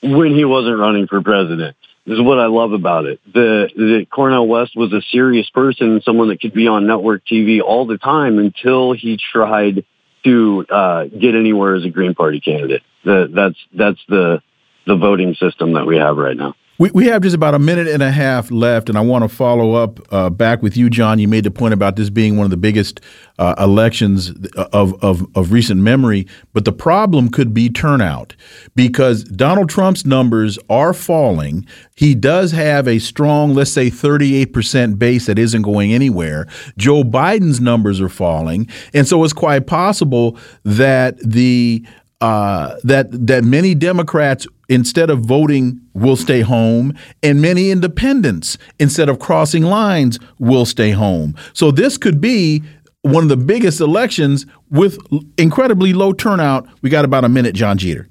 when 0.03 0.35
he 0.35 0.45
wasn't 0.45 0.79
running 0.79 1.07
for 1.07 1.23
president. 1.23 1.77
This 2.07 2.15
is 2.19 2.23
what 2.23 2.39
I 2.39 2.47
love 2.47 2.73
about 2.73 3.05
it. 3.05 3.21
The, 3.33 3.69
the 3.77 4.07
Cornel 4.11 4.49
West 4.49 4.73
was 4.75 4.93
a 4.93 5.03
serious 5.13 5.49
person, 5.51 6.01
someone 6.05 6.29
that 6.29 6.41
could 6.41 6.55
be 6.55 6.67
on 6.67 6.87
network 6.87 7.23
TV 7.31 7.61
all 7.61 7.87
the 7.87 7.99
time 7.99 8.39
until 8.39 8.93
he 8.95 9.19
tried 9.33 9.85
to 10.25 10.67
uh, 10.69 11.05
get 11.05 11.35
anywhere 11.35 11.75
as 11.75 11.85
a 11.85 11.91
Green 11.91 12.15
Party 12.15 12.41
candidate. 12.41 12.83
The, 13.05 13.31
that's 13.33 13.57
that's 13.73 14.01
the 14.09 14.43
the 14.87 14.97
voting 14.97 15.35
system 15.35 15.75
that 15.75 15.87
we 15.87 15.99
have 15.99 16.17
right 16.17 16.37
now. 16.37 16.55
We, 16.81 16.91
we 16.93 17.07
have 17.09 17.21
just 17.21 17.37
about 17.37 17.55
a 17.55 17.59
minute 17.59 17.89
and 17.89 18.03
a 18.03 18.11
half 18.11 18.51
left, 18.51 18.89
and 18.89 18.97
I 18.97 19.03
want 19.03 19.23
to 19.23 19.29
follow 19.29 19.75
up 19.75 20.01
uh, 20.11 20.31
back 20.31 20.63
with 20.63 20.79
you, 20.79 20.89
John. 20.89 21.19
You 21.19 21.29
made 21.29 21.45
the 21.45 21.51
point 21.51 21.75
about 21.75 21.97
this 21.97 22.09
being 22.09 22.39
one 22.39 22.47
of 22.47 22.51
the 22.51 22.57
biggest 22.57 23.03
uh, 23.39 23.55
elections 23.59 24.31
of, 24.57 24.95
of, 25.05 25.27
of 25.35 25.53
recent 25.53 25.83
memory, 25.83 26.27
but 26.55 26.65
the 26.65 26.73
problem 26.73 27.29
could 27.29 27.53
be 27.53 27.69
turnout 27.69 28.35
because 28.77 29.25
Donald 29.25 29.69
Trump's 29.69 30.07
numbers 30.07 30.59
are 30.71 30.95
falling. 30.95 31.67
He 31.97 32.15
does 32.15 32.51
have 32.53 32.89
a 32.89 32.99
strong, 32.99 33.53
let's 33.53 33.71
say, 33.73 33.91
38% 33.91 34.99
base 34.99 35.27
that 35.27 35.39
isn't 35.39 35.61
going 35.61 35.93
anywhere. 35.93 36.47
Joe 36.79 37.03
Biden's 37.03 37.61
numbers 37.61 38.01
are 38.01 38.09
falling, 38.09 38.67
and 38.95 39.07
so 39.07 39.23
it's 39.23 39.35
quite 39.35 39.67
possible 39.67 40.39
that 40.65 41.19
the 41.19 41.85
uh, 42.21 42.77
that 42.85 43.27
that 43.27 43.45
many 43.45 43.75
Democrats 43.75 44.47
instead 44.69 45.11
of 45.11 45.21
voting 45.21 45.81
will 45.95 46.17
stay 46.17 46.43
home 46.43 46.95
and 47.23 47.41
many 47.43 47.71
independents 47.71 48.57
instead 48.79 49.09
of 49.09 49.19
crossing 49.19 49.65
lines 49.65 50.19
will 50.39 50.65
stay 50.65 50.91
home. 50.91 51.35
So 51.55 51.71
this 51.71 51.99
could 51.99 52.21
be 52.21 52.63
one 53.03 53.23
of 53.23 53.29
the 53.29 53.37
biggest 53.37 53.81
elections 53.81 54.47
with 54.71 54.99
incredibly 55.39 55.93
low 55.93 56.13
turnout. 56.13 56.69
We 56.83 56.91
got 56.91 57.05
about 57.05 57.25
a 57.25 57.29
minute, 57.29 57.55
John 57.55 57.79
Jeter. 57.79 58.09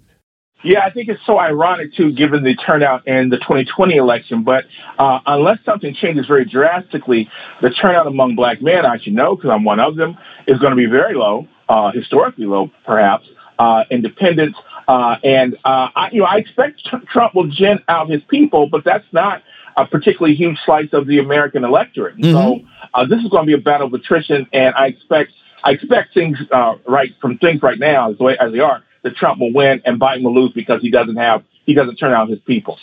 Yeah, 0.64 0.82
I 0.86 0.90
think 0.90 1.08
it's 1.08 1.26
so 1.26 1.40
ironic 1.40 1.94
too, 1.94 2.12
given 2.12 2.44
the 2.44 2.56
turnout 2.56 3.08
in 3.08 3.30
the 3.30 3.38
2020 3.38 3.96
election. 3.96 4.44
But 4.44 4.66
uh, 4.98 5.20
unless 5.26 5.60
something 5.64 5.94
changes 5.94 6.28
very 6.28 6.44
drastically, 6.44 7.30
the 7.62 7.70
turnout 7.70 8.08
among 8.08 8.36
black 8.36 8.62
men, 8.62 8.86
I 8.86 8.98
should 8.98 9.14
know 9.14 9.36
because 9.36 9.52
I'm 9.52 9.64
one 9.64 9.80
of 9.80 9.96
them, 9.96 10.18
is 10.48 10.60
going 10.60 10.72
to 10.72 10.76
be 10.76 10.88
very 10.88 11.16
low, 11.16 11.48
uh, 11.70 11.92
historically 11.92 12.46
low, 12.46 12.72
perhaps. 12.86 13.26
Uh, 13.60 13.84
independents 13.92 14.58
uh, 14.90 15.18
and 15.24 15.56
uh, 15.64 15.90
I, 15.96 16.10
you 16.12 16.22
know, 16.22 16.26
I 16.26 16.38
expect 16.38 16.84
Trump 17.12 17.36
will 17.36 17.48
gin 17.48 17.78
out 17.88 18.10
his 18.10 18.24
people, 18.24 18.68
but 18.68 18.84
that's 18.84 19.06
not 19.12 19.44
a 19.78 19.86
particularly 19.86 20.34
huge 20.34 20.58
slice 20.66 20.90
of 20.94 21.06
the 21.06 21.20
American 21.20 21.64
electorate. 21.64 22.18
Mm-hmm. 22.18 22.32
So 22.32 22.62
uh, 22.96 23.06
this 23.06 23.20
is 23.22 23.30
going 23.30 23.44
to 23.44 23.48
be 23.48 23.54
a 23.54 23.64
battle 23.64 23.86
of 23.86 23.94
attrition, 23.94 24.48
and 24.52 24.74
I 24.74 24.88
expect 24.88 25.34
I 25.64 25.72
expect 25.72 26.16
things 26.16 26.40
uh, 26.52 26.76
right 26.88 27.14
from 27.22 27.38
things 27.38 27.62
right 27.62 27.78
now 27.78 28.10
as 28.10 28.18
the 28.18 28.24
way 28.24 28.38
as 28.40 28.52
they 28.52 28.62
are 28.62 28.84
that 29.04 29.16
Trump 29.16 29.40
will 29.40 29.54
win 29.54 29.80
and 29.86 30.02
Biden 30.02 30.24
will 30.24 30.34
lose 30.34 30.54
because 30.54 30.82
he 30.82 30.90
doesn't 30.90 31.18
have 31.18 31.44
he 31.68 31.76
doesn't 31.76 31.98
turn 31.98 32.14
out 32.14 32.28
his 32.28 32.40
people. 32.40 32.80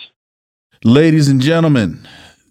Ladies 0.84 1.26
and 1.26 1.40
gentlemen, 1.40 2.06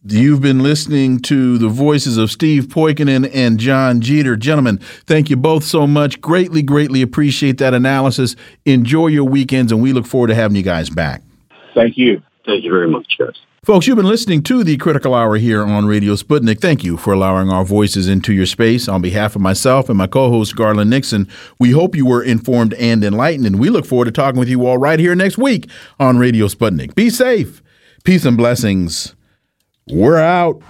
You've 0.08 0.42
been 0.42 0.62
listening 0.62 1.20
to 1.22 1.58
the 1.58 1.68
voices 1.68 2.18
of 2.18 2.30
Steve 2.30 2.66
Poikonen 2.68 3.28
and 3.34 3.60
John 3.60 4.02
Jeter. 4.02 4.36
Gentlemen, 4.36 4.78
thank 4.78 5.32
you 5.32 5.36
both 5.36 5.64
so 5.64 5.88
much. 5.88 6.22
Greatly, 6.22 6.62
greatly 6.62 7.02
appreciate 7.02 7.58
that 7.58 7.74
analysis. 7.74 8.36
Enjoy 8.66 9.08
your 9.08 9.24
weekends, 9.24 9.72
and 9.72 9.82
we 9.82 9.94
look 9.94 10.06
forward 10.06 10.28
to 10.28 10.36
having 10.36 10.58
you 10.58 10.62
guys 10.62 10.92
back. 10.92 11.24
Thank 11.74 11.98
you. 11.98 12.22
Thank 12.46 12.64
you 12.64 12.70
very 12.70 12.88
much, 12.88 13.16
guys. 13.18 13.34
Folks, 13.64 13.88
you've 13.88 13.96
been 13.96 14.06
listening 14.06 14.44
to 14.44 14.64
the 14.64 14.78
Critical 14.78 15.16
Hour 15.16 15.38
here 15.38 15.64
on 15.64 15.88
Radio 15.88 16.14
Sputnik. 16.14 16.62
Thank 16.62 16.84
you 16.84 16.98
for 16.98 17.12
allowing 17.12 17.50
our 17.50 17.66
voices 17.66 18.08
into 18.08 18.32
your 18.32 18.46
space. 18.46 18.88
On 18.88 19.02
behalf 19.02 19.36
of 19.36 19.42
myself 19.42 19.90
and 19.90 19.98
my 19.98 20.06
co 20.06 20.30
host, 20.30 20.56
Garland 20.56 20.92
Nixon, 20.92 21.28
we 21.58 21.72
hope 21.72 21.96
you 21.96 22.06
were 22.06 22.22
informed 22.22 22.76
and 22.76 23.04
enlightened, 23.04 23.48
and 23.48 23.60
we 23.60 23.70
look 23.70 23.88
forward 23.88 24.06
to 24.06 24.12
talking 24.12 24.40
with 24.40 24.50
you 24.50 24.68
all 24.68 24.78
right 24.78 25.00
here 25.00 25.16
next 25.16 25.40
week 25.40 25.68
on 26.00 26.20
Radio 26.20 26.46
Sputnik. 26.46 26.94
Be 26.94 27.10
safe. 27.10 27.64
Peace 28.04 28.24
and 28.24 28.38
blessings. 28.38 29.15
We're 29.88 30.18
out. 30.18 30.64